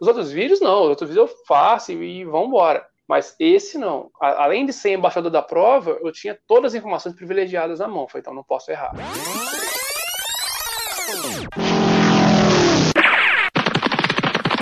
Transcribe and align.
Os 0.00 0.06
outros 0.06 0.30
vídeos 0.30 0.60
não, 0.60 0.82
os 0.82 0.88
outros 0.90 1.10
vídeos 1.10 1.28
eu 1.28 1.36
faço 1.46 1.92
e, 1.92 2.20
e 2.20 2.24
vambora. 2.24 2.86
Mas 3.08 3.34
esse 3.40 3.78
não. 3.78 4.10
A, 4.20 4.44
além 4.44 4.64
de 4.64 4.72
ser 4.72 4.92
embaixador 4.92 5.30
da 5.30 5.42
prova, 5.42 5.98
eu 6.02 6.12
tinha 6.12 6.38
todas 6.46 6.72
as 6.72 6.78
informações 6.78 7.14
privilegiadas 7.14 7.80
na 7.80 7.88
mão. 7.88 8.06
Falei, 8.06 8.20
então 8.20 8.34
não 8.34 8.44
posso 8.44 8.70
errar. 8.70 8.92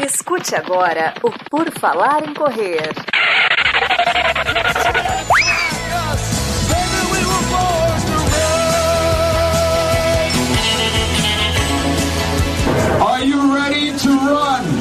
Escute 0.03 0.54
agora 0.54 1.12
o 1.22 1.30
Por 1.50 1.71
Falar 1.73 2.27
em 2.27 2.32
Correr. 2.32 2.93
Are 13.03 13.25
you 13.25 13.53
ready 13.53 13.93
to 13.98 14.09
run? 14.09 14.75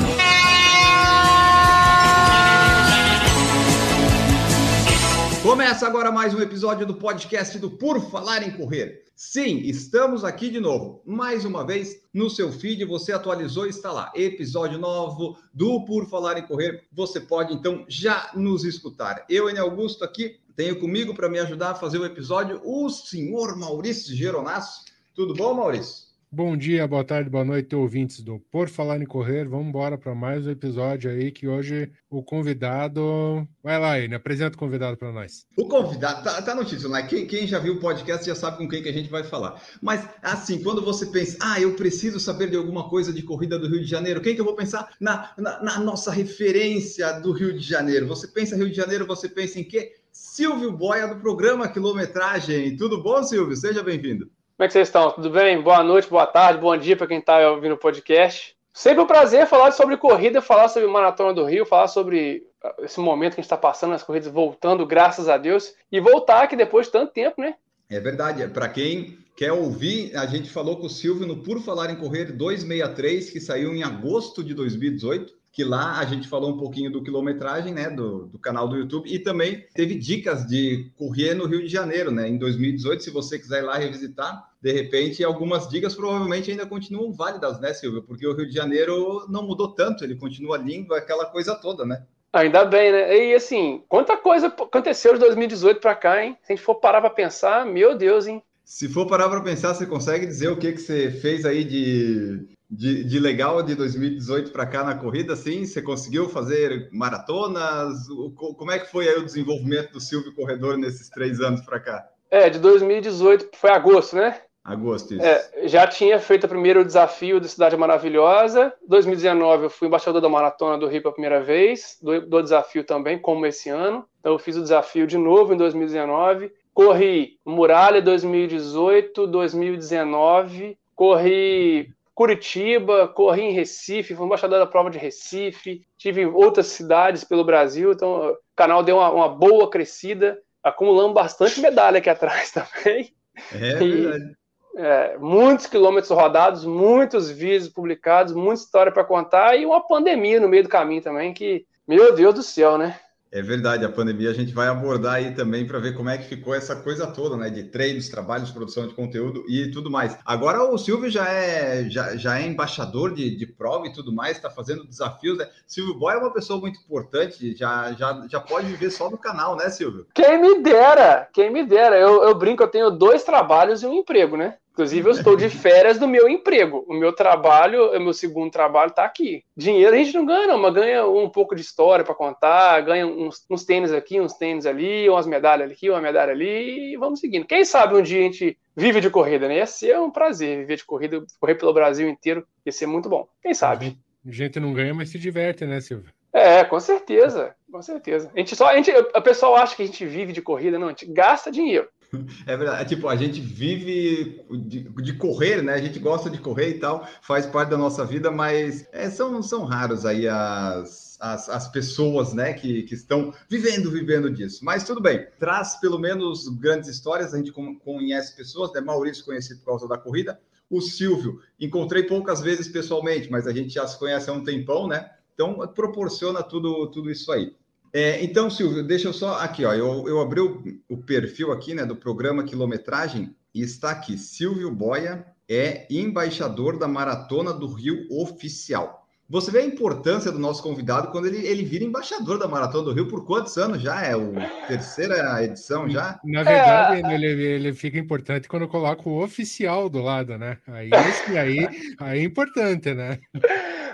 Começa 5.66 5.88
agora 5.88 6.12
mais 6.12 6.32
um 6.32 6.40
episódio 6.40 6.86
do 6.86 6.94
podcast 6.94 7.58
do 7.58 7.72
Por 7.72 8.00
Falar 8.12 8.48
em 8.48 8.52
Correr. 8.52 9.04
Sim, 9.16 9.62
estamos 9.62 10.24
aqui 10.24 10.52
de 10.52 10.60
novo. 10.60 11.02
Mais 11.04 11.44
uma 11.44 11.66
vez, 11.66 12.04
no 12.14 12.30
seu 12.30 12.52
feed, 12.52 12.86
você 12.86 13.12
atualizou 13.12 13.66
está 13.66 13.92
lá. 13.92 14.12
Episódio 14.14 14.78
novo 14.78 15.36
do 15.52 15.84
Por 15.84 16.08
Falar 16.08 16.38
em 16.38 16.46
Correr. 16.46 16.84
Você 16.94 17.20
pode 17.20 17.52
então 17.52 17.84
já 17.88 18.30
nos 18.36 18.64
escutar. 18.64 19.26
Eu, 19.28 19.50
Enio 19.50 19.64
Augusto, 19.64 20.04
aqui, 20.04 20.40
tenho 20.56 20.80
comigo 20.80 21.16
para 21.16 21.28
me 21.28 21.40
ajudar 21.40 21.72
a 21.72 21.76
fazer 21.76 21.98
o 21.98 22.06
episódio 22.06 22.62
o 22.64 22.88
senhor 22.88 23.58
Maurício 23.58 24.16
Geronasso. 24.16 24.86
Tudo 25.16 25.34
bom, 25.34 25.56
Maurício? 25.56 26.05
Bom 26.38 26.58
dia, 26.58 26.86
boa 26.86 27.02
tarde, 27.02 27.30
boa 27.30 27.46
noite, 27.46 27.74
ouvintes 27.74 28.20
do 28.20 28.42
Por 28.52 28.68
Falar 28.68 29.02
em 29.02 29.06
Correr. 29.06 29.48
Vamos 29.48 29.68
embora 29.68 29.98
para 29.98 30.14
mais 30.14 30.46
um 30.46 30.50
episódio 30.50 31.10
aí 31.10 31.32
que 31.32 31.48
hoje 31.48 31.90
o 32.10 32.22
convidado. 32.22 33.48
Vai 33.64 33.80
lá, 33.80 33.92
aí, 33.92 34.14
apresenta 34.14 34.58
o 34.58 34.60
convidado 34.60 34.98
para 34.98 35.14
nós. 35.14 35.46
O 35.58 35.66
convidado, 35.66 36.26
tá, 36.26 36.42
tá 36.42 36.54
no 36.54 36.66
título, 36.66 36.90
né? 36.90 37.04
Quem, 37.04 37.26
quem, 37.26 37.48
já 37.48 37.58
viu 37.58 37.76
o 37.76 37.80
podcast 37.80 38.28
já 38.28 38.36
sabe 38.36 38.58
com 38.58 38.68
quem 38.68 38.84
que 38.84 38.90
a 38.90 38.92
gente 38.92 39.10
vai 39.10 39.24
falar. 39.24 39.64
Mas, 39.82 40.06
assim, 40.22 40.62
quando 40.62 40.82
você 40.82 41.06
pensa, 41.06 41.38
ah, 41.40 41.58
eu 41.62 41.74
preciso 41.78 42.20
saber 42.20 42.50
de 42.50 42.58
alguma 42.58 42.90
coisa 42.90 43.14
de 43.14 43.24
corrida 43.24 43.58
do 43.58 43.70
Rio 43.70 43.80
de 43.80 43.90
Janeiro, 43.90 44.20
quem 44.20 44.36
que 44.36 44.42
eu 44.42 44.46
vou 44.46 44.58
pensar? 44.58 44.94
Na, 45.00 45.32
na, 45.38 45.64
na 45.64 45.80
nossa 45.80 46.12
referência 46.12 47.14
do 47.22 47.32
Rio 47.32 47.54
de 47.54 47.66
Janeiro. 47.66 48.08
Você 48.08 48.28
pensa 48.28 48.58
Rio 48.58 48.70
de 48.70 48.76
Janeiro, 48.76 49.08
você 49.08 49.30
pensa 49.30 49.58
em 49.58 49.64
quê? 49.64 49.94
Silvio 50.12 50.74
Boia, 50.74 51.08
do 51.08 51.22
programa 51.22 51.70
Quilometragem. 51.70 52.76
Tudo 52.76 53.02
bom, 53.02 53.24
Silvio? 53.24 53.56
Seja 53.56 53.82
bem-vindo. 53.82 54.30
Como 54.58 54.64
é 54.64 54.68
que 54.68 54.74
vocês 54.74 54.88
estão? 54.88 55.12
Tudo 55.12 55.30
bem? 55.30 55.62
Boa 55.62 55.84
noite, 55.84 56.10
boa 56.10 56.26
tarde, 56.26 56.62
bom 56.62 56.78
dia 56.78 56.96
para 56.96 57.08
quem 57.08 57.20
está 57.20 57.52
ouvindo 57.52 57.74
o 57.74 57.78
podcast. 57.78 58.56
Sempre 58.72 59.04
um 59.04 59.06
prazer 59.06 59.46
falar 59.48 59.74
sobre 59.74 59.98
corrida, 59.98 60.42
falar 60.42 60.70
sobre 60.70 60.88
Maratona 60.88 61.34
do 61.34 61.44
Rio, 61.44 61.66
falar 61.66 61.90
sobre 61.90 62.42
ah, 62.64 62.74
esse 62.80 62.98
momento 63.02 63.34
que 63.34 63.42
a 63.42 63.44
gente 63.44 63.48
está 63.48 63.58
passando, 63.58 63.94
as 63.94 64.02
corridas 64.02 64.32
voltando, 64.32 64.88
graças 64.88 65.28
a 65.28 65.38
Deus, 65.38 65.74
e 65.92 66.00
voltar 66.00 66.44
aqui 66.44 66.56
depois 66.56 66.86
de 66.86 66.94
tanto 66.94 67.12
tempo, 67.12 67.42
né? 67.42 67.56
É 67.90 68.00
verdade. 68.00 68.48
Para 68.48 68.70
quem 68.70 69.18
quer 69.36 69.52
ouvir, 69.52 70.16
a 70.16 70.26
gente 70.26 70.50
falou 70.50 70.78
com 70.78 70.86
o 70.86 70.90
Silvio 70.90 71.28
no 71.28 71.44
Por 71.44 71.60
Falar 71.60 71.90
em 71.90 71.98
Correr 71.98 72.32
263, 72.32 73.32
que 73.32 73.42
saiu 73.42 73.76
em 73.76 73.84
agosto 73.84 74.42
de 74.42 74.54
2018 74.54 75.34
que 75.56 75.64
lá 75.64 76.00
a 76.00 76.04
gente 76.04 76.28
falou 76.28 76.52
um 76.52 76.58
pouquinho 76.58 76.92
do 76.92 77.02
quilometragem, 77.02 77.74
né, 77.74 77.90
do, 77.90 78.26
do, 78.26 78.38
canal 78.38 78.68
do 78.68 78.76
YouTube, 78.76 79.10
e 79.10 79.18
também 79.18 79.66
teve 79.74 79.96
dicas 79.96 80.46
de 80.46 80.92
correr 80.98 81.34
no 81.34 81.46
Rio 81.46 81.62
de 81.62 81.70
Janeiro, 81.70 82.12
né, 82.12 82.28
em 82.28 82.38
2018, 82.38 83.02
se 83.02 83.10
você 83.10 83.40
quiser 83.40 83.64
ir 83.64 83.66
lá 83.66 83.78
revisitar, 83.78 84.50
de 84.62 84.74
repente 84.74 85.24
algumas 85.24 85.70
dicas 85.70 85.96
provavelmente 85.96 86.52
ainda 86.52 86.66
continuam 86.66 87.14
válidas, 87.14 87.58
né, 87.62 87.74
Silvio, 87.74 88.04
porque 88.04 88.28
o 88.28 88.36
Rio 88.36 88.46
de 88.46 88.54
Janeiro 88.54 89.26
não 89.30 89.48
mudou 89.48 89.70
tanto, 89.70 90.04
ele 90.04 90.16
continua 90.16 90.58
lindo, 90.58 90.94
aquela 90.94 91.26
coisa 91.26 91.56
toda, 91.56 91.86
né. 91.86 92.04
Ainda 92.34 92.66
bem, 92.66 92.92
né? 92.92 93.18
E 93.18 93.34
assim, 93.34 93.82
quanta 93.88 94.18
coisa 94.18 94.48
aconteceu 94.48 95.14
de 95.14 95.20
2018 95.20 95.80
para 95.80 95.96
cá, 95.96 96.22
hein? 96.22 96.38
Se 96.44 96.52
a 96.52 96.56
gente 96.58 96.66
for 96.66 96.76
parar 96.76 97.00
para 97.00 97.10
pensar, 97.10 97.66
meu 97.66 97.98
Deus, 97.98 98.28
hein? 98.28 98.44
Se 98.66 98.90
for 98.90 99.08
parar 99.08 99.30
para 99.30 99.40
pensar, 99.40 99.74
você 99.74 99.86
consegue 99.86 100.26
dizer 100.26 100.50
o 100.50 100.58
que, 100.58 100.74
que 100.74 100.82
você 100.82 101.10
fez 101.10 101.46
aí 101.46 101.64
de 101.64 102.46
de, 102.70 103.04
de 103.04 103.20
legal 103.20 103.62
de 103.62 103.76
2018 103.76 104.52
para 104.52 104.66
cá 104.66 104.84
na 104.84 104.96
corrida, 104.96 105.36
sim? 105.36 105.66
Você 105.66 105.82
conseguiu 105.82 106.30
fazer 106.30 106.90
maratonas? 106.92 108.08
Como 108.36 108.72
é 108.72 108.80
que 108.80 108.92
foi 108.92 109.08
aí 109.08 109.18
o 109.18 109.26
desenvolvimento 109.26 109.94
do 109.94 110.02
Silvio 110.02 110.34
Corredor 110.34 110.78
nesses 110.78 111.10
três 111.10 111.40
anos 111.40 111.62
para 111.62 111.80
cá? 111.80 112.10
É, 112.30 112.50
de 112.50 112.60
2018 112.60 113.50
foi 113.54 113.70
agosto, 113.70 114.16
né? 114.16 114.42
Agosto, 114.66 115.14
isso. 115.14 115.24
É, 115.24 115.68
já 115.68 115.86
tinha 115.86 116.20
feito 116.20 116.46
o 116.46 116.50
primeiro 116.50 116.84
desafio 116.84 117.40
da 117.40 117.48
Cidade 117.48 117.78
Maravilhosa. 117.78 118.74
2019 118.88 119.66
eu 119.66 119.70
fui 119.70 119.88
embaixador 119.88 120.20
da 120.20 120.28
Maratona 120.28 120.76
do 120.76 120.88
Rio 120.88 121.04
pela 121.04 121.14
primeira 121.14 121.40
vez, 121.40 122.00
do, 122.02 122.20
do 122.22 122.42
desafio 122.42 122.84
também, 122.84 123.20
como 123.20 123.46
esse 123.46 123.70
ano. 123.70 124.06
Então 124.20 124.34
eu 124.34 124.40
fiz 124.40 124.58
o 124.58 124.64
desafio 124.64 125.06
de 125.06 125.20
novo 125.20 125.54
em 125.54 125.58
2019. 125.58 126.52
Corri 126.74 127.38
Muralha 127.46 128.02
2018, 128.02 129.28
2019, 129.28 130.78
corri 130.96 131.95
Curitiba, 132.16 133.10
corri 133.10 133.42
em 133.42 133.52
Recife, 133.52 134.16
fui 134.16 134.26
embaixador 134.26 134.58
da 134.58 134.66
prova 134.66 134.90
de 134.90 134.98
Recife, 134.98 135.86
tive 135.98 136.22
em 136.22 136.26
outras 136.26 136.68
cidades 136.68 137.26
pelo 137.26 137.44
Brasil, 137.44 137.92
então 137.92 138.32
o 138.32 138.38
canal 138.56 138.82
deu 138.82 138.96
uma, 138.96 139.12
uma 139.12 139.28
boa 139.28 139.70
crescida, 139.70 140.40
acumulando 140.64 141.14
bastante 141.14 141.60
medalha 141.60 141.98
aqui 141.98 142.10
atrás 142.10 142.52
também. 142.56 143.14
É 143.52 143.58
verdade. 143.58 144.38
é, 144.78 145.18
muitos 145.18 145.68
quilômetros 145.68 146.10
rodados, 146.10 146.64
muitos 146.64 147.30
vídeos 147.30 147.68
publicados, 147.68 148.34
muita 148.34 148.62
história 148.62 148.94
para 148.94 149.04
contar 149.04 149.58
e 149.58 149.66
uma 149.66 149.86
pandemia 149.86 150.40
no 150.40 150.48
meio 150.48 150.64
do 150.64 150.70
caminho 150.70 151.02
também, 151.02 151.34
que, 151.34 151.66
meu 151.86 152.16
Deus 152.16 152.34
do 152.34 152.44
céu, 152.44 152.78
né? 152.78 152.98
É 153.36 153.42
verdade, 153.42 153.84
a 153.84 153.90
pandemia 153.90 154.30
a 154.30 154.34
gente 154.34 154.54
vai 154.54 154.70
abordar 154.70 155.16
aí 155.16 155.36
também 155.36 155.68
para 155.68 155.78
ver 155.78 155.94
como 155.94 156.10
é 156.10 156.18
que 156.18 156.24
ficou 156.24 156.56
essa 156.56 156.74
coisa 156.74 157.06
toda, 157.06 157.36
né? 157.36 157.50
De 157.50 157.64
treinos, 157.64 158.08
trabalhos, 158.08 158.50
produção 158.50 158.88
de 158.88 158.94
conteúdo 158.94 159.44
e 159.50 159.70
tudo 159.72 159.92
mais. 159.92 160.18
Agora 160.24 160.64
o 160.64 160.78
Silvio 160.78 161.10
já 161.10 161.28
é, 161.28 161.90
já, 161.90 162.16
já 162.16 162.40
é 162.40 162.48
embaixador 162.48 163.14
de, 163.14 163.36
de 163.36 163.46
prova 163.46 163.88
e 163.88 163.92
tudo 163.92 164.14
mais, 164.14 164.38
está 164.38 164.50
fazendo 164.50 164.88
desafios, 164.88 165.38
né? 165.38 165.50
Silvio 165.68 166.00
Boy 166.00 166.14
é 166.14 166.18
uma 166.18 166.32
pessoa 166.32 166.62
muito 166.62 166.80
importante, 166.80 167.54
já, 167.58 167.92
já, 167.92 168.26
já 168.30 168.40
pode 168.40 168.68
viver 168.68 168.90
só 168.90 169.10
do 169.10 169.18
canal, 169.18 169.58
né, 169.58 169.70
Silvio? 169.70 170.08
Quem 170.16 170.42
me 170.42 170.62
dera, 170.62 171.28
quem 171.34 171.52
me 171.52 171.66
dera. 171.66 172.00
Eu, 172.00 172.24
eu 172.24 172.36
brinco, 172.36 172.64
eu 172.64 172.70
tenho 172.70 172.90
dois 172.90 173.26
trabalhos 173.26 173.84
e 173.84 173.86
um 173.86 173.96
emprego, 173.96 174.38
né? 174.38 174.56
Inclusive, 174.76 175.08
eu 175.08 175.14
estou 175.14 175.38
de 175.38 175.50
férias 175.50 175.98
do 175.98 176.06
meu 176.06 176.28
emprego. 176.28 176.84
O 176.86 176.94
meu 176.94 177.14
trabalho, 177.14 177.96
o 177.96 178.00
meu 178.02 178.12
segundo 178.12 178.52
trabalho 178.52 178.90
está 178.90 179.06
aqui. 179.06 179.42
Dinheiro 179.56 179.96
a 179.96 179.98
gente 179.98 180.14
não 180.14 180.26
ganha, 180.26 180.48
não, 180.48 180.58
mas 180.58 180.74
ganha 180.74 181.08
um 181.08 181.30
pouco 181.30 181.56
de 181.56 181.62
história 181.62 182.04
para 182.04 182.14
contar, 182.14 182.82
ganha 182.82 183.08
uns, 183.08 183.46
uns, 183.50 183.64
tênis 183.64 183.94
aqui, 183.94 184.20
uns 184.20 184.34
tênis 184.34 184.66
ali, 184.66 185.10
umas 185.10 185.26
medalhas 185.26 185.72
aqui, 185.72 185.90
uma 185.90 186.02
medalha 186.02 186.34
ali, 186.34 186.92
e 186.92 186.98
vamos 186.98 187.22
seguindo. 187.22 187.46
Quem 187.46 187.64
sabe 187.64 187.96
um 187.96 188.02
dia 188.02 188.20
a 188.20 188.24
gente 188.24 188.58
vive 188.76 189.00
de 189.00 189.10
corrida, 189.10 189.48
né? 189.48 189.60
Ia 189.60 189.66
ser 189.66 189.98
um 189.98 190.12
prazer 190.12 190.58
viver 190.58 190.76
de 190.76 190.84
corrida, 190.84 191.24
correr 191.40 191.56
pelo 191.56 191.74
Brasil 191.74 192.10
inteiro, 192.10 192.46
ia 192.66 192.72
ser 192.74 192.86
muito 192.86 193.08
bom. 193.08 193.26
Quem 193.42 193.54
sabe? 193.54 193.98
A 194.28 194.32
gente 194.32 194.60
não 194.60 194.74
ganha, 194.74 194.94
mas 194.94 195.10
se 195.10 195.18
diverte, 195.18 195.66
né, 195.66 195.80
Silvio? 195.80 196.12
É, 196.34 196.66
com 196.66 196.78
certeza, 196.82 197.56
com 197.72 197.82
certeza. 197.82 198.30
A 198.36 198.38
gente 198.38 198.58
só, 198.58 198.68
a 198.68 198.76
gente, 198.76 198.92
a 198.92 199.22
pessoa 199.22 199.62
acha 199.62 199.74
que 199.74 199.84
a 199.84 199.86
gente 199.86 200.06
vive 200.06 200.34
de 200.34 200.42
corrida, 200.42 200.78
não, 200.78 200.88
a 200.88 200.90
gente 200.90 201.06
gasta 201.06 201.50
dinheiro. 201.50 201.88
É 202.46 202.56
verdade. 202.56 202.82
É, 202.82 202.86
tipo, 202.86 203.08
a 203.08 203.16
gente 203.16 203.40
vive 203.42 204.46
de, 204.66 204.84
de, 204.90 205.14
correr, 205.14 205.62
né? 205.62 205.74
A 205.74 205.82
gente 205.82 206.00
gosta 206.00 206.30
de 206.30 206.38
correr 206.38 206.70
e 206.70 206.80
tal, 206.80 207.08
faz 207.22 207.46
parte 207.46 207.70
da 207.70 207.78
nossa 207.78 208.06
vida, 208.06 208.32
mas 208.32 208.88
é, 208.92 209.10
são, 209.10 209.42
são 209.42 209.66
raros 209.66 210.06
aí 210.06 210.28
as, 210.28 211.18
as, 211.20 211.50
as, 211.50 211.68
pessoas, 211.68 212.34
né, 212.34 212.54
que, 212.54 212.84
que 212.84 212.94
estão 212.94 213.34
vivendo, 213.50 213.92
vivendo 213.92 214.30
disso. 214.30 214.64
Mas 214.64 214.84
tudo 214.84 215.02
bem, 215.02 215.28
traz 215.40 215.76
pelo 215.80 215.98
menos 215.98 216.48
grandes 216.48 216.90
histórias, 216.90 217.34
a 217.34 217.38
gente 217.38 217.52
conhece 217.52 218.36
pessoas, 218.36 218.72
né? 218.74 218.82
Maurício 218.82 219.26
conhecido 219.26 219.60
por 219.60 219.68
causa 219.68 219.88
da 219.88 219.98
corrida. 219.98 220.40
O 220.70 220.82
Silvio, 220.82 221.40
encontrei 221.60 222.04
poucas 222.04 222.42
vezes 222.42 222.68
pessoalmente, 222.68 223.30
mas 223.30 223.46
a 223.48 223.54
gente 223.54 223.74
já 223.74 223.86
se 223.88 223.98
conhece 224.00 224.30
há 224.30 224.34
um 224.34 224.44
tempão, 224.44 224.88
né? 224.88 225.12
Então, 225.34 225.56
proporciona 225.68 226.42
tudo, 226.42 226.88
tudo 226.88 227.12
isso 227.12 227.32
aí. 227.32 227.56
É, 227.98 228.22
então, 228.22 228.50
Silvio, 228.50 228.84
deixa 228.84 229.08
eu 229.08 229.14
só 229.14 229.40
aqui, 229.40 229.64
ó. 229.64 229.74
Eu, 229.74 230.06
eu 230.06 230.20
abri 230.20 230.42
o, 230.42 230.62
o, 230.90 230.98
perfil 230.98 231.54
aqui, 231.54 231.74
né, 231.74 231.86
do 231.86 231.96
programa 231.96 232.44
Quilometragem 232.44 233.34
e 233.54 233.62
está 233.62 233.92
aqui. 233.92 234.18
Silvio 234.18 234.70
Boia 234.70 235.26
é 235.48 235.88
embaixador 235.90 236.78
da 236.78 236.90
Maratona 236.90 237.54
do 237.54 237.68
Rio 237.68 238.06
Oficial. 238.12 239.08
Você 239.30 239.50
vê 239.50 239.60
a 239.60 239.66
importância 239.66 240.30
do 240.30 240.38
nosso 240.38 240.62
convidado 240.62 241.08
quando 241.08 241.28
ele, 241.28 241.48
ele 241.48 241.64
vira 241.64 241.86
embaixador 241.86 242.38
da 242.38 242.50
Maratona 242.50 242.84
do 242.84 242.92
Rio 242.92 243.08
por 243.08 243.26
quantos 243.26 243.58
anos 243.58 243.82
já? 243.82 244.02
É 244.04 244.12
a 244.12 244.68
terceira 244.68 245.42
edição 245.42 245.90
já? 245.90 246.20
Na 246.26 246.44
verdade, 246.44 247.02
é... 247.02 247.16
ele, 247.16 247.44
ele 247.44 247.74
fica 247.74 247.98
importante 247.98 248.50
quando 248.50 248.64
eu 248.64 248.68
coloco 248.68 249.10
o 249.10 249.24
oficial 249.24 249.88
do 249.88 250.02
lado, 250.02 250.38
né? 250.38 250.58
Aí, 250.68 250.90
esse 250.92 251.38
aí, 251.38 251.96
aí 251.98 252.20
é 252.20 252.24
importante, 252.24 252.94
né? 252.94 253.20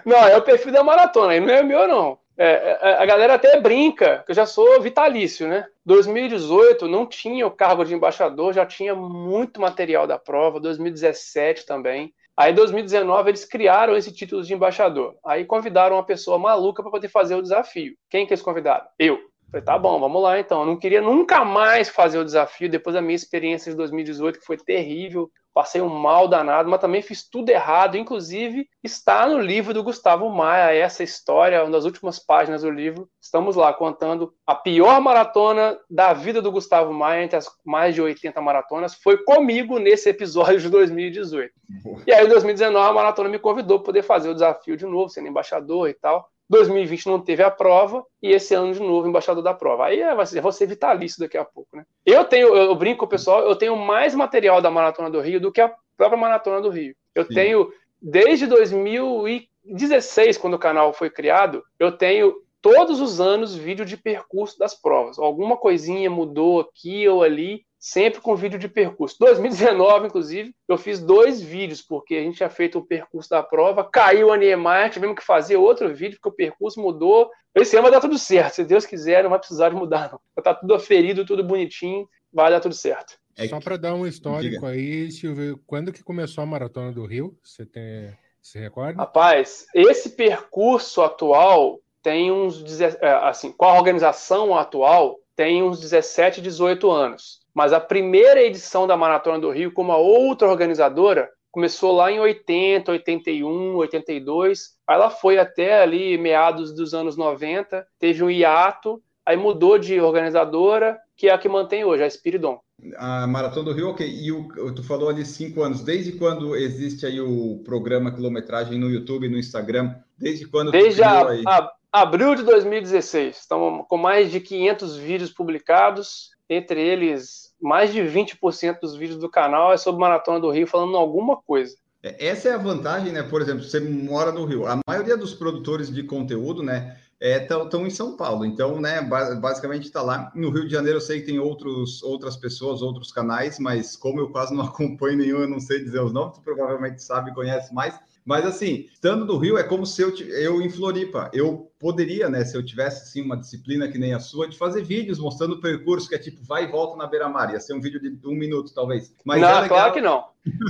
Não, 0.04 0.18
é 0.18 0.36
o 0.36 0.42
perfil 0.42 0.72
da 0.74 0.84
maratona, 0.84 1.34
aí 1.34 1.40
não 1.40 1.54
é 1.54 1.62
meu, 1.62 1.88
não. 1.88 2.21
É, 2.38 2.78
é, 2.82 2.94
a 3.02 3.06
galera 3.06 3.36
até 3.36 3.60
brinca, 3.60 4.24
que 4.26 4.32
eu 4.32 4.36
já 4.36 4.46
sou 4.46 4.82
vitalício, 4.82 5.48
né? 5.48 5.66
2018 5.86 6.88
não 6.88 7.06
tinha 7.06 7.46
o 7.46 7.52
cargo 7.52 7.84
de 7.84 7.94
embaixador, 7.94 8.54
já 8.54 8.66
tinha 8.66 8.96
muito 8.96 9.60
material 9.60 10.08
da 10.08 10.18
prova, 10.18 10.60
2017 10.60 11.66
também. 11.66 12.14
Aí, 12.36 12.52
em 12.52 12.56
2019, 12.56 13.30
eles 13.30 13.46
criaram 13.46 13.96
esse 13.96 14.12
título 14.12 14.42
de 14.42 14.54
embaixador. 14.54 15.16
Aí 15.26 15.46
convidaram 15.46 15.98
uma 15.98 16.06
pessoa 16.06 16.40
maluca 16.40 16.82
para 16.82 16.92
poder 16.92 17.10
fazer 17.10 17.36
o 17.36 17.42
desafio. 17.42 17.96
Quem 18.10 18.26
que 18.26 18.34
eles 18.34 18.42
convidaram? 18.42 18.86
Eu. 18.98 19.31
Falei, 19.52 19.66
tá 19.66 19.78
bom, 19.78 20.00
vamos 20.00 20.24
lá 20.24 20.40
então. 20.40 20.62
Eu 20.62 20.66
não 20.66 20.78
queria 20.78 21.02
nunca 21.02 21.44
mais 21.44 21.90
fazer 21.90 22.18
o 22.18 22.24
desafio 22.24 22.70
depois 22.70 22.94
da 22.94 23.02
minha 23.02 23.16
experiência 23.16 23.70
de 23.70 23.78
2018, 23.78 24.40
que 24.40 24.46
foi 24.46 24.56
terrível. 24.56 25.30
Passei 25.54 25.82
um 25.82 25.90
mal 25.90 26.30
danado, 26.30 26.70
mas 26.70 26.80
também 26.80 27.02
fiz 27.02 27.28
tudo 27.30 27.50
errado. 27.50 27.98
Inclusive, 27.98 28.66
está 28.82 29.28
no 29.28 29.38
livro 29.38 29.74
do 29.74 29.84
Gustavo 29.84 30.30
Maia, 30.30 30.74
essa 30.74 31.04
história, 31.04 31.62
uma 31.62 31.72
das 31.72 31.84
últimas 31.84 32.18
páginas 32.18 32.62
do 32.62 32.72
livro. 32.72 33.10
Estamos 33.22 33.58
lá 33.58 33.74
contando 33.74 34.34
a 34.48 34.56
pior 34.56 35.02
maratona 35.02 35.78
da 35.90 36.14
vida 36.14 36.42
do 36.42 36.50
Gustavo 36.50 36.94
Maia, 36.94 37.26
entre 37.26 37.36
as 37.36 37.50
mais 37.66 37.94
de 37.94 38.02
80 38.02 38.40
maratonas. 38.40 38.96
Foi 38.96 39.22
comigo 39.26 39.78
nesse 39.78 40.08
episódio 40.08 40.62
de 40.62 40.70
2018. 40.70 41.52
Boa. 41.84 42.02
E 42.08 42.14
aí, 42.14 42.26
em 42.26 42.30
2019, 42.30 42.90
a 42.90 42.94
maratona 42.94 43.28
me 43.28 43.38
convidou 43.38 43.80
para 43.80 43.88
poder 43.88 44.04
fazer 44.04 44.30
o 44.30 44.34
desafio 44.34 44.78
de 44.78 44.86
novo, 44.86 45.10
sendo 45.10 45.28
embaixador 45.28 45.90
e 45.90 45.94
tal. 45.94 46.26
2020 46.52 47.06
não 47.08 47.22
teve 47.22 47.42
a 47.42 47.50
prova 47.50 48.06
e 48.22 48.30
esse 48.30 48.54
ano 48.54 48.74
de 48.74 48.80
novo 48.82 49.08
embaixador 49.08 49.42
da 49.42 49.54
prova. 49.54 49.86
Aí 49.86 50.02
é, 50.02 50.14
vai 50.14 50.26
ser, 50.26 50.44
ser 50.52 50.66
vitalício 50.68 51.18
daqui 51.18 51.38
a 51.38 51.46
pouco, 51.46 51.78
né? 51.78 51.86
Eu 52.06 52.26
tenho, 52.26 52.54
eu 52.54 52.76
brinco 52.76 53.00
com 53.00 53.06
o 53.06 53.10
pessoal, 53.10 53.40
eu 53.48 53.56
tenho 53.56 53.76
mais 53.78 54.14
material 54.14 54.62
da 54.62 54.70
Maratona 54.70 55.10
do 55.10 55.22
Rio 55.22 55.40
do 55.40 55.50
que 55.50 55.62
a 55.62 55.74
própria 55.96 56.20
Maratona 56.20 56.62
do 56.62 56.70
Rio. 56.70 56.94
Eu 57.16 57.26
Sim. 57.26 57.34
tenho, 57.34 57.72
desde 58.02 58.48
2016, 58.48 60.38
quando 60.38 60.56
o 60.56 60.60
canal 60.60 60.92
foi 60.92 61.10
criado, 61.10 61.64
eu 61.80 61.94
tenho 61.94 62.36
todos 62.62 63.00
os 63.00 63.22
anos 63.22 63.56
vídeo 63.56 63.86
de 63.86 63.96
percurso 63.96 64.60
das 64.60 64.76
provas. 64.76 65.18
Alguma 65.18 65.56
coisinha 65.56 66.10
mudou 66.10 66.60
aqui 66.60 67.08
ou 67.08 67.24
ali, 67.24 67.66
sempre 67.82 68.22
com 68.22 68.36
vídeo 68.36 68.60
de 68.60 68.70
percurso. 68.70 69.18
2019, 69.18 70.06
inclusive, 70.06 70.54
eu 70.68 70.78
fiz 70.78 71.00
dois 71.00 71.42
vídeos, 71.42 71.82
porque 71.82 72.14
a 72.16 72.22
gente 72.22 72.38
tinha 72.38 72.50
feito 72.50 72.78
o 72.78 72.86
percurso 72.86 73.28
da 73.28 73.42
prova, 73.42 73.84
caiu 73.84 74.32
a 74.32 74.38
Niemeyer, 74.38 74.92
tivemos 74.92 75.16
que 75.16 75.26
fazer 75.26 75.58
outro 75.58 75.92
vídeo, 75.92 76.20
porque 76.22 76.30
o 76.30 76.48
percurso 76.48 76.80
mudou. 76.80 77.32
Esse 77.56 77.76
ano 77.76 77.82
vai 77.82 77.92
dar 77.92 78.00
tudo 78.00 78.20
certo, 78.20 78.54
se 78.54 78.64
Deus 78.64 78.86
quiser, 78.86 79.24
não 79.24 79.32
vai 79.32 79.40
precisar 79.40 79.70
de 79.70 79.76
mudar, 79.76 80.12
não. 80.12 80.44
Tá 80.44 80.54
tudo 80.54 80.76
aferido, 80.76 81.26
tudo 81.26 81.44
bonitinho, 81.44 82.08
vai 82.32 82.52
dar 82.52 82.60
tudo 82.60 82.76
certo. 82.76 83.20
É 83.36 83.48
Só 83.48 83.60
para 83.60 83.78
dar 83.78 83.96
um 83.96 84.06
histórico 84.06 84.58
Diga. 84.58 84.68
aí, 84.68 85.12
Silvio, 85.12 85.60
quando 85.66 85.92
que 85.92 86.04
começou 86.04 86.44
a 86.44 86.48
Maratona 86.48 86.92
do 86.92 87.06
Rio? 87.06 87.36
Você 87.44 87.66
tem... 87.66 88.16
Se 88.42 88.60
recorda? 88.60 88.98
Rapaz, 88.98 89.68
esse 89.74 90.10
percurso 90.10 91.02
atual 91.02 91.80
tem 92.02 92.32
uns, 92.32 92.82
é, 92.82 92.96
assim, 93.24 93.52
com 93.52 93.66
a 93.66 93.76
organização 93.76 94.58
atual, 94.58 95.20
tem 95.36 95.62
uns 95.62 95.80
17, 95.80 96.42
18 96.42 96.90
anos. 96.90 97.41
Mas 97.54 97.74
a 97.74 97.80
primeira 97.80 98.42
edição 98.42 98.88
da 98.88 98.96
Maratona 98.96 99.40
do 99.40 99.50
Rio, 99.50 99.72
com 99.72 99.82
uma 99.82 99.98
outra 99.98 100.50
organizadora, 100.50 101.30
começou 101.52 101.92
lá 101.92 102.12
em 102.12 102.20
80, 102.20 102.92
81, 102.92 103.76
82. 103.76 104.78
Aí 104.88 104.96
ela 104.96 105.10
foi 105.10 105.38
até 105.38 105.82
ali 105.82 106.18
meados 106.18 106.74
dos 106.74 106.94
anos 106.94 107.18
90, 107.18 107.86
teve 108.00 108.24
um 108.24 108.30
hiato, 108.30 109.02
aí 109.26 109.36
mudou 109.36 109.78
de 109.78 110.00
organizadora, 110.00 110.98
que 111.16 111.28
é 111.28 111.34
a 111.34 111.38
que 111.38 111.50
mantém 111.50 111.84
hoje, 111.84 112.04
a 112.04 112.10
Spiridon. 112.10 112.60
A 112.98 113.28
Maratona 113.28 113.66
do 113.66 113.74
Rio, 113.74 113.90
ok. 113.90 114.08
E 114.08 114.32
o, 114.32 114.74
tu 114.74 114.84
falou 114.84 115.10
ali 115.10 115.24
cinco 115.24 115.62
anos. 115.62 115.84
Desde 115.84 116.14
quando 116.14 116.56
existe 116.56 117.06
aí 117.06 117.22
o 117.22 117.62
programa 117.64 118.12
quilometragem 118.12 118.80
no 118.80 118.90
YouTube, 118.90 119.30
no 119.30 119.38
Instagram? 119.38 119.94
Desde 120.18 120.48
quando? 120.48 120.72
Desde 120.72 121.04
a, 121.04 121.22
a, 121.46 121.72
abril 121.92 122.34
de 122.34 122.42
2016. 122.42 123.38
Estamos 123.38 123.86
com 123.88 123.98
mais 123.98 124.32
de 124.32 124.40
500 124.40 124.98
vídeos 124.98 125.30
publicados 125.32 126.32
entre 126.52 126.82
eles, 126.82 127.54
mais 127.62 127.94
de 127.94 128.02
20% 128.02 128.80
dos 128.82 128.96
vídeos 128.96 129.20
do 129.20 129.30
canal 129.30 129.72
é 129.72 129.78
sobre 129.78 130.02
Maratona 130.02 130.40
do 130.40 130.52
Rio 130.52 130.68
falando 130.68 130.98
alguma 130.98 131.38
coisa. 131.38 131.76
É, 132.04 132.28
essa 132.28 132.50
é 132.50 132.54
a 132.54 132.58
vantagem, 132.58 133.14
né? 133.14 133.24
Por 133.24 133.42
exemplo, 133.42 133.64
você 133.64 133.80
mora 133.80 134.32
no 134.32 134.44
Rio. 134.44 134.68
A 134.68 134.80
maioria 134.88 135.16
dos 135.16 135.34
produtores 135.34 135.94
de 135.94 136.04
conteúdo, 136.04 136.62
né, 136.62 136.98
estão 137.22 137.84
é, 137.84 137.88
em 137.88 137.90
São 137.90 138.18
Paulo. 138.18 138.44
Então, 138.44 138.82
né, 138.82 139.02
basicamente 139.02 139.86
está 139.86 140.02
lá. 140.02 140.32
No 140.36 140.50
Rio 140.50 140.66
de 140.66 140.72
Janeiro 140.74 140.98
eu 140.98 141.02
sei 141.02 141.22
que 141.22 141.28
tem 141.28 141.40
outros, 141.40 142.04
outras 142.04 142.36
pessoas, 142.36 142.82
outros 142.82 143.12
canais, 143.12 143.60
mas 143.60 143.96
como 143.96 144.20
eu 144.20 144.30
quase 144.30 144.54
não 144.54 144.66
acompanho 144.68 145.18
nenhum, 145.18 145.40
eu 145.40 145.48
não 145.48 145.60
sei 145.60 145.84
dizer 145.84 146.02
os 146.02 146.12
nomes, 146.12 146.38
tu 146.38 146.42
provavelmente 146.42 147.02
sabe 147.02 147.32
e 147.32 147.34
conhece 147.34 147.74
mais. 147.74 147.98
Mas 148.26 148.46
assim, 148.46 148.88
estando 148.94 149.26
no 149.26 149.38
Rio 149.38 149.58
é 149.58 149.64
como 149.64 149.86
se 149.86 150.02
eu, 150.02 150.16
eu 150.16 150.62
em 150.62 150.70
Floripa, 150.70 151.30
eu 151.34 151.72
poderia, 151.80 152.30
né, 152.30 152.46
se 152.46 152.56
eu 152.56 152.64
tivesse 152.64 153.04
assim 153.04 153.22
uma 153.22 153.38
disciplina 153.38 153.88
que 153.88 153.98
nem 153.98 154.14
a 154.14 154.20
sua, 154.20 154.48
de 154.48 154.58
fazer 154.58 154.84
vídeos 154.84 155.18
mostrando 155.18 155.56
o 155.56 155.62
percurso 155.62 156.08
que 156.08 156.16
é 156.16 156.20
tipo 156.20 156.44
vai 156.44 156.66
e 156.66 156.72
volta 156.72 156.96
na 156.96 157.08
beira-mar, 157.08 157.52
ia 157.52 157.60
ser 157.60 157.74
um 157.74 157.82
vídeo 157.82 158.00
de 158.00 158.28
um 158.28 158.36
minuto 158.36 158.74
talvez. 158.74 159.14
Mas 159.26 159.42
não, 159.42 159.64
é 159.64 159.68
claro 159.68 159.94
que 159.94 160.02
não. 160.02 160.26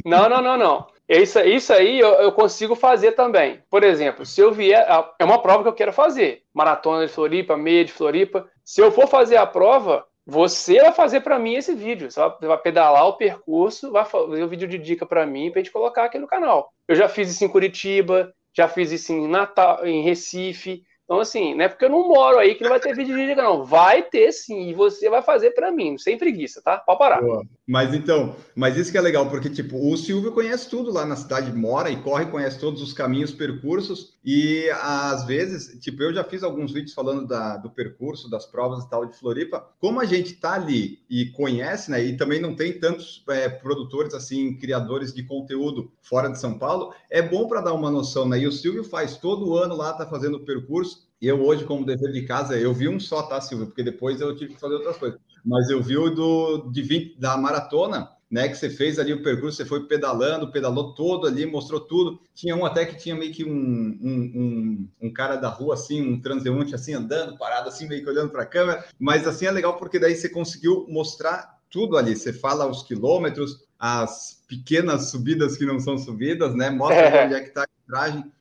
Não, 0.05 0.29
não, 0.29 0.41
não, 0.41 0.57
não. 0.57 0.87
Isso, 1.07 1.39
isso 1.41 1.73
aí 1.73 1.99
eu, 1.99 2.13
eu, 2.13 2.31
consigo 2.31 2.73
fazer 2.73 3.11
também. 3.11 3.59
Por 3.69 3.83
exemplo, 3.83 4.25
se 4.25 4.39
eu 4.39 4.53
vier, 4.53 4.85
é 5.19 5.25
uma 5.25 5.41
prova 5.41 5.63
que 5.63 5.67
eu 5.67 5.73
quero 5.73 5.91
fazer, 5.91 6.43
maratona 6.53 7.05
de 7.05 7.11
Floripa, 7.11 7.57
meia 7.57 7.83
de 7.83 7.91
Floripa. 7.91 8.47
Se 8.63 8.81
eu 8.81 8.93
for 8.93 9.07
fazer 9.07 9.35
a 9.35 9.45
prova, 9.45 10.05
você 10.25 10.79
vai 10.79 10.93
fazer 10.93 11.21
para 11.21 11.39
mim 11.39 11.55
esse 11.55 11.73
vídeo. 11.73 12.11
Você 12.11 12.19
vai 12.19 12.57
pedalar 12.57 13.07
o 13.07 13.17
percurso, 13.17 13.91
vai 13.91 14.05
fazer 14.05 14.43
o 14.43 14.45
um 14.45 14.49
vídeo 14.49 14.67
de 14.67 14.77
dica 14.77 15.05
para 15.05 15.25
mim 15.25 15.51
para 15.51 15.61
gente 15.61 15.71
colocar 15.71 16.05
aqui 16.05 16.19
no 16.19 16.27
canal. 16.27 16.71
Eu 16.87 16.95
já 16.95 17.09
fiz 17.09 17.29
isso 17.29 17.43
em 17.43 17.49
Curitiba, 17.49 18.33
já 18.55 18.67
fiz 18.67 18.91
isso 18.91 19.11
em 19.11 19.27
Natal, 19.27 19.85
em 19.85 20.03
Recife. 20.03 20.83
Então, 21.11 21.19
assim, 21.19 21.53
não 21.53 21.65
é 21.65 21.67
porque 21.67 21.83
eu 21.83 21.89
não 21.89 22.07
moro 22.07 22.39
aí 22.39 22.55
que 22.55 22.63
não 22.63 22.69
vai 22.69 22.79
ter 22.79 22.95
vídeo 22.95 23.17
de 23.17 23.27
dica, 23.27 23.43
não. 23.43 23.65
Vai 23.65 24.01
ter 24.01 24.31
sim, 24.31 24.69
e 24.69 24.73
você 24.73 25.09
vai 25.09 25.21
fazer 25.21 25.51
para 25.51 25.69
mim, 25.69 25.97
sem 25.97 26.17
preguiça, 26.17 26.61
tá? 26.61 26.77
Pode 26.77 26.99
parar. 26.99 27.19
Boa. 27.19 27.43
Mas 27.67 27.93
então, 27.93 28.35
mas 28.55 28.77
isso 28.77 28.91
que 28.91 28.97
é 28.97 29.01
legal, 29.01 29.29
porque, 29.29 29.49
tipo, 29.49 29.77
o 29.77 29.97
Silvio 29.97 30.31
conhece 30.31 30.69
tudo 30.69 30.91
lá 30.91 31.05
na 31.05 31.17
cidade, 31.17 31.51
mora 31.51 31.89
e 31.89 32.01
corre, 32.01 32.25
conhece 32.27 32.59
todos 32.59 32.81
os 32.81 32.93
caminhos, 32.93 33.31
percursos, 33.31 34.17
e 34.23 34.69
às 34.81 35.25
vezes, 35.25 35.79
tipo, 35.79 36.01
eu 36.01 36.13
já 36.13 36.23
fiz 36.23 36.43
alguns 36.43 36.71
vídeos 36.71 36.93
falando 36.93 37.27
da, 37.27 37.57
do 37.57 37.69
percurso, 37.69 38.29
das 38.29 38.45
provas 38.45 38.83
e 38.83 38.89
tal 38.89 39.05
de 39.05 39.17
Floripa. 39.17 39.65
Como 39.79 39.99
a 39.99 40.05
gente 40.05 40.33
tá 40.33 40.53
ali 40.53 40.99
e 41.09 41.27
conhece, 41.27 41.91
né, 41.91 42.03
e 42.03 42.17
também 42.17 42.39
não 42.39 42.55
tem 42.55 42.79
tantos 42.79 43.23
é, 43.29 43.49
produtores, 43.49 44.13
assim, 44.13 44.57
criadores 44.57 45.13
de 45.13 45.23
conteúdo 45.23 45.91
fora 46.01 46.29
de 46.29 46.39
São 46.39 46.57
Paulo, 46.57 46.93
é 47.09 47.21
bom 47.21 47.47
para 47.47 47.61
dar 47.61 47.73
uma 47.73 47.89
noção, 47.89 48.27
né? 48.27 48.39
E 48.39 48.47
o 48.47 48.51
Silvio 48.51 48.83
faz 48.83 49.17
todo 49.17 49.55
ano 49.57 49.75
lá, 49.75 49.93
tá 49.93 50.05
fazendo 50.05 50.37
o 50.37 50.45
percurso, 50.45 51.00
e 51.21 51.27
eu 51.27 51.39
hoje, 51.43 51.65
como 51.65 51.85
dever 51.85 52.11
de 52.11 52.23
casa, 52.23 52.57
eu 52.57 52.73
vi 52.73 52.89
um 52.89 52.99
só, 52.99 53.21
tá, 53.21 53.39
Silvio? 53.39 53.67
Porque 53.67 53.83
depois 53.83 54.19
eu 54.19 54.35
tive 54.35 54.55
que 54.55 54.59
fazer 54.59 54.73
outras 54.73 54.97
coisas. 54.97 55.19
Mas 55.45 55.69
eu 55.69 55.81
vi 55.81 55.95
o 55.95 56.09
do, 56.09 56.69
de 56.71 56.81
20, 56.81 57.19
da 57.19 57.37
maratona, 57.37 58.09
né? 58.29 58.47
Que 58.47 58.55
você 58.55 58.71
fez 58.71 58.97
ali 58.97 59.13
o 59.13 59.21
percurso, 59.21 59.57
você 59.57 59.65
foi 59.65 59.85
pedalando, 59.85 60.51
pedalou 60.51 60.95
todo 60.95 61.27
ali, 61.27 61.45
mostrou 61.45 61.79
tudo. 61.79 62.19
Tinha 62.33 62.55
um 62.55 62.65
até 62.65 62.85
que 62.85 62.97
tinha 62.97 63.13
meio 63.13 63.31
que 63.31 63.45
um, 63.45 63.49
um, 63.51 64.31
um, 64.35 64.89
um 64.99 65.13
cara 65.13 65.35
da 65.35 65.49
rua, 65.49 65.75
assim, 65.75 66.01
um 66.01 66.19
transeunte, 66.19 66.73
assim, 66.73 66.93
andando, 66.93 67.37
parado, 67.37 67.69
assim, 67.69 67.87
meio 67.87 68.03
que 68.03 68.09
olhando 68.09 68.31
para 68.31 68.41
a 68.41 68.47
câmera. 68.47 68.83
Mas 68.97 69.27
assim 69.27 69.45
é 69.45 69.51
legal 69.51 69.77
porque 69.77 69.99
daí 69.99 70.15
você 70.15 70.27
conseguiu 70.27 70.87
mostrar 70.89 71.59
tudo 71.69 71.97
ali. 71.97 72.15
Você 72.15 72.33
fala 72.33 72.65
os 72.65 72.81
quilômetros, 72.81 73.63
as 73.81 74.43
pequenas 74.47 75.09
subidas 75.09 75.57
que 75.57 75.65
não 75.65 75.79
são 75.79 75.97
subidas, 75.97 76.53
né? 76.53 76.69
Mostra 76.69 77.01
é. 77.01 77.25
onde 77.25 77.33
é 77.33 77.41
que 77.41 77.47
está 77.47 77.65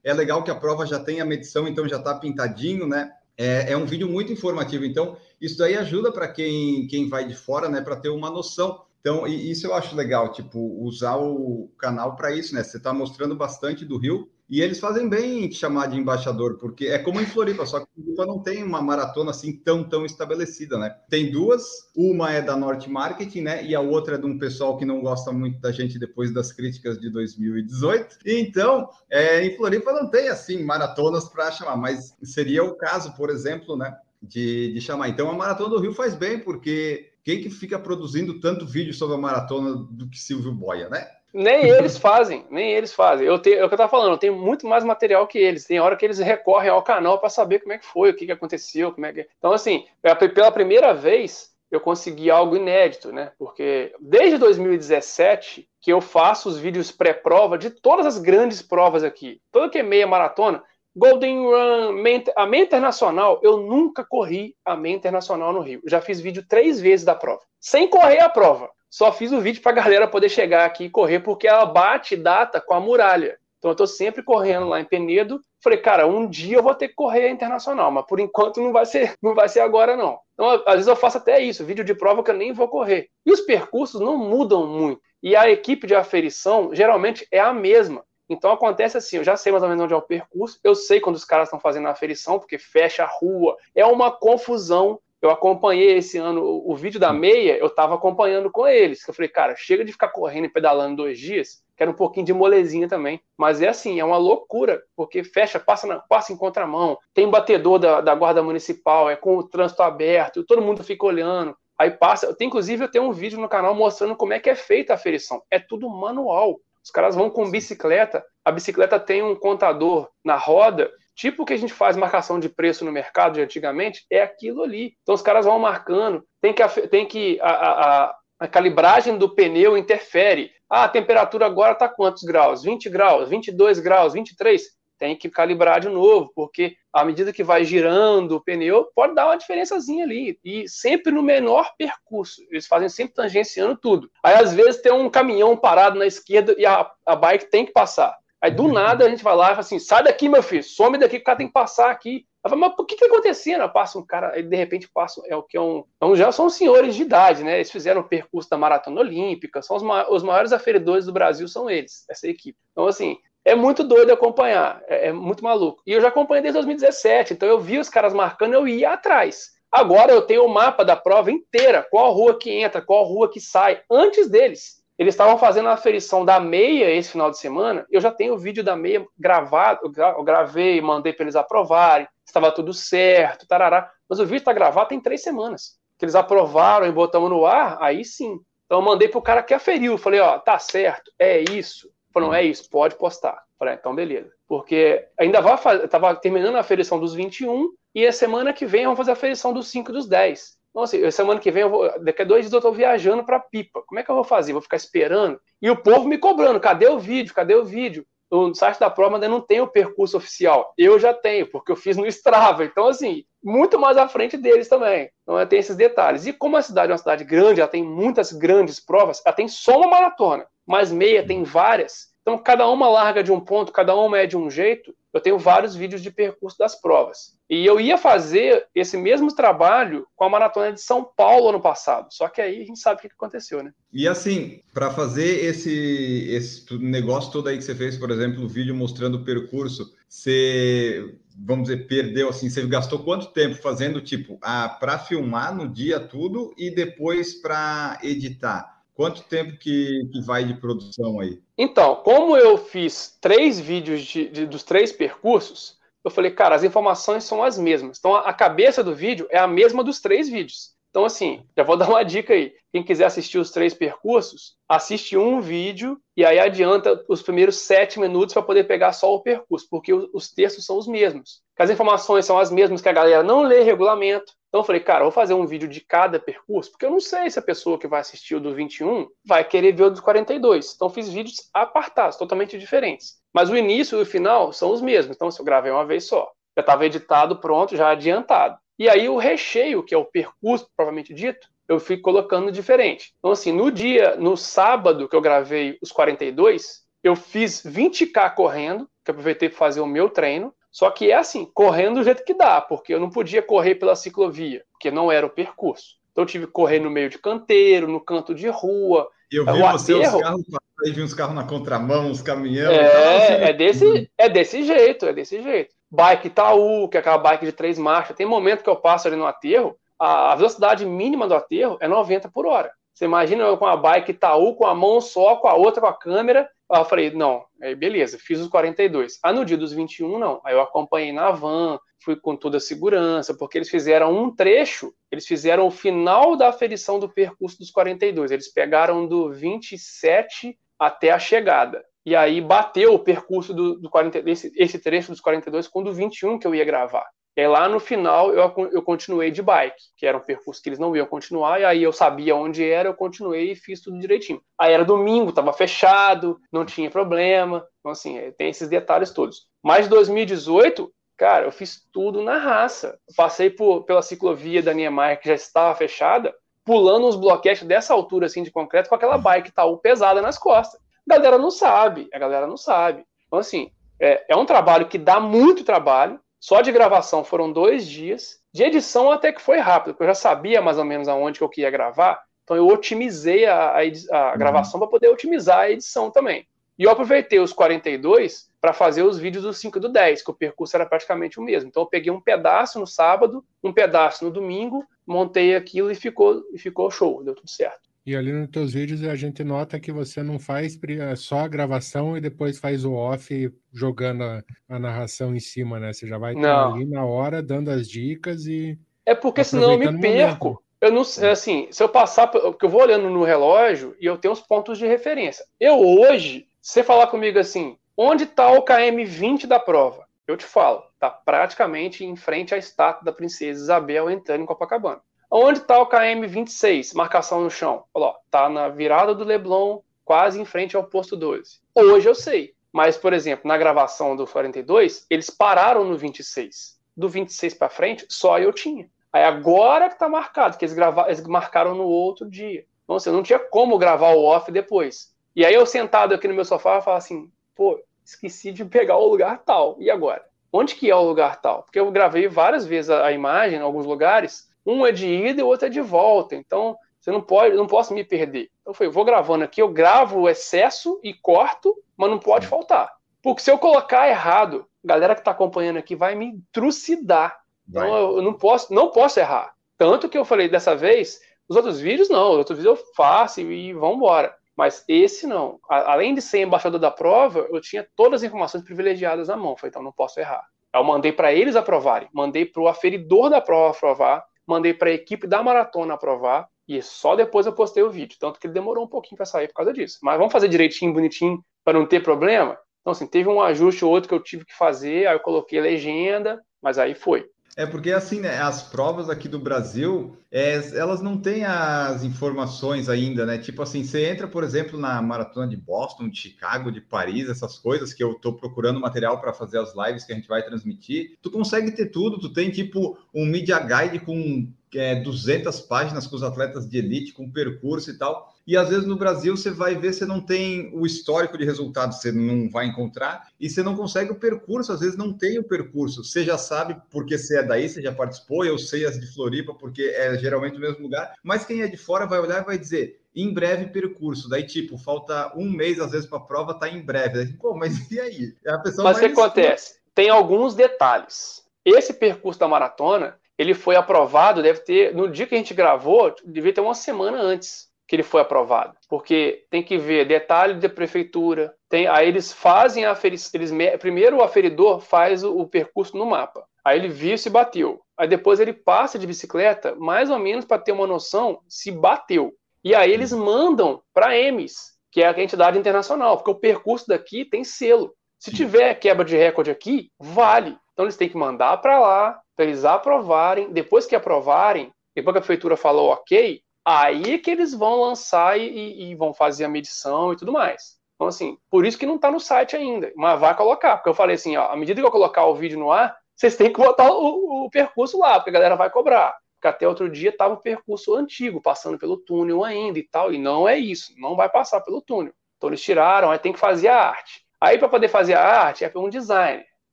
é 0.04 0.12
legal 0.12 0.44
que 0.44 0.50
a 0.50 0.54
prova 0.54 0.84
já 0.84 1.00
tem 1.00 1.18
a 1.18 1.24
medição, 1.24 1.66
então 1.66 1.88
já 1.88 1.96
está 1.96 2.14
pintadinho, 2.14 2.86
né? 2.86 3.10
É, 3.38 3.72
é, 3.72 3.76
um 3.76 3.86
vídeo 3.86 4.06
muito 4.06 4.30
informativo. 4.30 4.84
Então, 4.84 5.16
isso 5.40 5.64
aí 5.64 5.76
ajuda 5.76 6.12
para 6.12 6.28
quem, 6.28 6.86
quem 6.86 7.08
vai 7.08 7.26
de 7.26 7.34
fora, 7.34 7.70
né? 7.70 7.80
Para 7.80 7.96
ter 7.96 8.10
uma 8.10 8.30
noção. 8.30 8.82
Então, 9.00 9.26
isso 9.26 9.66
eu 9.66 9.72
acho 9.74 9.96
legal, 9.96 10.30
tipo, 10.30 10.60
usar 10.84 11.16
o 11.16 11.70
canal 11.78 12.16
para 12.16 12.36
isso, 12.36 12.54
né? 12.54 12.62
Você 12.62 12.76
está 12.76 12.92
mostrando 12.92 13.34
bastante 13.34 13.84
do 13.86 13.96
Rio, 13.96 14.28
e 14.50 14.60
eles 14.60 14.80
fazem 14.80 15.08
bem 15.08 15.48
te 15.48 15.54
chamar 15.54 15.86
de 15.86 15.96
embaixador, 15.96 16.58
porque 16.58 16.86
é 16.86 16.98
como 16.98 17.20
em 17.20 17.26
Floripa, 17.26 17.64
só 17.64 17.78
que 17.78 17.86
Floripa 17.94 18.26
não 18.26 18.40
tem 18.40 18.64
uma 18.64 18.82
maratona 18.82 19.30
assim 19.30 19.52
tão, 19.52 19.84
tão 19.84 20.04
estabelecida, 20.04 20.76
né? 20.76 20.90
Tem 21.08 21.30
duas, 21.30 21.62
uma 21.94 22.32
é 22.32 22.42
da 22.42 22.56
Norte 22.56 22.90
Marketing, 22.90 23.42
né? 23.42 23.64
E 23.64 23.76
a 23.76 23.80
outra 23.80 24.16
é 24.16 24.18
de 24.18 24.26
um 24.26 24.38
pessoal 24.38 24.76
que 24.76 24.84
não 24.84 25.00
gosta 25.00 25.30
muito 25.30 25.60
da 25.60 25.70
gente 25.70 26.00
depois 26.00 26.34
das 26.34 26.52
críticas 26.52 26.98
de 26.98 27.08
2018. 27.10 28.18
Então, 28.26 28.88
é, 29.08 29.44
em 29.44 29.56
Floripa 29.56 29.92
não 29.92 30.10
tem 30.10 30.28
assim 30.28 30.64
maratonas 30.64 31.28
para 31.28 31.52
chamar, 31.52 31.76
mas 31.76 32.16
seria 32.24 32.64
o 32.64 32.74
caso, 32.74 33.14
por 33.14 33.30
exemplo, 33.30 33.76
né? 33.76 33.96
De, 34.20 34.72
de 34.74 34.80
chamar. 34.80 35.08
Então, 35.08 35.30
a 35.30 35.32
Maratona 35.32 35.70
do 35.70 35.78
Rio 35.78 35.94
faz 35.94 36.14
bem, 36.14 36.40
porque 36.40 37.12
quem 37.24 37.40
que 37.40 37.48
fica 37.48 37.78
produzindo 37.78 38.40
tanto 38.40 38.66
vídeo 38.66 38.92
sobre 38.92 39.14
a 39.14 39.18
maratona 39.18 39.76
do 39.76 40.08
que 40.08 40.18
Silvio 40.18 40.52
Boia, 40.52 40.88
né? 40.88 41.06
Nem 41.32 41.68
eles 41.68 41.96
fazem, 41.96 42.44
nem 42.50 42.72
eles 42.72 42.92
fazem. 42.92 43.26
Eu 43.26 43.38
tenho, 43.38 43.58
é 43.58 43.64
o 43.64 43.68
que 43.68 43.74
eu 43.74 43.78
tava 43.78 43.90
falando, 43.90 44.12
eu 44.12 44.18
tenho 44.18 44.36
muito 44.36 44.66
mais 44.66 44.84
material 44.84 45.26
que 45.26 45.38
eles. 45.38 45.64
Tem 45.64 45.78
hora 45.78 45.96
que 45.96 46.04
eles 46.04 46.18
recorrem 46.18 46.70
ao 46.70 46.82
canal 46.82 47.18
para 47.18 47.28
saber 47.28 47.60
como 47.60 47.72
é 47.72 47.78
que 47.78 47.86
foi, 47.86 48.10
o 48.10 48.14
que, 48.14 48.26
que 48.26 48.32
aconteceu, 48.32 48.92
como 48.92 49.06
é 49.06 49.12
que. 49.12 49.28
Então, 49.38 49.52
assim, 49.52 49.86
é 50.02 50.14
pela 50.14 50.50
primeira 50.50 50.92
vez 50.92 51.50
eu 51.70 51.80
consegui 51.80 52.30
algo 52.30 52.56
inédito, 52.56 53.12
né? 53.12 53.32
Porque 53.38 53.94
desde 54.00 54.38
2017 54.38 55.68
que 55.80 55.92
eu 55.92 56.00
faço 56.00 56.48
os 56.48 56.58
vídeos 56.58 56.90
pré-prova 56.90 57.56
de 57.56 57.70
todas 57.70 58.04
as 58.04 58.18
grandes 58.18 58.60
provas 58.60 59.04
aqui. 59.04 59.40
Toda 59.52 59.70
que 59.70 59.78
é 59.78 59.82
meia 59.82 60.06
maratona, 60.06 60.62
Golden 60.94 61.46
Run, 61.46 62.02
a 62.36 62.46
meia 62.46 62.62
internacional, 62.62 63.40
eu 63.42 63.58
nunca 63.58 64.04
corri 64.04 64.56
a 64.64 64.76
meia 64.76 64.94
internacional 64.94 65.52
no 65.52 65.60
Rio. 65.60 65.80
já 65.86 66.00
fiz 66.00 66.20
vídeo 66.20 66.44
três 66.46 66.80
vezes 66.80 67.06
da 67.06 67.14
prova, 67.14 67.40
sem 67.60 67.88
correr 67.88 68.18
a 68.18 68.28
prova. 68.28 68.68
Só 68.90 69.12
fiz 69.12 69.30
o 69.30 69.40
vídeo 69.40 69.62
para 69.62 69.70
a 69.70 69.74
galera 69.76 70.08
poder 70.08 70.28
chegar 70.28 70.66
aqui 70.66 70.84
e 70.84 70.90
correr, 70.90 71.20
porque 71.20 71.46
ela 71.46 71.64
bate 71.64 72.16
data 72.16 72.60
com 72.60 72.74
a 72.74 72.80
muralha. 72.80 73.38
Então 73.58 73.70
eu 73.70 73.72
estou 73.72 73.86
sempre 73.86 74.22
correndo 74.22 74.66
lá 74.68 74.80
em 74.80 74.84
Penedo. 74.84 75.40
Falei, 75.62 75.78
cara, 75.78 76.06
um 76.06 76.26
dia 76.26 76.56
eu 76.56 76.62
vou 76.62 76.74
ter 76.74 76.88
que 76.88 76.94
correr 76.94 77.26
a 77.26 77.30
internacional, 77.30 77.90
mas 77.90 78.06
por 78.06 78.18
enquanto 78.18 78.60
não 78.60 78.72
vai 78.72 78.86
ser, 78.86 79.14
não 79.22 79.34
vai 79.34 79.48
ser 79.48 79.60
agora 79.60 79.96
não. 79.96 80.18
Então 80.34 80.62
às 80.66 80.74
vezes 80.74 80.88
eu 80.88 80.96
faço 80.96 81.18
até 81.18 81.40
isso, 81.40 81.64
vídeo 81.64 81.84
de 81.84 81.94
prova 81.94 82.24
que 82.24 82.30
eu 82.30 82.36
nem 82.36 82.52
vou 82.52 82.66
correr. 82.66 83.08
E 83.24 83.30
os 83.30 83.42
percursos 83.42 84.00
não 84.00 84.16
mudam 84.16 84.66
muito. 84.66 85.00
E 85.22 85.36
a 85.36 85.48
equipe 85.48 85.86
de 85.86 85.94
aferição 85.94 86.74
geralmente 86.74 87.28
é 87.30 87.38
a 87.38 87.52
mesma. 87.52 88.04
Então 88.28 88.50
acontece 88.50 88.96
assim, 88.96 89.18
eu 89.18 89.24
já 89.24 89.36
sei 89.36 89.52
mais 89.52 89.62
ou 89.62 89.68
menos 89.68 89.84
onde 89.84 89.92
é 89.92 89.96
o 89.96 90.02
percurso, 90.02 90.58
eu 90.64 90.74
sei 90.74 91.00
quando 91.00 91.16
os 91.16 91.24
caras 91.24 91.48
estão 91.48 91.60
fazendo 91.60 91.88
a 91.88 91.90
aferição, 91.90 92.38
porque 92.38 92.58
fecha 92.58 93.02
a 93.02 93.06
rua, 93.06 93.56
é 93.74 93.84
uma 93.84 94.10
confusão 94.10 95.00
eu 95.22 95.30
acompanhei 95.30 95.98
esse 95.98 96.16
ano 96.16 96.62
o, 96.64 96.74
vídeo 96.74 96.98
da 96.98 97.12
meia, 97.12 97.56
eu 97.58 97.66
estava 97.66 97.94
acompanhando 97.94 98.50
com 98.50 98.66
eles. 98.66 99.06
Eu 99.06 99.12
falei, 99.12 99.28
cara, 99.28 99.54
chega 99.54 99.84
de 99.84 99.92
ficar 99.92 100.08
correndo 100.08 100.46
e 100.46 100.52
pedalando 100.52 100.96
dois 100.96 101.18
dias, 101.18 101.62
quero 101.76 101.90
um 101.90 101.94
pouquinho 101.94 102.24
de 102.24 102.32
molezinha 102.32 102.88
também. 102.88 103.20
Mas 103.36 103.60
é 103.60 103.68
assim, 103.68 104.00
é 104.00 104.04
uma 104.04 104.16
loucura, 104.16 104.82
porque 104.96 105.22
fecha, 105.22 105.60
passa, 105.60 105.86
na, 105.86 105.98
passa 105.98 106.32
em 106.32 106.36
contramão, 106.36 106.96
tem 107.12 107.28
batedor 107.28 107.78
da, 107.78 108.00
da 108.00 108.14
guarda 108.14 108.42
municipal, 108.42 109.10
é 109.10 109.16
com 109.16 109.36
o 109.36 109.46
trânsito 109.46 109.82
aberto, 109.82 110.44
todo 110.44 110.62
mundo 110.62 110.82
fica 110.82 111.04
olhando. 111.04 111.54
Aí 111.78 111.90
passa, 111.90 112.34
tem, 112.34 112.48
inclusive 112.48 112.84
eu 112.84 112.90
tenho 112.90 113.04
um 113.04 113.12
vídeo 113.12 113.38
no 113.38 113.48
canal 113.48 113.74
mostrando 113.74 114.16
como 114.16 114.32
é 114.32 114.38
que 114.38 114.50
é 114.50 114.54
feita 114.54 114.92
a 114.92 114.96
aferição. 114.96 115.42
É 115.50 115.58
tudo 115.58 115.88
manual. 115.88 116.60
Os 116.82 116.90
caras 116.90 117.14
vão 117.14 117.28
com 117.28 117.50
bicicleta, 117.50 118.24
a 118.42 118.50
bicicleta 118.50 118.98
tem 118.98 119.22
um 119.22 119.34
contador 119.34 120.08
na 120.24 120.36
roda 120.36 120.90
Tipo 121.20 121.44
que 121.44 121.52
a 121.52 121.56
gente 121.58 121.74
faz 121.74 121.98
marcação 121.98 122.40
de 122.40 122.48
preço 122.48 122.82
no 122.82 122.90
mercado 122.90 123.34
de 123.34 123.42
antigamente, 123.42 124.06
é 124.08 124.22
aquilo 124.22 124.62
ali. 124.62 124.94
Então 125.02 125.14
os 125.14 125.20
caras 125.20 125.44
vão 125.44 125.58
marcando, 125.58 126.24
tem 126.40 126.54
que, 126.54 126.66
tem 126.88 127.06
que 127.06 127.38
a, 127.42 127.50
a, 127.50 128.16
a 128.38 128.48
calibragem 128.48 129.18
do 129.18 129.28
pneu 129.28 129.76
interfere. 129.76 130.50
Ah, 130.66 130.84
a 130.84 130.88
temperatura 130.88 131.44
agora 131.44 131.72
está 131.72 131.90
quantos 131.90 132.22
graus? 132.22 132.62
20 132.62 132.88
graus, 132.88 133.28
22 133.28 133.80
graus, 133.80 134.14
23? 134.14 134.62
Tem 134.98 135.14
que 135.14 135.28
calibrar 135.28 135.78
de 135.78 135.90
novo, 135.90 136.32
porque 136.34 136.74
à 136.90 137.04
medida 137.04 137.34
que 137.34 137.44
vai 137.44 137.66
girando 137.66 138.36
o 138.36 138.40
pneu, 138.40 138.88
pode 138.94 139.14
dar 139.14 139.26
uma 139.26 139.36
diferençazinha 139.36 140.04
ali. 140.04 140.38
E 140.42 140.66
sempre 140.70 141.12
no 141.12 141.22
menor 141.22 141.70
percurso. 141.76 142.40
Eles 142.50 142.66
fazem 142.66 142.88
sempre 142.88 143.12
tangenciando 143.12 143.76
tudo. 143.76 144.10
Aí, 144.24 144.36
às 144.36 144.54
vezes, 144.54 144.80
tem 144.80 144.90
um 144.90 145.10
caminhão 145.10 145.54
parado 145.54 145.98
na 145.98 146.06
esquerda 146.06 146.54
e 146.56 146.64
a, 146.64 146.90
a 147.04 147.14
bike 147.14 147.50
tem 147.50 147.66
que 147.66 147.72
passar. 147.72 148.16
Aí 148.42 148.50
do 148.50 148.68
nada 148.68 149.04
a 149.04 149.08
gente 149.08 149.22
vai 149.22 149.36
lá 149.36 149.46
e 149.46 149.48
fala 149.50 149.60
assim: 149.60 149.78
sai 149.78 150.02
daqui, 150.02 150.28
meu 150.28 150.42
filho, 150.42 150.62
some 150.62 150.96
daqui, 150.98 151.18
o 151.18 151.24
cara 151.24 151.38
tem 151.38 151.46
que 151.46 151.52
passar 151.52 151.90
aqui. 151.90 152.26
Ela 152.42 152.50
fala, 152.50 152.68
mas 152.68 152.76
por 152.76 152.86
que 152.86 152.94
que 152.94 153.06
tá 153.06 153.12
acontecendo? 153.12 153.68
Passa 153.68 153.98
um 153.98 154.06
cara, 154.06 154.32
aí 154.32 154.42
de 154.42 154.56
repente 154.56 154.88
passa, 154.88 155.20
é 155.26 155.36
o 155.36 155.42
que 155.42 155.58
é 155.58 155.60
um, 155.60 155.84
um. 156.02 156.16
Já 156.16 156.32
são 156.32 156.48
senhores 156.48 156.94
de 156.94 157.02
idade, 157.02 157.44
né? 157.44 157.56
Eles 157.56 157.70
fizeram 157.70 158.00
o 158.00 158.08
percurso 158.08 158.48
da 158.48 158.56
maratona 158.56 159.00
olímpica, 159.00 159.60
são 159.60 159.76
os, 159.76 159.82
os 160.08 160.22
maiores 160.22 160.52
aferidores 160.52 161.04
do 161.04 161.12
Brasil, 161.12 161.46
são 161.46 161.68
eles, 161.68 162.06
essa 162.08 162.26
equipe. 162.26 162.58
Então, 162.72 162.86
assim, 162.86 163.18
é 163.44 163.54
muito 163.54 163.84
doido 163.84 164.12
acompanhar, 164.12 164.82
é, 164.88 165.08
é 165.08 165.12
muito 165.12 165.44
maluco. 165.44 165.82
E 165.86 165.92
eu 165.92 166.00
já 166.00 166.08
acompanhei 166.08 166.42
desde 166.42 166.58
2017, 166.58 167.34
então 167.34 167.46
eu 167.46 167.60
vi 167.60 167.78
os 167.78 167.90
caras 167.90 168.14
marcando, 168.14 168.54
eu 168.54 168.66
ia 168.66 168.92
atrás. 168.92 169.50
Agora 169.70 170.12
eu 170.12 170.22
tenho 170.22 170.44
o 170.44 170.52
mapa 170.52 170.84
da 170.84 170.96
prova 170.96 171.30
inteira, 171.30 171.86
qual 171.90 172.12
rua 172.12 172.38
que 172.38 172.50
entra, 172.50 172.82
qual 172.82 173.04
rua 173.04 173.30
que 173.30 173.40
sai, 173.40 173.82
antes 173.90 174.28
deles. 174.28 174.79
Eles 175.00 175.14
estavam 175.14 175.38
fazendo 175.38 175.70
a 175.70 175.72
aferição 175.72 176.26
da 176.26 176.38
meia 176.38 176.90
esse 176.90 177.12
final 177.12 177.30
de 177.30 177.38
semana. 177.38 177.86
Eu 177.90 178.02
já 178.02 178.12
tenho 178.12 178.34
o 178.34 178.38
vídeo 178.38 178.62
da 178.62 178.76
meia 178.76 179.02
gravado, 179.18 179.90
eu 179.96 180.22
gravei, 180.22 180.78
mandei 180.82 181.14
para 181.14 181.24
eles 181.24 181.34
aprovarem, 181.34 182.06
estava 182.22 182.52
tudo 182.52 182.74
certo, 182.74 183.48
tarará. 183.48 183.90
Mas 184.06 184.18
o 184.18 184.24
vídeo 184.24 184.40
está 184.40 184.52
gravado 184.52 184.90
tem 184.90 185.00
três 185.00 185.22
semanas. 185.22 185.78
Que 185.96 186.04
eles 186.04 186.14
aprovaram 186.14 186.86
e 186.86 186.92
botamos 186.92 187.30
no 187.30 187.46
ar, 187.46 187.78
aí 187.80 188.04
sim. 188.04 188.40
Então 188.66 188.80
eu 188.80 188.82
mandei 188.82 189.08
pro 189.08 189.22
cara 189.22 189.42
que 189.42 189.54
aferiu. 189.54 189.96
Falei, 189.96 190.20
ó, 190.20 190.38
tá 190.38 190.58
certo, 190.58 191.10
é 191.18 191.40
isso. 191.50 191.88
Falou, 192.12 192.34
é 192.34 192.42
isso, 192.42 192.68
pode 192.68 192.94
postar. 192.96 193.42
Falei, 193.58 193.76
então 193.76 193.94
beleza. 193.94 194.30
Porque 194.46 195.08
ainda 195.18 195.40
vai 195.40 195.56
fazer, 195.56 195.88
tava 195.88 196.14
terminando 196.14 196.56
a 196.56 196.60
aferição 196.60 197.00
dos 197.00 197.14
21 197.14 197.70
e 197.94 198.06
a 198.06 198.12
semana 198.12 198.52
que 198.52 198.66
vem 198.66 198.84
vamos 198.84 198.98
fazer 198.98 199.12
a 199.12 199.14
aferição 199.14 199.54
dos 199.54 199.68
5 199.68 199.90
e 199.90 199.94
dos 199.94 200.06
10. 200.06 200.59
Então, 200.70 200.82
assim, 200.84 201.10
semana 201.10 201.40
que 201.40 201.50
vem, 201.50 201.62
eu 201.62 201.70
vou, 201.70 202.00
daqui 202.00 202.22
a 202.22 202.24
dois 202.24 202.42
dias 202.42 202.52
eu 202.52 202.58
estou 202.58 202.72
viajando 202.72 203.24
para 203.24 203.40
Pipa. 203.40 203.82
Como 203.86 203.98
é 203.98 204.02
que 204.02 204.10
eu 204.10 204.14
vou 204.14 204.24
fazer? 204.24 204.52
Vou 204.52 204.62
ficar 204.62 204.76
esperando? 204.76 205.40
E 205.60 205.70
o 205.70 205.76
povo 205.76 206.06
me 206.06 206.16
cobrando: 206.18 206.60
cadê 206.60 206.86
o 206.88 206.98
vídeo? 206.98 207.34
Cadê 207.34 207.54
o 207.54 207.64
vídeo? 207.64 208.06
No 208.30 208.54
site 208.54 208.78
da 208.78 208.88
prova 208.88 209.16
ainda 209.16 209.28
não 209.28 209.40
tem 209.40 209.60
o 209.60 209.66
percurso 209.66 210.16
oficial. 210.16 210.72
Eu 210.78 211.00
já 211.00 211.12
tenho, 211.12 211.50
porque 211.50 211.72
eu 211.72 211.76
fiz 211.76 211.96
no 211.96 212.06
Strava. 212.06 212.64
Então, 212.64 212.86
assim, 212.86 213.24
muito 213.42 213.76
mais 213.76 213.96
à 213.96 214.06
frente 214.06 214.36
deles 214.36 214.68
também. 214.68 215.10
Então, 215.22 215.44
tem 215.46 215.58
esses 215.58 215.74
detalhes. 215.74 216.26
E 216.26 216.32
como 216.32 216.56
a 216.56 216.62
cidade 216.62 216.92
é 216.92 216.94
uma 216.94 216.98
cidade 216.98 217.24
grande, 217.24 217.60
ela 217.60 217.68
tem 217.68 217.82
muitas 217.82 218.32
grandes 218.32 218.78
provas, 218.78 219.20
ela 219.26 219.34
tem 219.34 219.48
só 219.48 219.78
uma 219.78 219.88
maratona, 219.88 220.46
mas 220.64 220.92
meia 220.92 221.26
tem 221.26 221.42
várias. 221.42 222.10
Então, 222.22 222.38
cada 222.38 222.68
uma 222.68 222.88
larga 222.88 223.24
de 223.24 223.32
um 223.32 223.40
ponto, 223.40 223.72
cada 223.72 223.96
uma 223.96 224.18
é 224.18 224.26
de 224.26 224.36
um 224.36 224.48
jeito. 224.48 224.94
Eu 225.12 225.20
tenho 225.20 225.38
vários 225.38 225.74
vídeos 225.74 226.02
de 226.02 226.10
percurso 226.10 226.56
das 226.56 226.80
provas. 226.80 227.36
E 227.48 227.66
eu 227.66 227.80
ia 227.80 227.98
fazer 227.98 228.66
esse 228.74 228.96
mesmo 228.96 229.34
trabalho 229.34 230.06
com 230.14 230.24
a 230.24 230.28
maratona 230.28 230.72
de 230.72 230.80
São 230.80 231.04
Paulo 231.04 231.48
ano 231.48 231.60
passado. 231.60 232.06
Só 232.10 232.28
que 232.28 232.40
aí 232.40 232.62
a 232.62 232.64
gente 232.64 232.78
sabe 232.78 232.98
o 232.98 233.00
que 233.00 233.08
aconteceu, 233.08 233.62
né? 233.62 233.72
E 233.92 234.06
assim, 234.06 234.62
para 234.72 234.90
fazer 234.90 235.44
esse, 235.44 236.28
esse 236.30 236.78
negócio 236.78 237.32
todo 237.32 237.48
aí 237.48 237.56
que 237.58 237.64
você 237.64 237.74
fez, 237.74 237.98
por 237.98 238.10
exemplo, 238.10 238.44
o 238.44 238.48
vídeo 238.48 238.74
mostrando 238.74 239.16
o 239.16 239.24
percurso, 239.24 239.92
você, 240.08 241.12
vamos 241.36 241.68
dizer, 241.68 241.88
perdeu 241.88 242.28
assim, 242.28 242.48
você 242.48 242.64
gastou 242.66 243.00
quanto 243.00 243.32
tempo 243.32 243.56
fazendo 243.56 244.00
tipo, 244.00 244.38
ah, 244.40 244.68
para 244.68 244.98
filmar 244.98 245.52
no 245.52 245.68
dia 245.68 245.98
tudo 245.98 246.54
e 246.56 246.70
depois 246.70 247.34
para 247.34 247.98
editar? 248.02 248.79
Quanto 249.00 249.22
tempo 249.22 249.56
que, 249.56 250.10
que 250.12 250.20
vai 250.20 250.44
de 250.44 250.52
produção 250.52 251.20
aí? 251.20 251.40
Então, 251.56 251.96
como 251.96 252.36
eu 252.36 252.58
fiz 252.58 253.16
três 253.18 253.58
vídeos 253.58 254.02
de, 254.02 254.28
de, 254.28 254.44
dos 254.44 254.62
três 254.62 254.92
percursos, 254.92 255.78
eu 256.04 256.10
falei, 256.10 256.30
cara, 256.32 256.54
as 256.54 256.64
informações 256.64 257.24
são 257.24 257.42
as 257.42 257.56
mesmas. 257.56 257.98
Então, 257.98 258.14
a, 258.14 258.28
a 258.28 258.32
cabeça 258.34 258.84
do 258.84 258.94
vídeo 258.94 259.26
é 259.30 259.38
a 259.38 259.46
mesma 259.46 259.82
dos 259.82 260.02
três 260.02 260.28
vídeos. 260.28 260.74
Então, 260.90 261.06
assim, 261.06 261.42
já 261.56 261.62
vou 261.62 261.78
dar 261.80 261.88
uma 261.88 262.04
dica 262.04 262.34
aí. 262.34 262.52
Quem 262.72 262.84
quiser 262.84 263.04
assistir 263.04 263.38
os 263.38 263.50
três 263.50 263.74
percursos, 263.74 264.54
assiste 264.68 265.16
um 265.16 265.40
vídeo 265.40 266.00
e 266.16 266.24
aí 266.24 266.38
adianta 266.38 267.04
os 267.08 267.20
primeiros 267.20 267.56
sete 267.56 267.98
minutos 267.98 268.32
para 268.32 268.42
poder 268.42 268.64
pegar 268.64 268.92
só 268.92 269.12
o 269.12 269.20
percurso, 269.20 269.66
porque 269.68 269.92
os 269.92 270.30
textos 270.30 270.64
são 270.64 270.78
os 270.78 270.86
mesmos. 270.86 271.42
As 271.58 271.68
informações 271.68 272.24
são 272.24 272.38
as 272.38 272.50
mesmas 272.50 272.80
que 272.80 272.88
a 272.88 272.92
galera 272.92 273.22
não 273.22 273.42
lê 273.42 273.62
regulamento. 273.62 274.32
Então 274.48 274.60
eu 274.60 274.64
falei, 274.64 274.80
cara, 274.80 275.02
vou 275.02 275.12
fazer 275.12 275.34
um 275.34 275.46
vídeo 275.46 275.68
de 275.68 275.80
cada 275.80 276.18
percurso, 276.18 276.70
porque 276.70 276.86
eu 276.86 276.90
não 276.90 277.00
sei 277.00 277.28
se 277.28 277.38
a 277.38 277.42
pessoa 277.42 277.78
que 277.78 277.86
vai 277.86 278.00
assistir 278.00 278.36
o 278.36 278.40
do 278.40 278.54
21 278.54 279.08
vai 279.26 279.44
querer 279.44 279.72
ver 279.72 279.84
o 279.84 279.90
dos 279.90 280.00
42. 280.00 280.74
Então 280.74 280.88
fiz 280.88 281.08
vídeos 281.08 281.50
apartados, 281.52 282.16
totalmente 282.16 282.56
diferentes. 282.56 283.16
Mas 283.32 283.50
o 283.50 283.56
início 283.56 283.98
e 283.98 284.02
o 284.02 284.06
final 284.06 284.52
são 284.52 284.70
os 284.72 284.80
mesmos. 284.80 285.16
Então 285.16 285.30
se 285.30 285.40
eu 285.40 285.44
gravei 285.44 285.70
uma 285.70 285.84
vez 285.84 286.06
só, 286.06 286.30
já 286.56 286.60
estava 286.60 286.86
editado, 286.86 287.36
pronto, 287.36 287.76
já 287.76 287.90
adiantado. 287.90 288.56
E 288.78 288.88
aí 288.88 289.08
o 289.08 289.18
recheio, 289.18 289.82
que 289.82 289.94
é 289.94 289.98
o 289.98 290.06
percurso 290.06 290.66
provavelmente 290.74 291.12
dito, 291.12 291.46
eu 291.70 291.78
fui 291.78 291.96
colocando 291.96 292.50
diferente. 292.50 293.14
Então 293.20 293.30
assim, 293.30 293.52
no 293.52 293.70
dia, 293.70 294.16
no 294.16 294.36
sábado 294.36 295.08
que 295.08 295.14
eu 295.14 295.20
gravei 295.20 295.78
os 295.80 295.92
42, 295.92 296.80
eu 297.02 297.14
fiz 297.14 297.62
20k 297.62 298.34
correndo, 298.34 298.88
que 299.04 299.10
eu 299.10 299.12
aproveitei 299.12 299.48
para 299.48 299.56
fazer 299.56 299.80
o 299.80 299.86
meu 299.86 300.10
treino. 300.10 300.52
Só 300.72 300.90
que 300.90 301.12
é 301.12 301.14
assim, 301.14 301.48
correndo 301.54 301.96
do 301.96 302.04
jeito 302.04 302.24
que 302.24 302.34
dá, 302.34 302.60
porque 302.60 302.92
eu 302.92 302.98
não 302.98 303.08
podia 303.08 303.40
correr 303.40 303.76
pela 303.76 303.94
ciclovia, 303.94 304.64
porque 304.72 304.90
não 304.90 305.12
era 305.12 305.24
o 305.24 305.30
percurso. 305.30 305.96
Então 306.10 306.22
eu 306.22 306.26
tive 306.26 306.46
que 306.46 306.52
correr 306.52 306.80
no 306.80 306.90
meio 306.90 307.08
de 307.08 307.18
canteiro, 307.18 307.86
no 307.86 308.00
canto 308.00 308.34
de 308.34 308.48
rua. 308.48 309.08
Eu 309.30 309.44
vi 309.44 309.62
você 309.62 309.94
aterro, 309.94 310.16
os 310.16 310.22
carros 310.22 310.44
aí 310.84 310.92
vi 310.92 311.02
uns 311.02 311.14
carros 311.14 311.34
na 311.36 311.44
contramão, 311.44 312.10
uns 312.10 312.20
caminhões. 312.20 312.76
É, 312.76 313.50
é, 313.50 313.52
desse, 313.52 314.10
é 314.18 314.28
desse 314.28 314.64
jeito, 314.64 315.06
é 315.06 315.12
desse 315.12 315.40
jeito. 315.40 315.72
Bike 315.88 316.28
Itaú, 316.28 316.88
que 316.88 316.96
é 316.96 317.00
aquela 317.00 317.18
bike 317.18 317.46
de 317.46 317.52
três 317.52 317.78
marchas. 317.78 318.16
Tem 318.16 318.26
momento 318.26 318.64
que 318.64 318.70
eu 318.70 318.76
passo 318.76 319.06
ali 319.06 319.16
no 319.16 319.26
aterro, 319.26 319.76
a 320.00 320.34
velocidade 320.34 320.86
mínima 320.86 321.28
do 321.28 321.34
aterro 321.34 321.78
é 321.80 321.86
90 321.86 322.30
por 322.30 322.46
hora. 322.46 322.72
Você 322.94 323.04
imagina 323.04 323.44
eu 323.44 323.56
com 323.56 323.66
a 323.66 323.76
bike 323.76 324.10
Itaú, 324.10 324.54
com 324.56 324.66
a 324.66 324.74
mão 324.74 325.00
só, 325.00 325.36
com 325.36 325.48
a 325.48 325.54
outra 325.54 325.80
com 325.80 325.86
a 325.86 325.96
câmera, 325.96 326.48
Aí 326.70 326.80
eu 326.80 326.84
falei, 326.84 327.10
não, 327.10 327.44
aí 327.60 327.74
beleza, 327.74 328.16
fiz 328.16 328.38
os 328.38 328.46
42. 328.46 329.18
Ah, 329.24 329.32
no 329.32 329.44
dia 329.44 329.56
dos 329.56 329.72
21, 329.72 330.18
não. 330.20 330.40
Aí 330.44 330.54
eu 330.54 330.60
acompanhei 330.60 331.10
na 331.10 331.32
van, 331.32 331.80
fui 332.04 332.14
com 332.14 332.36
toda 332.36 332.58
a 332.58 332.60
segurança, 332.60 333.34
porque 333.36 333.58
eles 333.58 333.68
fizeram 333.68 334.16
um 334.16 334.32
trecho, 334.32 334.94
eles 335.10 335.26
fizeram 335.26 335.66
o 335.66 335.70
final 335.70 336.36
da 336.36 336.48
aferição 336.48 337.00
do 337.00 337.08
percurso 337.08 337.58
dos 337.58 337.72
42. 337.72 338.30
Eles 338.30 338.52
pegaram 338.52 339.04
do 339.04 339.32
27 339.32 340.56
até 340.78 341.10
a 341.10 341.18
chegada. 341.18 341.84
E 342.06 342.14
aí 342.14 342.40
bateu 342.40 342.94
o 342.94 343.00
percurso 343.00 343.52
do, 343.52 343.74
do 343.74 343.90
40, 343.90 344.30
esse, 344.30 344.52
esse 344.54 344.78
trecho 344.78 345.10
dos 345.10 345.20
42 345.20 345.66
com 345.66 345.80
o 345.80 345.84
do 345.84 345.92
21 345.92 346.38
que 346.38 346.46
eu 346.46 346.54
ia 346.54 346.64
gravar. 346.64 347.06
E 347.36 347.40
aí, 347.40 347.46
lá 347.46 347.68
no 347.68 347.78
final 347.78 348.32
eu, 348.32 348.70
eu 348.72 348.82
continuei 348.82 349.30
de 349.30 349.40
bike, 349.40 349.80
que 349.96 350.04
era 350.04 350.16
um 350.16 350.22
percurso 350.22 350.60
que 350.60 350.68
eles 350.68 350.78
não 350.78 350.94
iam 350.96 351.06
continuar, 351.06 351.60
e 351.60 351.64
aí 351.64 351.82
eu 351.82 351.92
sabia 351.92 352.34
onde 352.34 352.68
era, 352.68 352.88
eu 352.88 352.94
continuei 352.94 353.52
e 353.52 353.56
fiz 353.56 353.80
tudo 353.80 353.98
direitinho. 353.98 354.42
Aí 354.58 354.72
era 354.72 354.84
domingo, 354.84 355.30
estava 355.30 355.52
fechado, 355.52 356.38
não 356.52 356.64
tinha 356.64 356.90
problema. 356.90 357.64
Então, 357.78 357.92
assim, 357.92 358.18
é, 358.18 358.30
tem 358.32 358.50
esses 358.50 358.68
detalhes 358.68 359.10
todos. 359.10 359.46
Mas 359.62 359.88
2018, 359.88 360.92
cara, 361.16 361.46
eu 361.46 361.52
fiz 361.52 361.82
tudo 361.92 362.22
na 362.22 362.38
raça. 362.38 362.98
passei 363.16 363.48
por, 363.48 363.84
pela 363.84 364.02
ciclovia 364.02 364.62
da 364.62 364.74
Niemeyer, 364.74 365.20
que 365.20 365.28
já 365.28 365.34
estava 365.34 365.74
fechada, 365.74 366.34
pulando 366.64 367.06
uns 367.06 367.16
bloquetes 367.16 367.62
dessa 367.62 367.94
altura 367.94 368.26
assim 368.26 368.42
de 368.42 368.50
concreto 368.50 368.88
com 368.88 368.94
aquela 368.94 369.18
bike 369.18 369.52
tal 369.52 369.78
pesada 369.78 370.20
nas 370.20 370.38
costas. 370.38 370.80
A 371.08 371.14
galera 371.14 371.38
não 371.38 371.50
sabe, 371.50 372.08
a 372.12 372.18
galera 372.18 372.46
não 372.46 372.56
sabe. 372.56 373.04
Então, 373.26 373.38
assim, 373.38 373.70
é, 374.00 374.24
é 374.28 374.36
um 374.36 374.46
trabalho 374.46 374.88
que 374.88 374.98
dá 374.98 375.20
muito 375.20 375.64
trabalho. 375.64 376.20
Só 376.40 376.62
de 376.62 376.72
gravação 376.72 377.22
foram 377.22 377.52
dois 377.52 377.86
dias. 377.86 378.40
De 378.52 378.64
edição 378.64 379.12
até 379.12 379.30
que 379.30 379.42
foi 379.42 379.58
rápido, 379.58 379.92
porque 379.92 380.04
eu 380.04 380.08
já 380.08 380.14
sabia 380.14 380.62
mais 380.62 380.78
ou 380.78 380.84
menos 380.84 381.06
aonde 381.06 381.38
que 381.38 381.44
eu 381.44 381.48
queria 381.48 381.70
gravar. 381.70 382.24
Então 382.42 382.56
eu 382.56 382.66
otimizei 382.66 383.44
a, 383.46 383.76
a, 383.76 384.32
a 384.32 384.36
gravação 384.36 384.80
uhum. 384.80 384.86
para 384.86 384.90
poder 384.90 385.08
otimizar 385.08 385.58
a 385.58 385.70
edição 385.70 386.10
também. 386.10 386.48
E 386.78 386.84
eu 386.84 386.90
aproveitei 386.90 387.38
os 387.38 387.52
42 387.52 388.48
para 388.58 388.72
fazer 388.72 389.02
os 389.02 389.18
vídeos 389.18 389.44
do 389.44 389.52
5 389.52 389.78
do 389.78 389.88
10, 389.90 390.22
que 390.22 390.30
o 390.30 390.34
percurso 390.34 390.74
era 390.74 390.86
praticamente 390.86 391.38
o 391.38 391.42
mesmo. 391.42 391.68
Então 391.68 391.82
eu 391.82 391.86
peguei 391.86 392.10
um 392.10 392.20
pedaço 392.20 392.80
no 392.80 392.86
sábado, 392.86 393.44
um 393.62 393.70
pedaço 393.70 394.24
no 394.24 394.30
domingo, 394.30 394.86
montei 395.06 395.54
aquilo 395.54 395.90
e 395.90 395.94
ficou, 395.94 396.42
e 396.54 396.58
ficou 396.58 396.90
show, 396.90 397.22
deu 397.22 397.34
tudo 397.34 397.50
certo. 397.50 397.89
E 398.10 398.16
ali 398.16 398.32
nos 398.32 398.50
teus 398.50 398.72
vídeos 398.72 399.04
a 399.04 399.14
gente 399.14 399.44
nota 399.44 399.78
que 399.78 399.92
você 399.92 400.20
não 400.20 400.36
faz 400.36 400.76
é 400.82 401.14
só 401.14 401.38
a 401.38 401.48
gravação 401.48 402.16
e 402.16 402.20
depois 402.20 402.58
faz 402.58 402.84
o 402.84 402.92
off 402.92 403.54
jogando 403.72 404.24
a, 404.24 404.42
a 404.68 404.80
narração 404.80 405.32
em 405.32 405.38
cima, 405.38 405.78
né? 405.78 405.92
Você 405.92 406.08
já 406.08 406.18
vai 406.18 406.34
ali 406.34 406.86
na 406.86 407.04
hora 407.04 407.40
dando 407.40 407.70
as 407.70 407.88
dicas 407.88 408.46
e. 408.46 408.76
É 409.06 409.14
porque 409.14 409.44
senão 409.44 409.74
eu 409.74 409.78
me 409.78 410.00
perco. 410.00 410.60
Eu 410.80 410.90
não 410.90 411.02
assim, 411.02 411.68
se 411.70 411.80
eu 411.80 411.88
passar, 411.88 412.26
porque 412.26 412.66
eu 412.66 412.68
vou 412.68 412.82
olhando 412.82 413.08
no 413.08 413.22
relógio 413.22 413.94
e 414.00 414.06
eu 414.06 414.18
tenho 414.18 414.34
os 414.34 414.40
pontos 414.40 414.76
de 414.76 414.88
referência. 414.88 415.44
Eu 415.60 415.78
hoje, 415.78 416.48
se 416.60 416.72
você 416.72 416.82
falar 416.82 417.06
comigo 417.06 417.38
assim, 417.38 417.76
onde 417.96 418.24
está 418.24 418.50
o 418.50 418.64
KM 418.64 419.04
20 419.04 419.46
da 419.46 419.60
prova? 419.60 420.04
Eu 420.26 420.36
te 420.36 420.44
falo, 420.44 420.82
tá 420.98 421.10
praticamente 421.10 422.04
em 422.04 422.16
frente 422.16 422.56
à 422.56 422.58
estátua 422.58 423.04
da 423.04 423.12
princesa 423.12 423.62
Isabel 423.62 424.10
entrando 424.10 424.42
em 424.42 424.46
Copacabana. 424.46 425.00
Onde 425.30 425.60
está 425.60 425.80
o 425.80 425.88
KM26? 425.88 426.92
Marcação 426.94 427.40
no 427.40 427.50
chão. 427.50 427.84
Olha, 427.94 428.16
tá 428.28 428.48
na 428.48 428.68
virada 428.68 429.14
do 429.14 429.22
Leblon, 429.22 429.78
quase 430.04 430.40
em 430.40 430.44
frente 430.44 430.76
ao 430.76 430.82
posto 430.82 431.16
12. 431.16 431.60
Hoje 431.72 432.08
eu 432.08 432.16
sei. 432.16 432.52
Mas, 432.72 432.96
por 432.96 433.12
exemplo, 433.12 433.46
na 433.46 433.56
gravação 433.56 434.16
do 434.16 434.26
42, 434.26 435.06
eles 435.08 435.30
pararam 435.30 435.84
no 435.84 435.96
26. 435.96 436.80
Do 436.96 437.08
26 437.08 437.54
para 437.54 437.68
frente, 437.68 438.06
só 438.08 438.40
eu 438.40 438.52
tinha. 438.52 438.90
Aí 439.12 439.22
agora 439.22 439.88
que 439.88 439.98
tá 439.98 440.08
marcado, 440.08 440.58
que 440.58 440.64
eles, 440.64 440.74
grava... 440.74 441.06
eles 441.06 441.20
marcaram 441.22 441.76
no 441.76 441.84
outro 441.84 442.28
dia. 442.28 442.66
Então, 442.82 442.96
assim, 442.96 443.10
eu 443.10 443.14
não 443.14 443.22
tinha 443.22 443.38
como 443.38 443.78
gravar 443.78 444.10
o 444.10 444.24
off 444.24 444.50
depois. 444.50 445.14
E 445.34 445.46
aí 445.46 445.54
eu 445.54 445.64
sentado 445.64 446.12
aqui 446.12 446.26
no 446.26 446.34
meu 446.34 446.44
sofá, 446.44 446.76
eu 446.76 446.82
falo 446.82 446.96
assim, 446.96 447.30
pô, 447.54 447.80
esqueci 448.04 448.50
de 448.50 448.64
pegar 448.64 448.96
o 448.96 449.08
lugar 449.08 449.38
tal. 449.44 449.76
E 449.78 449.88
agora? 449.90 450.24
Onde 450.52 450.74
que 450.74 450.90
é 450.90 450.96
o 450.96 451.02
lugar 451.04 451.40
tal? 451.40 451.62
Porque 451.62 451.78
eu 451.78 451.88
gravei 451.92 452.26
várias 452.26 452.66
vezes 452.66 452.90
a, 452.90 453.06
a 453.06 453.12
imagem 453.12 453.60
em 453.60 453.62
alguns 453.62 453.86
lugares, 453.86 454.49
um 454.64 454.84
é 454.86 454.92
de 454.92 455.06
ida 455.06 455.40
e 455.40 455.44
o 455.44 455.46
outro 455.46 455.66
é 455.66 455.70
de 455.70 455.80
volta. 455.80 456.34
Então, 456.34 456.76
você 457.00 457.10
não 457.10 457.20
pode, 457.20 457.56
não 457.56 457.66
posso 457.66 457.94
me 457.94 458.04
perder. 458.04 458.50
Então, 458.60 458.74
foi, 458.74 458.88
vou 458.88 459.04
gravando 459.04 459.44
aqui, 459.44 459.62
eu 459.62 459.68
gravo 459.68 460.20
o 460.20 460.28
excesso 460.28 461.00
e 461.02 461.14
corto, 461.14 461.74
mas 461.96 462.10
não 462.10 462.18
pode 462.18 462.46
faltar. 462.46 462.90
Porque 463.22 463.42
se 463.42 463.50
eu 463.50 463.58
colocar 463.58 464.08
errado, 464.08 464.66
a 464.84 464.88
galera 464.88 465.14
que 465.14 465.20
está 465.20 465.30
acompanhando 465.30 465.78
aqui 465.78 465.94
vai 465.94 466.14
me 466.14 466.40
trucidar. 466.52 467.38
Então, 467.68 467.96
eu, 467.96 468.16
eu 468.16 468.22
não 468.22 468.34
posso, 468.34 468.72
não 468.72 468.90
posso 468.90 469.20
errar. 469.20 469.52
Tanto 469.78 470.08
que 470.08 470.18
eu 470.18 470.24
falei 470.24 470.48
dessa 470.48 470.74
vez, 470.74 471.20
os 471.48 471.56
outros 471.56 471.80
vídeos 471.80 472.08
não, 472.08 472.32
os 472.32 472.38
outros 472.38 472.58
vídeos 472.58 472.78
eu 472.78 472.86
faço 472.94 473.40
e, 473.40 473.70
e 473.70 473.72
vamos 473.72 473.96
embora. 473.96 474.34
Mas 474.56 474.84
esse 474.86 475.26
não. 475.26 475.58
A, 475.68 475.92
além 475.92 476.14
de 476.14 476.20
ser 476.20 476.42
embaixador 476.42 476.78
da 476.78 476.90
prova, 476.90 477.46
eu 477.50 477.60
tinha 477.60 477.86
todas 477.96 478.20
as 478.20 478.28
informações 478.28 478.62
privilegiadas 478.62 479.28
na 479.28 479.36
mão. 479.36 479.56
Falei, 479.56 479.70
então 479.70 479.82
não 479.82 479.92
posso 479.92 480.20
errar. 480.20 480.44
Eu 480.74 480.84
mandei 480.84 481.12
para 481.12 481.32
eles 481.32 481.56
aprovarem, 481.56 482.08
mandei 482.12 482.44
para 482.44 482.62
o 482.62 482.68
aferidor 482.68 483.30
da 483.30 483.40
prova 483.40 483.74
aprovar, 483.74 484.24
mandei 484.50 484.74
para 484.74 484.90
a 484.90 484.92
equipe 484.92 485.26
da 485.26 485.42
maratona 485.42 485.94
aprovar 485.94 486.48
e 486.68 486.82
só 486.82 487.16
depois 487.16 487.46
eu 487.46 487.52
postei 487.52 487.82
o 487.82 487.90
vídeo. 487.90 488.18
Tanto 488.20 488.38
que 488.38 488.46
ele 488.46 488.54
demorou 488.54 488.84
um 488.84 488.88
pouquinho 488.88 489.16
para 489.16 489.26
sair 489.26 489.48
por 489.48 489.54
causa 489.54 489.72
disso. 489.72 489.98
Mas 490.02 490.18
vamos 490.18 490.32
fazer 490.32 490.48
direitinho, 490.48 490.92
bonitinho, 490.92 491.42
para 491.64 491.78
não 491.78 491.86
ter 491.86 492.02
problema? 492.02 492.58
Então, 492.80 492.92
assim, 492.92 493.06
teve 493.06 493.28
um 493.28 493.40
ajuste 493.40 493.84
ou 493.84 493.90
outro 493.90 494.08
que 494.08 494.14
eu 494.14 494.22
tive 494.22 494.44
que 494.44 494.56
fazer, 494.56 495.06
aí 495.06 495.14
eu 495.14 495.20
coloquei 495.20 495.60
legenda, 495.60 496.40
mas 496.62 496.78
aí 496.78 496.94
foi. 496.94 497.28
É 497.56 497.66
porque 497.66 497.90
assim, 497.90 498.20
né, 498.20 498.38
as 498.38 498.62
provas 498.62 499.10
aqui 499.10 499.28
do 499.28 499.38
Brasil, 499.38 500.16
é, 500.30 500.54
elas 500.76 501.02
não 501.02 501.18
têm 501.18 501.44
as 501.44 502.04
informações 502.04 502.88
ainda, 502.88 503.26
né? 503.26 503.38
Tipo 503.38 503.62
assim, 503.62 503.82
você 503.82 504.06
entra, 504.06 504.28
por 504.28 504.44
exemplo, 504.44 504.78
na 504.78 505.02
maratona 505.02 505.48
de 505.48 505.56
Boston, 505.56 506.08
de 506.08 506.16
Chicago, 506.16 506.70
de 506.70 506.80
Paris, 506.80 507.28
essas 507.28 507.58
coisas 507.58 507.92
que 507.92 508.02
eu 508.02 508.14
tô 508.14 508.32
procurando 508.32 508.78
material 508.78 509.20
para 509.20 509.32
fazer 509.32 509.58
as 509.58 509.74
lives 509.74 510.04
que 510.04 510.12
a 510.12 510.16
gente 510.16 510.28
vai 510.28 510.44
transmitir, 510.44 511.18
tu 511.20 511.30
consegue 511.30 511.72
ter 511.72 511.86
tudo, 511.86 512.20
tu 512.20 512.32
tem 512.32 512.50
tipo 512.50 512.96
um 513.12 513.26
media 513.26 513.58
guide 513.58 513.98
com 513.98 514.48
é, 514.74 514.96
200 514.96 515.60
páginas 515.62 516.06
com 516.06 516.16
os 516.16 516.22
atletas 516.22 516.68
de 516.68 516.78
elite, 516.78 517.12
com 517.12 517.30
percurso 517.30 517.90
e 517.90 517.98
tal. 517.98 518.34
E 518.46 518.56
às 518.56 518.68
vezes 518.68 518.84
no 518.84 518.96
Brasil 518.96 519.36
você 519.36 519.50
vai 519.50 519.76
ver, 519.76 519.92
você 519.92 520.04
não 520.04 520.20
tem 520.20 520.72
o 520.74 520.84
histórico 520.84 521.38
de 521.38 521.44
resultados, 521.44 522.00
você 522.00 522.10
não 522.10 522.48
vai 522.48 522.66
encontrar, 522.66 523.28
e 523.38 523.48
você 523.48 523.62
não 523.62 523.76
consegue 523.76 524.10
o 524.10 524.16
percurso, 524.16 524.72
às 524.72 524.80
vezes 524.80 524.96
não 524.96 525.12
tem 525.12 525.38
o 525.38 525.44
percurso. 525.44 526.02
Você 526.02 526.24
já 526.24 526.36
sabe 526.36 526.76
porque 526.90 527.16
você 527.16 527.38
é 527.38 527.42
daí, 527.42 527.68
você 527.68 527.80
já 527.80 527.92
participou, 527.92 528.44
eu 528.44 528.58
sei 528.58 528.84
as 528.86 528.98
de 528.98 529.06
Floripa, 529.12 529.54
porque 529.54 529.82
é 529.82 530.18
geralmente 530.18 530.56
o 530.56 530.60
mesmo 530.60 530.82
lugar, 530.82 531.14
mas 531.22 531.44
quem 531.44 531.62
é 531.62 531.68
de 531.68 531.76
fora 531.76 532.06
vai 532.06 532.18
olhar 532.18 532.42
e 532.42 532.46
vai 532.46 532.58
dizer. 532.58 532.98
Em 533.14 533.32
breve 533.32 533.66
percurso, 533.66 534.28
daí 534.28 534.44
tipo, 534.44 534.78
falta 534.78 535.32
um 535.36 535.50
mês 535.50 535.80
às 535.80 535.90
vezes 535.90 536.08
para 536.08 536.18
a 536.18 536.22
prova, 536.22 536.54
tá 536.54 536.68
em 536.68 536.80
breve. 536.80 537.24
Daí, 537.24 537.32
Pô, 537.34 537.54
mas 537.54 537.90
e 537.90 538.00
aí? 538.00 538.34
A 538.46 538.58
pessoa 538.58 538.84
mas 538.84 538.96
o 538.96 539.00
que 539.00 539.06
acontece? 539.06 539.80
Tem 539.94 540.08
alguns 540.08 540.54
detalhes. 540.54 541.44
Esse 541.64 541.92
percurso 541.92 542.40
da 542.40 542.48
maratona, 542.48 543.19
ele 543.40 543.54
foi 543.54 543.74
aprovado, 543.74 544.42
deve 544.42 544.60
ter, 544.60 544.94
no 544.94 545.08
dia 545.08 545.26
que 545.26 545.34
a 545.34 545.38
gente 545.38 545.54
gravou, 545.54 546.14
devia 546.26 546.52
ter 546.52 546.60
uma 546.60 546.74
semana 546.74 547.18
antes 547.18 547.70
que 547.88 547.96
ele 547.96 548.02
foi 548.02 548.20
aprovado, 548.20 548.76
porque 548.86 549.46
tem 549.48 549.62
que 549.62 549.78
ver 549.78 550.04
detalhe 550.04 550.60
da 550.60 550.68
prefeitura, 550.68 551.54
tem, 551.66 551.86
aí 551.86 552.06
eles 552.06 552.34
fazem 552.34 552.84
a 552.84 552.94
eles, 553.02 553.32
primeiro 553.80 554.18
o 554.18 554.22
aferidor 554.22 554.80
faz 554.80 555.24
o, 555.24 555.38
o, 555.38 555.48
percurso 555.48 555.96
no 555.96 556.04
mapa, 556.04 556.44
aí 556.62 556.78
ele 556.78 556.88
viu 556.88 557.16
se 557.16 557.30
bateu, 557.30 557.80
aí 557.96 558.06
depois 558.06 558.40
ele 558.40 558.52
passa 558.52 558.98
de 558.98 559.06
bicicleta, 559.06 559.74
mais 559.74 560.10
ou 560.10 560.18
menos 560.18 560.44
para 560.44 560.60
ter 560.60 560.72
uma 560.72 560.86
noção 560.86 561.40
se 561.48 561.70
bateu, 561.70 562.34
e 562.62 562.74
aí 562.74 562.92
eles 562.92 563.10
mandam 563.10 563.80
para 563.94 564.08
a 564.08 564.18
EMS, 564.18 564.74
que 564.92 565.02
é 565.02 565.08
a 565.08 565.18
entidade 565.18 565.58
internacional, 565.58 566.18
porque 566.18 566.30
o 566.30 566.38
percurso 566.38 566.88
daqui 566.88 567.24
tem 567.24 567.42
selo, 567.42 567.94
se 568.18 568.30
tiver 568.30 568.74
quebra 568.74 569.02
de 569.02 569.16
recorde 569.16 569.50
aqui, 569.50 569.90
vale. 569.98 570.58
Então 570.74 570.84
eles 570.84 570.96
têm 570.96 571.08
que 571.08 571.16
mandar 571.16 571.56
para 571.58 571.78
lá, 571.78 572.20
para 572.40 572.46
eles 572.46 572.64
aprovarem. 572.64 573.52
Depois 573.52 573.84
que 573.84 573.94
aprovarem, 573.94 574.72
depois 574.96 575.12
que 575.12 575.18
a 575.18 575.20
prefeitura 575.20 575.58
falou 575.58 575.90
ok, 575.90 576.40
aí 576.64 577.18
que 577.18 577.30
eles 577.30 577.52
vão 577.52 577.82
lançar 577.82 578.40
e, 578.40 578.90
e 578.90 578.94
vão 578.94 579.12
fazer 579.12 579.44
a 579.44 579.48
medição 579.48 580.10
e 580.10 580.16
tudo 580.16 580.32
mais. 580.32 580.78
Então, 580.94 581.06
assim, 581.06 581.36
por 581.50 581.66
isso 581.66 581.78
que 581.78 581.84
não 581.84 581.96
está 581.96 582.10
no 582.10 582.18
site 582.18 582.56
ainda, 582.56 582.90
mas 582.96 583.20
vai 583.20 583.36
colocar, 583.36 583.76
porque 583.76 583.90
eu 583.90 583.94
falei 583.94 584.16
assim, 584.16 584.38
ó, 584.38 584.50
à 584.50 584.56
medida 584.56 584.80
que 584.80 584.86
eu 584.86 584.90
colocar 584.90 585.26
o 585.26 585.34
vídeo 585.34 585.58
no 585.58 585.70
ar, 585.70 585.94
vocês 586.16 586.34
têm 586.34 586.50
que 586.50 586.58
botar 586.58 586.90
o, 586.90 587.44
o 587.44 587.50
percurso 587.50 587.98
lá, 587.98 588.14
porque 588.14 588.30
a 588.30 588.32
galera 588.32 588.56
vai 588.56 588.70
cobrar. 588.70 589.14
Porque 589.34 589.48
até 589.48 589.68
outro 589.68 589.90
dia 589.90 590.08
estava 590.08 590.32
o 590.32 590.40
percurso 590.40 590.94
antigo, 590.94 591.42
passando 591.42 591.78
pelo 591.78 591.98
túnel 591.98 592.42
ainda 592.42 592.78
e 592.78 592.88
tal, 592.88 593.12
e 593.12 593.18
não 593.18 593.46
é 593.46 593.58
isso, 593.58 593.92
não 593.98 594.16
vai 594.16 594.30
passar 594.30 594.62
pelo 594.62 594.80
túnel. 594.80 595.12
Então 595.36 595.50
eles 595.50 595.62
tiraram, 595.62 596.10
aí 596.10 596.18
tem 596.18 596.32
que 596.32 596.38
fazer 596.38 596.68
a 596.68 596.88
arte. 596.88 597.22
Aí 597.38 597.58
para 597.58 597.68
poder 597.68 597.88
fazer 597.88 598.14
a 598.14 598.22
arte 598.22 598.64
é 598.64 598.68
para 598.70 598.80
um 598.80 598.88
designer. 598.88 599.44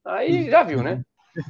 Aí 0.06 0.50
já 0.50 0.64
viu, 0.64 0.84
né? 0.84 1.02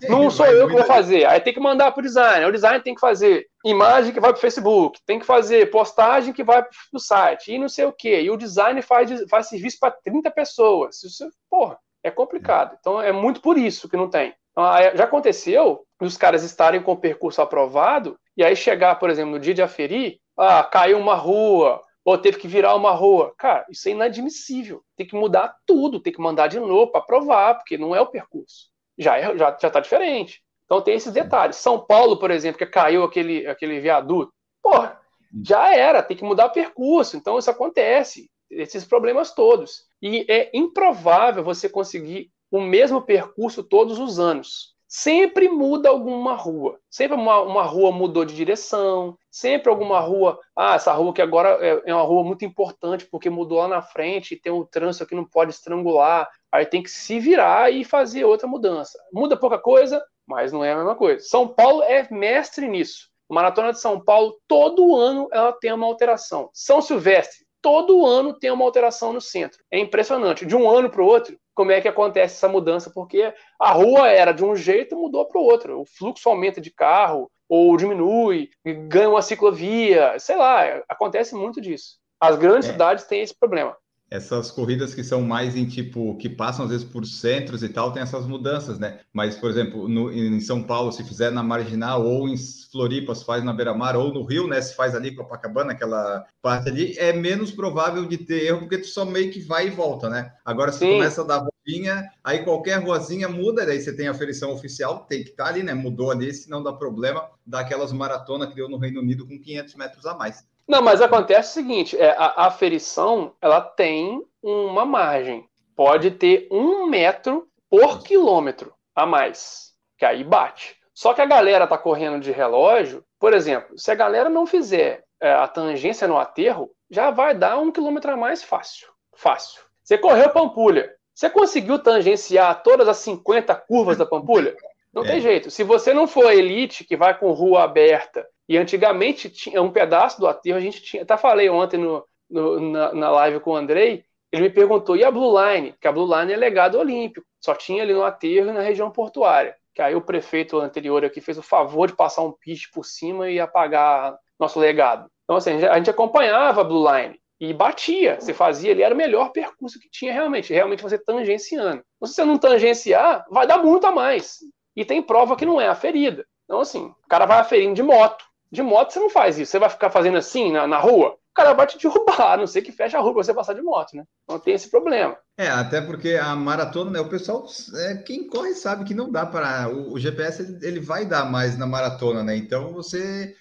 Não 0.09 0.29
sou 0.29 0.45
eu 0.45 0.67
que 0.67 0.73
vou 0.73 0.83
fazer. 0.83 1.25
Aí 1.25 1.39
tem 1.39 1.53
que 1.53 1.59
mandar 1.59 1.91
para 1.91 2.01
o 2.01 2.03
designer. 2.03 2.47
O 2.47 2.51
designer 2.51 2.83
tem 2.83 2.95
que 2.95 3.01
fazer 3.01 3.47
imagem 3.65 4.13
que 4.13 4.19
vai 4.19 4.31
para 4.31 4.37
o 4.37 4.41
Facebook, 4.41 4.99
tem 5.05 5.19
que 5.19 5.25
fazer 5.25 5.69
postagem 5.71 6.33
que 6.33 6.43
vai 6.43 6.61
para 6.61 6.71
o 6.93 6.99
site, 6.99 7.53
e 7.53 7.57
não 7.57 7.69
sei 7.69 7.85
o 7.85 7.93
quê. 7.93 8.21
E 8.21 8.29
o 8.29 8.37
designer 8.37 8.81
faz, 8.81 9.11
faz 9.29 9.47
serviço 9.47 9.77
para 9.79 9.91
30 9.91 10.29
pessoas. 10.31 11.03
Isso, 11.03 11.29
porra, 11.49 11.77
é 12.03 12.11
complicado. 12.11 12.75
Então 12.79 13.01
é 13.01 13.11
muito 13.11 13.41
por 13.41 13.57
isso 13.57 13.89
que 13.89 13.97
não 13.97 14.09
tem. 14.09 14.33
Então, 14.51 14.65
já 14.95 15.03
aconteceu 15.03 15.85
os 16.01 16.17
caras 16.17 16.43
estarem 16.43 16.81
com 16.81 16.93
o 16.93 16.97
percurso 16.97 17.41
aprovado 17.41 18.17
e 18.35 18.43
aí 18.43 18.55
chegar, 18.55 18.95
por 18.95 19.09
exemplo, 19.09 19.31
no 19.31 19.39
dia 19.39 19.53
de 19.53 19.61
aferir, 19.61 20.19
ah, 20.37 20.63
caiu 20.63 20.97
uma 20.97 21.15
rua, 21.15 21.81
ou 22.05 22.17
teve 22.17 22.37
que 22.37 22.47
virar 22.47 22.73
uma 22.75 22.91
rua. 22.91 23.33
Cara, 23.37 23.65
isso 23.69 23.87
é 23.89 23.91
inadmissível. 23.91 24.81
Tem 24.95 25.05
que 25.05 25.15
mudar 25.15 25.55
tudo, 25.65 25.99
tem 25.99 26.13
que 26.13 26.21
mandar 26.21 26.47
de 26.47 26.59
novo 26.59 26.91
para 26.91 27.01
provar, 27.01 27.55
porque 27.55 27.77
não 27.77 27.95
é 27.95 27.99
o 27.99 28.07
percurso. 28.07 28.69
Já 28.97 29.17
é, 29.17 29.37
já 29.37 29.57
já 29.59 29.69
tá 29.69 29.79
diferente. 29.79 30.41
Então 30.65 30.81
tem 30.81 30.95
esses 30.95 31.13
detalhes. 31.13 31.57
São 31.57 31.79
Paulo, 31.79 32.17
por 32.17 32.31
exemplo, 32.31 32.57
que 32.57 32.65
caiu 32.65 33.03
aquele 33.03 33.47
aquele 33.47 33.79
viaduto. 33.79 34.33
Porra, 34.61 34.99
já 35.45 35.73
era, 35.73 36.03
tem 36.03 36.17
que 36.17 36.23
mudar 36.23 36.45
o 36.47 36.51
percurso. 36.51 37.17
Então 37.17 37.37
isso 37.37 37.49
acontece, 37.49 38.29
esses 38.49 38.85
problemas 38.85 39.33
todos. 39.33 39.85
E 40.01 40.25
é 40.29 40.49
improvável 40.53 41.43
você 41.43 41.69
conseguir 41.69 42.31
o 42.51 42.61
mesmo 42.61 43.01
percurso 43.01 43.63
todos 43.63 43.99
os 43.99 44.19
anos 44.19 44.76
sempre 44.99 45.47
muda 45.47 45.89
alguma 45.89 46.33
rua. 46.33 46.79
Sempre 46.89 47.15
uma, 47.15 47.39
uma 47.41 47.61
rua 47.61 47.91
mudou 47.91 48.25
de 48.25 48.35
direção, 48.35 49.15
sempre 49.29 49.69
alguma 49.69 49.99
rua. 49.99 50.39
Ah, 50.55 50.73
essa 50.73 50.91
rua 50.91 51.13
que 51.13 51.21
agora 51.21 51.49
é, 51.61 51.83
é 51.85 51.93
uma 51.93 52.03
rua 52.03 52.23
muito 52.23 52.43
importante 52.43 53.05
porque 53.05 53.29
mudou 53.29 53.59
lá 53.59 53.67
na 53.67 53.81
frente 53.81 54.33
e 54.33 54.39
tem 54.39 54.51
um 54.51 54.65
trânsito 54.65 55.05
que 55.05 55.13
não 55.13 55.23
pode 55.23 55.51
estrangular. 55.51 56.27
Aí 56.51 56.65
tem 56.65 56.81
que 56.81 56.89
se 56.89 57.19
virar 57.19 57.71
e 57.71 57.83
fazer 57.83 58.25
outra 58.25 58.47
mudança. 58.47 58.97
Muda 59.13 59.37
pouca 59.37 59.59
coisa, 59.59 60.03
mas 60.25 60.51
não 60.51 60.65
é 60.65 60.71
a 60.71 60.77
mesma 60.77 60.95
coisa. 60.95 61.23
São 61.23 61.47
Paulo 61.47 61.83
é 61.83 62.07
mestre 62.09 62.67
nisso. 62.67 63.09
Maratona 63.29 63.73
de 63.73 63.79
São 63.79 64.03
Paulo, 64.03 64.35
todo 64.47 64.95
ano 64.95 65.27
ela 65.31 65.53
tem 65.53 65.71
uma 65.71 65.85
alteração. 65.85 66.49
São 66.53 66.81
Silvestre, 66.81 67.45
todo 67.61 68.03
ano 68.03 68.33
tem 68.33 68.49
uma 68.49 68.65
alteração 68.65 69.13
no 69.13 69.21
centro. 69.21 69.63
É 69.69 69.77
impressionante. 69.77 70.43
De 70.43 70.55
um 70.55 70.67
ano 70.67 70.89
para 70.89 71.03
o 71.03 71.05
outro, 71.05 71.37
como 71.57 71.71
é 71.71 71.81
que 71.81 71.87
acontece 71.87 72.35
essa 72.35 72.47
mudança? 72.47 72.91
Porque 72.93 73.33
a 73.59 73.71
rua 73.71 74.07
era 74.09 74.31
de 74.31 74.45
um 74.45 74.55
jeito 74.55 74.95
mudou 74.95 75.25
para 75.25 75.41
o 75.41 75.43
outro. 75.43 75.81
O 75.81 75.85
fluxo 75.85 76.29
aumenta 76.29 76.61
de 76.61 76.69
carro, 76.69 77.31
ou 77.49 77.75
diminui, 77.75 78.51
ganha 78.87 79.09
uma 79.09 79.23
ciclovia, 79.23 80.19
sei 80.19 80.35
lá, 80.35 80.83
acontece 80.87 81.33
muito 81.33 81.59
disso. 81.59 81.97
As 82.21 82.37
grandes 82.37 82.69
é. 82.69 82.73
cidades 82.73 83.05
têm 83.05 83.23
esse 83.23 83.35
problema 83.35 83.75
essas 84.09 84.49
corridas 84.49 84.95
que 84.95 85.03
são 85.03 85.21
mais 85.21 85.55
em 85.55 85.65
tipo, 85.65 86.15
que 86.17 86.29
passam 86.29 86.65
às 86.65 86.71
vezes 86.71 86.85
por 86.85 87.05
centros 87.05 87.61
e 87.61 87.69
tal, 87.69 87.91
tem 87.91 88.01
essas 88.01 88.25
mudanças, 88.25 88.79
né? 88.79 89.01
Mas, 89.11 89.35
por 89.35 89.49
exemplo, 89.49 89.87
no, 89.87 90.11
em 90.11 90.39
São 90.39 90.63
Paulo, 90.63 90.91
se 90.91 91.03
fizer 91.03 91.31
na 91.31 91.43
Marginal, 91.43 92.05
ou 92.05 92.27
em 92.27 92.35
Floripa, 92.71 93.13
se 93.13 93.25
faz 93.25 93.43
na 93.43 93.53
Beira-Mar, 93.53 93.95
ou 93.95 94.13
no 94.13 94.23
Rio, 94.23 94.47
né? 94.47 94.61
Se 94.61 94.75
faz 94.75 94.95
ali 94.95 95.13
com 95.13 95.21
a 95.21 95.25
Copacabana, 95.25 95.73
aquela 95.73 96.25
parte 96.41 96.69
ali, 96.69 96.97
é 96.97 97.11
menos 97.11 97.51
provável 97.51 98.05
de 98.05 98.17
ter 98.17 98.45
erro, 98.45 98.59
porque 98.59 98.77
tu 98.77 98.87
só 98.87 99.03
meio 99.03 99.31
que 99.31 99.41
vai 99.41 99.67
e 99.67 99.71
volta, 99.71 100.09
né? 100.09 100.31
Agora, 100.45 100.71
se 100.71 100.79
começa 100.79 101.21
a 101.21 101.25
dar 101.25 101.43
rodinha, 101.43 102.09
aí 102.23 102.43
qualquer 102.43 102.81
ruazinha 102.81 103.27
muda, 103.27 103.65
daí 103.65 103.79
você 103.81 103.93
tem 103.93 104.07
a 104.07 104.11
aferição 104.11 104.53
oficial, 104.53 105.05
tem 105.05 105.23
que 105.23 105.31
estar 105.31 105.45
tá 105.45 105.49
ali, 105.49 105.63
né? 105.63 105.73
Mudou 105.73 106.11
ali, 106.11 106.33
se 106.33 106.49
não 106.49 106.63
dá 106.63 106.71
problema, 106.71 107.29
dá 107.45 107.59
aquelas 107.59 107.91
maratonas 107.91 108.49
que 108.49 108.55
deu 108.55 108.69
no 108.69 108.77
Reino 108.77 109.01
Unido 109.01 109.27
com 109.27 109.39
500 109.39 109.75
metros 109.75 110.05
a 110.05 110.15
mais. 110.15 110.45
Não, 110.67 110.81
mas 110.81 111.01
acontece 111.01 111.51
o 111.51 111.53
seguinte: 111.53 111.97
é, 111.97 112.09
a 112.17 112.47
aferição 112.47 113.33
ela 113.41 113.61
tem 113.61 114.23
uma 114.43 114.85
margem. 114.85 115.47
Pode 115.75 116.11
ter 116.11 116.47
um 116.51 116.87
metro 116.87 117.47
por 117.69 118.03
quilômetro 118.03 118.73
a 118.95 119.05
mais, 119.05 119.73
que 119.97 120.05
aí 120.05 120.23
bate. 120.23 120.75
Só 120.93 121.13
que 121.13 121.21
a 121.21 121.25
galera 121.25 121.67
tá 121.67 121.77
correndo 121.77 122.19
de 122.19 122.31
relógio, 122.31 123.03
por 123.19 123.33
exemplo, 123.33 123.77
se 123.77 123.91
a 123.91 123.95
galera 123.95 124.29
não 124.29 124.47
fizer 124.47 125.03
é, 125.21 125.31
a 125.31 125.47
tangência 125.47 126.07
no 126.07 126.17
aterro, 126.17 126.71
já 126.89 127.11
vai 127.11 127.35
dar 127.35 127.59
um 127.59 127.71
quilômetro 127.71 128.11
a 128.11 128.17
mais 128.17 128.43
fácil. 128.43 128.87
Fácil. 129.15 129.61
Você 129.83 129.97
correu 129.97 130.29
Pampulha, 130.31 130.91
você 131.13 131.29
conseguiu 131.29 131.79
tangenciar 131.79 132.61
todas 132.63 132.87
as 132.87 132.97
50 132.97 133.55
curvas 133.55 133.97
da 133.97 134.05
Pampulha? 134.05 134.55
Não 134.93 135.03
é. 135.03 135.07
tem 135.07 135.21
jeito. 135.21 135.51
Se 135.51 135.63
você 135.63 135.93
não 135.93 136.07
for 136.07 136.31
elite, 136.31 136.83
que 136.83 136.97
vai 136.97 137.17
com 137.17 137.31
rua 137.31 137.63
aberta 137.63 138.27
e 138.47 138.57
antigamente 138.57 139.29
tinha 139.29 139.61
um 139.61 139.71
pedaço 139.71 140.19
do 140.19 140.27
aterro, 140.27 140.57
a 140.57 140.61
gente 140.61 140.81
tinha. 140.81 141.03
Até 141.03 141.17
falei 141.17 141.49
ontem 141.49 141.77
no, 141.77 142.05
no, 142.29 142.59
na, 142.59 142.93
na, 142.93 143.11
live 143.11 143.39
com 143.39 143.51
o 143.51 143.55
Andrei, 143.55 144.05
ele 144.31 144.43
me 144.43 144.49
perguntou, 144.49 144.95
e 144.95 145.03
a 145.03 145.11
Blue 145.11 145.35
Line? 145.39 145.73
Que 145.79 145.87
a 145.87 145.91
Blue 145.91 146.07
Line 146.07 146.33
é 146.33 146.37
legado 146.37 146.77
olímpico, 146.77 147.25
só 147.43 147.53
tinha 147.53 147.83
ali 147.83 147.93
no 147.93 148.03
aterro 148.03 148.49
e 148.49 148.53
na 148.53 148.61
região 148.61 148.89
portuária. 148.91 149.55
Que 149.73 149.81
aí 149.81 149.95
o 149.95 150.01
prefeito 150.01 150.57
anterior 150.59 151.03
aqui 151.05 151.21
fez 151.21 151.37
o 151.37 151.43
favor 151.43 151.87
de 151.87 151.95
passar 151.95 152.23
um 152.23 152.31
pitch 152.31 152.71
por 152.73 152.85
cima 152.85 153.29
e 153.29 153.39
apagar 153.39 154.17
nosso 154.39 154.59
legado. 154.59 155.09
Então, 155.23 155.35
assim, 155.35 155.63
a 155.65 155.75
gente 155.75 155.89
acompanhava 155.89 156.61
a 156.61 156.63
Blue 156.63 156.85
Line 156.89 157.19
e 157.39 157.53
batia. 157.53 158.19
Você 158.19 158.33
fazia 158.33 158.71
ali, 158.71 158.81
era 158.81 158.95
o 158.95 158.97
melhor 158.97 159.31
percurso 159.31 159.79
que 159.79 159.89
tinha 159.89 160.13
realmente. 160.13 160.53
Realmente 160.53 160.81
você 160.81 160.97
tangenciando. 160.97 161.83
Então, 161.95 162.07
se 162.07 162.15
você 162.15 162.25
não 162.25 162.37
tangenciar, 162.37 163.25
vai 163.29 163.45
dar 163.45 163.57
muito 163.59 163.85
a 163.85 163.91
mais. 163.91 164.37
E 164.75 164.85
tem 164.85 165.01
prova 165.01 165.35
que 165.35 165.45
não 165.45 165.59
é 165.59 165.67
aferida. 165.67 166.25
Então, 166.45 166.61
assim, 166.61 166.85
o 166.85 167.07
cara 167.09 167.25
vai 167.25 167.39
aferindo 167.39 167.75
de 167.75 167.83
moto. 167.83 168.23
De 168.51 168.61
moto 168.61 168.91
você 168.91 168.99
não 168.99 169.09
faz 169.09 169.37
isso. 169.37 169.51
Você 169.51 169.59
vai 169.59 169.69
ficar 169.69 169.89
fazendo 169.89 170.17
assim 170.17 170.51
na, 170.51 170.67
na 170.67 170.77
rua? 170.77 171.17
O 171.31 171.33
cara 171.37 171.53
vai 171.53 171.67
te 171.67 171.77
derrubar, 171.77 172.33
a 172.33 172.37
não 172.37 172.47
ser 172.47 172.63
que 172.63 172.71
feche 172.71 172.95
a 172.95 172.99
rua 172.99 173.13
pra 173.13 173.23
você 173.23 173.33
passar 173.33 173.53
de 173.53 173.61
moto, 173.61 173.95
né? 173.95 174.03
Não 174.27 174.39
tem 174.39 174.55
esse 174.55 174.69
problema. 174.71 175.15
É, 175.37 175.47
até 175.47 175.79
porque 175.79 176.15
a 176.15 176.35
maratona, 176.35 176.89
né, 176.89 176.99
o 176.99 177.07
pessoal, 177.07 177.45
é, 177.75 177.97
quem 177.97 178.27
corre 178.27 178.55
sabe 178.55 178.83
que 178.83 178.95
não 178.95 179.11
dá 179.11 179.23
para. 179.23 179.69
O, 179.69 179.93
o, 179.93 179.99
GPS 179.99 180.41
ele, 180.41 180.57
ele, 180.65 180.79
vai 180.79 181.05
dar 181.05 181.29
mais 181.29 181.55
na 181.55 181.67
maratona, 181.67 182.23
né? 182.23 182.35
Então 182.35 182.73
você. 182.73 183.35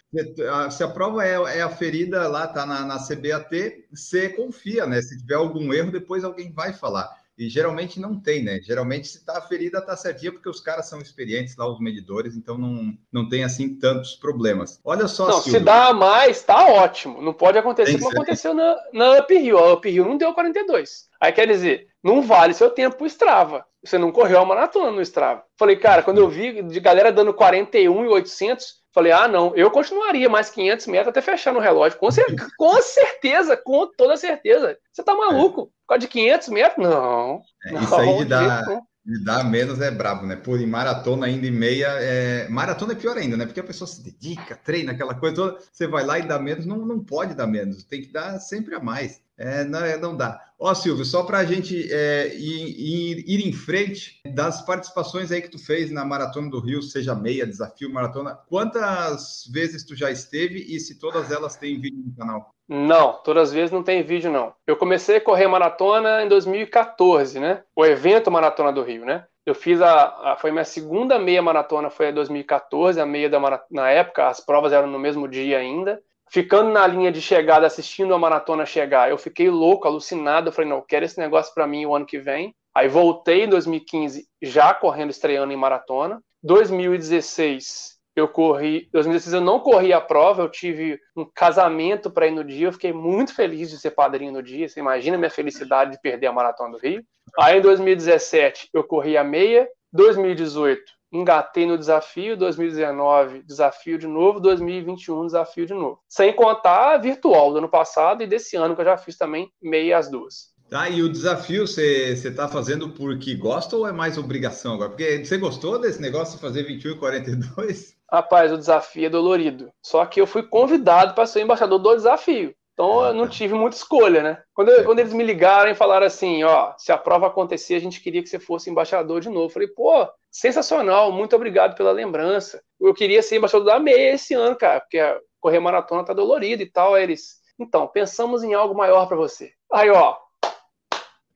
Se 0.70 0.84
a 0.84 0.88
prova 0.88 1.24
é, 1.24 1.58
é 1.58 1.62
aferida 1.62 2.28
lá, 2.28 2.46
tá 2.46 2.66
na, 2.66 2.84
na 2.84 2.98
CBAT, 2.98 3.86
você 3.90 4.28
confia, 4.28 4.86
né? 4.86 5.00
Se 5.00 5.16
tiver 5.16 5.36
algum 5.36 5.72
erro, 5.72 5.90
depois 5.90 6.22
alguém 6.22 6.52
vai 6.52 6.74
falar. 6.74 7.10
E 7.38 7.48
geralmente 7.48 8.00
não 8.00 8.18
tem, 8.18 8.42
né? 8.42 8.60
Geralmente, 8.62 9.08
se 9.08 9.24
tá 9.24 9.38
a 9.38 9.42
ferida, 9.42 9.80
tá 9.80 9.96
certinha, 9.96 10.32
porque 10.32 10.48
os 10.48 10.60
caras 10.60 10.88
são 10.88 11.00
experientes 11.00 11.56
lá, 11.56 11.70
os 11.70 11.78
medidores, 11.78 12.34
então 12.34 12.56
não, 12.56 12.96
não 13.12 13.28
tem 13.28 13.44
assim 13.44 13.74
tantos 13.78 14.14
problemas. 14.14 14.80
Olha 14.82 15.06
só, 15.06 15.26
Não, 15.28 15.40
Silvio. 15.40 15.58
se 15.58 15.64
dá 15.64 15.92
mais, 15.92 16.42
tá 16.42 16.66
ótimo. 16.66 17.20
Não 17.20 17.34
pode 17.34 17.58
acontecer 17.58 17.98
como 17.98 18.10
aconteceu 18.10 18.54
na, 18.54 18.76
na 18.92 19.18
Up 19.18 19.34
Hill. 19.34 19.58
A 19.58 19.74
Up 19.74 19.88
Hill 19.88 20.04
não 20.04 20.16
deu 20.16 20.32
42. 20.32 21.08
Aí 21.20 21.32
quer 21.32 21.46
dizer, 21.46 21.88
não 22.02 22.22
vale 22.22 22.54
seu 22.54 22.70
tempo 22.70 22.96
pro 22.96 23.06
Strava. 23.06 23.64
Você 23.84 23.98
não 23.98 24.10
correu 24.10 24.40
a 24.40 24.44
maratona 24.44 24.90
no 24.90 25.02
Strava. 25.02 25.44
Falei, 25.58 25.76
cara, 25.76 26.02
quando 26.02 26.18
eu 26.18 26.28
vi 26.28 26.62
de 26.62 26.80
galera 26.80 27.12
dando 27.12 27.34
41 27.34 28.04
e 28.04 28.08
800, 28.08 28.74
falei, 28.96 29.12
ah, 29.12 29.28
não, 29.28 29.54
eu 29.54 29.70
continuaria 29.70 30.26
mais 30.26 30.48
500 30.48 30.86
metros 30.86 31.08
até 31.08 31.20
fechar 31.20 31.52
no 31.52 31.60
relógio. 31.60 31.98
Com, 31.98 32.10
cer 32.10 32.24
com 32.56 32.80
certeza, 32.80 33.54
com 33.54 33.86
toda 33.94 34.16
certeza. 34.16 34.74
Você 34.90 35.02
tá 35.02 35.14
maluco? 35.14 35.66
Por 35.66 35.88
causa 35.88 36.00
de 36.00 36.08
500 36.08 36.48
metros? 36.48 36.88
Não. 36.88 37.42
É, 37.66 37.72
não 37.72 37.82
isso 37.82 37.94
aí 37.94 38.16
de 38.16 38.24
dar, 38.24 38.64
de 39.04 39.22
dar 39.22 39.44
menos 39.44 39.82
é 39.82 39.90
brabo, 39.90 40.24
né? 40.26 40.34
Por 40.34 40.58
em 40.58 40.66
maratona 40.66 41.26
ainda 41.26 41.46
e 41.46 41.50
meia, 41.50 41.88
é... 42.00 42.48
maratona 42.48 42.92
é 42.92 42.96
pior 42.96 43.18
ainda, 43.18 43.36
né? 43.36 43.44
Porque 43.44 43.60
a 43.60 43.64
pessoa 43.64 43.86
se 43.86 44.02
dedica, 44.02 44.56
treina, 44.56 44.92
aquela 44.92 45.14
coisa 45.14 45.36
toda. 45.36 45.58
Você 45.70 45.86
vai 45.86 46.02
lá 46.02 46.18
e 46.18 46.26
dá 46.26 46.38
menos, 46.38 46.64
não, 46.64 46.78
não 46.78 47.04
pode 47.04 47.34
dar 47.34 47.46
menos. 47.46 47.84
Tem 47.84 48.00
que 48.00 48.10
dar 48.10 48.38
sempre 48.38 48.74
a 48.74 48.80
mais. 48.80 49.20
É, 49.36 49.62
não, 49.62 49.84
é, 49.84 49.98
não 49.98 50.16
dá. 50.16 50.40
Ó, 50.58 50.72
Silvio, 50.74 51.04
só 51.04 51.22
para 51.22 51.38
a 51.38 51.44
gente 51.44 51.86
é, 51.92 52.34
ir, 52.34 53.24
ir, 53.28 53.46
em 53.46 53.52
frente 53.52 54.20
das 54.26 54.64
participações 54.64 55.30
aí 55.30 55.42
que 55.42 55.50
tu 55.50 55.58
fez 55.58 55.90
na 55.90 56.02
Maratona 56.02 56.48
do 56.48 56.60
Rio, 56.60 56.80
seja 56.80 57.14
meia, 57.14 57.46
desafio, 57.46 57.92
maratona, 57.92 58.38
quantas 58.48 59.44
vezes 59.52 59.84
tu 59.84 59.94
já 59.94 60.10
esteve 60.10 60.64
e 60.66 60.80
se 60.80 60.98
todas 60.98 61.30
elas 61.30 61.56
têm 61.56 61.78
vídeo 61.78 62.02
no 62.06 62.16
canal? 62.16 62.54
Não, 62.66 63.22
todas 63.22 63.50
as 63.50 63.54
vezes 63.54 63.70
não 63.70 63.82
tem 63.82 64.02
vídeo, 64.02 64.32
não. 64.32 64.54
Eu 64.66 64.76
comecei 64.76 65.16
a 65.16 65.20
correr 65.20 65.46
maratona 65.46 66.22
em 66.24 66.28
2014, 66.28 67.38
né? 67.38 67.62
O 67.76 67.84
evento 67.84 68.30
Maratona 68.30 68.72
do 68.72 68.82
Rio, 68.82 69.04
né? 69.04 69.24
Eu 69.44 69.54
fiz 69.54 69.80
a, 69.80 70.32
a 70.32 70.36
foi 70.36 70.50
minha 70.50 70.64
segunda 70.64 71.18
meia 71.18 71.40
maratona, 71.40 71.90
foi 71.90 72.08
em 72.08 72.14
2014, 72.14 72.98
a 73.00 73.06
meia 73.06 73.30
da 73.30 73.38
na 73.70 73.90
época, 73.90 74.26
as 74.26 74.40
provas 74.40 74.72
eram 74.72 74.88
no 74.88 74.98
mesmo 74.98 75.28
dia 75.28 75.58
ainda 75.58 76.02
ficando 76.30 76.70
na 76.70 76.86
linha 76.86 77.12
de 77.12 77.20
chegada, 77.20 77.66
assistindo 77.66 78.14
a 78.14 78.18
maratona 78.18 78.66
chegar, 78.66 79.10
eu 79.10 79.18
fiquei 79.18 79.48
louco, 79.48 79.86
alucinado. 79.86 80.48
Eu 80.48 80.52
falei, 80.52 80.68
não, 80.68 80.78
eu 80.78 80.82
quero 80.82 81.04
esse 81.04 81.18
negócio 81.18 81.52
para 81.54 81.66
mim 81.66 81.86
o 81.86 81.94
ano 81.94 82.06
que 82.06 82.18
vem. 82.18 82.54
Aí 82.74 82.88
voltei 82.88 83.44
em 83.44 83.48
2015, 83.48 84.26
já 84.42 84.74
correndo, 84.74 85.10
estreando 85.10 85.52
em 85.52 85.56
maratona. 85.56 86.20
2016, 86.42 87.96
eu 88.14 88.28
corri. 88.28 88.88
2016 88.92 89.34
eu 89.34 89.40
não 89.40 89.60
corri 89.60 89.92
a 89.92 90.00
prova, 90.00 90.42
eu 90.42 90.50
tive 90.50 90.98
um 91.16 91.24
casamento 91.34 92.10
para 92.10 92.26
ir 92.26 92.32
no 92.32 92.44
dia. 92.44 92.68
Eu 92.68 92.72
fiquei 92.72 92.92
muito 92.92 93.34
feliz 93.34 93.70
de 93.70 93.78
ser 93.78 93.92
padrinho 93.92 94.32
no 94.32 94.42
dia. 94.42 94.68
Você 94.68 94.80
imagina 94.80 95.16
a 95.16 95.18
minha 95.18 95.30
felicidade 95.30 95.92
de 95.92 96.00
perder 96.00 96.26
a 96.26 96.32
maratona 96.32 96.72
do 96.72 96.78
Rio. 96.78 97.02
Aí 97.38 97.58
em 97.58 97.62
2017 97.62 98.68
eu 98.74 98.84
corri 98.84 99.16
a 99.16 99.24
meia. 99.24 99.68
2018 99.92 100.95
engatei 101.12 101.66
no 101.66 101.78
desafio, 101.78 102.36
2019 102.36 103.42
desafio 103.42 103.98
de 103.98 104.06
novo, 104.06 104.40
2021 104.40 105.26
desafio 105.26 105.66
de 105.66 105.74
novo. 105.74 106.00
Sem 106.08 106.34
contar 106.34 106.94
a 106.94 106.98
virtual 106.98 107.52
do 107.52 107.58
ano 107.58 107.68
passado 107.68 108.22
e 108.22 108.26
desse 108.26 108.56
ano 108.56 108.74
que 108.74 108.80
eu 108.80 108.86
já 108.86 108.96
fiz 108.96 109.16
também 109.16 109.50
meia 109.62 109.98
as 109.98 110.10
duas. 110.10 110.54
Tá, 110.68 110.88
e 110.88 111.00
o 111.00 111.08
desafio 111.08 111.64
você 111.66 112.12
está 112.12 112.48
fazendo 112.48 112.90
porque 112.90 113.36
gosta 113.36 113.76
ou 113.76 113.86
é 113.86 113.92
mais 113.92 114.18
obrigação 114.18 114.74
agora? 114.74 114.90
Porque 114.90 115.24
você 115.24 115.38
gostou 115.38 115.78
desse 115.78 116.02
negócio 116.02 116.34
de 116.34 116.40
fazer 116.40 116.64
21 116.64 116.92
e 116.92 116.98
42? 116.98 117.94
Rapaz, 118.10 118.52
o 118.52 118.58
desafio 118.58 119.06
é 119.06 119.10
dolorido. 119.10 119.70
Só 119.80 120.04
que 120.06 120.20
eu 120.20 120.26
fui 120.26 120.42
convidado 120.42 121.14
para 121.14 121.26
ser 121.26 121.42
embaixador 121.42 121.78
do 121.78 121.94
desafio. 121.94 122.52
Então 122.76 123.00
ah, 123.00 123.08
eu 123.08 123.14
não 123.14 123.26
tive 123.26 123.54
muita 123.54 123.74
escolha, 123.74 124.22
né? 124.22 124.42
Quando, 124.52 124.68
eu, 124.68 124.84
quando, 124.84 124.98
eles 124.98 125.14
me 125.14 125.24
ligaram 125.24 125.70
e 125.70 125.74
falaram 125.74 126.04
assim, 126.04 126.44
ó, 126.44 126.74
se 126.76 126.92
a 126.92 126.98
prova 126.98 127.26
acontecer, 127.26 127.74
a 127.74 127.80
gente 127.80 128.02
queria 128.02 128.22
que 128.22 128.28
você 128.28 128.38
fosse 128.38 128.68
embaixador 128.68 129.22
de 129.22 129.30
novo. 129.30 129.46
Eu 129.46 129.50
falei, 129.50 129.68
pô, 129.68 130.06
sensacional, 130.30 131.10
muito 131.10 131.34
obrigado 131.34 131.74
pela 131.74 131.90
lembrança. 131.90 132.62
Eu 132.78 132.92
queria 132.92 133.22
ser 133.22 133.38
embaixador 133.38 133.64
da 133.64 133.80
MEI 133.80 134.16
esse 134.16 134.34
ano, 134.34 134.54
cara, 134.54 134.80
porque 134.80 134.98
correr 135.40 135.58
maratona 135.58 136.04
tá 136.04 136.12
dolorido 136.12 136.62
e 136.62 136.70
tal. 136.70 136.94
Aí 136.94 137.04
eles, 137.04 137.36
então, 137.58 137.88
pensamos 137.88 138.44
em 138.44 138.52
algo 138.52 138.76
maior 138.76 139.06
para 139.06 139.16
você. 139.16 139.52
Aí, 139.72 139.88
ó, 139.88 140.14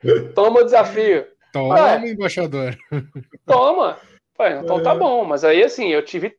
toma 0.35 0.61
o 0.61 0.65
desafio. 0.65 1.27
Toma, 1.55 1.95
é, 1.95 2.07
embaixador. 2.07 2.77
Toma. 3.47 3.99
então 4.63 4.83
tá 4.83 4.95
bom, 4.95 5.25
mas 5.25 5.43
aí 5.43 5.63
assim, 5.63 5.89
eu 5.89 6.05
tive, 6.05 6.37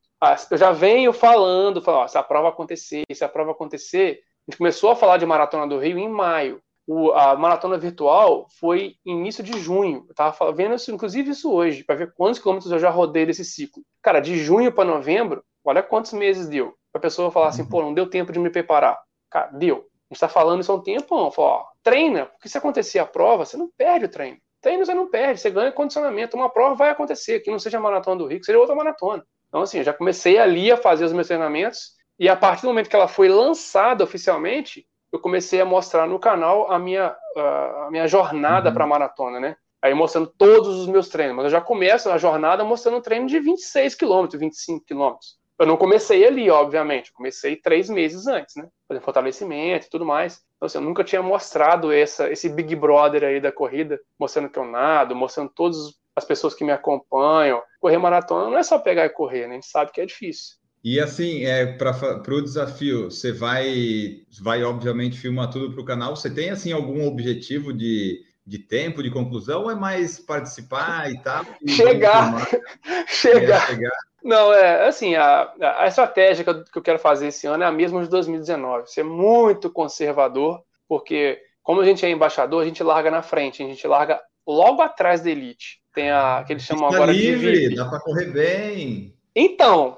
eu 0.52 0.58
já 0.58 0.72
venho 0.72 1.12
falando, 1.12 1.82
falando 1.82 2.04
ó, 2.04 2.08
se 2.08 2.20
a 2.20 2.24
prova 2.24 2.50
acontecer, 2.50 3.04
se 3.12 3.24
a 3.24 3.28
prova 3.28 3.52
acontecer, 3.52 4.22
a 4.47 4.51
gente 4.51 4.58
começou 4.58 4.91
a 4.91 4.95
falar 4.95 5.17
de 5.17 5.25
Maratona 5.25 5.67
do 5.67 5.77
Rio 5.77 5.97
em 5.97 6.10
maio. 6.10 6.62
O, 6.88 7.12
a 7.12 7.36
maratona 7.38 7.77
virtual 7.77 8.47
foi 8.60 8.95
início 9.06 9.43
de 9.43 9.58
junho. 9.60 10.06
Eu 10.10 10.15
tava 10.15 10.51
vendo 10.51 10.75
isso, 10.75 10.91
inclusive 10.91 11.30
isso 11.30 11.51
hoje, 11.51 11.84
para 11.84 11.95
ver 11.95 12.13
quantos 12.13 12.39
quilômetros 12.39 12.71
eu 12.71 12.80
já 12.80 12.89
rodei 12.89 13.25
desse 13.25 13.45
ciclo. 13.45 13.84
Cara, 14.01 14.19
de 14.19 14.36
junho 14.38 14.71
para 14.71 14.84
novembro, 14.84 15.43
olha 15.63 15.84
quantos 15.84 16.12
meses 16.12 16.47
deu. 16.47 16.73
A 16.93 16.99
pessoa 16.99 17.32
falar 17.32 17.47
assim, 17.47 17.62
uhum. 17.62 17.69
pô, 17.69 17.82
não 17.82 17.93
deu 17.93 18.10
tempo 18.10 18.32
de 18.32 18.39
me 18.39 18.49
preparar. 18.49 18.99
Cara, 19.30 19.51
deu. 19.51 19.86
A 20.10 20.13
gente 20.13 20.19
tá 20.19 20.27
falando 20.27 20.62
isso 20.62 20.71
há 20.71 20.75
um 20.75 20.82
tempo, 20.82 21.15
não. 21.15 21.32
Fala, 21.32 21.47
ó, 21.47 21.65
treina, 21.84 22.25
porque 22.25 22.49
se 22.49 22.58
acontecer 22.58 22.99
a 22.99 23.06
prova, 23.06 23.45
você 23.45 23.56
não 23.56 23.69
perde 23.77 24.06
o 24.06 24.10
treino. 24.10 24.38
Treino 24.60 24.86
você 24.86 24.93
não 24.93 25.10
perde, 25.10 25.39
você 25.39 25.49
ganha 25.49 25.71
condicionamento. 25.71 26.36
Uma 26.36 26.49
prova 26.49 26.75
vai 26.75 26.89
acontecer, 26.89 27.39
que 27.39 27.49
não 27.49 27.60
seja 27.60 27.77
a 27.77 27.82
maratona 27.82 28.17
do 28.17 28.27
Rio, 28.27 28.39
que 28.39 28.45
seja 28.45 28.60
outra 28.60 28.75
maratona. 28.75 29.23
Então, 29.47 29.62
assim, 29.62 29.77
eu 29.77 29.84
já 29.84 29.93
comecei 29.93 30.38
ali 30.38 30.71
a 30.71 30.77
fazer 30.77 31.06
os 31.06 31.13
meus 31.13 31.27
treinamentos 31.27 31.95
E 32.19 32.30
a 32.30 32.36
partir 32.36 32.63
do 32.63 32.67
momento 32.67 32.89
que 32.89 32.95
ela 32.95 33.08
foi 33.08 33.28
lançada 33.28 34.04
oficialmente, 34.04 34.86
eu 35.12 35.19
comecei 35.19 35.60
a 35.60 35.65
mostrar 35.65 36.08
no 36.08 36.19
canal 36.19 36.71
a 36.71 36.80
minha, 36.80 37.15
a 37.36 37.88
minha 37.91 38.08
jornada 38.08 38.69
uhum. 38.69 38.74
para 38.76 38.88
maratona, 38.88 39.39
né? 39.39 39.56
Aí 39.82 39.93
mostrando 39.93 40.28
todos 40.28 40.78
os 40.78 40.88
meus 40.88 41.10
treinos. 41.10 41.36
Mas 41.36 41.45
eu 41.45 41.52
já 41.52 41.62
começo 41.62 42.10
a 42.10 42.17
jornada 42.17 42.63
mostrando 42.63 42.97
um 42.97 43.02
treino 43.02 43.28
de 43.28 43.39
26 43.39 43.95
quilômetros, 43.95 44.39
25 44.39 44.86
quilômetros. 44.86 45.41
Eu 45.58 45.65
não 45.65 45.78
comecei 45.78 46.26
ali, 46.26 46.50
obviamente. 46.50 47.12
comecei 47.13 47.56
três 47.56 47.89
meses 47.89 48.28
antes, 48.28 48.56
né? 48.56 48.67
Fazendo 48.88 49.04
fortalecimento 49.04 49.88
e 49.88 49.89
tudo 49.89 50.06
mais. 50.06 50.43
Então, 50.56 50.67
assim, 50.67 50.78
eu 50.78 50.84
nunca 50.84 51.04
tinha 51.04 51.21
mostrado 51.21 51.91
essa, 51.91 52.32
esse 52.32 52.47
Big 52.47 52.76
Brother 52.76 53.24
aí 53.24 53.39
da 53.41 53.52
corrida, 53.52 54.00
mostrando 54.17 54.50
que 54.50 54.58
eu 54.58 54.65
nado, 54.65 55.15
mostrando 55.15 55.52
todas 55.54 55.78
as 56.15 56.26
pessoas 56.26 56.54
que 56.54 56.63
me 56.63 56.71
acompanham. 56.71 57.62
Correr 57.80 57.97
maratona 57.97 58.50
não 58.50 58.58
é 58.58 58.63
só 58.63 58.80
pegar 58.80 59.06
e 59.06 59.10
correr, 59.10 59.47
né? 59.47 59.52
A 59.52 59.54
gente 59.54 59.67
sabe 59.67 59.91
que 59.91 60.02
é 60.02 60.06
difícil. 60.06 60.61
E 60.84 61.00
assim, 61.00 61.46
é, 61.46 61.65
para 61.65 62.34
o 62.34 62.41
desafio, 62.41 63.12
você 63.12 63.32
vai, 63.32 64.22
vai 64.41 64.63
obviamente 64.63 65.20
filmar 65.20 65.52
tudo 65.52 65.72
para 65.72 65.82
o 65.82 65.86
canal. 65.86 66.15
Você 66.15 66.30
tem 66.30 66.50
assim 66.50 66.72
algum 66.72 67.06
objetivo 67.06 67.72
de, 67.72 68.22
de 68.46 68.58
tempo, 68.58 69.04
de 69.04 69.12
conclusão, 69.12 69.63
ou 69.63 69.72
é 69.72 69.76
mais 69.76 70.20
participar 70.20 71.12
e 71.12 71.22
tal? 71.22 71.46
E 71.62 71.72
chegar. 71.72 72.48
chegar. 73.08 73.63
É, 73.63 73.67
chegar. 73.67 73.91
Não, 74.24 74.54
é 74.54 74.88
assim, 74.88 75.15
a, 75.15 75.52
a 75.78 75.88
estratégia 75.88 76.44
que 76.44 76.50
eu, 76.50 76.63
que 76.63 76.78
eu 76.78 76.82
quero 76.82 77.00
fazer 77.00 77.28
esse 77.28 77.46
ano 77.48 77.63
é 77.63 77.67
a 77.67 77.72
mesma 77.72 78.02
de 78.04 78.10
2019. 78.10 78.91
Ser 78.91 79.04
muito 79.04 79.70
conservador, 79.70 80.63
porque 80.88 81.39
como 81.63 81.82
a 81.82 81.86
gente 81.86 82.06
é 82.06 82.10
embaixador, 82.10 82.62
a 82.62 82.65
gente 82.65 82.82
larga 82.82 83.12
na 83.12 83.22
frente, 83.22 83.63
a 83.63 83.67
gente 83.67 83.86
larga 83.88 84.20
logo 84.48 84.82
atrás 84.82 85.22
da 85.22 85.30
elite. 85.30 85.80
Tem 85.94 86.10
a 86.10 86.44
que 86.46 86.54
eles 86.54 86.63
chamam 86.63 86.88
agora 86.88 87.12
livre, 87.12 87.52
de 87.52 87.60
VIP. 87.60 87.76
Dá 87.76 87.86
para 87.86 88.00
correr 88.00 88.32
bem. 88.32 89.15
Então, 89.36 89.98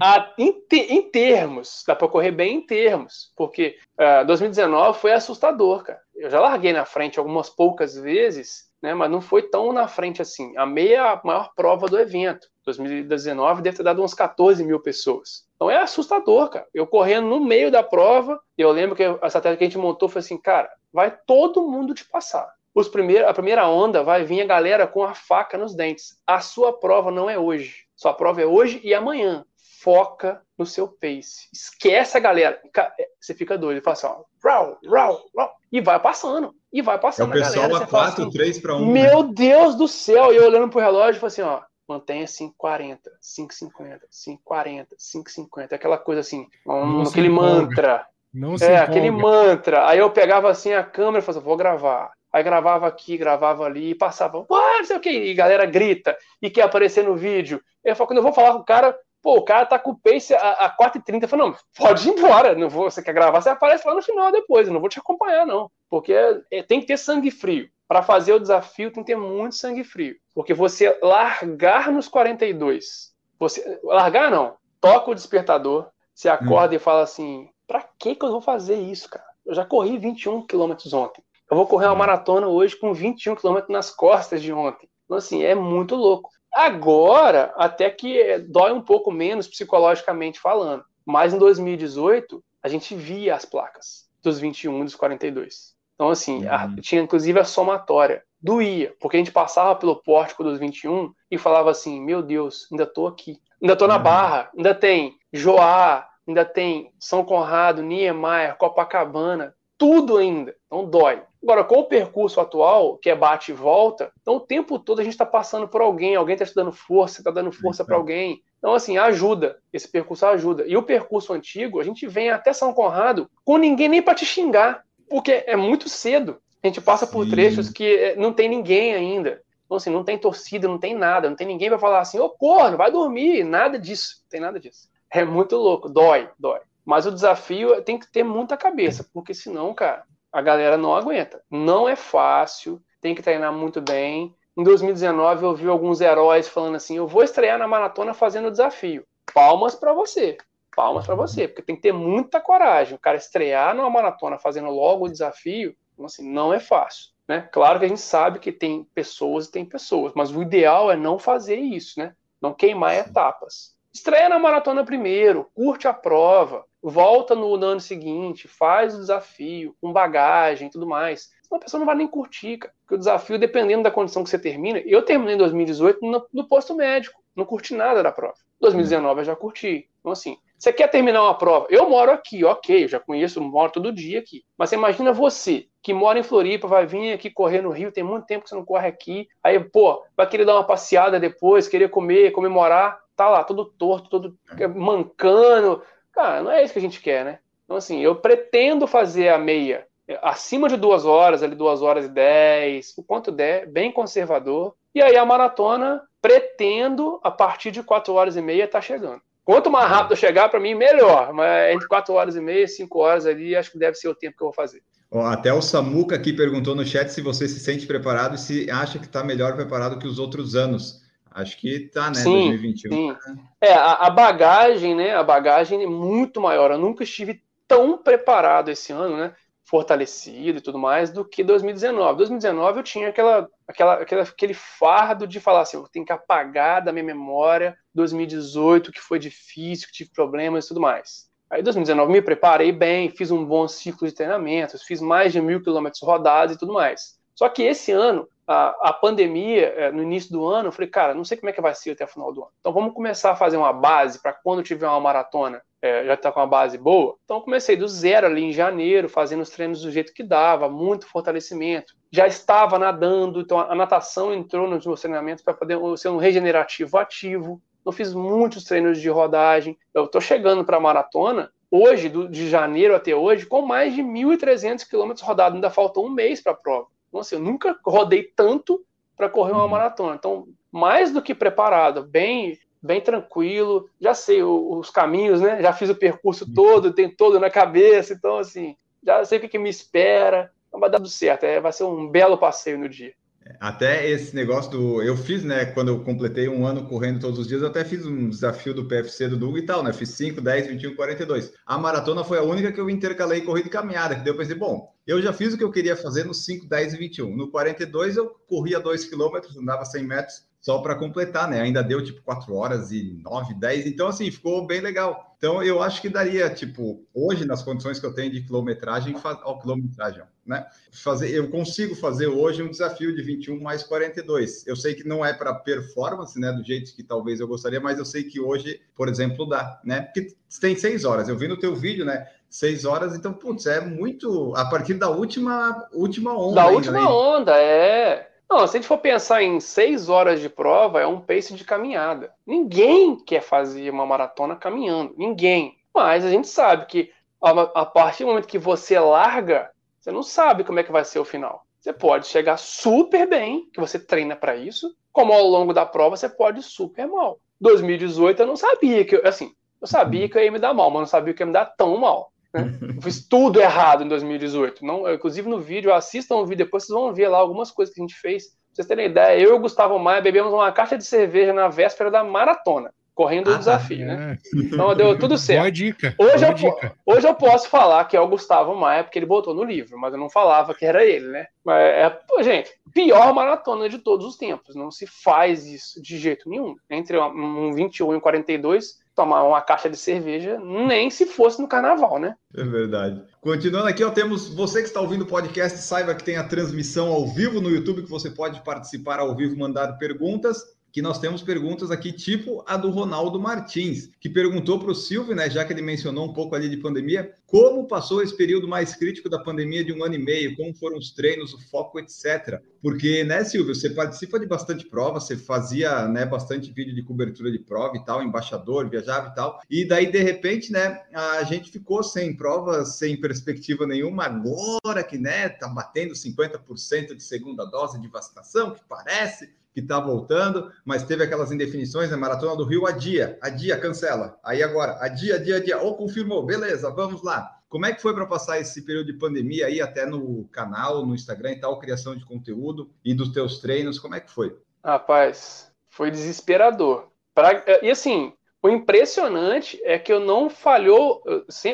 a, 0.00 0.34
em, 0.38 0.52
te, 0.52 0.76
em, 0.76 1.02
termos, 1.02 1.82
dá 1.86 1.94
para 1.94 2.08
correr 2.08 2.30
bem 2.30 2.56
em 2.56 2.60
termos, 2.60 3.32
porque 3.36 3.76
uh, 3.98 4.02
é, 4.02 4.24
2019 4.24 4.98
foi 4.98 5.12
assustador, 5.12 5.84
cara. 5.84 6.00
Eu 6.14 6.30
já 6.30 6.40
larguei 6.40 6.72
na 6.72 6.84
frente 6.84 7.18
algumas 7.18 7.48
poucas 7.48 7.96
vezes, 7.96 8.68
né, 8.82 8.94
mas 8.94 9.10
não 9.10 9.20
foi 9.20 9.42
tão 9.42 9.72
na 9.72 9.88
frente 9.88 10.22
assim. 10.22 10.56
A 10.56 10.66
meia 10.66 11.20
maior 11.24 11.52
prova 11.54 11.86
do 11.86 11.98
evento. 11.98 12.48
2019 12.64 13.62
deve 13.62 13.76
ter 13.78 13.82
dado 13.82 14.02
uns 14.02 14.14
14 14.14 14.62
mil 14.64 14.80
pessoas. 14.80 15.46
Então 15.56 15.70
é 15.70 15.78
assustador, 15.78 16.50
cara. 16.50 16.66
Eu 16.74 16.86
correndo 16.86 17.26
no 17.28 17.40
meio 17.40 17.70
da 17.70 17.82
prova, 17.82 18.38
eu 18.56 18.70
lembro 18.70 18.94
que 18.94 19.02
a 19.02 19.26
estratégia 19.26 19.56
que 19.56 19.64
a 19.64 19.66
gente 19.66 19.78
montou 19.78 20.08
foi 20.08 20.20
assim, 20.20 20.36
cara, 20.36 20.70
vai 20.92 21.16
todo 21.26 21.66
mundo 21.66 21.94
te 21.94 22.04
passar. 22.04 22.48
Os 22.74 22.88
primeir, 22.88 23.24
a 23.24 23.34
primeira 23.34 23.66
onda 23.66 24.04
vai 24.04 24.22
vir 24.24 24.42
a 24.42 24.46
galera 24.46 24.86
com 24.86 25.02
a 25.02 25.14
faca 25.14 25.58
nos 25.58 25.74
dentes. 25.74 26.16
A 26.26 26.40
sua 26.40 26.72
prova 26.72 27.10
não 27.10 27.28
é 27.28 27.38
hoje. 27.38 27.87
Sua 27.98 28.14
prova 28.14 28.40
é 28.40 28.46
hoje 28.46 28.80
e 28.84 28.94
amanhã. 28.94 29.44
Foca 29.82 30.40
no 30.56 30.64
seu 30.64 30.86
pace. 30.86 31.48
Esquece 31.52 32.16
a 32.16 32.20
galera. 32.20 32.60
É, 32.96 33.08
você 33.20 33.34
fica 33.34 33.58
doido. 33.58 33.82
Fala 33.82 33.94
assim, 33.94 34.06
ó, 34.06 34.22
rau, 34.42 34.78
rau, 34.86 35.20
rau, 35.36 35.52
e 35.72 35.80
vai 35.80 35.98
passando. 35.98 36.54
E 36.72 36.80
vai 36.80 36.96
passando. 37.00 37.36
É 37.36 37.40
o 37.40 37.42
pessoal 37.42 37.74
a, 37.74 37.82
a 37.82 37.86
4, 37.88 38.22
assim, 38.22 38.30
3 38.30 38.58
para 38.60 38.76
1. 38.76 38.86
Meu 38.86 39.24
né? 39.24 39.32
Deus 39.34 39.74
do 39.74 39.88
céu. 39.88 40.32
E 40.32 40.36
eu 40.36 40.46
olhando 40.46 40.68
pro 40.70 40.80
relógio, 40.80 41.20
falei 41.20 41.32
assim, 41.32 41.42
ó, 41.42 41.60
mantenha 41.88 42.24
5,40, 42.24 42.98
5,50, 43.20 44.00
5,40, 44.48 44.86
5,50. 44.96 45.72
Aquela 45.72 45.98
coisa 45.98 46.20
assim, 46.20 46.46
um, 46.64 47.02
aquele 47.02 47.28
mantra. 47.28 48.06
Não 48.32 48.54
é, 48.60 48.76
aquele 48.76 49.10
mantra. 49.10 49.88
Aí 49.88 49.98
eu 49.98 50.10
pegava 50.10 50.48
assim 50.48 50.72
a 50.72 50.84
câmera 50.84 51.18
e 51.18 51.22
falava, 51.22 51.44
vou 51.44 51.56
gravar. 51.56 52.12
Aí 52.32 52.42
gravava 52.42 52.86
aqui, 52.86 53.16
gravava 53.16 53.64
ali, 53.64 53.90
e 53.90 53.94
passava, 53.94 54.44
não 54.48 54.84
sei 54.84 54.96
o 54.96 55.00
que, 55.00 55.10
e 55.10 55.34
galera 55.34 55.64
grita, 55.64 56.16
e 56.42 56.50
quer 56.50 56.62
aparecer 56.62 57.04
no 57.04 57.16
vídeo. 57.16 57.60
Eu 57.82 57.96
falo, 57.96 58.08
quando 58.08 58.18
eu 58.18 58.22
vou 58.22 58.32
falar 58.32 58.52
com 58.52 58.58
o 58.58 58.64
cara, 58.64 58.96
pô, 59.22 59.36
o 59.36 59.44
cara 59.44 59.64
tá 59.64 59.78
com 59.78 59.92
o 59.92 59.98
pace 59.98 60.34
a, 60.34 60.52
a 60.52 60.76
4h30, 60.76 61.22
eu 61.22 61.28
falo, 61.28 61.46
não, 61.48 61.56
pode 61.76 62.08
ir 62.08 62.12
embora, 62.12 62.54
não 62.54 62.68
vou, 62.68 62.90
você 62.90 63.02
quer 63.02 63.14
gravar, 63.14 63.40
você 63.40 63.48
aparece 63.48 63.86
lá 63.86 63.94
no 63.94 64.02
final 64.02 64.30
depois, 64.30 64.66
eu 64.66 64.74
não 64.74 64.80
vou 64.80 64.88
te 64.88 64.98
acompanhar, 64.98 65.46
não. 65.46 65.70
Porque 65.88 66.12
é, 66.50 66.62
tem 66.62 66.80
que 66.80 66.86
ter 66.86 66.98
sangue 66.98 67.30
frio. 67.30 67.68
Para 67.86 68.02
fazer 68.02 68.34
o 68.34 68.40
desafio 68.40 68.90
tem 68.90 69.02
que 69.02 69.12
ter 69.12 69.16
muito 69.16 69.54
sangue 69.54 69.82
frio. 69.82 70.14
Porque 70.34 70.52
você 70.52 70.98
largar 71.02 71.90
nos 71.90 72.06
42, 72.06 73.14
você 73.38 73.80
largar 73.82 74.30
não, 74.30 74.56
toca 74.78 75.10
o 75.10 75.14
despertador, 75.14 75.88
você 76.14 76.28
acorda 76.28 76.74
hum. 76.74 76.76
e 76.76 76.78
fala 76.80 77.02
assim, 77.02 77.48
pra 77.66 77.88
que 77.98 78.14
que 78.14 78.24
eu 78.24 78.30
vou 78.30 78.42
fazer 78.42 78.76
isso, 78.76 79.08
cara? 79.08 79.24
Eu 79.46 79.54
já 79.54 79.64
corri 79.64 79.96
21 79.96 80.46
quilômetros 80.46 80.92
ontem. 80.92 81.22
Eu 81.50 81.56
vou 81.56 81.66
correr 81.66 81.86
uma 81.86 81.94
hum. 81.94 81.98
maratona 81.98 82.46
hoje 82.46 82.76
com 82.76 82.92
21 82.92 83.34
km 83.34 83.58
nas 83.68 83.90
costas 83.90 84.42
de 84.42 84.52
ontem. 84.52 84.88
Então, 85.04 85.16
assim, 85.16 85.42
é 85.42 85.54
muito 85.54 85.94
louco. 85.94 86.30
Agora, 86.52 87.52
até 87.56 87.88
que 87.90 88.38
dói 88.48 88.72
um 88.72 88.82
pouco 88.82 89.10
menos 89.10 89.46
psicologicamente 89.46 90.40
falando. 90.40 90.84
Mas 91.04 91.32
em 91.32 91.38
2018, 91.38 92.42
a 92.62 92.68
gente 92.68 92.94
via 92.94 93.34
as 93.34 93.44
placas 93.44 94.08
dos 94.22 94.38
21 94.38 94.80
e 94.80 94.84
dos 94.84 94.94
42. 94.94 95.74
Então, 95.94 96.10
assim, 96.10 96.44
uhum. 96.44 96.52
a, 96.52 96.80
tinha 96.80 97.02
inclusive 97.02 97.38
a 97.40 97.44
somatória. 97.44 98.22
Doía, 98.40 98.94
porque 99.00 99.16
a 99.16 99.20
gente 99.20 99.32
passava 99.32 99.74
pelo 99.74 99.96
pórtico 99.96 100.44
dos 100.44 100.60
21 100.60 101.12
e 101.28 101.36
falava 101.36 101.70
assim: 101.70 102.00
Meu 102.00 102.22
Deus, 102.22 102.68
ainda 102.70 102.86
tô 102.86 103.06
aqui. 103.06 103.40
Ainda 103.60 103.74
tô 103.74 103.86
na 103.86 103.96
uhum. 103.96 104.02
barra. 104.02 104.50
Ainda 104.56 104.74
tem 104.74 105.16
Joá, 105.32 106.08
ainda 106.26 106.44
tem 106.44 106.92
São 107.00 107.24
Conrado, 107.24 107.82
Niemeyer, 107.82 108.56
Copacabana. 108.56 109.54
Tudo 109.76 110.18
ainda. 110.18 110.54
Então 110.66 110.88
dói. 110.88 111.22
Agora, 111.48 111.64
com 111.64 111.76
o 111.76 111.84
percurso 111.84 112.42
atual, 112.42 112.98
que 112.98 113.08
é 113.08 113.14
bate 113.14 113.52
e 113.52 113.54
volta, 113.54 114.12
então 114.20 114.36
o 114.36 114.40
tempo 114.40 114.78
todo 114.78 115.00
a 115.00 115.02
gente 115.02 115.14
está 115.14 115.24
passando 115.24 115.66
por 115.66 115.80
alguém, 115.80 116.14
alguém 116.14 116.34
está 116.34 116.44
te 116.44 116.54
dando 116.54 116.70
força, 116.70 117.22
está 117.22 117.30
dando 117.30 117.50
força 117.50 117.82
para 117.82 117.96
alguém. 117.96 118.42
Então, 118.58 118.74
assim, 118.74 118.98
ajuda. 118.98 119.58
Esse 119.72 119.88
percurso 119.88 120.26
ajuda. 120.26 120.66
E 120.66 120.76
o 120.76 120.82
percurso 120.82 121.32
antigo, 121.32 121.80
a 121.80 121.84
gente 121.84 122.06
vem 122.06 122.28
até 122.28 122.52
São 122.52 122.74
Conrado 122.74 123.30
com 123.46 123.56
ninguém 123.56 123.88
nem 123.88 124.02
para 124.02 124.14
te 124.14 124.26
xingar, 124.26 124.84
porque 125.08 125.42
é 125.46 125.56
muito 125.56 125.88
cedo. 125.88 126.38
A 126.62 126.66
gente 126.66 126.82
passa 126.82 127.06
por 127.06 127.24
Sim. 127.24 127.30
trechos 127.30 127.70
que 127.70 127.96
eh, 127.96 128.14
não 128.14 128.30
tem 128.30 128.46
ninguém 128.46 128.94
ainda. 128.94 129.40
Então, 129.64 129.78
assim, 129.78 129.88
não 129.88 130.04
tem 130.04 130.18
torcida, 130.18 130.68
não 130.68 130.76
tem 130.76 130.94
nada, 130.94 131.30
não 131.30 131.36
tem 131.36 131.46
ninguém 131.46 131.70
para 131.70 131.78
falar 131.78 132.00
assim, 132.00 132.18
ô 132.18 132.28
corno, 132.28 132.76
vai 132.76 132.92
dormir, 132.92 133.42
nada 133.42 133.78
disso, 133.78 134.18
não 134.24 134.28
tem 134.28 134.40
nada 134.40 134.60
disso. 134.60 134.90
É 135.10 135.24
muito 135.24 135.56
louco, 135.56 135.88
dói, 135.88 136.28
dói. 136.38 136.60
Mas 136.84 137.06
o 137.06 137.10
desafio 137.10 137.80
tem 137.80 137.98
que 137.98 138.12
ter 138.12 138.22
muita 138.22 138.54
cabeça, 138.54 139.08
porque 139.14 139.32
senão, 139.32 139.72
cara, 139.72 140.04
a 140.32 140.42
galera 140.42 140.76
não 140.76 140.94
aguenta. 140.94 141.42
Não 141.50 141.88
é 141.88 141.96
fácil, 141.96 142.82
tem 143.00 143.14
que 143.14 143.22
treinar 143.22 143.52
muito 143.52 143.80
bem. 143.80 144.34
Em 144.56 144.62
2019 144.62 145.44
eu 145.44 145.54
vi 145.54 145.68
alguns 145.68 146.00
heróis 146.00 146.48
falando 146.48 146.76
assim: 146.76 146.96
eu 146.96 147.06
vou 147.06 147.22
estrear 147.22 147.58
na 147.58 147.68
maratona 147.68 148.12
fazendo 148.12 148.48
o 148.48 148.50
desafio. 148.50 149.04
Palmas 149.32 149.74
para 149.74 149.92
você. 149.92 150.36
Palmas 150.74 151.06
para 151.06 151.14
você, 151.14 151.48
porque 151.48 151.62
tem 151.62 151.76
que 151.76 151.82
ter 151.82 151.92
muita 151.92 152.40
coragem. 152.40 152.94
O 152.94 153.00
cara 153.00 153.16
estrear 153.16 153.74
numa 153.74 153.90
maratona 153.90 154.38
fazendo 154.38 154.70
logo 154.70 155.06
o 155.06 155.10
desafio, 155.10 155.74
assim, 156.04 156.28
não 156.30 156.52
é 156.52 156.60
fácil. 156.60 157.10
Né? 157.26 157.48
Claro 157.52 157.78
que 157.78 157.84
a 157.84 157.88
gente 157.88 158.00
sabe 158.00 158.38
que 158.38 158.50
tem 158.50 158.84
pessoas 158.94 159.46
e 159.46 159.52
tem 159.52 159.64
pessoas, 159.64 160.12
mas 160.14 160.34
o 160.34 160.40
ideal 160.40 160.90
é 160.90 160.96
não 160.96 161.18
fazer 161.18 161.56
isso, 161.56 161.98
né? 161.98 162.14
Não 162.40 162.54
queimar 162.54 162.94
etapas. 162.94 163.76
Estreia 163.92 164.28
na 164.28 164.38
maratona 164.38 164.84
primeiro, 164.84 165.50
curte 165.54 165.86
a 165.86 165.92
prova, 165.92 166.64
volta 166.82 167.34
no, 167.34 167.54
ano 167.54 167.80
seguinte, 167.80 168.48
faz 168.48 168.94
o 168.94 168.98
desafio, 168.98 169.74
com 169.80 169.92
bagagem 169.92 170.68
e 170.68 170.70
tudo 170.70 170.86
mais. 170.86 171.30
Senão 171.42 171.58
a 171.58 171.62
pessoa 171.62 171.78
não 171.78 171.86
vai 171.86 171.96
nem 171.96 172.06
curtir, 172.06 172.58
cara. 172.58 172.74
Porque 172.80 172.94
o 172.94 172.98
desafio, 172.98 173.38
dependendo 173.38 173.82
da 173.82 173.90
condição 173.90 174.22
que 174.22 174.30
você 174.30 174.38
termina, 174.38 174.78
eu 174.80 175.02
terminei 175.02 175.34
em 175.34 175.38
2018 175.38 176.00
no, 176.02 176.26
no 176.32 176.48
posto 176.48 176.74
médico, 176.74 177.20
não 177.34 177.44
curti 177.44 177.74
nada 177.74 178.02
da 178.02 178.12
prova. 178.12 178.36
2019 178.60 179.20
eu 179.20 179.24
já 179.24 179.36
curti. 179.36 179.88
Então, 180.00 180.12
assim, 180.12 180.36
você 180.58 180.72
quer 180.72 180.88
terminar 180.88 181.22
uma 181.22 181.38
prova? 181.38 181.66
Eu 181.70 181.88
moro 181.88 182.10
aqui, 182.10 182.44
ok, 182.44 182.84
eu 182.84 182.88
já 182.88 182.98
conheço, 182.98 183.40
moro 183.40 183.70
todo 183.70 183.92
dia 183.92 184.18
aqui. 184.18 184.44
Mas 184.56 184.70
você 184.70 184.74
imagina 184.74 185.12
você, 185.12 185.66
que 185.80 185.94
mora 185.94 186.18
em 186.18 186.24
Floripa, 186.24 186.66
vai 186.66 186.84
vir 186.84 187.12
aqui 187.12 187.30
correr 187.30 187.62
no 187.62 187.70
Rio, 187.70 187.92
tem 187.92 188.02
muito 188.02 188.26
tempo 188.26 188.42
que 188.42 188.50
você 188.50 188.56
não 188.56 188.64
corre 188.64 188.88
aqui. 188.88 189.28
Aí, 189.42 189.58
pô, 189.60 190.04
vai 190.16 190.28
querer 190.28 190.44
dar 190.44 190.54
uma 190.54 190.64
passeada 190.64 191.20
depois, 191.20 191.68
querer 191.68 191.90
comer, 191.90 192.32
comemorar. 192.32 192.98
Tá 193.14 193.28
lá, 193.28 193.42
todo 193.42 193.64
torto, 193.64 194.08
todo 194.08 194.36
mancando, 194.74 195.82
Cara, 196.18 196.42
não 196.42 196.50
é 196.50 196.64
isso 196.64 196.72
que 196.72 196.80
a 196.80 196.82
gente 196.82 197.00
quer, 197.00 197.24
né? 197.24 197.38
Então, 197.64 197.76
assim, 197.76 198.00
eu 198.00 198.16
pretendo 198.16 198.88
fazer 198.88 199.28
a 199.28 199.38
meia 199.38 199.86
acima 200.20 200.68
de 200.68 200.76
duas 200.76 201.04
horas, 201.04 201.44
ali 201.44 201.54
duas 201.54 201.80
horas 201.80 202.06
e 202.06 202.08
dez, 202.08 202.92
o 202.96 203.04
quanto 203.04 203.30
der, 203.30 203.68
bem 203.68 203.92
conservador. 203.92 204.74
E 204.92 205.00
aí 205.00 205.16
a 205.16 205.24
maratona, 205.24 206.02
pretendo, 206.20 207.20
a 207.22 207.30
partir 207.30 207.70
de 207.70 207.84
quatro 207.84 208.14
horas 208.14 208.34
e 208.34 208.42
meia, 208.42 208.66
tá 208.66 208.80
chegando. 208.80 209.20
Quanto 209.44 209.70
mais 209.70 209.88
rápido 209.88 210.16
chegar, 210.16 210.48
para 210.48 210.58
mim, 210.58 210.74
melhor. 210.74 211.32
Mas 211.32 211.72
entre 211.72 211.86
quatro 211.86 212.14
horas 212.14 212.34
e 212.34 212.40
meia 212.40 212.64
e 212.64 212.68
cinco 212.68 212.98
horas 212.98 213.24
ali, 213.24 213.54
acho 213.54 213.70
que 213.70 213.78
deve 213.78 213.96
ser 213.96 214.08
o 214.08 214.14
tempo 214.14 214.36
que 214.36 214.42
eu 214.42 214.48
vou 214.48 214.54
fazer. 214.54 214.82
Até 215.12 215.52
o 215.52 215.62
Samuca 215.62 216.16
aqui 216.16 216.32
perguntou 216.32 216.74
no 216.74 216.84
chat 216.84 217.10
se 217.10 217.20
você 217.20 217.46
se 217.46 217.60
sente 217.60 217.86
preparado 217.86 218.34
e 218.34 218.38
se 218.38 218.68
acha 218.72 218.98
que 218.98 219.06
está 219.06 219.22
melhor 219.22 219.54
preparado 219.54 220.00
que 220.00 220.08
os 220.08 220.18
outros 220.18 220.56
anos. 220.56 221.06
Acho 221.30 221.56
que 221.58 221.80
tá, 221.88 222.08
né? 222.08 222.14
Sim, 222.14 222.48
2021. 222.48 222.90
Sim. 222.92 223.16
É, 223.60 223.72
a, 223.72 223.92
a, 223.92 224.10
bagagem, 224.10 224.94
né? 224.94 225.14
A 225.14 225.22
bagagem 225.22 225.82
é 225.82 225.86
muito 225.86 226.40
maior. 226.40 226.70
Eu 226.70 226.78
nunca 226.78 227.04
estive 227.04 227.42
tão 227.66 227.98
preparado 227.98 228.70
esse 228.70 228.92
ano, 228.92 229.16
né? 229.16 229.34
fortalecido 229.68 230.58
e 230.58 230.62
tudo 230.62 230.78
mais 230.78 231.10
do 231.10 231.22
que 231.22 231.44
2019. 231.44 232.16
2019 232.16 232.78
eu 232.78 232.82
tinha 232.82 233.08
aquela, 233.10 233.48
aquela, 233.66 233.94
aquela, 233.94 234.22
aquele 234.22 234.54
fardo 234.54 235.26
de 235.26 235.38
falar 235.40 235.60
assim, 235.60 235.76
eu 235.76 235.86
tenho 235.92 236.06
que 236.06 236.12
apagar 236.12 236.82
da 236.82 236.90
minha 236.90 237.04
memória 237.04 237.76
2018, 237.94 238.90
que 238.90 239.00
foi 239.00 239.18
difícil, 239.18 239.86
que 239.88 239.92
tive 239.92 240.10
problemas 240.10 240.64
e 240.64 240.68
tudo 240.68 240.80
mais. 240.80 241.28
Aí 241.50 241.62
2019 241.62 242.10
me 242.10 242.22
preparei 242.22 242.72
bem, 242.72 243.10
fiz 243.10 243.30
um 243.30 243.44
bom 243.44 243.68
ciclo 243.68 244.08
de 244.08 244.14
treinamentos, 244.14 244.82
fiz 244.82 245.02
mais 245.02 245.32
de 245.32 245.40
mil 245.40 245.62
quilômetros 245.62 246.02
rodados 246.02 246.56
e 246.56 246.58
tudo 246.58 246.72
mais. 246.72 247.18
Só 247.34 247.48
que 247.50 247.62
esse 247.62 247.92
ano, 247.92 248.26
a, 248.48 248.88
a 248.88 248.92
pandemia, 248.94 249.74
é, 249.76 249.92
no 249.92 250.02
início 250.02 250.32
do 250.32 250.46
ano, 250.46 250.68
eu 250.68 250.72
falei, 250.72 250.88
cara, 250.88 251.14
não 251.14 251.22
sei 251.22 251.36
como 251.36 251.50
é 251.50 251.52
que 251.52 251.60
vai 251.60 251.74
ser 251.74 251.90
até 251.90 252.06
o 252.06 252.08
final 252.08 252.32
do 252.32 252.40
ano. 252.40 252.50
Então 252.58 252.72
vamos 252.72 252.94
começar 252.94 253.32
a 253.32 253.36
fazer 253.36 253.58
uma 253.58 253.74
base 253.74 254.22
para 254.22 254.32
quando 254.32 254.62
tiver 254.62 254.88
uma 254.88 254.98
maratona, 254.98 255.60
é, 255.82 256.06
já 256.06 256.14
está 256.14 256.32
com 256.32 256.40
uma 256.40 256.46
base 256.46 256.78
boa. 256.78 257.16
Então 257.24 257.42
comecei 257.42 257.76
do 257.76 257.86
zero 257.86 258.26
ali 258.26 258.42
em 258.42 258.52
janeiro, 258.52 259.06
fazendo 259.06 259.42
os 259.42 259.50
treinos 259.50 259.82
do 259.82 259.90
jeito 259.90 260.14
que 260.14 260.22
dava, 260.22 260.66
muito 260.66 261.06
fortalecimento. 261.06 261.94
Já 262.10 262.26
estava 262.26 262.78
nadando, 262.78 263.42
então 263.42 263.60
a 263.60 263.74
natação 263.74 264.32
entrou 264.32 264.66
nos 264.66 264.86
meus 264.86 265.02
treinamentos 265.02 265.44
para 265.44 265.52
poder 265.52 265.78
ser 265.98 266.08
um 266.08 266.16
regenerativo 266.16 266.96
ativo. 266.96 267.60
Eu 267.84 267.92
fiz 267.92 268.14
muitos 268.14 268.64
treinos 268.64 268.98
de 268.98 269.10
rodagem. 269.10 269.76
Eu 269.92 270.06
estou 270.06 270.22
chegando 270.22 270.64
para 270.64 270.78
a 270.78 270.80
maratona 270.80 271.52
hoje, 271.70 272.08
de 272.08 272.48
janeiro 272.48 272.96
até 272.96 273.14
hoje, 273.14 273.44
com 273.44 273.60
mais 273.60 273.94
de 273.94 274.02
1.300 274.02 274.88
quilômetros 274.88 275.26
rodados. 275.26 275.56
Ainda 275.56 275.68
falta 275.68 276.00
um 276.00 276.08
mês 276.08 276.40
para 276.40 276.52
a 276.52 276.56
prova. 276.56 276.86
Então, 277.08 277.20
assim, 277.20 277.36
eu 277.36 277.40
nunca 277.40 277.78
rodei 277.84 278.22
tanto 278.22 278.84
para 279.16 279.28
correr 279.28 279.52
uma 279.52 279.64
uhum. 279.64 279.70
maratona. 279.70 280.14
Então, 280.14 280.46
mais 280.70 281.12
do 281.12 281.22
que 281.22 281.34
preparado, 281.34 282.04
bem 282.04 282.58
bem 282.80 283.00
tranquilo, 283.00 283.90
já 284.00 284.14
sei 284.14 284.40
os 284.42 284.88
caminhos, 284.88 285.40
né? 285.40 285.60
Já 285.60 285.72
fiz 285.72 285.90
o 285.90 285.96
percurso 285.96 286.44
uhum. 286.44 286.54
todo, 286.54 286.94
tem 286.94 287.10
todo 287.10 287.40
na 287.40 287.50
cabeça, 287.50 288.14
então 288.14 288.38
assim, 288.38 288.76
já 289.04 289.24
sei 289.24 289.38
o 289.38 289.40
que, 289.40 289.48
que 289.48 289.58
me 289.58 289.68
espera, 289.68 290.52
então 290.68 290.78
vai 290.78 290.88
dar 290.88 290.98
tudo 290.98 291.08
certo, 291.08 291.44
é, 291.44 291.60
vai 291.60 291.72
ser 291.72 291.84
um 291.84 292.08
belo 292.08 292.38
passeio 292.38 292.78
no 292.78 292.88
dia. 292.88 293.12
Até 293.58 294.08
esse 294.08 294.34
negócio 294.36 294.70
do. 294.70 295.02
Eu 295.02 295.16
fiz, 295.16 295.42
né? 295.42 295.64
Quando 295.64 295.88
eu 295.88 296.04
completei 296.04 296.48
um 296.48 296.66
ano 296.66 296.86
correndo 296.86 297.20
todos 297.20 297.38
os 297.38 297.48
dias, 297.48 297.62
eu 297.62 297.68
até 297.68 297.82
fiz 297.82 298.04
um 298.04 298.28
desafio 298.28 298.74
do 298.74 298.84
PFC 298.84 299.26
do 299.26 299.38
Dugo 299.38 299.56
e 299.56 299.62
tal, 299.62 299.82
né? 299.82 299.90
Fiz 299.92 300.10
5, 300.10 300.40
10, 300.40 300.66
21, 300.66 300.94
42. 300.94 301.54
A 301.64 301.78
maratona 301.78 302.22
foi 302.22 302.38
a 302.38 302.42
única 302.42 302.70
que 302.70 302.80
eu 302.80 302.90
intercalei 302.90 303.40
corrida 303.40 303.68
e 303.68 303.70
caminhada, 303.70 304.14
que 304.14 304.22
deu 304.22 304.34
para 304.34 304.42
dizer, 304.42 304.56
bom, 304.56 304.92
eu 305.08 305.22
já 305.22 305.32
fiz 305.32 305.54
o 305.54 305.58
que 305.58 305.64
eu 305.64 305.72
queria 305.72 305.96
fazer 305.96 306.24
no 306.24 306.34
5, 306.34 306.66
10 306.66 306.92
e 306.92 306.96
21. 306.98 307.34
No 307.34 307.50
42, 307.50 308.18
eu 308.18 308.28
corria 308.46 308.78
2 308.78 309.06
quilômetros, 309.06 309.56
andava 309.56 309.84
100 309.84 310.04
metros 310.04 310.47
só 310.68 310.80
para 310.80 310.94
completar, 310.96 311.48
né? 311.48 311.62
Ainda 311.62 311.82
deu 311.82 312.04
tipo 312.04 312.20
4 312.20 312.54
horas 312.54 312.92
e 312.92 313.18
9, 313.24 313.54
10, 313.54 313.86
então 313.86 314.06
assim, 314.06 314.30
ficou 314.30 314.66
bem 314.66 314.82
legal. 314.82 315.34
Então 315.38 315.62
eu 315.62 315.82
acho 315.82 316.02
que 316.02 316.10
daria, 316.10 316.50
tipo, 316.50 317.02
hoje, 317.14 317.46
nas 317.46 317.62
condições 317.62 317.98
que 317.98 318.04
eu 318.04 318.12
tenho 318.12 318.30
de 318.30 318.42
quilometragem, 318.42 319.16
ó, 319.24 319.54
quilometragem, 319.54 320.24
né? 320.44 320.66
Fazer, 320.92 321.30
eu 321.30 321.48
consigo 321.48 321.94
fazer 321.94 322.26
hoje 322.26 322.62
um 322.62 322.68
desafio 322.68 323.16
de 323.16 323.22
21 323.22 323.58
mais 323.62 323.82
42. 323.82 324.66
Eu 324.66 324.76
sei 324.76 324.94
que 324.94 325.08
não 325.08 325.24
é 325.24 325.32
para 325.32 325.54
performance, 325.54 326.38
né? 326.38 326.52
Do 326.52 326.62
jeito 326.62 326.94
que 326.94 327.02
talvez 327.02 327.40
eu 327.40 327.48
gostaria, 327.48 327.80
mas 327.80 327.98
eu 327.98 328.04
sei 328.04 328.24
que 328.24 328.38
hoje, 328.38 328.78
por 328.94 329.08
exemplo, 329.08 329.48
dá, 329.48 329.80
né? 329.82 330.02
Porque 330.02 330.34
tem 330.60 330.76
seis 330.76 331.02
horas. 331.06 331.30
Eu 331.30 331.38
vi 331.38 331.48
no 331.48 331.58
teu 331.58 331.74
vídeo, 331.74 332.04
né? 332.04 332.28
Seis 332.50 332.84
horas, 332.84 333.16
então, 333.16 333.32
putz, 333.32 333.64
é 333.64 333.80
muito. 333.80 334.52
A 334.54 334.66
partir 334.66 334.94
da 334.94 335.08
última, 335.08 335.88
última 335.94 336.38
onda. 336.38 336.56
Da 336.56 336.64
ainda, 336.64 336.76
última 336.76 337.00
né? 337.00 337.06
onda, 337.06 337.56
é. 337.56 338.28
Não, 338.50 338.66
se 338.66 338.76
a 338.76 338.80
gente 338.80 338.88
for 338.88 338.98
pensar 338.98 339.42
em 339.42 339.60
seis 339.60 340.08
horas 340.08 340.40
de 340.40 340.48
prova, 340.48 341.00
é 341.00 341.06
um 341.06 341.20
pace 341.20 341.54
de 341.54 341.64
caminhada. 341.64 342.32
Ninguém 342.46 343.16
quer 343.16 343.42
fazer 343.42 343.90
uma 343.90 344.06
maratona 344.06 344.56
caminhando. 344.56 345.14
Ninguém. 345.18 345.78
Mas 345.94 346.24
a 346.24 346.30
gente 346.30 346.48
sabe 346.48 346.86
que 346.86 347.12
a 347.42 347.84
partir 347.84 348.24
do 348.24 348.28
momento 348.28 348.48
que 348.48 348.58
você 348.58 348.98
larga, 348.98 349.70
você 350.00 350.10
não 350.10 350.22
sabe 350.22 350.64
como 350.64 350.80
é 350.80 350.82
que 350.82 350.90
vai 350.90 351.04
ser 351.04 351.18
o 351.18 351.24
final. 351.24 351.66
Você 351.78 351.92
pode 351.92 352.26
chegar 352.26 352.56
super 352.56 353.28
bem, 353.28 353.68
que 353.72 353.78
você 353.78 353.98
treina 353.98 354.34
para 354.34 354.56
isso, 354.56 354.96
como 355.12 355.32
ao 355.32 355.46
longo 355.46 355.72
da 355.72 355.86
prova 355.86 356.16
você 356.16 356.28
pode 356.28 356.62
super 356.62 357.06
mal. 357.06 357.38
2018 357.60 358.40
eu 358.40 358.46
não 358.46 358.56
sabia 358.56 359.04
que, 359.04 359.16
assim, 359.16 359.52
eu 359.80 359.86
sabia 359.86 360.28
que 360.28 360.36
eu 360.38 360.42
ia 360.42 360.50
me 360.50 360.58
dar 360.58 360.74
mal, 360.74 360.90
mas 360.90 361.00
não 361.00 361.06
sabia 361.06 361.34
que 361.34 361.42
ia 361.42 361.46
me 361.46 361.52
dar 361.52 361.66
tão 361.66 361.96
mal. 361.98 362.32
Né? 362.64 362.78
Eu 362.96 363.02
fiz 363.02 363.26
tudo 363.26 363.60
errado 363.60 364.04
em 364.04 364.08
2018. 364.08 364.84
Não, 364.84 365.12
inclusive 365.12 365.48
no 365.48 365.60
vídeo, 365.60 365.92
assistam 365.92 366.36
o 366.36 366.44
vídeo, 366.44 366.64
depois 366.64 366.84
vocês 366.84 366.98
vão 366.98 367.12
ver 367.12 367.28
lá 367.28 367.38
algumas 367.38 367.70
coisas 367.70 367.94
que 367.94 368.00
a 368.00 368.04
gente 368.04 368.14
fez. 368.14 368.48
Pra 368.48 368.56
vocês 368.72 368.86
terem 368.86 369.06
ideia, 369.06 369.40
eu 369.40 369.50
e 369.50 369.52
o 369.52 369.60
Gustavo 369.60 369.98
Maia 369.98 370.20
bebemos 370.20 370.52
uma 370.52 370.70
caixa 370.70 370.96
de 370.96 371.04
cerveja 371.04 371.52
na 371.52 371.68
véspera 371.68 372.10
da 372.10 372.22
maratona, 372.22 372.92
correndo 373.14 373.50
o 373.50 373.54
ah, 373.54 373.58
desafio, 373.58 374.06
né? 374.06 374.12
é. 374.12 374.16
né? 374.16 374.38
Então 374.54 374.94
deu 374.94 375.18
tudo 375.18 375.36
certo. 375.38 375.62
Boa 375.62 375.72
dica. 375.72 376.14
Hoje, 376.18 376.38
Boa 376.38 376.50
eu, 376.50 376.54
dica. 376.54 376.94
hoje 377.04 377.26
eu 377.26 377.34
posso 377.34 377.68
falar 377.68 378.04
que 378.04 378.16
é 378.16 378.20
o 378.20 378.28
Gustavo 378.28 378.76
Maia, 378.76 379.02
porque 379.02 379.18
ele 379.18 379.26
botou 379.26 379.54
no 379.54 379.64
livro, 379.64 379.98
mas 379.98 380.12
eu 380.12 380.18
não 380.20 380.30
falava 380.30 380.74
que 380.74 380.84
era 380.84 381.04
ele, 381.04 381.26
né? 381.26 381.46
Mas 381.64 381.82
é, 381.82 382.18
gente, 382.42 382.70
pior 382.94 383.34
maratona 383.34 383.88
de 383.88 383.98
todos 383.98 384.26
os 384.26 384.36
tempos. 384.36 384.76
Não 384.76 384.90
se 384.90 385.06
faz 385.06 385.66
isso 385.66 386.00
de 386.00 386.18
jeito 386.18 386.48
nenhum. 386.48 386.76
Entre 386.90 387.18
um 387.18 387.72
21 387.72 388.12
e 388.12 388.16
um 388.16 388.20
42 388.20 388.96
tomar 389.18 389.42
uma 389.42 389.60
caixa 389.60 389.90
de 389.90 389.96
cerveja, 389.96 390.60
nem 390.60 391.10
se 391.10 391.26
fosse 391.26 391.60
no 391.60 391.66
carnaval, 391.66 392.20
né? 392.20 392.36
É 392.54 392.62
verdade. 392.62 393.20
Continuando 393.40 393.88
aqui, 393.88 394.04
ó, 394.04 394.10
temos 394.10 394.54
você 394.54 394.80
que 394.80 394.86
está 394.86 395.00
ouvindo 395.00 395.22
o 395.22 395.26
podcast, 395.26 395.76
saiba 395.78 396.14
que 396.14 396.22
tem 396.22 396.36
a 396.36 396.46
transmissão 396.46 397.08
ao 397.08 397.26
vivo 397.26 397.60
no 397.60 397.68
YouTube, 397.68 398.04
que 398.04 398.10
você 398.10 398.30
pode 398.30 398.62
participar 398.62 399.18
ao 399.18 399.34
vivo, 399.34 399.58
mandar 399.58 399.98
perguntas 399.98 400.62
que 400.98 401.02
nós 401.02 401.20
temos 401.20 401.42
perguntas 401.42 401.92
aqui, 401.92 402.10
tipo 402.10 402.64
a 402.66 402.76
do 402.76 402.90
Ronaldo 402.90 403.38
Martins, 403.38 404.10
que 404.18 404.28
perguntou 404.28 404.80
para 404.80 404.90
o 404.90 404.94
Silvio, 404.96 405.32
né, 405.32 405.48
já 405.48 405.64
que 405.64 405.72
ele 405.72 405.80
mencionou 405.80 406.28
um 406.28 406.32
pouco 406.32 406.56
ali 406.56 406.68
de 406.68 406.76
pandemia, 406.76 407.32
como 407.46 407.86
passou 407.86 408.20
esse 408.20 408.36
período 408.36 408.66
mais 408.66 408.96
crítico 408.96 409.28
da 409.28 409.38
pandemia 409.38 409.84
de 409.84 409.92
um 409.92 410.02
ano 410.02 410.16
e 410.16 410.18
meio, 410.18 410.56
como 410.56 410.74
foram 410.74 410.98
os 410.98 411.12
treinos, 411.12 411.54
o 411.54 411.60
foco, 411.70 412.00
etc. 412.00 412.60
Porque, 412.82 413.22
né, 413.22 413.44
Silvio, 413.44 413.76
você 413.76 413.90
participa 413.90 414.40
de 414.40 414.46
bastante 414.46 414.86
prova, 414.86 415.20
você 415.20 415.36
fazia, 415.36 416.08
né, 416.08 416.26
bastante 416.26 416.72
vídeo 416.72 416.92
de 416.92 417.02
cobertura 417.04 417.48
de 417.52 417.60
prova 417.60 417.96
e 417.96 418.04
tal, 418.04 418.20
embaixador, 418.20 418.90
viajava 418.90 419.28
e 419.28 419.34
tal, 419.36 419.60
e 419.70 419.84
daí, 419.84 420.10
de 420.10 420.18
repente, 420.18 420.72
né, 420.72 421.00
a 421.14 421.44
gente 421.44 421.70
ficou 421.70 422.02
sem 422.02 422.36
provas, 422.36 422.96
sem 422.96 423.20
perspectiva 423.20 423.86
nenhuma, 423.86 424.24
agora 424.24 425.04
que, 425.04 425.16
né, 425.16 425.48
tá 425.48 425.68
batendo 425.68 426.12
50% 426.12 427.14
de 427.14 427.22
segunda 427.22 427.64
dose 427.64 428.00
de 428.00 428.08
vacinação, 428.08 428.72
que 428.72 428.80
parece, 428.88 429.56
que 429.78 429.84
está 429.84 430.00
voltando, 430.00 430.72
mas 430.84 431.04
teve 431.04 431.22
aquelas 431.22 431.52
indefinições, 431.52 432.10
né? 432.10 432.16
Maratona 432.16 432.56
do 432.56 432.64
Rio, 432.64 432.86
adia, 432.86 433.38
adia, 433.40 433.78
cancela. 433.78 434.36
Aí 434.42 434.60
agora, 434.60 434.98
adia, 435.00 435.36
adia, 435.36 435.58
adia. 435.58 435.78
Ou 435.78 435.96
confirmou, 435.96 436.44
beleza, 436.44 436.90
vamos 436.90 437.22
lá. 437.22 437.48
Como 437.68 437.86
é 437.86 437.94
que 437.94 438.02
foi 438.02 438.12
para 438.12 438.26
passar 438.26 438.58
esse 438.58 438.84
período 438.84 439.12
de 439.12 439.18
pandemia 439.18 439.66
aí, 439.66 439.80
até 439.80 440.04
no 440.04 440.48
canal, 440.48 441.06
no 441.06 441.14
Instagram 441.14 441.52
e 441.52 441.60
tal, 441.60 441.78
criação 441.78 442.16
de 442.16 442.24
conteúdo 442.24 442.90
e 443.04 443.14
dos 443.14 443.28
teus 443.28 443.60
treinos? 443.60 444.00
Como 444.00 444.16
é 444.16 444.20
que 444.20 444.30
foi? 444.30 444.58
Rapaz, 444.84 445.70
foi 445.88 446.10
desesperador. 446.10 447.08
Pra, 447.32 447.62
e 447.82 447.90
assim, 447.90 448.32
o 448.60 448.68
impressionante 448.68 449.80
é 449.84 449.96
que 449.96 450.12
eu 450.12 450.18
não 450.18 450.50
falhou, 450.50 451.22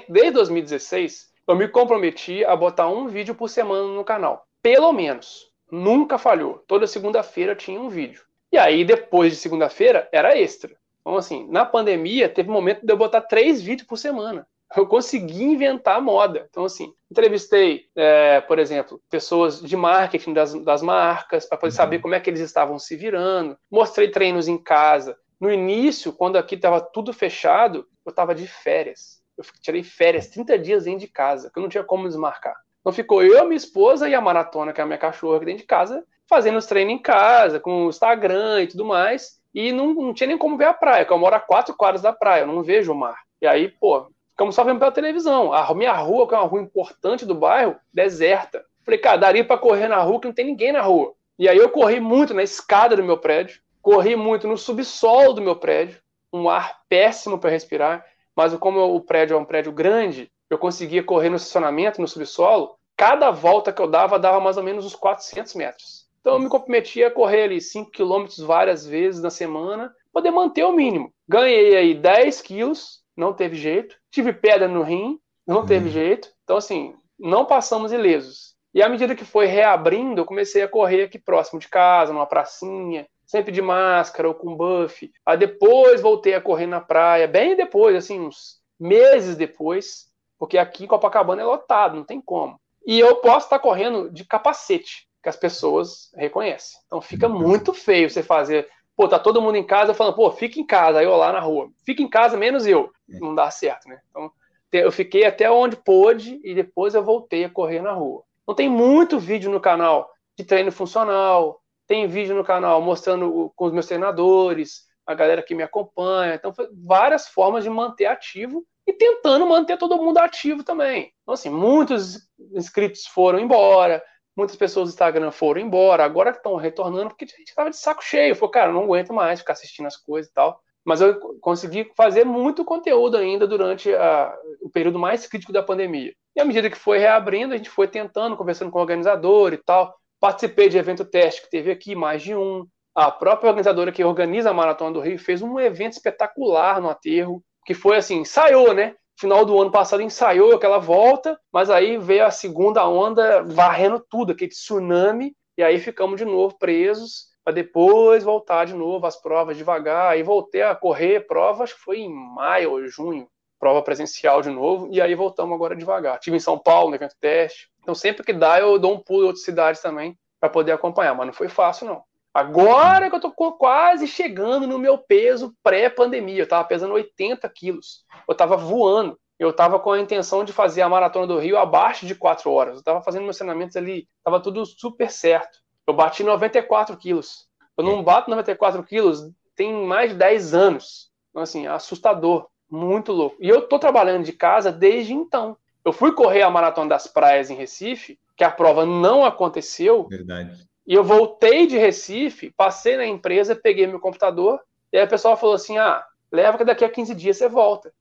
desde 0.09 0.33
2016, 0.33 1.33
eu 1.47 1.57
me 1.57 1.69
comprometi 1.69 2.45
a 2.45 2.55
botar 2.55 2.89
um 2.89 3.09
vídeo 3.09 3.35
por 3.35 3.49
semana 3.49 3.89
no 3.89 4.05
canal. 4.05 4.47
Pelo 4.63 4.93
menos. 4.93 5.54
Nunca 5.75 6.19
falhou. 6.19 6.63
Toda 6.69 6.87
segunda-feira 6.87 7.57
tinha 7.57 7.81
um 7.81 7.89
vídeo. 7.89 8.23
E 8.53 8.57
aí, 8.57 8.85
depois 8.85 9.33
de 9.33 9.39
segunda-feira, 9.39 10.09
era 10.13 10.39
extra. 10.39 10.77
Então, 11.01 11.17
assim, 11.17 11.49
na 11.51 11.65
pandemia, 11.65 12.29
teve 12.29 12.49
momento 12.49 12.87
de 12.87 12.93
eu 12.93 12.97
botar 12.97 13.23
três 13.23 13.61
vídeos 13.61 13.89
por 13.89 13.99
semana. 13.99 14.47
Eu 14.77 14.87
consegui 14.87 15.43
inventar 15.43 16.01
moda. 16.01 16.47
Então, 16.49 16.65
assim, 16.65 16.95
entrevistei, 17.11 17.87
é, 17.97 18.41
por 18.43 18.61
exemplo, 18.61 19.03
pessoas 19.11 19.61
de 19.61 19.77
marketing 19.77 20.33
das, 20.33 20.55
das 20.63 20.81
marcas, 20.81 21.45
para 21.45 21.59
poder 21.59 21.73
uhum. 21.73 21.77
saber 21.77 21.99
como 21.99 22.15
é 22.15 22.21
que 22.21 22.31
eles 22.31 22.41
estavam 22.41 22.79
se 22.79 22.95
virando. 22.95 23.59
Mostrei 23.69 24.09
treinos 24.13 24.47
em 24.47 24.57
casa. 24.57 25.19
No 25.41 25.51
início, 25.51 26.13
quando 26.13 26.37
aqui 26.37 26.55
estava 26.55 26.81
tudo 26.81 27.13
fechado, 27.13 27.85
eu 28.07 28.11
estava 28.11 28.33
de 28.33 28.47
férias. 28.47 29.21
Eu 29.37 29.45
tirei 29.61 29.83
férias, 29.83 30.29
30 30.29 30.57
dias 30.57 30.85
dentro 30.85 31.01
de 31.01 31.09
casa, 31.09 31.51
que 31.53 31.59
eu 31.59 31.63
não 31.63 31.69
tinha 31.69 31.83
como 31.83 32.07
desmarcar. 32.07 32.55
Então 32.85 32.93
ficou 32.93 33.23
eu, 33.23 33.47
minha 33.47 33.57
esposa 33.57 34.07
e 34.07 34.15
a 34.15 34.21
maratona, 34.21 34.71
que 34.71 34.79
é 34.79 34.85
a 34.85 34.87
minha 34.87 34.99
cachorra 34.99 35.39
aqui 35.39 35.47
dentro 35.47 35.63
de 35.63 35.67
casa, 35.67 36.05
fazendo 36.29 36.59
os 36.59 36.67
treinos 36.67 36.93
em 36.93 36.99
casa, 36.99 37.59
com 37.59 37.87
o 37.87 37.89
Instagram 37.89 38.61
e 38.61 38.67
tudo 38.67 38.85
mais. 38.85 39.41
E 39.55 39.73
não, 39.73 39.95
não 39.95 40.13
tinha 40.13 40.27
nem 40.27 40.37
como 40.37 40.59
ver 40.59 40.67
a 40.67 40.75
praia, 40.75 41.03
porque 41.03 41.15
eu 41.15 41.19
moro 41.19 41.35
a 41.35 41.41
quatro 41.41 41.75
quadras 41.75 42.03
da 42.03 42.13
praia, 42.13 42.43
eu 42.43 42.47
não 42.47 42.63
vejo 42.63 42.93
o 42.93 42.95
mar. 42.95 43.17
E 43.41 43.47
aí, 43.47 43.71
pô, 43.71 44.11
ficamos 44.33 44.55
só 44.55 44.63
vendo 44.65 44.81
pela 44.81 44.93
televisão. 44.93 45.51
A 45.51 45.75
minha 45.75 45.95
rua, 45.95 46.29
que 46.29 46.35
é 46.35 46.39
uma 46.39 46.47
rua 46.47 46.61
importante 46.61 47.25
do 47.25 47.35
bairro, 47.35 47.75
deserta. 47.91 48.63
Falei, 48.85 49.01
cara, 49.01 49.17
daria 49.17 49.45
pra 49.47 49.57
correr 49.57 49.89
na 49.89 50.03
rua 50.03 50.21
que 50.21 50.27
não 50.27 50.35
tem 50.35 50.45
ninguém 50.45 50.71
na 50.71 50.83
rua. 50.83 51.15
E 51.39 51.49
aí 51.49 51.57
eu 51.57 51.71
corri 51.71 52.01
muito 52.01 52.35
na 52.35 52.43
escada 52.43 52.95
do 52.95 53.03
meu 53.03 53.17
prédio, 53.17 53.63
corri 53.81 54.15
muito 54.15 54.47
no 54.47 54.59
subsolo 54.59 55.33
do 55.33 55.41
meu 55.41 55.57
prédio, 55.57 56.03
um 56.31 56.51
ar 56.51 56.81
péssimo 56.87 57.39
para 57.39 57.49
respirar, 57.49 58.05
mas 58.37 58.55
como 58.57 58.95
o 58.95 59.01
prédio 59.01 59.37
é 59.37 59.39
um 59.39 59.45
prédio 59.45 59.73
grande, 59.73 60.31
eu 60.51 60.59
conseguia 60.59 61.03
correr 61.03 61.31
no 61.31 61.37
estacionamento, 61.37 62.01
no 62.01 62.09
subsolo, 62.09 62.77
cada 62.97 63.31
volta 63.31 63.73
que 63.73 63.81
eu 63.81 63.89
dava, 63.89 64.19
dava 64.19 64.41
mais 64.41 64.57
ou 64.57 64.63
menos 64.63 64.85
uns 64.85 64.95
400 64.95 65.55
metros. 65.55 66.05
Então 66.21 66.35
eu 66.35 66.41
me 66.41 66.49
comprometia 66.49 67.09
a 67.09 67.11
correr 67.11 67.45
ali 67.45 67.61
5 67.61 67.91
quilômetros 67.91 68.39
várias 68.39 68.87
vezes 68.87 69.23
na 69.23 69.31
semana, 69.31 69.93
poder 70.13 70.31
manter 70.31 70.65
o 70.65 70.73
mínimo. 70.73 71.13
Ganhei 71.29 71.77
aí 71.77 71.95
10 71.95 72.41
quilos, 72.41 73.03
não 73.17 73.33
teve 73.33 73.57
jeito. 73.57 73.97
Tive 74.11 74.33
pedra 74.33 74.67
no 74.67 74.83
rim, 74.83 75.19
não 75.47 75.67
teve 75.67 75.87
uhum. 75.87 75.93
jeito. 75.93 76.29
Então, 76.45 76.57
assim, 76.57 76.95
não 77.19 77.45
passamos 77.45 77.93
ilesos. 77.93 78.55
E 78.73 78.83
à 78.83 78.89
medida 78.89 79.15
que 79.15 79.25
foi 79.25 79.47
reabrindo, 79.47 80.21
eu 80.21 80.25
comecei 80.25 80.63
a 80.63 80.69
correr 80.69 81.05
aqui 81.05 81.19
próximo 81.19 81.61
de 81.61 81.69
casa, 81.69 82.13
numa 82.13 82.27
pracinha, 82.27 83.07
sempre 83.27 83.53
de 83.53 83.63
máscara 83.63 84.29
ou 84.29 84.35
com 84.35 84.57
buff. 84.57 85.11
Aí 85.25 85.37
depois 85.37 86.01
voltei 86.01 86.35
a 86.35 86.41
correr 86.41 86.67
na 86.67 86.81
praia, 86.81 87.29
bem 87.29 87.55
depois, 87.55 87.95
assim, 87.95 88.21
uns 88.21 88.61
meses 88.79 89.37
depois, 89.37 90.07
porque 90.39 90.59
aqui 90.59 90.87
Copacabana 90.87 91.43
é 91.43 91.45
lotado, 91.45 91.97
não 91.97 92.05
tem 92.05 92.21
como. 92.21 92.61
E 92.87 92.99
eu 92.99 93.17
posso 93.17 93.47
estar 93.47 93.59
correndo 93.59 94.11
de 94.11 94.25
capacete, 94.25 95.09
que 95.23 95.29
as 95.29 95.37
pessoas 95.37 96.11
reconhecem. 96.15 96.79
Então 96.87 97.01
fica 97.01 97.29
muito 97.29 97.73
feio 97.73 98.11
você 98.11 98.23
fazer. 98.23 98.69
Pô, 98.97 99.09
tá 99.09 99.19
todo 99.19 99.41
mundo 99.41 99.57
em 99.57 99.67
casa 99.67 99.95
falando, 99.95 100.15
pô, 100.15 100.31
fica 100.31 100.61
em 100.61 100.67
casa, 100.67 100.99
aí 100.99 101.05
eu 101.05 101.17
lá 101.17 101.33
na 101.33 101.41
rua. 101.41 101.71
Fica 101.85 102.03
em 102.03 102.09
casa, 102.09 102.37
menos 102.37 102.67
eu. 102.67 102.93
Não 103.09 103.35
dá 103.35 103.51
certo, 103.51 103.89
né? 103.89 104.01
Então 104.11 104.31
eu 104.73 104.91
fiquei 104.91 105.25
até 105.25 105.51
onde 105.51 105.77
pôde 105.77 106.41
e 106.43 106.55
depois 106.55 106.95
eu 106.95 107.03
voltei 107.03 107.45
a 107.45 107.51
correr 107.51 107.81
na 107.81 107.93
rua. 107.93 108.23
Não 108.47 108.55
tem 108.55 108.69
muito 108.69 109.19
vídeo 109.19 109.51
no 109.51 109.61
canal 109.61 110.11
de 110.37 110.45
treino 110.45 110.73
funcional, 110.73 111.61
tem 111.87 112.07
vídeo 112.07 112.35
no 112.35 112.45
canal 112.45 112.81
mostrando 112.81 113.53
com 113.55 113.67
os 113.67 113.73
meus 113.73 113.87
treinadores, 113.87 114.85
a 115.07 115.15
galera 115.15 115.43
que 115.43 115.55
me 115.55 115.63
acompanha. 115.63 116.35
Então, 116.35 116.53
várias 116.85 117.29
formas 117.29 117.63
de 117.63 117.71
manter 117.71 118.07
ativo 118.07 118.65
e 118.87 118.93
tentando 118.93 119.47
manter 119.47 119.79
todo 119.79 119.97
mundo 119.97 120.19
ativo 120.19 120.63
também. 120.63 121.13
Então, 121.23 121.35
assim, 121.35 121.51
muitos 121.51 122.29
inscritos 122.53 123.07
foram 123.07 123.39
embora, 123.39 124.03
muitas 124.37 124.57
pessoas 124.57 124.89
do 124.89 124.93
Instagram 124.93 125.31
foram 125.31 125.61
embora, 125.61 126.05
agora 126.05 126.31
estão 126.31 126.57
retornando 126.57 127.09
porque 127.09 127.25
a 127.25 127.29
gente 127.29 127.49
estava 127.49 127.71
de 127.71 127.77
saco 127.77 128.05
cheio. 128.05 128.35
Falou, 128.35 128.51
cara, 128.51 128.73
não 128.73 128.85
aguento 128.85 129.13
mais 129.13 129.41
ficar 129.41 129.55
assistindo 129.55 129.87
as 129.87 129.97
coisas 129.97 130.31
e 130.31 130.35
tal. 130.35 130.61
Mas 130.85 131.01
eu 131.01 131.19
consegui 131.41 131.91
fazer 131.97 132.25
muito 132.25 132.65
conteúdo 132.65 133.17
ainda 133.17 133.47
durante 133.47 133.95
a, 133.95 134.37
o 134.61 134.69
período 134.69 134.99
mais 134.99 135.27
crítico 135.27 135.53
da 135.53 135.63
pandemia. 135.63 136.13
E 136.37 136.41
à 136.41 136.45
medida 136.45 136.69
que 136.69 136.77
foi 136.77 136.99
reabrindo, 136.99 137.55
a 137.55 137.57
gente 137.57 137.71
foi 137.71 137.89
tentando, 137.89 138.37
conversando 138.37 138.71
com 138.71 138.79
o 138.79 138.83
organizador 138.83 139.55
e 139.55 139.59
tal. 139.59 139.97
Participei 140.21 140.69
de 140.69 140.77
evento 140.77 141.05
teste 141.05 141.43
que 141.43 141.51
teve 141.51 141.71
aqui, 141.71 141.95
mais 141.95 142.23
de 142.23 142.35
um. 142.35 142.67
A 142.95 143.11
própria 143.11 143.49
organizadora 143.49 143.91
que 143.91 144.05
organiza 144.05 144.51
a 144.51 144.55
Maratona 144.55 144.93
do 144.93 145.01
Rio 145.01 145.19
fez 145.19 145.43
um 145.43 145.59
evento 145.59 145.95
espetacular 145.95 146.81
no 146.81 146.91
aterro, 146.91 147.43
que 147.65 147.75
foi 147.75 147.97
assim, 147.97 148.17
ensaiou, 148.19 148.73
né? 148.73 148.95
Final 149.19 149.45
do 149.45 149.61
ano 149.61 149.71
passado 149.71 150.03
ensaiou 150.03 150.55
aquela 150.55 150.79
volta, 150.79 151.39
mas 151.53 151.71
aí 151.71 151.97
veio 151.99 152.27
a 152.27 152.31
segunda 152.31 152.87
onda 152.89 153.43
varrendo 153.43 154.05
tudo, 154.11 154.33
aquele 154.33 154.51
tsunami, 154.51 155.35
e 155.57 155.63
aí 155.63 155.79
ficamos 155.79 156.19
de 156.19 156.25
novo 156.25 156.59
presos 156.59 157.33
para 157.45 157.53
depois 157.53 158.25
voltar 158.25 158.65
de 158.65 158.75
novo 158.75 159.07
às 159.07 159.21
provas 159.21 159.57
devagar. 159.57 160.13
Aí 160.13 160.23
voltei 160.23 160.63
a 160.63 160.75
correr 160.75 161.27
prova, 161.27 161.63
acho 161.63 161.75
que 161.75 161.83
foi 161.83 162.01
em 162.01 162.13
maio 162.13 162.73
ou 162.73 162.87
junho, 162.89 163.29
prova 163.61 163.83
presencial 163.83 164.43
de 164.43 164.51
novo, 164.51 164.89
e 164.91 165.01
aí 165.01 165.15
voltamos 165.15 165.55
agora 165.55 165.77
devagar. 165.77 166.19
Tive 166.19 166.37
em 166.37 166.41
São 166.41 166.59
Paulo 166.59 166.91
no 166.91 166.97
evento 166.97 167.15
teste. 167.21 167.69
Então 167.83 167.95
sempre 167.95 168.25
que 168.25 168.33
dá 168.33 168.59
eu 168.59 168.79
dou 168.79 168.95
um 168.95 168.99
pulo 168.99 169.25
em 169.25 169.27
outras 169.27 169.45
cidades 169.45 169.81
também 169.81 170.19
para 170.41 170.49
poder 170.49 170.73
acompanhar, 170.73 171.15
mas 171.15 171.27
não 171.27 171.35
foi 171.35 171.49
fácil 171.49 171.87
não. 171.87 172.03
Agora 172.35 173.09
que 173.09 173.15
eu 173.15 173.21
tô 173.21 173.31
quase 173.31 174.09
chegando 174.09 174.67
no 174.67 174.77
meu 174.77 174.99
peso 174.99 175.55
pré-pandemia, 175.63 176.43
eu 176.43 176.49
tava 176.49 176.67
pesando 176.67 176.95
80 176.95 177.49
quilos, 177.51 178.05
eu 178.29 178.35
tava 178.35 178.57
voando, 178.57 179.17
eu 179.39 179.53
tava 179.53 179.79
com 179.79 179.93
a 179.93 180.01
intenção 180.01 180.45
de 180.45 180.53
fazer 180.53 180.83
a 180.83 180.89
maratona 180.89 181.29
do 181.29 181.39
Rio 181.39 181.57
abaixo 181.57 182.07
de 182.07 182.15
4 182.17 182.51
horas, 182.51 182.79
eu 182.79 182.83
tava 182.83 183.03
fazendo 183.03 183.23
meus 183.23 183.37
treinamentos 183.37 183.77
ali, 183.77 184.09
tava 184.25 184.41
tudo 184.41 184.67
super 184.67 185.11
certo. 185.11 185.59
Eu 185.87 185.95
bati 185.95 186.25
94 186.25 186.97
quilos. 186.97 187.47
Eu 187.77 187.85
não 187.85 188.03
bato 188.03 188.31
94 188.31 188.83
quilos 188.83 189.31
tem 189.55 189.73
mais 189.87 190.11
de 190.11 190.17
10 190.17 190.55
anos. 190.55 191.11
Então, 191.31 191.43
assim, 191.43 191.67
assustador, 191.67 192.49
muito 192.69 193.13
louco. 193.13 193.37
E 193.41 193.49
eu 193.49 193.69
tô 193.69 193.79
trabalhando 193.79 194.25
de 194.25 194.33
casa 194.33 194.73
desde 194.73 195.13
então. 195.13 195.57
Eu 195.85 195.93
fui 195.93 196.13
correr 196.13 196.43
a 196.43 196.51
Maratona 196.51 196.89
das 196.89 197.07
Praias 197.07 197.51
em 197.51 197.55
Recife, 197.55 198.19
que 198.37 198.43
a 198.43 198.51
prova 198.51 198.87
não 198.87 199.25
aconteceu. 199.25 200.09
Verdade. 200.09 200.67
E 200.87 200.95
eu 200.95 201.03
voltei 201.03 201.67
de 201.67 201.79
Recife, 201.79 202.53
passei 202.57 202.97
na 202.97 203.07
empresa, 203.07 203.57
peguei 203.57 203.87
meu 203.87 204.01
computador, 204.01 204.61
e 204.93 204.99
aí 204.99 205.05
o 205.05 205.09
pessoal 205.09 205.37
falou 205.37 205.55
assim: 205.55 205.79
ah, 205.79 206.05
leva 206.31 206.59
que 206.59 206.65
daqui 206.65 206.85
a 206.85 206.91
15 206.91 207.15
dias 207.15 207.37
você 207.37 207.49
volta. 207.49 207.93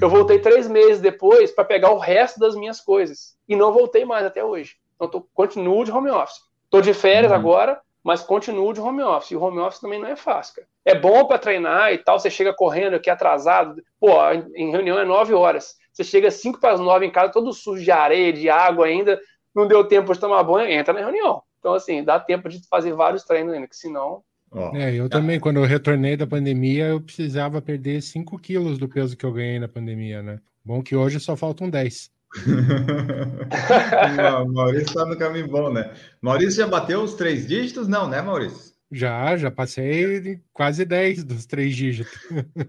Eu 0.00 0.08
voltei 0.08 0.38
três 0.38 0.66
meses 0.68 1.00
depois 1.00 1.50
para 1.50 1.64
pegar 1.64 1.90
o 1.90 1.98
resto 1.98 2.40
das 2.40 2.54
minhas 2.54 2.80
coisas. 2.80 3.36
E 3.48 3.54
não 3.54 3.72
voltei 3.72 4.04
mais 4.04 4.24
até 4.24 4.42
hoje. 4.42 4.76
Então, 4.94 5.08
tô, 5.08 5.20
continuo 5.34 5.84
de 5.84 5.92
home 5.92 6.10
office. 6.10 6.40
Tô 6.70 6.80
de 6.80 6.94
férias 6.94 7.30
uhum. 7.30 7.38
agora, 7.38 7.80
mas 8.02 8.22
continuo 8.22 8.72
de 8.72 8.80
home 8.80 9.02
office. 9.02 9.32
E 9.32 9.36
o 9.36 9.42
home 9.42 9.58
office 9.58 9.80
também 9.80 10.00
não 10.00 10.08
é 10.08 10.16
fácil, 10.16 10.56
cara. 10.56 10.68
É 10.84 10.94
bom 10.94 11.26
para 11.26 11.38
treinar 11.38 11.92
e 11.92 11.98
tal, 11.98 12.18
você 12.18 12.30
chega 12.30 12.54
correndo 12.54 12.94
aqui 12.94 13.10
atrasado. 13.10 13.82
Pô, 14.00 14.08
em 14.56 14.70
reunião 14.70 14.98
é 14.98 15.04
9 15.04 15.34
horas. 15.34 15.76
Você 15.92 16.02
chega 16.02 16.30
5 16.30 16.58
para 16.58 16.72
as 16.72 16.80
9 16.80 17.06
em 17.06 17.10
casa, 17.10 17.32
todo 17.32 17.52
sujo 17.52 17.84
de 17.84 17.90
areia, 17.90 18.32
de 18.32 18.48
água 18.48 18.86
ainda. 18.86 19.20
Não 19.54 19.68
deu 19.68 19.86
tempo 19.86 20.12
de 20.12 20.18
tomar 20.18 20.42
banho, 20.42 20.70
entra 20.70 20.94
na 20.94 21.00
reunião. 21.00 21.42
Então, 21.62 21.74
assim, 21.74 22.02
dá 22.02 22.18
tempo 22.18 22.48
de 22.48 22.60
fazer 22.68 22.92
vários 22.92 23.22
treinos 23.22 23.54
ainda, 23.54 23.68
que 23.68 23.76
senão. 23.76 24.24
Oh, 24.50 24.76
é, 24.76 24.92
eu 24.92 25.08
tá. 25.08 25.20
também, 25.20 25.38
quando 25.38 25.58
eu 25.58 25.64
retornei 25.64 26.16
da 26.16 26.26
pandemia, 26.26 26.88
eu 26.88 27.00
precisava 27.00 27.62
perder 27.62 28.02
5 28.02 28.36
quilos 28.40 28.78
do 28.78 28.88
peso 28.88 29.16
que 29.16 29.24
eu 29.24 29.32
ganhei 29.32 29.60
na 29.60 29.68
pandemia, 29.68 30.24
né? 30.24 30.40
Bom 30.64 30.82
que 30.82 30.96
hoje 30.96 31.20
só 31.20 31.36
faltam 31.36 31.70
10. 31.70 32.10
Maurício 34.52 34.86
está 34.86 35.06
no 35.06 35.16
caminho 35.16 35.46
bom, 35.46 35.72
né? 35.72 35.94
Maurício 36.20 36.62
já 36.62 36.66
bateu 36.66 37.00
os 37.00 37.14
três 37.14 37.46
dígitos? 37.46 37.86
Não, 37.86 38.08
né, 38.08 38.20
Maurício? 38.20 38.72
Já, 38.90 39.36
já 39.36 39.52
passei 39.52 40.40
quase 40.52 40.84
10 40.84 41.22
dos 41.22 41.46
três 41.46 41.76
dígitos. 41.76 42.12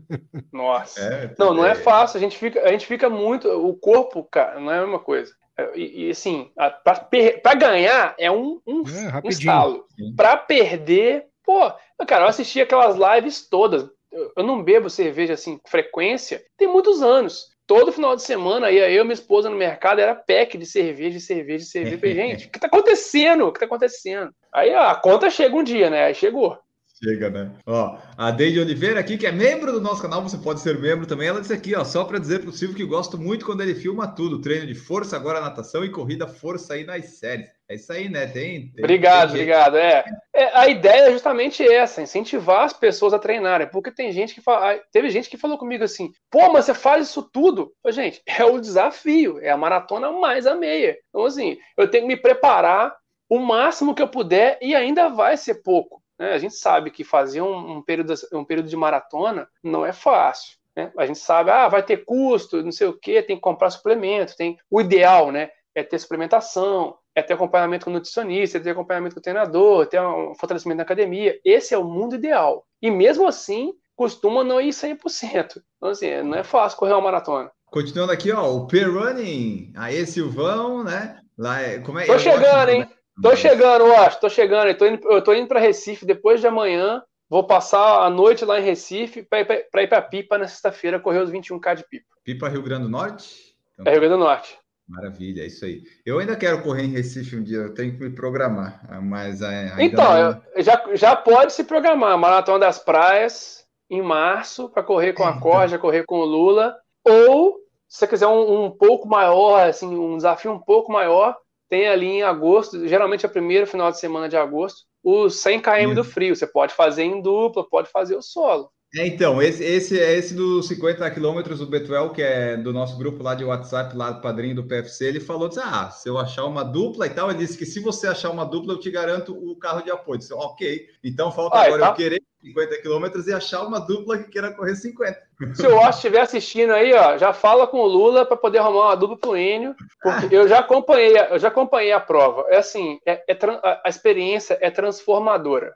Nossa. 0.53 1.01
É, 1.01 1.33
não, 1.39 1.51
não 1.51 1.65
é 1.65 1.73
fácil. 1.73 2.17
A 2.17 2.21
gente 2.21 2.37
fica, 2.37 2.61
a 2.61 2.71
gente 2.71 2.85
fica 2.85 3.09
muito. 3.09 3.49
O 3.49 3.73
corpo, 3.73 4.23
cara, 4.23 4.59
não 4.59 4.71
é 4.71 4.77
a 4.77 4.83
mesma 4.83 4.99
coisa. 4.99 5.33
É, 5.57 5.77
e, 5.77 6.07
e 6.07 6.09
assim, 6.11 6.51
para 6.83 7.55
ganhar 7.55 8.15
é 8.17 8.31
um, 8.31 8.59
um, 8.65 8.83
é, 8.87 9.21
um 9.23 9.29
estalo. 9.29 9.85
Para 10.15 10.37
perder, 10.37 11.27
pô, 11.43 11.71
cara, 12.07 12.25
eu 12.25 12.29
assisti 12.29 12.61
aquelas 12.61 12.95
lives 12.97 13.47
todas. 13.47 13.89
Eu, 14.11 14.43
não 14.43 14.63
bebo 14.63 14.89
cerveja 14.89 15.33
assim 15.33 15.57
com 15.57 15.67
frequência, 15.67 16.43
tem 16.55 16.67
muitos 16.67 17.01
anos 17.01 17.53
todo 17.65 17.91
final 17.91 18.15
de 18.15 18.21
semana 18.21 18.71
ia 18.71 18.89
eu 18.89 19.01
e 19.01 19.03
minha 19.03 19.13
esposa 19.13 19.49
no 19.49 19.55
mercado, 19.55 19.99
era 19.99 20.15
pack 20.15 20.57
de 20.57 20.65
cerveja, 20.65 21.11
de 21.17 21.21
cerveja, 21.21 21.63
de 21.63 21.69
cerveja. 21.69 21.97
Falei, 21.97 22.15
gente, 22.15 22.47
o 22.47 22.51
que 22.51 22.59
tá 22.59 22.67
acontecendo? 22.67 23.47
O 23.47 23.51
que 23.51 23.59
tá 23.59 23.65
acontecendo? 23.65 24.31
Aí 24.53 24.73
a 24.73 24.93
conta 24.95 25.29
chega 25.29 25.55
um 25.55 25.63
dia, 25.63 25.89
né? 25.89 26.05
Aí 26.05 26.15
chegou. 26.15 26.57
Chega, 26.93 27.29
né? 27.29 27.51
Ó, 27.65 27.97
a 28.15 28.29
Deide 28.29 28.59
Oliveira 28.59 28.99
aqui, 28.99 29.17
que 29.17 29.25
é 29.25 29.31
membro 29.31 29.71
do 29.71 29.81
nosso 29.81 30.01
canal, 30.01 30.21
você 30.21 30.37
pode 30.37 30.61
ser 30.61 30.79
membro 30.79 31.07
também. 31.07 31.27
Ela 31.27 31.41
disse 31.41 31.51
aqui, 31.51 31.75
ó, 31.75 31.83
só 31.83 32.05
para 32.05 32.19
dizer 32.19 32.41
pro 32.41 32.51
Silvio 32.51 32.77
que 32.77 32.85
gosto 32.85 33.17
muito 33.17 33.45
quando 33.45 33.61
ele 33.61 33.73
filma 33.73 34.07
tudo: 34.07 34.39
treino 34.39 34.67
de 34.67 34.75
força, 34.75 35.15
agora 35.15 35.41
natação 35.41 35.83
e 35.83 35.89
corrida 35.89 36.27
força 36.27 36.75
aí 36.75 36.85
nas 36.85 37.05
séries. 37.17 37.47
É 37.67 37.75
isso 37.75 37.91
aí, 37.91 38.07
né? 38.07 38.27
Tem. 38.27 38.71
tem 38.71 38.83
obrigado, 38.83 39.31
tem 39.31 39.41
obrigado. 39.41 39.77
É. 39.77 40.05
é. 40.35 40.55
a 40.55 40.67
ideia 40.67 41.07
é 41.07 41.11
justamente 41.11 41.67
essa: 41.67 42.01
incentivar 42.01 42.65
as 42.65 42.73
pessoas 42.73 43.11
a 43.11 43.19
treinarem. 43.19 43.67
Porque 43.67 43.91
tem 43.91 44.11
gente 44.11 44.35
que 44.35 44.41
fala. 44.41 44.79
Teve 44.91 45.09
gente 45.09 45.29
que 45.29 45.37
falou 45.37 45.57
comigo 45.57 45.83
assim: 45.83 46.11
pô, 46.29 46.51
mas 46.51 46.65
você 46.65 46.75
faz 46.75 47.07
isso 47.07 47.23
tudo? 47.23 47.73
Falei, 47.81 47.95
gente, 47.95 48.21
é 48.27 48.45
o 48.45 48.59
desafio, 48.59 49.39
é 49.39 49.49
a 49.49 49.57
maratona 49.57 50.11
mais 50.11 50.45
a 50.45 50.53
meia. 50.53 50.95
Então, 51.09 51.25
assim, 51.25 51.57
eu 51.75 51.89
tenho 51.89 52.03
que 52.03 52.15
me 52.15 52.21
preparar 52.21 52.95
o 53.27 53.39
máximo 53.39 53.95
que 53.95 54.01
eu 54.01 54.07
puder 54.07 54.59
e 54.61 54.75
ainda 54.75 55.09
vai 55.09 55.35
ser 55.35 55.63
pouco. 55.63 56.02
Né? 56.19 56.33
A 56.33 56.37
gente 56.37 56.55
sabe 56.55 56.91
que 56.91 57.03
fazer 57.03 57.41
um, 57.41 57.77
um, 57.77 57.81
período, 57.81 58.13
um 58.33 58.45
período 58.45 58.69
de 58.69 58.75
maratona 58.75 59.47
não 59.63 59.85
é 59.85 59.91
fácil. 59.91 60.57
Né? 60.75 60.91
A 60.97 61.05
gente 61.05 61.19
sabe, 61.19 61.51
ah, 61.51 61.67
vai 61.67 61.83
ter 61.83 62.05
custo, 62.05 62.63
não 62.63 62.71
sei 62.71 62.87
o 62.87 62.97
quê, 62.97 63.21
tem 63.21 63.35
que 63.35 63.41
comprar 63.41 63.69
suplemento, 63.69 64.35
tem 64.35 64.57
o 64.69 64.81
ideal, 64.81 65.31
né? 65.31 65.49
É 65.75 65.83
ter 65.83 65.99
suplementação, 65.99 66.95
é 67.15 67.21
ter 67.21 67.33
acompanhamento 67.33 67.85
com 67.85 67.91
o 67.91 67.93
nutricionista, 67.93 68.57
é 68.57 68.61
ter 68.61 68.71
acompanhamento 68.71 69.15
com 69.15 69.19
o 69.19 69.23
treinador, 69.23 69.87
ter 69.87 70.01
um 70.01 70.35
fortalecimento 70.35 70.77
na 70.77 70.83
academia. 70.83 71.39
Esse 71.43 71.73
é 71.73 71.77
o 71.77 71.83
mundo 71.83 72.15
ideal. 72.15 72.65
E 72.81 72.89
mesmo 72.91 73.27
assim, 73.27 73.73
costuma 73.95 74.43
não 74.43 74.59
ir 74.59 74.69
100%. 74.69 75.61
Então, 75.77 75.89
assim, 75.89 76.21
não 76.21 76.37
é 76.37 76.43
fácil 76.43 76.77
correr 76.77 76.93
uma 76.93 77.01
maratona. 77.01 77.51
Continuando 77.67 78.11
aqui, 78.11 78.31
ó, 78.31 78.53
o 78.53 78.67
P-Running, 78.67 79.73
aí 79.75 80.05
Silvão, 80.05 80.83
né? 80.83 81.19
Lá 81.37 81.59
é, 81.59 81.79
como 81.79 81.97
é, 81.97 82.05
Tô 82.05 82.19
chegando, 82.19 82.69
hein? 82.69 82.87
Tô 83.21 83.35
chegando, 83.35 83.85
eu 83.85 83.95
acho, 83.97 84.19
tô 84.19 84.29
chegando. 84.29 84.69
Eu 84.69 84.77
tô 84.77 84.85
indo, 84.85 85.11
eu 85.11 85.21
tô 85.21 85.33
indo 85.33 85.47
para 85.47 85.59
Recife 85.59 86.05
depois 86.05 86.41
de 86.41 86.47
amanhã. 86.47 87.01
Vou 87.29 87.45
passar 87.45 88.03
a 88.03 88.09
noite 88.09 88.45
lá 88.45 88.59
em 88.59 88.63
Recife 88.63 89.23
para 89.23 89.39
ir 89.83 89.87
para 89.87 90.01
Pipa 90.01 90.37
na 90.37 90.47
sexta-feira, 90.47 90.99
correr 90.99 91.19
os 91.19 91.31
21K 91.31 91.75
de 91.75 91.83
Pipa. 91.87 92.05
Pipa, 92.23 92.47
Rio 92.47 92.61
Grande 92.61 92.83
do 92.83 92.89
Norte? 92.89 93.55
Então, 93.73 93.87
é 93.87 93.91
Rio 93.91 94.01
Grande 94.01 94.15
do 94.15 94.23
Norte. 94.23 94.57
Maravilha, 94.87 95.41
é 95.41 95.47
isso 95.47 95.65
aí. 95.65 95.81
Eu 96.05 96.19
ainda 96.19 96.35
quero 96.35 96.61
correr 96.61 96.83
em 96.83 96.91
Recife 96.91 97.35
um 97.35 97.43
dia, 97.43 97.57
eu 97.57 97.73
tenho 97.73 97.97
que 97.97 98.03
me 98.03 98.09
programar, 98.09 99.01
mas 99.01 99.41
ainda 99.41 99.81
Então, 99.81 100.03
não... 100.13 100.41
já, 100.61 100.83
já 100.93 101.15
pode 101.15 101.53
se 101.53 101.63
programar. 101.63 102.17
Maratona 102.17 102.59
das 102.59 102.79
Praias 102.79 103.65
em 103.89 104.01
março 104.01 104.69
para 104.69 104.83
correr 104.83 105.13
com 105.13 105.23
a 105.23 105.39
Corja, 105.39 105.79
correr 105.79 106.03
com 106.05 106.19
o 106.19 106.25
Lula, 106.25 106.75
ou 107.03 107.57
se 107.87 107.99
você 107.99 108.07
quiser 108.07 108.27
um, 108.27 108.65
um 108.65 108.71
pouco 108.71 109.07
maior, 109.07 109.67
assim, 109.67 109.95
um 109.95 110.17
desafio 110.17 110.51
um 110.51 110.59
pouco 110.59 110.91
maior, 110.91 111.37
tem 111.73 111.87
ali 111.87 112.05
em 112.05 112.21
agosto, 112.21 112.87
geralmente 112.87 113.25
é 113.25 113.27
o 113.27 113.31
primeiro 113.31 113.65
final 113.65 113.89
de 113.89 113.99
semana 113.99 114.29
de 114.29 114.37
agosto, 114.37 114.81
os 115.03 115.41
100 115.41 115.59
km 115.59 115.95
do 115.95 116.03
frio. 116.03 116.35
Você 116.35 116.45
pode 116.45 116.71
fazer 116.71 117.01
em 117.01 117.19
dupla, 117.19 117.67
pode 117.67 117.89
fazer 117.89 118.15
o 118.15 118.21
solo. 118.21 118.69
É, 118.95 119.07
então, 119.07 119.41
esse, 119.41 119.63
esse 119.63 119.99
é 119.99 120.15
esse 120.15 120.35
dos 120.35 120.67
50 120.67 121.09
quilômetros, 121.09 121.61
o 121.61 121.65
Betuel, 121.65 122.11
que 122.11 122.21
é 122.21 122.55
do 122.55 122.71
nosso 122.71 122.95
grupo 122.95 123.23
lá 123.23 123.33
de 123.33 123.43
WhatsApp, 123.43 123.97
lá 123.97 124.11
do 124.11 124.21
padrinho 124.21 124.53
do 124.53 124.67
PFC, 124.67 125.05
ele 125.05 125.19
falou, 125.19 125.49
disse, 125.49 125.61
ah, 125.61 125.89
se 125.89 126.07
eu 126.07 126.19
achar 126.19 126.45
uma 126.45 126.63
dupla 126.63 127.07
e 127.07 127.09
tal, 127.09 127.31
ele 127.31 127.39
disse 127.39 127.57
que 127.57 127.65
se 127.65 127.79
você 127.79 128.05
achar 128.05 128.29
uma 128.29 128.45
dupla, 128.45 128.73
eu 128.73 128.79
te 128.79 128.91
garanto 128.91 129.33
o 129.33 129.55
carro 129.55 129.81
de 129.81 129.89
apoio. 129.89 130.17
Eu 130.17 130.19
disse, 130.19 130.33
ok, 130.35 130.85
então 131.03 131.31
falta 131.31 131.57
ah, 131.57 131.63
agora 131.63 131.81
tá. 131.81 131.89
eu 131.89 131.95
querer 131.95 132.21
50 132.43 132.81
quilômetros 132.81 133.27
e 133.27 133.33
achar 133.33 133.65
uma 133.65 133.79
dupla 133.79 134.17
que 134.17 134.29
queira 134.29 134.51
correr 134.51 134.75
50. 134.75 135.17
Se 135.55 135.65
o 135.65 135.77
Osh 135.77 135.95
estiver 135.95 136.21
assistindo 136.21 136.73
aí, 136.73 136.93
ó, 136.93 137.17
já 137.17 137.31
fala 137.31 137.65
com 137.65 137.79
o 137.79 137.87
Lula 137.87 138.25
para 138.25 138.35
poder 138.35 138.59
arrumar 138.59 138.87
uma 138.87 138.95
dupla 138.95 139.17
pro 139.17 139.37
Enio, 139.37 139.73
porque 140.01 140.35
eu 140.35 140.47
já 140.47 140.59
acompanhei, 140.59 141.17
eu 141.17 141.39
já 141.39 141.47
acompanhei 141.47 141.93
a 141.93 141.99
prova. 141.99 142.45
É 142.49 142.57
assim, 142.57 142.99
é, 143.05 143.23
é 143.27 143.37
a 143.63 143.89
experiência 143.89 144.57
é 144.61 144.69
transformadora. 144.69 145.73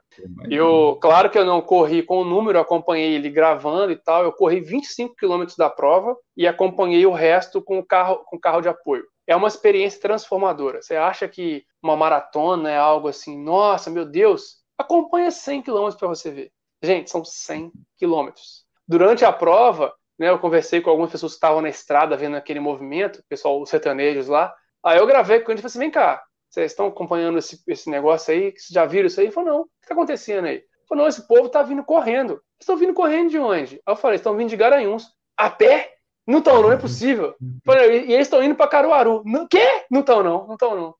Eu, 0.50 0.98
claro 1.00 1.30
que 1.30 1.38
eu 1.38 1.44
não 1.44 1.60
corri 1.62 2.02
com 2.02 2.20
o 2.20 2.24
número, 2.24 2.58
acompanhei 2.58 3.14
ele 3.14 3.30
gravando 3.30 3.90
e 3.90 3.96
tal. 3.96 4.22
Eu 4.22 4.32
corri 4.32 4.60
25 4.60 5.16
quilômetros 5.16 5.56
da 5.56 5.70
prova 5.70 6.16
e 6.36 6.46
acompanhei 6.46 7.06
o 7.06 7.12
resto 7.12 7.62
com 7.62 7.78
o 7.78 7.84
carro, 7.84 8.22
com 8.26 8.36
o 8.36 8.40
carro 8.40 8.60
de 8.60 8.68
apoio. 8.68 9.04
É 9.26 9.34
uma 9.34 9.48
experiência 9.48 10.00
transformadora. 10.00 10.82
Você 10.82 10.96
acha 10.96 11.28
que 11.28 11.62
uma 11.82 11.96
maratona 11.96 12.70
é 12.70 12.78
algo 12.78 13.08
assim, 13.08 13.42
nossa, 13.42 13.90
meu 13.90 14.04
Deus, 14.04 14.58
acompanha 14.78 15.30
100 15.30 15.62
quilômetros 15.62 15.98
para 15.98 16.08
você 16.08 16.30
ver. 16.30 16.50
Gente, 16.82 17.10
são 17.10 17.24
100 17.24 17.72
quilômetros. 17.96 18.64
Durante 18.86 19.24
a 19.24 19.32
prova, 19.32 19.92
né, 20.18 20.30
eu 20.30 20.38
conversei 20.38 20.80
com 20.80 20.90
algumas 20.90 21.10
pessoas 21.10 21.32
que 21.32 21.36
estavam 21.36 21.60
na 21.60 21.68
estrada 21.68 22.16
vendo 22.16 22.36
aquele 22.36 22.60
movimento, 22.60 23.22
pessoal, 23.28 23.60
os 23.60 23.70
sertanejos 23.70 24.28
lá. 24.28 24.54
Aí 24.84 24.98
eu 24.98 25.06
gravei 25.06 25.40
com 25.40 25.50
eles 25.50 25.60
e 25.60 25.62
falei 25.62 25.70
assim: 25.70 25.78
vem 25.78 25.90
cá, 25.90 26.22
vocês 26.48 26.72
estão 26.72 26.86
acompanhando 26.86 27.38
esse, 27.38 27.62
esse 27.66 27.90
negócio 27.90 28.32
aí? 28.32 28.50
Vocês 28.50 28.68
já 28.70 28.86
viram 28.86 29.06
isso 29.06 29.20
aí? 29.20 29.26
Ele 29.26 29.32
falou: 29.32 29.50
não, 29.50 29.60
o 29.60 29.64
que 29.64 29.70
está 29.82 29.94
acontecendo 29.94 30.46
aí? 30.46 30.56
Ele 30.56 30.64
falou: 30.88 31.04
não, 31.04 31.08
esse 31.08 31.26
povo 31.26 31.46
está 31.46 31.62
vindo 31.62 31.84
correndo. 31.84 32.32
Eles 32.32 32.42
estão 32.60 32.76
vindo 32.76 32.94
correndo 32.94 33.30
de 33.30 33.38
onde? 33.38 33.74
Aí 33.86 33.92
eu 33.92 33.96
falei: 33.96 34.16
estão 34.16 34.36
vindo 34.36 34.48
de 34.48 34.56
Garanhuns. 34.56 35.06
A 35.36 35.50
pé? 35.50 35.94
Não 36.26 36.40
estão, 36.40 36.60
não 36.60 36.70
é 36.70 36.76
possível. 36.76 37.34
Falei, 37.64 38.04
e 38.04 38.12
eles 38.12 38.26
estão 38.26 38.42
indo 38.42 38.54
para 38.54 38.68
Caruaru. 38.68 39.22
Não, 39.24 39.48
quê? 39.48 39.86
Não 39.90 40.00
estão, 40.00 40.22
não. 40.22 40.46
Não 40.46 40.54
estão, 40.54 40.76
não. 40.76 40.94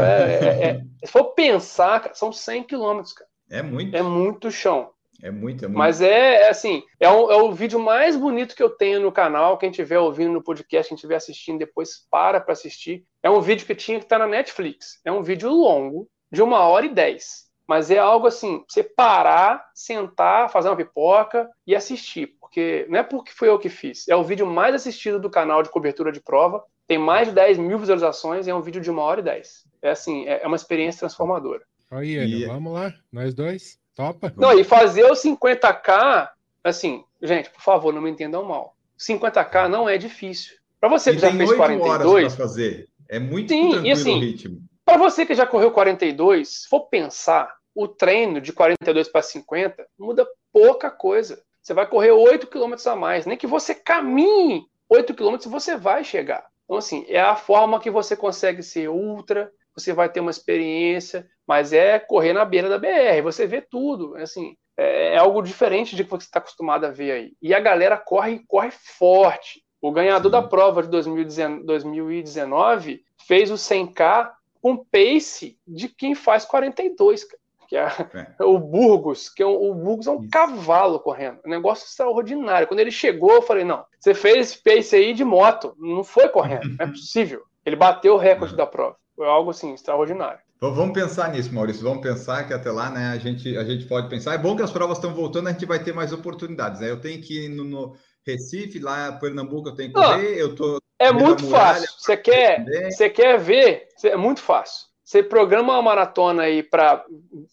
É, 0.00 0.46
é, 0.46 0.64
é, 0.68 0.82
se 1.04 1.10
for 1.10 1.34
pensar, 1.34 2.00
cara, 2.00 2.14
são 2.14 2.32
100 2.32 2.62
quilômetros, 2.62 3.12
cara. 3.12 3.28
É 3.50 3.60
muito. 3.60 3.96
É 3.96 4.02
muito 4.02 4.52
chão. 4.52 4.92
É 5.22 5.30
muito, 5.30 5.64
é 5.64 5.68
muito. 5.68 5.78
Mas 5.78 6.00
é, 6.00 6.42
é 6.42 6.48
assim, 6.48 6.82
é, 7.00 7.10
um, 7.10 7.30
é 7.30 7.36
o 7.36 7.52
vídeo 7.52 7.78
mais 7.80 8.16
bonito 8.16 8.54
que 8.54 8.62
eu 8.62 8.70
tenho 8.70 9.00
no 9.00 9.10
canal. 9.10 9.58
Quem 9.58 9.70
estiver 9.70 9.98
ouvindo 9.98 10.32
no 10.32 10.42
podcast, 10.42 10.88
quem 10.88 10.94
estiver 10.94 11.16
assistindo 11.16 11.58
depois, 11.58 12.06
para 12.10 12.40
para 12.40 12.52
assistir. 12.52 13.04
É 13.22 13.28
um 13.28 13.40
vídeo 13.40 13.66
que 13.66 13.74
tinha 13.74 13.98
que 13.98 14.04
estar 14.04 14.18
tá 14.18 14.24
na 14.24 14.30
Netflix. 14.30 15.00
É 15.04 15.10
um 15.10 15.22
vídeo 15.22 15.50
longo, 15.50 16.08
de 16.30 16.42
uma 16.42 16.60
hora 16.60 16.86
e 16.86 16.94
dez. 16.94 17.48
Mas 17.66 17.90
é 17.90 17.98
algo 17.98 18.26
assim, 18.26 18.64
você 18.66 18.82
parar, 18.82 19.62
sentar, 19.74 20.50
fazer 20.50 20.68
uma 20.68 20.76
pipoca 20.76 21.50
e 21.66 21.76
assistir. 21.76 22.34
Porque 22.40 22.86
não 22.88 22.98
é 22.98 23.02
porque 23.02 23.32
foi 23.32 23.48
eu 23.48 23.58
que 23.58 23.68
fiz. 23.68 24.08
É 24.08 24.16
o 24.16 24.24
vídeo 24.24 24.46
mais 24.46 24.74
assistido 24.74 25.20
do 25.20 25.28
canal 25.28 25.62
de 25.62 25.68
cobertura 25.68 26.10
de 26.10 26.20
prova. 26.20 26.64
Tem 26.86 26.96
mais 26.96 27.28
de 27.28 27.34
10 27.34 27.58
mil 27.58 27.78
visualizações 27.78 28.46
e 28.46 28.50
é 28.50 28.54
um 28.54 28.62
vídeo 28.62 28.80
de 28.80 28.90
uma 28.90 29.02
hora 29.02 29.20
e 29.20 29.24
dez. 29.24 29.66
É 29.82 29.90
assim, 29.90 30.26
é, 30.26 30.42
é 30.42 30.46
uma 30.46 30.56
experiência 30.56 31.00
transformadora. 31.00 31.62
Aí, 31.90 32.16
e... 32.16 32.46
vamos 32.46 32.72
lá, 32.72 32.94
nós 33.12 33.34
dois. 33.34 33.78
Topa? 33.98 34.32
Não, 34.36 34.56
e 34.56 34.62
fazer 34.62 35.02
o 35.02 35.14
50k, 35.14 36.28
assim, 36.62 37.02
gente, 37.20 37.50
por 37.50 37.60
favor, 37.60 37.92
não 37.92 38.00
me 38.00 38.08
entendam 38.08 38.44
mal. 38.44 38.76
50k 38.96 39.66
não 39.66 39.88
é 39.88 39.98
difícil. 39.98 40.54
Para 40.78 40.88
você 40.88 41.12
que 41.12 41.18
já 41.18 41.32
fez 41.32 41.52
42, 41.52 42.36
fazer. 42.36 42.88
É 43.08 43.18
muito 43.18 43.48
sim, 43.48 43.70
tranquilo 43.70 43.86
e 43.86 43.90
assim, 43.90 44.16
o 44.16 44.20
ritmo. 44.20 44.60
Para 44.84 44.98
você 44.98 45.26
que 45.26 45.34
já 45.34 45.44
correu 45.44 45.72
42, 45.72 46.48
se 46.48 46.68
for 46.68 46.82
pensar, 46.82 47.52
o 47.74 47.88
treino 47.88 48.40
de 48.40 48.52
42 48.52 49.08
para 49.08 49.20
50 49.20 49.84
muda 49.98 50.24
pouca 50.52 50.92
coisa. 50.92 51.42
Você 51.60 51.74
vai 51.74 51.84
correr 51.84 52.12
8 52.12 52.46
km 52.46 52.74
a 52.86 52.94
mais, 52.94 53.26
nem 53.26 53.36
que 53.36 53.48
você 53.48 53.74
caminhe 53.74 54.64
8 54.88 55.12
km 55.12 55.36
você 55.46 55.76
vai 55.76 56.04
chegar. 56.04 56.46
Então 56.64 56.76
assim, 56.76 57.04
é 57.08 57.20
a 57.20 57.34
forma 57.34 57.80
que 57.80 57.90
você 57.90 58.14
consegue 58.14 58.62
ser 58.62 58.88
ultra, 58.88 59.50
você 59.78 59.92
vai 59.92 60.08
ter 60.08 60.20
uma 60.20 60.30
experiência, 60.30 61.28
mas 61.46 61.72
é 61.72 61.98
correr 61.98 62.32
na 62.32 62.44
beira 62.44 62.68
da 62.68 62.78
BR, 62.78 63.20
você 63.22 63.46
vê 63.46 63.60
tudo, 63.60 64.14
assim, 64.16 64.56
é, 64.76 65.14
é 65.14 65.18
algo 65.18 65.42
diferente 65.42 65.96
de 65.96 66.04
que 66.04 66.10
você 66.10 66.26
está 66.26 66.38
acostumado 66.38 66.84
a 66.84 66.90
ver 66.90 67.12
aí. 67.12 67.32
E 67.42 67.54
a 67.54 67.60
galera 67.60 67.96
corre, 67.96 68.44
corre 68.46 68.70
forte. 68.70 69.64
O 69.80 69.92
ganhador 69.92 70.30
da 70.30 70.42
prova 70.42 70.82
de 70.82 70.88
2019 70.88 73.02
fez 73.26 73.50
o 73.50 73.54
100K 73.54 74.30
com 74.60 74.76
pace 74.76 75.58
de 75.66 75.88
quem 75.88 76.14
faz 76.14 76.44
42, 76.44 77.24
que 77.68 77.76
é, 77.76 77.86
é. 78.14 78.34
o 78.44 78.58
Burgos, 78.58 79.28
que 79.28 79.42
é 79.42 79.46
um, 79.46 79.70
o 79.70 79.74
Burgos 79.74 80.06
é 80.06 80.10
um 80.10 80.20
Isso. 80.20 80.30
cavalo 80.30 80.98
correndo, 80.98 81.38
um 81.44 81.50
negócio 81.50 81.86
extraordinário. 81.86 82.66
Quando 82.66 82.80
ele 82.80 82.90
chegou, 82.90 83.32
eu 83.32 83.42
falei, 83.42 83.64
não, 83.64 83.84
você 83.98 84.14
fez 84.14 84.52
esse 84.52 84.62
pace 84.62 84.96
aí 84.96 85.12
de 85.12 85.24
moto, 85.24 85.74
não 85.78 86.02
foi 86.02 86.28
correndo, 86.28 86.76
não 86.76 86.86
é 86.86 86.88
possível. 86.88 87.42
Ele 87.64 87.76
bateu 87.76 88.14
o 88.14 88.18
recorde 88.18 88.56
da 88.56 88.66
prova. 88.66 88.96
Foi 89.18 89.26
algo 89.26 89.50
assim 89.50 89.74
extraordinário. 89.74 90.38
Vamos 90.60 90.92
pensar 90.92 91.32
nisso, 91.32 91.52
Maurício. 91.52 91.82
Vamos 91.82 92.02
pensar 92.02 92.46
que 92.46 92.54
até 92.54 92.70
lá, 92.70 92.88
né, 92.88 93.08
a 93.08 93.18
gente, 93.18 93.56
a 93.56 93.64
gente 93.64 93.84
pode 93.84 94.08
pensar. 94.08 94.32
É 94.34 94.38
bom 94.38 94.54
que 94.54 94.62
as 94.62 94.70
provas 94.70 94.96
estão 94.96 95.12
voltando, 95.12 95.48
a 95.48 95.52
gente 95.52 95.66
vai 95.66 95.82
ter 95.82 95.92
mais 95.92 96.12
oportunidades. 96.12 96.80
Né? 96.80 96.88
Eu 96.88 97.00
tenho 97.00 97.20
que 97.20 97.46
ir 97.46 97.48
no, 97.48 97.64
no 97.64 97.96
Recife, 98.24 98.78
lá 98.78 99.08
em 99.08 99.18
Pernambuco, 99.18 99.70
eu 99.70 99.74
tenho 99.74 99.92
que 99.92 100.00
correr. 100.00 100.40
Eu 100.40 100.54
tô 100.54 100.80
é 101.00 101.10
muito 101.10 101.44
muralha, 101.44 101.80
fácil. 101.80 101.88
Você 101.98 102.16
quer, 102.16 102.64
você 102.88 103.10
quer 103.10 103.40
ver? 103.40 103.88
É 104.04 104.16
muito 104.16 104.40
fácil. 104.40 104.86
Você 105.04 105.20
programa 105.20 105.72
uma 105.72 105.82
maratona 105.82 106.44
aí 106.44 106.62
para 106.62 107.04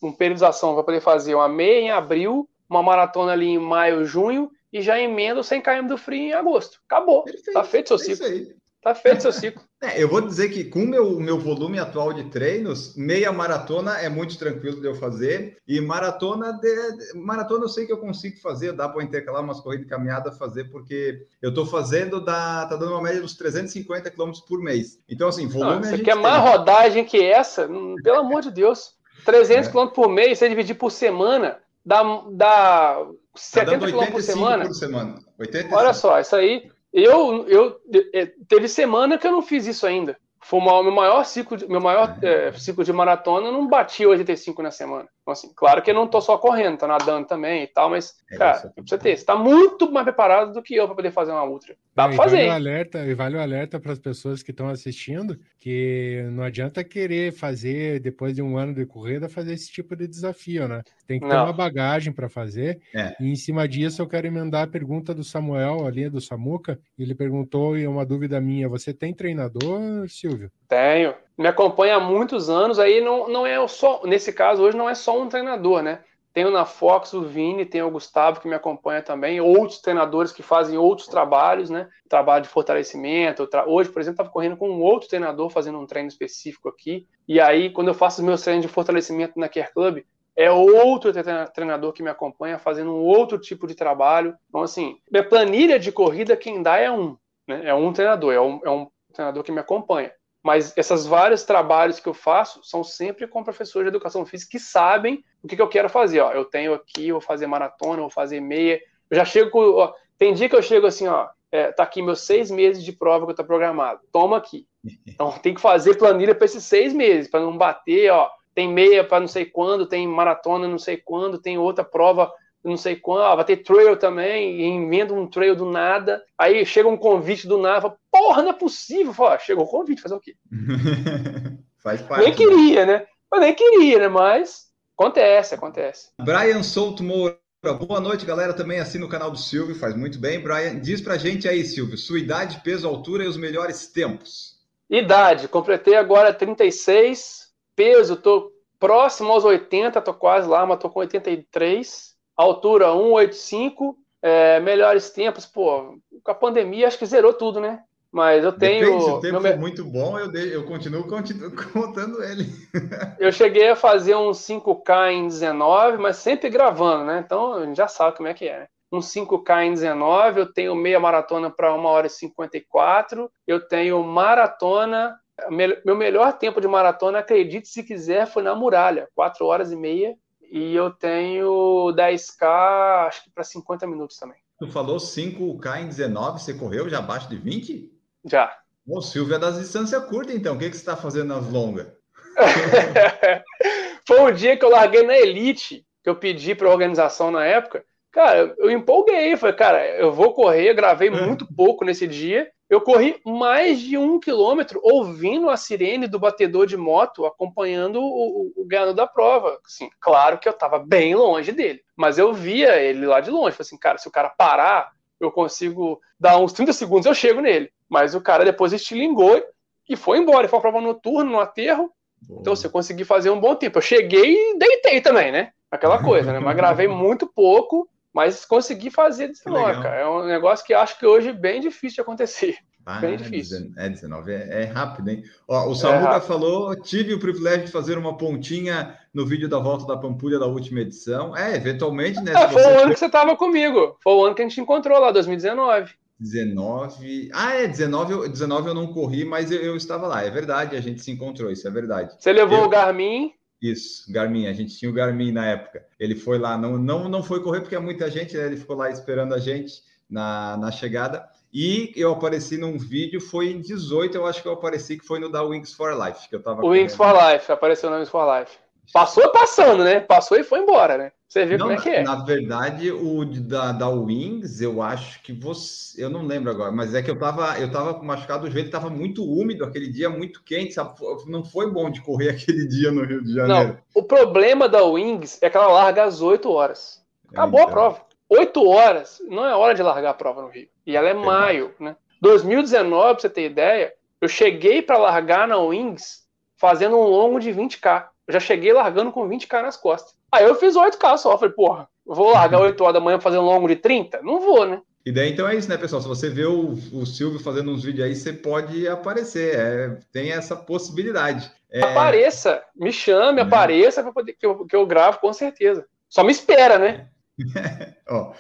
um 0.04 0.12
periodização 0.12 0.76
para 0.76 0.84
poder 0.84 1.02
fazer 1.02 1.34
uma 1.34 1.50
meia 1.50 1.80
em 1.80 1.90
abril, 1.90 2.48
uma 2.70 2.84
maratona 2.84 3.32
ali 3.32 3.48
em 3.48 3.58
maio, 3.58 4.06
junho 4.06 4.52
e 4.72 4.82
já 4.82 5.00
emenda 5.00 5.40
o 5.40 5.44
100 5.44 5.62
km 5.62 5.88
do 5.88 5.98
frio 5.98 6.22
em 6.22 6.34
agosto. 6.34 6.80
Acabou. 6.88 7.24
Perfeito, 7.24 7.54
tá 7.54 7.64
feito 7.64 7.88
seu 7.88 7.98
ciclo. 7.98 8.28
É 8.28 8.65
Tá 8.86 8.94
feito 8.94 9.24
seu 9.24 9.34
ciclo. 9.34 9.64
É, 9.84 10.02
eu 10.02 10.08
vou 10.08 10.22
dizer 10.22 10.50
que 10.50 10.64
com 10.64 10.80
o 10.80 10.88
meu, 10.88 11.20
meu 11.20 11.38
volume 11.38 11.78
atual 11.78 12.12
de 12.12 12.24
treinos, 12.24 12.96
meia 12.96 13.32
maratona 13.32 14.00
é 14.00 14.10
muito 14.10 14.36
tranquilo 14.36 14.82
de 14.82 14.88
eu 14.88 14.96
fazer. 14.96 15.58
E 15.68 15.80
maratona, 15.80 16.54
de, 16.54 17.14
maratona 17.14 17.66
eu 17.66 17.70
sei 17.70 17.86
que 17.86 17.92
eu 17.92 18.00
consigo 18.00 18.40
fazer, 18.40 18.72
dá 18.72 18.90
para 18.90 19.04
intercalar 19.04 19.44
umas 19.44 19.60
corridas 19.60 19.86
de 19.86 19.92
caminhada 19.92 20.32
fazer, 20.32 20.72
porque 20.72 21.28
eu 21.40 21.50
estou 21.50 21.68
fazendo, 21.68 22.20
da, 22.20 22.66
tá 22.66 22.78
dando 22.78 22.94
uma 22.94 23.02
média 23.02 23.22
dos 23.22 23.36
350 23.36 24.10
km 24.10 24.32
por 24.48 24.60
mês. 24.60 24.98
Então, 25.08 25.28
assim, 25.28 25.46
volume. 25.48 25.82
Não, 25.82 25.84
você 25.84 26.00
quer 26.00 26.14
tem. 26.14 26.24
mais 26.24 26.42
rodagem 26.42 27.06
que 27.06 27.22
essa? 27.22 27.68
Hum, 27.68 27.96
pelo 28.02 28.22
amor 28.22 28.42
de 28.42 28.50
Deus. 28.50 28.96
300 29.24 29.68
é. 29.68 29.72
km 29.72 29.88
por 29.88 30.10
mês, 30.10 30.40
você 30.40 30.50
dividir 30.50 30.76
por 30.76 30.92
semana, 30.92 31.60
dá, 31.86 32.02
dá 32.32 33.06
70 33.36 33.78
tá 33.78 33.86
km 33.88 34.12
por 34.12 34.22
semana. 34.24 34.66
por 34.66 34.74
semana. 34.74 35.16
85. 35.38 35.76
Olha 35.76 35.94
só, 35.94 36.20
isso 36.20 36.36
aí 36.36 36.72
eu, 37.04 37.46
eu 37.48 37.82
é, 38.14 38.32
teve 38.48 38.70
semana 38.70 39.18
que 39.18 39.28
eu 39.28 39.32
não 39.32 39.42
fiz 39.42 39.68
isso 39.68 39.86
ainda. 39.86 40.18
Foi 40.42 40.60
o 40.60 40.84
meu 40.84 40.92
maior 40.92 41.26
ciclo, 41.26 41.58
de, 41.58 41.68
meu 41.68 41.82
maior 41.82 42.18
é, 42.22 42.54
ciclo 42.54 42.84
de 42.84 42.94
maratona, 42.94 43.48
eu 43.48 43.52
não 43.52 43.68
bati 43.68 44.06
85 44.06 44.62
na 44.62 44.72
semana. 44.72 45.10
Então, 45.26 45.32
assim, 45.32 45.52
claro 45.56 45.82
que 45.82 45.90
eu 45.90 45.96
não 45.96 46.08
tô 46.08 46.22
só 46.22 46.38
correndo, 46.38 46.78
tô 46.78 46.86
nadando 46.86 47.26
também 47.26 47.64
e 47.64 47.68
tal, 47.68 47.90
mas, 47.90 48.14
é, 48.30 48.38
cara, 48.38 48.72
você 48.78 48.96
ter, 48.96 49.18
você 49.18 49.26
tá 49.26 49.36
muito 49.36 49.92
mais 49.92 50.04
preparado 50.04 50.54
do 50.54 50.62
que 50.62 50.76
eu 50.76 50.86
para 50.86 50.96
poder 50.96 51.10
fazer 51.10 51.32
uma 51.32 51.44
ultra. 51.44 51.76
Dá 51.96 52.08
para 52.08 52.16
fazer. 52.16 52.46
Vale 52.46 52.50
o 52.50 52.54
alerta, 52.54 53.00
e 53.00 53.16
vale 53.16 53.36
o 53.36 53.42
alerta 53.42 53.80
para 53.80 53.92
as 53.92 53.98
pessoas 53.98 54.44
que 54.44 54.52
estão 54.52 54.70
assistindo 54.70 55.36
que 55.60 56.24
não 56.32 56.44
adianta 56.44 56.84
querer 56.84 57.32
fazer, 57.34 58.00
depois 58.02 58.36
de 58.36 58.42
um 58.44 58.56
ano 58.56 58.72
de 58.72 58.86
corrida, 58.86 59.28
fazer 59.28 59.54
esse 59.54 59.72
tipo 59.72 59.96
de 59.96 60.08
desafio, 60.08 60.68
né? 60.68 60.84
Tem 61.08 61.20
que 61.20 61.28
ter 61.28 61.34
não. 61.34 61.46
uma 61.46 61.54
bagagem 61.54 62.14
para 62.14 62.30
fazer. 62.30 62.80
É. 62.94 63.16
E 63.20 63.32
em 63.32 63.36
cima 63.36 63.68
disso, 63.68 64.04
eu 64.04 64.08
quero 64.08 64.28
emendar 64.28 64.66
a 64.66 64.68
pergunta 64.68 65.12
do 65.12 65.24
Samuel 65.24 65.88
ali, 65.88 66.08
do 66.08 66.22
Samuca. 66.22 66.80
Ele 67.00 67.16
perguntou, 67.16 67.76
e 67.76 67.88
uma 67.88 68.06
dúvida 68.06 68.40
minha: 68.40 68.70
você 68.70 68.94
tem 68.94 69.12
treinador, 69.12 70.08
Silvio? 70.08 70.52
Tenho 70.68 71.16
me 71.38 71.48
acompanha 71.48 71.96
há 71.96 72.00
muitos 72.00 72.50
anos, 72.50 72.80
aí 72.80 73.02
não, 73.02 73.28
não 73.28 73.46
é 73.46 73.68
só, 73.68 74.02
nesse 74.06 74.32
caso 74.32 74.64
hoje 74.64 74.78
não 74.78 74.90
é 74.90 74.96
só 74.96 75.20
um 75.20 75.28
treinador, 75.28 75.82
né? 75.82 76.00
Tenho 76.34 76.52
na 76.52 76.66
Fox 76.66 77.14
o 77.14 77.22
Vini, 77.22 77.66
tem 77.66 77.82
o 77.82 77.90
Gustavo 77.90 78.42
que 78.42 78.48
me 78.48 78.56
acompanha 78.56 79.02
também, 79.02 79.40
outros 79.40 79.80
treinadores 79.80 80.34
que 80.34 80.44
fazem 80.44 80.78
outros 80.78 81.08
trabalhos, 81.08 81.70
né? 81.70 81.88
Trabalho 82.10 82.44
de 82.44 82.50
fortalecimento. 82.50 83.48
Tra... 83.48 83.66
Hoje, 83.66 83.90
por 83.90 84.02
exemplo, 84.02 84.16
estava 84.16 84.30
correndo 84.30 84.58
com 84.58 84.70
um 84.70 84.82
outro 84.82 85.08
treinador 85.08 85.50
fazendo 85.50 85.80
um 85.80 85.86
treino 85.86 86.10
específico 86.10 86.68
aqui. 86.68 87.08
E 87.26 87.40
aí, 87.40 87.70
quando 87.70 87.88
eu 87.88 87.94
faço 87.94 88.20
os 88.20 88.28
meus 88.28 88.42
treinos 88.42 88.66
de 88.66 88.72
fortalecimento 88.72 89.40
na 89.40 89.48
Care 89.48 89.72
Club, 89.74 90.04
é 90.36 90.52
outro 90.52 91.14
treinador 91.54 91.94
que 91.94 92.04
me 92.04 92.10
acompanha 92.10 92.60
fazendo 92.60 92.92
um 92.92 93.00
outro 93.00 93.40
tipo 93.40 93.66
de 93.66 93.74
trabalho. 93.74 94.36
Então, 94.50 94.62
assim, 94.62 94.98
minha 95.10 95.24
planilha 95.24 95.80
de 95.80 95.90
corrida, 95.90 96.36
quem 96.36 96.62
dá 96.62 96.78
é 96.78 96.92
um, 96.92 97.16
né? 97.48 97.62
É 97.64 97.74
um 97.74 97.94
treinador, 97.94 98.34
é 98.34 98.42
um, 98.42 98.60
é 98.66 98.70
um 98.70 98.88
treinador 99.14 99.42
que 99.42 99.54
me 99.54 99.60
acompanha. 99.60 100.12
Mas 100.46 100.78
esses 100.78 101.08
vários 101.08 101.42
trabalhos 101.42 102.00
que 102.00 102.08
eu 102.08 102.14
faço 102.14 102.60
são 102.62 102.84
sempre 102.84 103.26
com 103.26 103.44
professores 103.44 103.86
de 103.86 103.90
educação 103.90 104.24
física 104.28 104.52
que 104.52 104.60
sabem 104.60 105.24
o 105.42 105.48
que, 105.48 105.56
que 105.56 105.62
eu 105.62 105.68
quero 105.68 105.90
fazer. 105.90 106.20
Ó, 106.20 106.32
eu 106.34 106.46
tenho 106.46 106.72
aqui, 106.72 107.12
vou 107.12 107.20
fazer 107.20 107.48
maratona, 107.48 108.02
vou 108.02 108.12
fazer 108.12 108.40
meia. 108.40 108.80
Eu 109.10 109.18
já 109.18 109.26
chego 109.26 109.50
com. 109.50 109.60
Ó, 109.60 109.92
tem 110.20 110.36
dia 110.36 110.48
que 110.48 110.56
eu 110.56 110.62
chego 110.62 110.86
assim, 110.86 111.08
ó, 111.08 111.28
é, 111.52 111.72
tá 111.72 111.82
aqui 111.82 112.00
meus 112.00 112.22
seis 112.22 112.52
meses 112.52 112.84
de 112.84 112.92
prova 112.92 113.26
que 113.26 113.32
eu 113.32 113.36
tô 113.36 113.44
programado. 113.44 114.02
Toma 114.12 114.38
aqui. 114.38 114.68
Então 115.08 115.32
tem 115.32 115.56
que 115.56 115.62
fazer 115.62 115.98
planilha 115.98 116.36
para 116.36 116.46
esses 116.46 116.64
seis 116.64 116.94
meses, 116.94 117.28
para 117.28 117.40
não 117.40 117.58
bater, 117.58 118.12
ó. 118.12 118.30
Tem 118.54 118.72
meia 118.72 119.04
para 119.04 119.22
não 119.22 119.28
sei 119.28 119.46
quando, 119.46 119.88
tem 119.88 120.08
maratona 120.08 120.68
não 120.68 120.78
sei 120.78 120.98
quando, 120.98 121.42
tem 121.42 121.58
outra 121.58 121.84
prova 121.84 122.32
não 122.70 122.78
sei 122.78 122.96
quando, 122.96 123.24
ah, 123.24 123.36
vai 123.36 123.46
ter 123.46 123.58
trail 123.58 123.96
também, 123.96 124.60
e 124.60 124.64
emenda 124.64 125.14
um 125.14 125.28
trail 125.28 125.56
do 125.56 125.66
nada. 125.66 126.24
Aí 126.38 126.66
chega 126.66 126.90
um 126.90 126.98
convite 126.98 127.48
do 127.48 127.58
nada, 127.58 127.82
fala, 127.82 127.98
porra, 128.12 128.42
não 128.42 128.50
é 128.50 128.54
possível. 128.54 129.14
Fala, 129.14 129.36
ah, 129.36 129.40
chegou 129.40 129.66
o 129.66 129.70
convite, 129.70 130.02
fazer 130.02 130.16
o 130.16 130.20
quê? 130.20 130.36
Faz 131.78 132.02
parte. 132.02 132.24
Nem 132.24 132.34
queria, 132.34 132.86
né? 132.86 133.06
Eu 133.32 133.40
nem 133.40 133.54
queria, 133.54 134.00
né? 134.00 134.08
Mas 134.08 134.72
acontece, 134.98 135.54
acontece. 135.54 136.10
Brian 136.20 136.64
Souto 136.64 137.04
Moura. 137.04 137.38
Boa 137.80 138.00
noite, 138.00 138.26
galera. 138.26 138.54
Também 138.54 138.80
assina 138.80 139.06
o 139.06 139.10
canal 139.10 139.32
do 139.32 139.38
Silvio, 139.38 139.76
faz 139.76 139.96
muito 139.96 140.20
bem. 140.20 140.40
Brian, 140.40 140.80
diz 140.80 141.02
pra 141.02 141.18
gente 141.18 141.48
aí, 141.48 141.64
Silvio, 141.64 141.98
sua 141.98 142.20
idade, 142.20 142.62
peso, 142.64 142.88
altura 142.88 143.24
e 143.24 143.28
os 143.28 143.38
melhores 143.38 143.88
tempos. 143.88 144.56
Idade, 144.90 145.48
completei 145.48 145.96
agora 145.96 146.34
36. 146.34 147.52
Peso, 147.76 148.16
tô 148.16 148.52
próximo 148.80 149.32
aos 149.32 149.44
80, 149.44 150.00
tô 150.02 150.14
quase 150.14 150.48
lá, 150.48 150.66
mas 150.66 150.80
tô 150.80 150.90
com 150.90 151.00
83. 151.00 152.15
Altura 152.36 152.92
185. 152.92 153.98
É, 154.22 154.60
melhores 154.60 155.12
tempos, 155.12 155.46
pô, 155.46 156.00
com 156.24 156.32
a 156.32 156.34
pandemia 156.34 156.88
acho 156.88 156.98
que 156.98 157.06
zerou 157.06 157.32
tudo, 157.32 157.60
né? 157.60 157.84
Mas 158.12 158.44
eu 158.44 158.52
tenho. 158.52 158.86
Depende, 158.86 159.04
se 159.04 159.10
o 159.12 159.20
tempo 159.20 159.40
meu... 159.40 159.52
for 159.52 159.60
muito 159.60 159.84
bom, 159.84 160.18
eu, 160.18 160.32
de... 160.32 160.52
eu 160.52 160.66
continuo, 160.66 161.06
continuo 161.06 161.52
contando 161.72 162.24
ele. 162.24 162.46
eu 163.20 163.32
cheguei 163.32 163.70
a 163.70 163.76
fazer 163.76 164.16
um 164.16 164.32
5K 164.32 165.12
em 165.12 165.28
19, 165.28 165.98
mas 165.98 166.18
sempre 166.18 166.50
gravando, 166.50 167.06
né? 167.06 167.22
Então 167.24 167.54
a 167.54 167.66
gente 167.66 167.78
já 167.78 167.88
sabe 167.88 168.18
como 168.18 168.28
é 168.30 168.34
que 168.34 168.48
é. 168.48 168.60
Né? 168.62 168.68
Um 168.92 169.00
5K 169.00 169.66
em 169.66 169.74
19, 169.74 170.40
eu 170.40 170.52
tenho 170.52 170.74
meia 170.74 171.00
maratona 171.00 171.52
para 171.52 171.76
1 171.76 171.86
hora 171.86 172.08
e 172.08 172.10
54, 172.10 173.30
eu 173.46 173.60
tenho 173.68 174.02
maratona 174.02 175.16
meu 175.50 175.96
melhor 175.96 176.34
tempo 176.38 176.62
de 176.62 176.68
maratona, 176.68 177.20
acredite 177.20 177.68
se 177.68 177.84
quiser, 177.84 178.26
foi 178.26 178.42
na 178.42 178.56
muralha, 178.56 179.10
4 179.14 179.46
horas 179.46 179.72
e 179.72 179.76
meia. 179.76 180.16
E 180.52 180.76
eu 180.76 180.92
tenho 180.92 181.94
10K, 181.96 183.08
acho 183.08 183.24
que 183.24 183.30
para 183.30 183.44
50 183.44 183.88
minutos 183.88 184.18
também. 184.18 184.38
Tu 184.58 184.68
falou 184.68 184.98
5K 184.98 185.82
em 185.82 185.88
19, 185.88 186.42
você 186.42 186.54
correu 186.54 186.90
já 186.90 187.00
abaixo 187.00 187.30
de 187.30 187.36
20? 187.36 187.92
Já. 188.26 188.58
O 188.88 189.02
Silvio 189.02 189.36
é 189.36 189.40
das 189.40 189.58
distâncias 189.58 190.04
curtas, 190.06 190.36
então. 190.36 190.56
O 190.56 190.60
que, 190.60 190.70
que 190.70 190.76
você 190.76 190.82
está 190.82 190.96
fazendo 190.96 191.28
nas 191.28 191.50
longas? 191.50 191.88
foi 194.08 194.20
um 194.22 194.32
dia 194.32 194.56
que 194.56 194.64
eu 194.64 194.70
larguei 194.70 195.04
na 195.04 195.18
Elite, 195.18 195.86
que 196.04 196.10
eu 196.10 196.16
pedi 196.16 196.54
para 196.54 196.68
a 196.68 196.72
organização 196.72 197.32
na 197.32 197.44
época. 197.46 197.84
Cara, 198.12 198.54
eu 198.58 198.70
empolguei. 198.70 199.36
Falei, 199.36 199.56
cara, 199.56 199.86
eu 199.98 200.14
vou 200.14 200.34
correr. 200.34 200.70
Eu 200.70 200.76
gravei 200.76 201.10
é. 201.10 201.12
muito 201.12 201.48
pouco 201.54 201.84
nesse 201.84 202.08
dia. 202.08 202.50
Eu 202.68 202.82
corri 202.82 203.22
mais 203.24 203.80
de 203.80 203.98
um 203.98 204.20
quilômetro 204.20 204.80
ouvindo 204.84 205.50
a 205.50 205.58
sirene 205.58 206.08
do 206.08 206.18
batedor 206.18 206.66
de 206.66 206.76
moto, 206.76 207.26
acompanhando 207.26 208.02
o, 208.02 208.52
o, 208.58 208.64
o 208.64 208.66
ganhador 208.66 208.96
da 208.96 209.06
prova. 209.06 209.60
Assim, 209.64 209.90
claro 210.00 210.40
que 210.40 210.48
eu 210.48 210.52
estava 210.52 210.80
bem 210.80 211.14
longe 211.14 211.52
dele, 211.52 211.82
mas 211.96 212.18
eu 212.18 212.34
via 212.34 212.76
ele 212.78 213.06
lá 213.06 213.20
de 213.20 213.30
longe. 213.30 213.52
Falei 213.52 213.68
assim, 213.68 213.78
cara, 213.78 214.00
se 214.00 214.08
o 214.08 214.12
cara 214.12 214.30
parar, 214.30 214.92
eu 215.20 215.32
consigo 215.32 216.02
dar 216.20 216.40
uns 216.40 216.54
30 216.54 216.74
segundos, 216.74 217.06
eu 217.06 217.14
chego 217.14 217.40
nele. 217.40 217.72
Mas 217.88 218.16
o 218.16 218.22
cara 218.22 218.44
depois 218.44 218.74
estilingou 218.74 219.44
e 219.88 219.96
foi 219.96 220.18
embora. 220.18 220.48
Foi 220.48 220.58
uma 220.58 220.62
prova 220.62 220.82
noturna, 220.82 221.30
no 221.30 221.40
aterro. 221.40 221.92
Boa. 222.28 222.42
Então, 222.42 222.56
você 222.56 222.66
assim, 222.66 222.74
consegui 222.74 223.06
fazer 223.06 223.30
um 223.30 223.40
bom 223.40 223.56
tempo. 223.56 223.78
Eu 223.78 223.84
cheguei 223.84 224.34
e 224.34 224.58
deitei 224.58 225.02
também, 225.02 225.32
né? 225.32 225.52
Aquela 225.70 226.02
coisa, 226.02 226.34
né? 226.34 226.40
Mas 226.40 226.56
gravei 226.56 226.88
muito 226.90 227.28
pouco 227.28 227.88
mas 228.16 228.46
consegui 228.46 228.90
fazer 228.90 229.28
19, 229.28 229.84
cara. 229.84 229.98
É 229.98 230.08
um 230.08 230.26
negócio 230.26 230.66
que 230.66 230.74
acho 230.74 230.98
que 230.98 231.06
hoje 231.06 231.28
é 231.28 231.34
bem 231.34 231.60
difícil 231.60 231.96
de 231.96 232.02
acontecer. 232.02 232.56
Ah, 232.86 233.00
bem 233.00 233.18
difícil. 233.18 233.74
É 233.76 233.90
19, 233.90 234.32
é, 234.32 234.62
é 234.62 234.64
rápido, 234.66 235.10
hein? 235.10 235.24
Ó, 235.46 235.68
o 235.68 235.76
Samuca 235.76 236.16
é 236.16 236.22
falou: 236.22 236.80
tive 236.82 237.14
o 237.14 237.20
privilégio 237.20 237.66
de 237.66 237.72
fazer 237.74 237.98
uma 237.98 238.16
pontinha 238.18 238.98
no 239.14 239.26
vídeo 239.26 239.50
da 239.50 239.60
volta 239.60 239.86
da 239.86 239.98
Pampulha 239.98 240.40
da 240.40 240.46
última 240.46 240.80
edição. 240.80 241.36
É, 241.36 241.56
eventualmente, 241.58 242.22
né? 242.22 242.32
É, 242.42 242.48
foi 242.48 242.62
o 242.62 242.80
ano 242.84 242.94
que 242.94 243.00
você 243.00 243.08
estava 243.08 243.36
comigo. 243.36 243.98
Foi 244.02 244.14
o 244.14 244.26
ano 244.26 244.36
que 244.36 244.42
a 244.44 244.48
gente 244.48 244.62
encontrou 244.62 244.98
lá, 244.98 245.12
2019. 245.12 245.92
19. 246.18 247.32
Ah, 247.34 247.56
é, 247.56 247.68
19, 247.68 248.30
19 248.30 248.70
eu 248.70 248.74
não 248.74 248.88
corri, 248.94 249.26
mas 249.26 249.52
eu, 249.52 249.60
eu, 249.60 249.76
estava 249.76 250.08
lá. 250.08 250.24
É 250.24 250.30
verdade, 250.30 250.78
a 250.78 250.82
gente 250.82 251.02
se 251.02 251.12
encontrou, 251.12 251.52
isso 251.52 251.68
é 251.68 251.72
verdade. 251.72 252.16
Você 252.18 252.32
levou 252.32 252.60
eu... 252.60 252.66
o 252.66 252.70
Garmin 252.70 253.34
isso, 253.72 254.12
Garmin. 254.12 254.48
A 254.48 254.54
gente 254.54 254.78
tinha 254.78 254.90
o 254.90 254.94
Garmin 254.94 255.32
na 255.32 255.46
época. 255.46 255.86
Ele 256.00 256.16
foi 256.16 256.38
lá, 256.38 256.58
não, 256.58 256.78
não, 256.78 257.10
não 257.10 257.24
foi 257.24 257.42
correr 257.42 257.62
porque 257.62 257.76
é 257.76 257.80
muita 257.80 258.10
gente, 258.10 258.36
né? 258.36 258.46
Ele 258.46 258.58
ficou 258.58 258.76
lá 258.76 258.90
esperando 258.90 259.34
a 259.34 259.40
gente 259.40 259.84
na, 260.10 260.58
na 260.58 260.72
chegada. 260.72 261.28
E 261.54 261.94
eu 261.96 262.12
apareci 262.12 262.58
num 262.58 262.78
vídeo, 262.78 263.22
foi 263.22 263.50
em 263.52 263.62
18, 263.62 264.18
eu 264.18 264.26
acho 264.26 264.42
que 264.42 264.48
eu 264.48 264.54
apareci, 264.54 264.98
que 264.98 265.06
foi 265.06 265.20
no 265.20 265.32
da 265.32 265.42
Wings 265.42 265.74
for 265.74 265.94
Life, 265.94 266.28
que 266.28 266.36
eu 266.36 266.44
tava. 266.44 266.66
O 266.66 266.70
Wings 266.70 266.96
for 266.96 267.14
Life, 267.14 267.50
apareceu 267.52 267.90
no 267.90 267.96
Wings 267.96 268.10
for 268.10 268.40
Life. 268.40 268.58
Passou 268.94 269.32
passando, 269.32 269.84
né? 269.84 270.00
Passou 270.00 270.38
e 270.38 270.44
foi 270.44 270.60
embora, 270.60 270.98
né? 270.98 271.12
Você 271.28 271.46
viu 271.46 271.58
não, 271.58 271.68
como 271.68 271.80
é 271.80 271.82
que 271.82 271.90
é. 271.90 272.04
Na 272.04 272.24
verdade, 272.24 272.92
o 272.92 273.26
da, 273.26 273.72
da 273.72 273.90
Wings, 273.90 274.62
eu 274.62 274.82
acho 274.82 275.22
que 275.22 275.34
você. 275.34 276.04
Eu 276.04 276.10
não 276.10 276.26
lembro 276.26 276.50
agora, 276.50 276.72
mas 276.72 276.94
é 276.94 277.02
que 277.02 277.12
eu 277.12 277.20
tava, 277.20 277.60
eu 277.60 277.70
tava 277.72 278.02
machucado, 278.02 278.48
o 278.48 278.50
joelho 278.50 278.70
tava 278.70 278.90
muito 278.90 279.24
úmido 279.24 279.66
aquele 279.66 279.92
dia, 279.92 280.10
muito 280.10 280.44
quente, 280.44 280.74
sabe? 280.74 280.94
Não 281.28 281.44
foi 281.44 281.70
bom 281.70 281.90
de 281.90 282.02
correr 282.02 282.30
aquele 282.36 282.68
dia 282.68 282.92
no 282.92 283.04
Rio 283.04 283.24
de 283.24 283.34
Janeiro. 283.34 283.74
Não, 283.74 283.78
o 283.94 284.04
problema 284.04 284.70
da 284.70 284.84
Wings 284.84 285.40
é 285.42 285.50
que 285.50 285.58
ela 285.58 285.68
larga 285.68 286.04
às 286.04 286.22
8 286.22 286.50
horas. 286.50 287.04
Acabou 287.30 287.60
é, 287.60 287.64
então. 287.64 287.74
a 287.74 287.76
prova. 287.76 288.06
8 288.30 288.68
horas 288.68 289.22
não 289.28 289.46
é 289.46 289.56
hora 289.56 289.76
de 289.76 289.84
largar 289.84 290.12
a 290.12 290.16
prova 290.16 290.42
no 290.42 290.48
Rio. 290.48 290.68
E 290.86 290.96
ela 290.96 291.08
é, 291.08 291.12
é 291.12 291.14
maio, 291.14 291.74
né? 291.80 291.96
2019, 292.22 293.12
pra 293.12 293.20
você 293.20 293.30
ter 293.30 293.46
ideia, 293.46 293.94
eu 294.22 294.28
cheguei 294.28 294.82
para 294.82 294.98
largar 294.98 295.48
na 295.48 295.58
Wings 295.58 296.24
fazendo 296.56 296.98
um 296.98 297.04
longo 297.04 297.40
de 297.40 297.52
20k. 297.52 298.08
Eu 298.28 298.34
já 298.34 298.40
cheguei 298.40 298.74
largando 298.74 299.12
com 299.12 299.28
20k 299.28 299.62
nas 299.62 299.78
costas. 299.78 300.16
Aí 300.32 300.44
eu 300.44 300.56
fiz 300.56 300.76
8k 300.76 301.18
só. 301.18 301.38
Falei, 301.38 301.54
porra, 301.54 301.88
vou 302.06 302.34
largar 302.34 302.60
8 302.62 302.82
horas 302.82 302.94
da 302.94 303.00
manhã 303.00 303.20
fazer 303.20 303.38
um 303.38 303.44
longo 303.44 303.68
de 303.68 303.76
30? 303.76 304.22
Não 304.22 304.40
vou, 304.40 304.66
né? 304.66 304.82
E 305.06 305.12
daí, 305.12 305.32
então 305.32 305.48
é 305.48 305.56
isso, 305.56 305.70
né, 305.70 305.78
pessoal? 305.78 306.02
Se 306.02 306.08
você 306.08 306.30
vê 306.32 306.46
o, 306.46 306.72
o 306.92 307.06
Silvio 307.06 307.40
fazendo 307.40 307.70
uns 307.70 307.84
vídeos 307.84 308.08
aí, 308.08 308.16
você 308.16 308.34
pode 308.34 308.88
aparecer. 308.88 309.56
É, 309.56 310.00
tem 310.12 310.32
essa 310.32 310.56
possibilidade. 310.56 311.52
É... 311.72 311.82
Apareça, 311.82 312.64
me 312.76 312.92
chame, 312.92 313.40
é. 313.40 313.44
apareça 313.44 314.02
para 314.02 314.12
poder 314.12 314.34
que 314.34 314.46
eu, 314.46 314.66
que 314.66 314.76
eu 314.76 314.86
gravo 314.88 315.20
com 315.20 315.32
certeza. 315.32 315.86
Só 316.10 316.24
me 316.24 316.32
espera, 316.32 316.80
né? 316.80 317.08
Ó, 318.10 318.34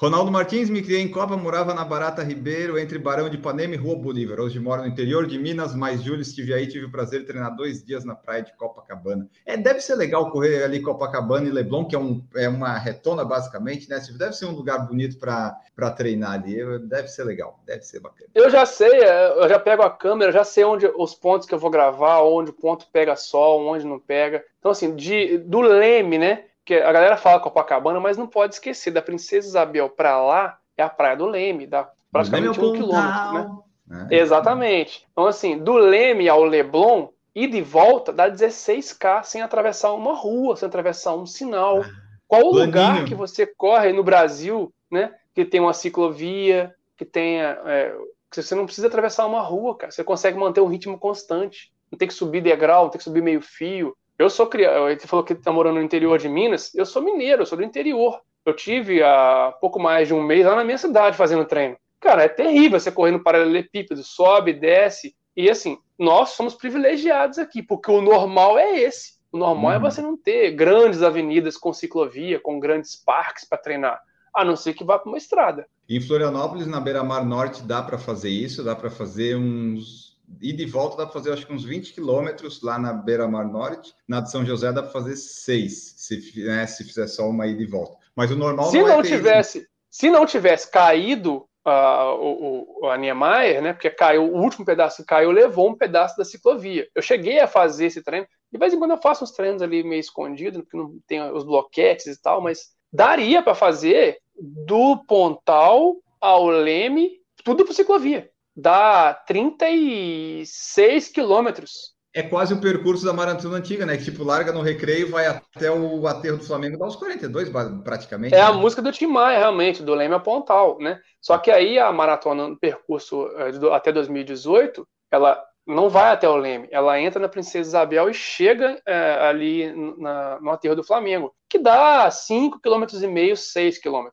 Ronaldo 0.00 0.30
Martins, 0.30 0.70
me 0.70 0.80
criei 0.80 1.02
em 1.02 1.10
Copa, 1.10 1.36
morava 1.36 1.74
na 1.74 1.84
Barata 1.84 2.22
Ribeiro, 2.22 2.78
entre 2.78 3.00
Barão 3.00 3.28
de 3.28 3.34
Ipanema 3.34 3.74
e 3.74 3.76
Rua 3.76 3.96
Bolívar. 3.96 4.38
Hoje 4.38 4.60
moro 4.60 4.82
no 4.82 4.86
interior 4.86 5.26
de 5.26 5.36
Minas, 5.36 5.74
mas 5.74 6.04
Júlio 6.04 6.20
estive 6.20 6.54
aí, 6.54 6.68
tive 6.68 6.84
o 6.84 6.90
prazer 6.92 7.18
de 7.18 7.26
treinar 7.26 7.56
dois 7.56 7.82
dias 7.82 8.04
na 8.04 8.14
praia 8.14 8.44
de 8.44 8.56
Copacabana. 8.56 9.28
É, 9.44 9.56
deve 9.56 9.80
ser 9.80 9.96
legal 9.96 10.30
correr 10.30 10.62
ali 10.62 10.80
Copacabana 10.80 11.48
e 11.48 11.50
Leblon, 11.50 11.84
que 11.84 11.96
é, 11.96 11.98
um, 11.98 12.24
é 12.36 12.48
uma 12.48 12.78
retona 12.78 13.24
basicamente, 13.24 13.90
né? 13.90 14.00
Deve 14.16 14.34
ser 14.34 14.46
um 14.46 14.52
lugar 14.52 14.86
bonito 14.86 15.18
para 15.18 15.90
treinar 15.96 16.34
ali. 16.34 16.58
Deve 16.86 17.08
ser 17.08 17.24
legal, 17.24 17.58
deve 17.66 17.82
ser 17.82 17.98
bacana. 17.98 18.30
Eu 18.36 18.48
já 18.50 18.64
sei, 18.64 19.00
é, 19.00 19.42
eu 19.42 19.48
já 19.48 19.58
pego 19.58 19.82
a 19.82 19.90
câmera, 19.90 20.30
já 20.30 20.44
sei 20.44 20.62
onde 20.62 20.86
os 20.86 21.12
pontos 21.12 21.48
que 21.48 21.54
eu 21.54 21.58
vou 21.58 21.70
gravar, 21.70 22.22
onde 22.22 22.50
o 22.50 22.54
ponto 22.54 22.86
pega 22.92 23.16
sol, 23.16 23.66
onde 23.66 23.84
não 23.84 23.98
pega. 23.98 24.44
Então, 24.60 24.70
assim, 24.70 24.94
de, 24.94 25.38
do 25.38 25.60
leme, 25.60 26.18
né? 26.18 26.44
Porque 26.68 26.82
a 26.82 26.92
galera 26.92 27.16
fala 27.16 27.40
Copacabana, 27.40 27.98
mas 27.98 28.18
não 28.18 28.26
pode 28.26 28.52
esquecer, 28.52 28.90
da 28.90 29.00
Princesa 29.00 29.48
Isabel 29.48 29.88
para 29.88 30.20
lá 30.20 30.58
é 30.76 30.82
a 30.82 30.88
Praia 30.90 31.16
do 31.16 31.24
Leme, 31.24 31.66
dá 31.66 31.90
praticamente 32.12 32.60
um 32.60 32.72
quilômetro, 32.74 33.64
né? 33.86 34.08
É. 34.10 34.18
Exatamente. 34.18 35.08
Então, 35.10 35.26
assim, 35.26 35.56
do 35.56 35.72
Leme 35.78 36.28
ao 36.28 36.44
Leblon, 36.44 37.08
e 37.34 37.46
de 37.46 37.62
volta 37.62 38.12
dá 38.12 38.30
16K 38.30 39.22
sem 39.22 39.40
atravessar 39.40 39.94
uma 39.94 40.12
rua, 40.12 40.56
sem 40.56 40.66
atravessar 40.68 41.14
um 41.14 41.24
sinal. 41.24 41.80
Ah, 41.80 41.90
Qual 42.26 42.42
o 42.42 42.52
lugar 42.52 43.06
que 43.06 43.14
você 43.14 43.46
corre 43.46 43.90
no 43.94 44.04
Brasil, 44.04 44.70
né? 44.90 45.14
Que 45.34 45.46
tem 45.46 45.60
uma 45.60 45.72
ciclovia, 45.72 46.74
que 46.98 47.04
tenha. 47.06 47.58
É, 47.64 47.96
que 48.30 48.42
você 48.42 48.54
não 48.54 48.66
precisa 48.66 48.88
atravessar 48.88 49.24
uma 49.24 49.40
rua, 49.40 49.74
cara. 49.74 49.90
Você 49.90 50.04
consegue 50.04 50.36
manter 50.36 50.60
um 50.60 50.68
ritmo 50.68 50.98
constante. 50.98 51.72
Não 51.90 51.98
tem 51.98 52.06
que 52.06 52.12
subir 52.12 52.42
degrau, 52.42 52.84
não 52.84 52.90
tem 52.90 52.98
que 52.98 53.04
subir 53.04 53.22
meio 53.22 53.40
fio. 53.40 53.96
Eu 54.18 54.28
sou 54.28 54.48
criado, 54.48 54.88
ele 54.88 54.98
falou 55.00 55.24
que 55.24 55.32
está 55.32 55.52
morando 55.52 55.76
no 55.76 55.82
interior 55.82 56.18
de 56.18 56.28
Minas, 56.28 56.74
eu 56.74 56.84
sou 56.84 57.00
mineiro, 57.00 57.42
eu 57.42 57.46
sou 57.46 57.56
do 57.56 57.64
interior. 57.64 58.20
Eu 58.44 58.54
tive 58.54 59.02
há 59.02 59.54
pouco 59.60 59.78
mais 59.78 60.08
de 60.08 60.14
um 60.14 60.22
mês 60.22 60.44
lá 60.44 60.56
na 60.56 60.64
minha 60.64 60.78
cidade 60.78 61.16
fazendo 61.16 61.44
treino. 61.44 61.76
Cara, 62.00 62.24
é 62.24 62.28
terrível 62.28 62.80
você 62.80 62.90
correndo 62.90 63.22
paralelepípedo, 63.22 64.02
sobe, 64.02 64.52
desce. 64.52 65.14
E 65.36 65.48
assim, 65.48 65.78
nós 65.98 66.30
somos 66.30 66.54
privilegiados 66.54 67.38
aqui, 67.38 67.62
porque 67.62 67.90
o 67.90 68.00
normal 68.00 68.58
é 68.58 68.80
esse. 68.80 69.18
O 69.30 69.38
normal 69.38 69.72
é 69.72 69.78
uhum. 69.78 69.86
é 69.86 69.90
você 69.90 70.00
não 70.00 70.16
ter 70.16 70.50
grandes 70.52 71.02
avenidas 71.02 71.56
com 71.56 71.72
ciclovia, 71.72 72.40
com 72.40 72.58
grandes 72.58 72.96
parques 72.96 73.44
para 73.44 73.58
treinar, 73.58 74.00
a 74.34 74.44
não 74.44 74.56
ser 74.56 74.74
que 74.74 74.84
vá 74.84 74.98
para 74.98 75.10
uma 75.10 75.18
estrada. 75.18 75.66
Em 75.88 76.00
Florianópolis, 76.00 76.66
na 76.66 76.80
beira-mar 76.80 77.24
norte, 77.24 77.62
dá 77.62 77.82
para 77.82 77.98
fazer 77.98 78.30
isso, 78.30 78.64
dá 78.64 78.74
para 78.74 78.90
fazer 78.90 79.36
uns 79.36 80.07
e 80.40 80.52
de 80.52 80.66
volta 80.66 80.96
dá 80.96 81.04
para 81.04 81.12
fazer 81.12 81.32
acho 81.32 81.46
que 81.46 81.52
uns 81.52 81.64
20 81.64 81.92
quilômetros 81.92 82.62
lá 82.62 82.78
na 82.78 82.92
beira-mar 82.92 83.46
norte. 83.46 83.94
Na 84.06 84.20
de 84.20 84.30
São 84.30 84.44
José 84.44 84.72
dá 84.72 84.82
para 84.82 84.92
fazer 84.92 85.16
seis, 85.16 85.94
se, 85.96 86.44
né, 86.44 86.66
se 86.66 86.84
fizer 86.84 87.06
só 87.06 87.28
uma 87.28 87.46
ida 87.46 87.62
e 87.62 87.66
volta. 87.66 87.96
Mas 88.14 88.30
o 88.30 88.36
normal 88.36 88.70
se 88.70 88.80
não, 88.80 88.88
não 88.88 89.02
tivesse, 89.02 89.58
isso. 89.58 89.68
se 89.90 90.10
não 90.10 90.26
tivesse 90.26 90.70
caído 90.70 91.48
uh, 91.66 92.14
o, 92.20 92.82
o, 92.82 92.90
a 92.90 92.96
Niemeyer, 92.96 93.62
né? 93.62 93.72
Porque 93.72 93.90
caiu 93.90 94.24
o 94.24 94.40
último 94.40 94.64
pedaço 94.64 94.98
que 94.98 95.08
caiu, 95.08 95.30
levou 95.30 95.68
um 95.68 95.76
pedaço 95.76 96.16
da 96.16 96.24
ciclovia. 96.24 96.88
Eu 96.94 97.02
cheguei 97.02 97.38
a 97.40 97.46
fazer 97.46 97.86
esse 97.86 98.02
treino. 98.02 98.26
De 98.50 98.58
vez 98.58 98.72
em 98.72 98.78
quando 98.78 98.92
eu 98.92 99.00
faço 99.00 99.24
uns 99.24 99.32
treinos 99.32 99.62
ali 99.62 99.82
meio 99.82 100.00
escondido, 100.00 100.62
porque 100.62 100.76
não 100.76 100.98
tem 101.06 101.20
os 101.32 101.44
bloquetes 101.44 102.06
e 102.06 102.22
tal, 102.22 102.40
mas 102.40 102.70
daria 102.92 103.42
para 103.42 103.54
fazer 103.54 104.18
do 104.40 104.96
Pontal 105.06 105.96
ao 106.20 106.46
Leme, 106.46 107.20
tudo 107.44 107.64
por 107.64 107.74
ciclovia. 107.74 108.30
Dá 108.60 109.14
36 109.14 111.08
quilômetros. 111.10 111.96
É 112.12 112.24
quase 112.24 112.52
o 112.52 112.60
percurso 112.60 113.04
da 113.04 113.12
maratona 113.12 113.58
antiga, 113.58 113.86
né? 113.86 113.96
Que 113.96 114.02
tipo, 114.02 114.24
larga 114.24 114.50
no 114.50 114.62
recreio, 114.62 115.10
vai 115.10 115.26
até 115.26 115.70
o 115.70 116.04
aterro 116.08 116.38
do 116.38 116.44
Flamengo, 116.44 116.76
dá 116.76 116.84
uns 116.86 116.96
42 116.96 117.50
praticamente. 117.84 118.34
É 118.34 118.38
né? 118.38 118.42
a 118.42 118.52
música 118.52 118.82
do 118.82 118.90
Tim 118.90 119.06
Maia, 119.06 119.38
realmente, 119.38 119.80
do 119.80 119.94
Leme 119.94 120.14
a 120.14 120.18
Pontal, 120.18 120.76
né? 120.80 121.00
Só 121.20 121.38
que 121.38 121.52
aí 121.52 121.78
a 121.78 121.92
maratona 121.92 122.48
no 122.48 122.58
percurso 122.58 123.28
eh, 123.36 123.52
até 123.72 123.92
2018, 123.92 124.84
ela 125.12 125.40
não 125.64 125.88
vai 125.88 126.10
até 126.10 126.28
o 126.28 126.34
Leme, 126.34 126.66
ela 126.72 126.98
entra 126.98 127.20
na 127.20 127.28
Princesa 127.28 127.68
Isabel 127.68 128.10
e 128.10 128.14
chega 128.14 128.80
é, 128.86 129.28
ali 129.28 129.72
na, 129.98 130.40
no 130.40 130.50
aterro 130.50 130.74
do 130.74 130.82
Flamengo, 130.82 131.32
que 131.48 131.58
dá 131.58 132.08
5,5 132.08 132.58
km, 132.60 133.36
6 133.36 133.78
km 133.78 134.08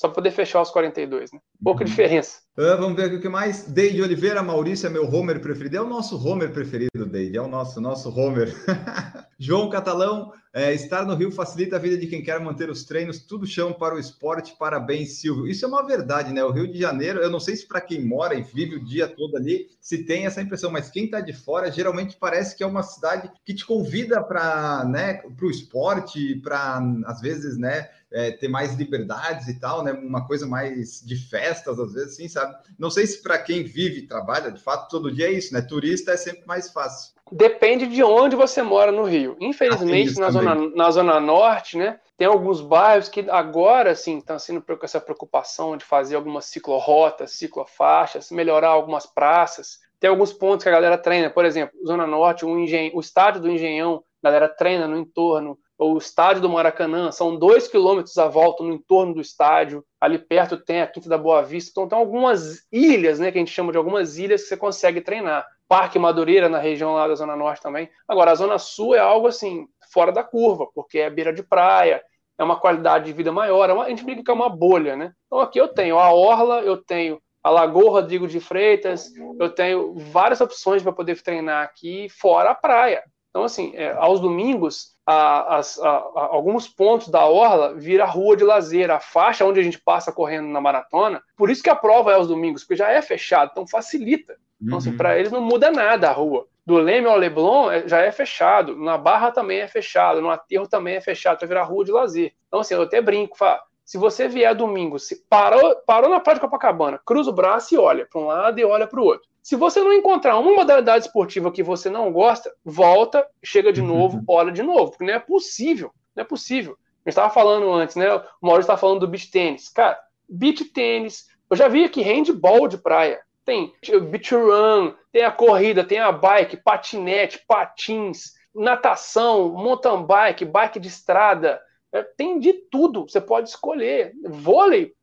só 0.00 0.08
para 0.08 0.14
poder 0.14 0.30
fechar 0.30 0.62
os 0.62 0.70
42, 0.70 1.30
né? 1.32 1.40
Pouca 1.62 1.84
uhum. 1.84 1.90
diferença. 1.90 2.38
Uh, 2.58 2.76
vamos 2.78 2.96
ver 2.96 3.12
o 3.14 3.20
que 3.20 3.28
mais. 3.28 3.64
Deide 3.64 4.02
Oliveira, 4.02 4.42
Maurício 4.42 4.86
é 4.86 4.90
meu 4.90 5.08
Homer 5.08 5.40
preferido. 5.40 5.76
É 5.76 5.80
o 5.80 5.88
nosso 5.88 6.16
Homer 6.16 6.52
preferido, 6.52 7.06
Deide. 7.06 7.36
É 7.36 7.40
o 7.40 7.48
nosso, 7.48 7.80
nosso 7.80 8.10
Homer. 8.10 8.54
João 9.38 9.70
Catalão, 9.70 10.32
é, 10.52 10.74
estar 10.74 11.06
no 11.06 11.14
Rio 11.14 11.30
facilita 11.30 11.76
a 11.76 11.78
vida 11.78 11.96
de 11.96 12.06
quem 12.06 12.22
quer 12.22 12.38
manter 12.40 12.68
os 12.68 12.84
treinos, 12.84 13.20
tudo 13.20 13.46
chão 13.46 13.72
para 13.72 13.94
o 13.94 13.98
esporte. 13.98 14.54
Parabéns, 14.58 15.20
Silvio. 15.20 15.46
Isso 15.46 15.64
é 15.64 15.68
uma 15.68 15.86
verdade, 15.86 16.32
né? 16.32 16.44
O 16.44 16.50
Rio 16.50 16.70
de 16.70 16.78
Janeiro, 16.78 17.20
eu 17.20 17.30
não 17.30 17.40
sei 17.40 17.56
se 17.56 17.66
para 17.66 17.80
quem 17.80 18.04
mora 18.04 18.34
e 18.34 18.42
vive 18.42 18.76
o 18.76 18.84
dia 18.84 19.08
todo 19.08 19.36
ali, 19.36 19.68
se 19.80 20.04
tem 20.04 20.26
essa 20.26 20.42
impressão, 20.42 20.70
mas 20.70 20.90
quem 20.90 21.04
está 21.06 21.20
de 21.20 21.32
fora 21.32 21.70
geralmente 21.70 22.16
parece 22.20 22.56
que 22.56 22.62
é 22.62 22.66
uma 22.66 22.82
cidade 22.82 23.30
que 23.44 23.54
te 23.54 23.64
convida 23.64 24.22
para 24.22 24.84
né, 24.84 25.22
o 25.40 25.50
esporte, 25.50 26.36
para, 26.42 26.82
às 27.06 27.20
vezes, 27.20 27.56
né? 27.56 27.88
é, 28.12 28.32
ter 28.32 28.48
mais 28.48 28.74
liberdades 28.74 29.48
e 29.48 29.58
tal, 29.58 29.84
né? 29.84 29.92
Uma 29.92 30.26
coisa 30.26 30.46
mais 30.46 31.00
de 31.00 31.16
festas, 31.50 31.78
às 31.78 31.92
vezes, 31.92 32.12
assim, 32.14 32.28
sabe? 32.28 32.56
Não 32.78 32.90
sei 32.90 33.06
se 33.06 33.22
para 33.22 33.38
quem 33.38 33.64
vive 33.64 34.00
e 34.00 34.06
trabalha, 34.06 34.50
de 34.50 34.62
fato, 34.62 34.88
todo 34.88 35.12
dia 35.12 35.26
é 35.26 35.32
isso, 35.32 35.52
né? 35.52 35.60
Turista 35.60 36.12
é 36.12 36.16
sempre 36.16 36.46
mais 36.46 36.70
fácil. 36.70 37.12
Depende 37.32 37.86
de 37.86 38.02
onde 38.02 38.36
você 38.36 38.62
mora 38.62 38.90
no 38.90 39.04
Rio. 39.04 39.36
Infelizmente, 39.40 40.14
ah, 40.18 40.20
na, 40.20 40.30
zona, 40.30 40.54
na 40.74 40.90
Zona 40.90 41.20
Norte, 41.20 41.76
né? 41.76 42.00
Tem 42.16 42.26
alguns 42.26 42.60
bairros 42.60 43.08
que 43.08 43.28
agora, 43.30 43.94
sim, 43.94 44.18
estão 44.18 44.38
sendo 44.38 44.62
com 44.62 44.78
essa 44.82 45.00
preocupação 45.00 45.76
de 45.76 45.84
fazer 45.84 46.16
algumas 46.16 46.46
ciclorotas, 46.46 47.32
ciclofaixas, 47.32 48.30
melhorar 48.30 48.68
algumas 48.68 49.06
praças. 49.06 49.78
Tem 49.98 50.10
alguns 50.10 50.32
pontos 50.32 50.64
que 50.64 50.68
a 50.68 50.72
galera 50.72 50.98
treina, 50.98 51.30
por 51.30 51.44
exemplo, 51.44 51.78
Zona 51.86 52.06
Norte, 52.06 52.44
o, 52.44 52.58
engen... 52.58 52.90
o 52.94 53.00
estádio 53.00 53.40
do 53.40 53.50
Engenhão, 53.50 54.02
a 54.22 54.28
galera 54.28 54.48
treina 54.48 54.88
no 54.88 54.98
entorno, 54.98 55.58
o 55.80 55.96
estádio 55.96 56.42
do 56.42 56.48
Maracanã, 56.48 57.10
são 57.10 57.38
dois 57.38 57.66
quilômetros 57.66 58.18
à 58.18 58.28
volta 58.28 58.62
no 58.62 58.74
entorno 58.74 59.14
do 59.14 59.20
estádio. 59.20 59.82
Ali 59.98 60.18
perto 60.18 60.58
tem 60.58 60.82
a 60.82 60.86
Quinta 60.86 61.08
da 61.08 61.16
Boa 61.16 61.42
Vista. 61.42 61.70
Então 61.70 61.88
tem 61.88 61.98
algumas 61.98 62.66
ilhas, 62.70 63.18
né, 63.18 63.32
que 63.32 63.38
a 63.38 63.40
gente 63.40 63.50
chama 63.50 63.72
de 63.72 63.78
algumas 63.78 64.18
ilhas 64.18 64.42
que 64.42 64.48
você 64.48 64.56
consegue 64.58 65.00
treinar. 65.00 65.46
Parque 65.66 65.98
Madureira 65.98 66.50
na 66.50 66.58
região 66.58 66.92
lá 66.92 67.08
da 67.08 67.14
Zona 67.14 67.34
Norte 67.34 67.62
também. 67.62 67.88
Agora, 68.06 68.32
a 68.32 68.34
Zona 68.34 68.58
Sul 68.58 68.94
é 68.94 68.98
algo 68.98 69.26
assim, 69.26 69.66
fora 69.90 70.12
da 70.12 70.22
curva, 70.22 70.66
porque 70.74 70.98
é 70.98 71.08
beira 71.08 71.32
de 71.32 71.42
praia, 71.42 72.02
é 72.36 72.44
uma 72.44 72.60
qualidade 72.60 73.06
de 73.06 73.12
vida 73.14 73.32
maior. 73.32 73.70
É 73.70 73.72
uma, 73.72 73.84
a 73.84 73.88
gente 73.88 74.04
brinca 74.04 74.22
que 74.22 74.30
é 74.30 74.34
uma 74.34 74.50
bolha, 74.50 74.96
né? 74.96 75.12
Então 75.26 75.40
aqui 75.40 75.58
eu 75.58 75.68
tenho 75.68 75.98
a 75.98 76.12
Orla, 76.12 76.60
eu 76.60 76.76
tenho 76.76 77.18
a 77.42 77.48
Lagoa 77.48 77.90
Rodrigo 77.90 78.28
de 78.28 78.38
Freitas, 78.38 79.10
eu 79.38 79.48
tenho 79.48 79.94
várias 79.94 80.42
opções 80.42 80.82
para 80.82 80.92
poder 80.92 81.22
treinar 81.22 81.64
aqui, 81.64 82.06
fora 82.10 82.50
a 82.50 82.54
praia. 82.54 83.02
Então, 83.30 83.44
assim, 83.44 83.72
é, 83.74 83.92
aos 83.92 84.20
domingos, 84.20 84.96
a, 85.10 85.56
a, 85.56 85.60
a, 85.60 86.26
alguns 86.30 86.68
pontos 86.68 87.08
da 87.08 87.24
orla 87.26 87.74
vira 87.74 88.04
rua 88.04 88.36
de 88.36 88.44
lazer, 88.44 88.90
a 88.90 89.00
faixa 89.00 89.44
onde 89.44 89.58
a 89.58 89.62
gente 89.62 89.80
passa 89.80 90.12
correndo 90.12 90.48
na 90.48 90.60
maratona. 90.60 91.20
Por 91.36 91.50
isso 91.50 91.62
que 91.62 91.70
a 91.70 91.74
prova 91.74 92.12
é 92.12 92.14
aos 92.14 92.28
domingos, 92.28 92.62
porque 92.62 92.76
já 92.76 92.90
é 92.90 93.02
fechado, 93.02 93.50
então 93.50 93.66
facilita. 93.66 94.36
Então, 94.62 94.78
assim, 94.78 94.90
uhum. 94.90 94.96
para 94.96 95.18
eles 95.18 95.32
não 95.32 95.40
muda 95.40 95.70
nada 95.70 96.08
a 96.08 96.12
rua. 96.12 96.46
Do 96.64 96.76
Leme 96.76 97.08
ao 97.08 97.16
Leblon 97.16 97.70
é, 97.70 97.88
já 97.88 97.98
é 98.00 98.12
fechado, 98.12 98.76
na 98.76 98.96
Barra 98.96 99.32
também 99.32 99.60
é 99.60 99.66
fechado, 99.66 100.20
no 100.20 100.30
Aterro 100.30 100.68
também 100.68 100.96
é 100.96 101.00
fechado, 101.00 101.38
para 101.38 101.48
virar 101.48 101.62
rua 101.64 101.84
de 101.84 101.90
lazer. 101.90 102.32
Então, 102.46 102.60
assim, 102.60 102.74
eu 102.74 102.82
até 102.82 103.00
brinco, 103.00 103.36
falo, 103.36 103.60
se 103.84 103.98
você 103.98 104.28
vier 104.28 104.54
domingo, 104.54 104.98
se 104.98 105.24
parou, 105.28 105.74
parou 105.86 106.10
na 106.10 106.20
Praia 106.20 106.36
de 106.36 106.40
Copacabana, 106.40 107.00
cruza 107.04 107.30
o 107.30 107.34
braço 107.34 107.74
e 107.74 107.78
olha 107.78 108.06
para 108.06 108.20
um 108.20 108.26
lado 108.26 108.60
e 108.60 108.64
olha 108.64 108.86
para 108.86 109.00
o 109.00 109.04
outro. 109.04 109.28
Se 109.42 109.56
você 109.56 109.80
não 109.80 109.92
encontrar 109.92 110.38
uma 110.38 110.52
modalidade 110.52 111.06
esportiva 111.06 111.50
que 111.50 111.62
você 111.62 111.88
não 111.88 112.12
gosta, 112.12 112.52
volta, 112.64 113.26
chega 113.42 113.72
de 113.72 113.80
novo, 113.80 114.18
uhum. 114.18 114.24
olha 114.28 114.52
de 114.52 114.62
novo, 114.62 114.90
porque 114.90 115.04
não 115.04 115.14
é 115.14 115.18
possível. 115.18 115.92
Não 116.14 116.22
é 116.22 116.24
possível. 116.24 116.72
A 116.72 117.08
gente 117.08 117.12
estava 117.12 117.32
falando 117.32 117.72
antes, 117.72 117.96
né? 117.96 118.14
O 118.14 118.22
Maurício 118.42 118.62
estava 118.62 118.80
falando 118.80 119.00
do 119.00 119.08
beach 119.08 119.30
tênis. 119.30 119.68
Cara, 119.70 119.98
beach 120.28 120.64
tênis, 120.66 121.26
eu 121.48 121.56
já 121.56 121.68
vi 121.68 121.84
aqui 121.84 122.02
handball 122.02 122.68
de 122.68 122.76
praia. 122.76 123.20
Tem 123.44 123.72
beach 124.10 124.34
run, 124.34 124.92
tem 125.10 125.24
a 125.24 125.32
corrida, 125.32 125.82
tem 125.82 125.98
a 125.98 126.12
bike, 126.12 126.58
patinete, 126.58 127.42
patins, 127.48 128.34
natação, 128.54 129.48
mountain 129.48 130.04
bike, 130.04 130.44
bike 130.44 130.78
de 130.78 130.88
estrada. 130.88 131.60
É, 131.92 132.02
tem 132.02 132.38
de 132.38 132.52
tudo, 132.52 133.08
você 133.08 133.20
pode 133.20 133.48
escolher. 133.48 134.12
Vôlei, 134.22 134.94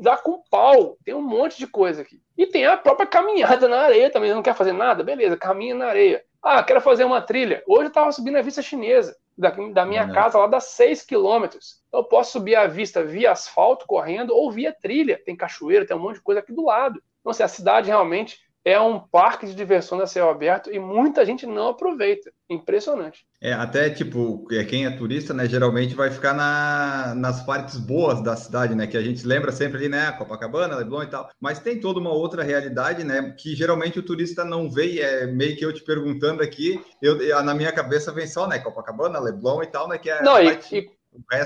dá 0.00 0.16
com 0.16 0.42
pau. 0.50 0.96
Tem 1.04 1.14
um 1.14 1.22
monte 1.22 1.58
de 1.58 1.66
coisa 1.66 2.02
aqui. 2.02 2.20
E 2.36 2.46
tem 2.46 2.66
a 2.66 2.76
própria 2.76 3.06
caminhada 3.06 3.68
na 3.68 3.80
areia 3.80 4.10
também. 4.10 4.32
Não 4.32 4.42
quer 4.42 4.54
fazer 4.54 4.72
nada? 4.72 5.02
Beleza, 5.02 5.36
caminha 5.36 5.74
na 5.74 5.86
areia. 5.86 6.24
Ah, 6.42 6.62
quero 6.62 6.80
fazer 6.80 7.04
uma 7.04 7.20
trilha. 7.20 7.62
Hoje 7.66 7.84
eu 7.84 7.88
estava 7.88 8.12
subindo 8.12 8.36
a 8.36 8.42
vista 8.42 8.62
chinesa. 8.62 9.16
Da, 9.36 9.50
da 9.50 9.86
minha 9.86 10.04
uhum. 10.04 10.12
casa 10.12 10.38
lá 10.38 10.46
dá 10.48 10.58
6 10.58 11.02
quilômetros. 11.02 11.80
Então, 11.88 12.00
eu 12.00 12.04
posso 12.04 12.32
subir 12.32 12.56
a 12.56 12.66
vista 12.66 13.04
via 13.04 13.30
asfalto, 13.30 13.86
correndo, 13.86 14.34
ou 14.34 14.50
via 14.50 14.72
trilha. 14.72 15.20
Tem 15.24 15.36
cachoeira, 15.36 15.86
tem 15.86 15.96
um 15.96 16.00
monte 16.00 16.16
de 16.16 16.22
coisa 16.22 16.40
aqui 16.40 16.52
do 16.52 16.64
lado. 16.64 17.00
Então, 17.20 17.30
assim, 17.30 17.42
a 17.42 17.48
cidade 17.48 17.88
realmente 17.88 18.40
é 18.64 18.78
um 18.80 18.98
parque 18.98 19.46
de 19.46 19.54
diversão 19.54 19.96
da 19.96 20.06
céu 20.06 20.28
aberto 20.28 20.72
e 20.72 20.78
muita 20.78 21.24
gente 21.24 21.46
não 21.46 21.68
aproveita. 21.68 22.30
Impressionante. 22.50 23.24
É, 23.40 23.52
até 23.52 23.88
tipo, 23.90 24.46
é, 24.50 24.64
quem 24.64 24.84
é 24.84 24.90
turista, 24.90 25.32
né, 25.32 25.46
geralmente 25.46 25.94
vai 25.94 26.10
ficar 26.10 26.34
na, 26.34 27.14
nas 27.14 27.42
partes 27.44 27.78
boas 27.78 28.22
da 28.22 28.36
cidade, 28.36 28.74
né, 28.74 28.86
que 28.86 28.96
a 28.96 29.02
gente 29.02 29.26
lembra 29.26 29.52
sempre 29.52 29.78
ali, 29.78 29.88
né, 29.88 30.12
Copacabana, 30.12 30.76
Leblon 30.76 31.02
e 31.02 31.06
tal, 31.06 31.28
mas 31.40 31.60
tem 31.60 31.80
toda 31.80 32.00
uma 32.00 32.12
outra 32.12 32.42
realidade, 32.42 33.04
né, 33.04 33.34
que 33.38 33.54
geralmente 33.54 33.98
o 33.98 34.04
turista 34.04 34.44
não 34.44 34.70
vê, 34.70 34.94
e 34.94 35.00
é 35.00 35.26
meio 35.26 35.56
que 35.56 35.64
eu 35.64 35.72
te 35.72 35.84
perguntando 35.84 36.42
aqui, 36.42 36.82
eu, 37.00 37.42
na 37.42 37.54
minha 37.54 37.72
cabeça 37.72 38.12
vem 38.12 38.26
só, 38.26 38.46
né, 38.46 38.58
Copacabana, 38.58 39.20
Leblon 39.20 39.62
e 39.62 39.66
tal, 39.66 39.88
né, 39.88 39.98
que 39.98 40.10
é... 40.10 40.22
Não, 40.22 40.42
e, 40.42 40.58
e, 40.72 40.90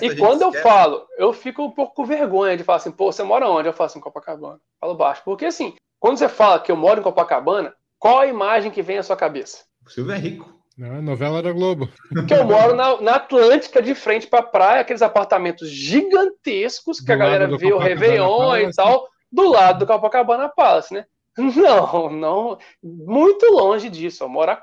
e 0.02 0.16
quando 0.16 0.42
eu 0.42 0.52
falo, 0.54 1.06
eu 1.16 1.32
fico 1.32 1.62
um 1.62 1.70
pouco 1.70 1.94
com 1.94 2.04
vergonha 2.04 2.56
de 2.56 2.64
falar 2.64 2.78
assim, 2.78 2.90
pô, 2.90 3.12
você 3.12 3.22
mora 3.22 3.48
onde? 3.48 3.68
Eu 3.68 3.72
falo 3.72 3.86
assim, 3.86 4.00
Copacabana. 4.00 4.58
Falo 4.80 4.94
baixo. 4.94 5.22
Porque 5.24 5.46
assim, 5.46 5.74
quando 6.02 6.18
você 6.18 6.28
fala 6.28 6.58
que 6.58 6.72
eu 6.72 6.74
moro 6.74 6.98
em 6.98 7.02
Copacabana, 7.04 7.72
qual 7.96 8.18
a 8.18 8.26
imagem 8.26 8.72
que 8.72 8.82
vem 8.82 8.98
à 8.98 9.04
sua 9.04 9.14
cabeça? 9.14 9.58
O 9.86 9.88
Silvio 9.88 10.12
é 10.12 10.18
rico. 10.18 10.52
Não, 10.76 10.96
é 10.96 11.00
novela 11.00 11.40
da 11.40 11.52
Globo. 11.52 11.88
Que 12.26 12.34
eu 12.34 12.42
moro 12.42 12.74
na, 12.74 13.00
na 13.00 13.14
Atlântica, 13.14 13.80
de 13.80 13.94
frente 13.94 14.26
para 14.26 14.40
a 14.40 14.42
praia, 14.42 14.80
aqueles 14.80 15.00
apartamentos 15.00 15.70
gigantescos 15.70 16.98
que 16.98 17.06
do 17.06 17.12
a 17.12 17.16
galera 17.16 17.56
vê 17.56 17.72
o 17.72 17.78
Réveillon 17.78 18.36
Palace. 18.36 18.64
e 18.64 18.72
tal, 18.72 19.08
do 19.30 19.48
lado 19.48 19.78
do 19.78 19.86
Copacabana 19.86 20.48
Palace, 20.48 20.92
né? 20.92 21.06
Não, 21.38 22.10
não, 22.10 22.58
muito 22.82 23.46
longe 23.52 23.88
disso. 23.88 24.24
Eu 24.24 24.28
moro 24.28 24.58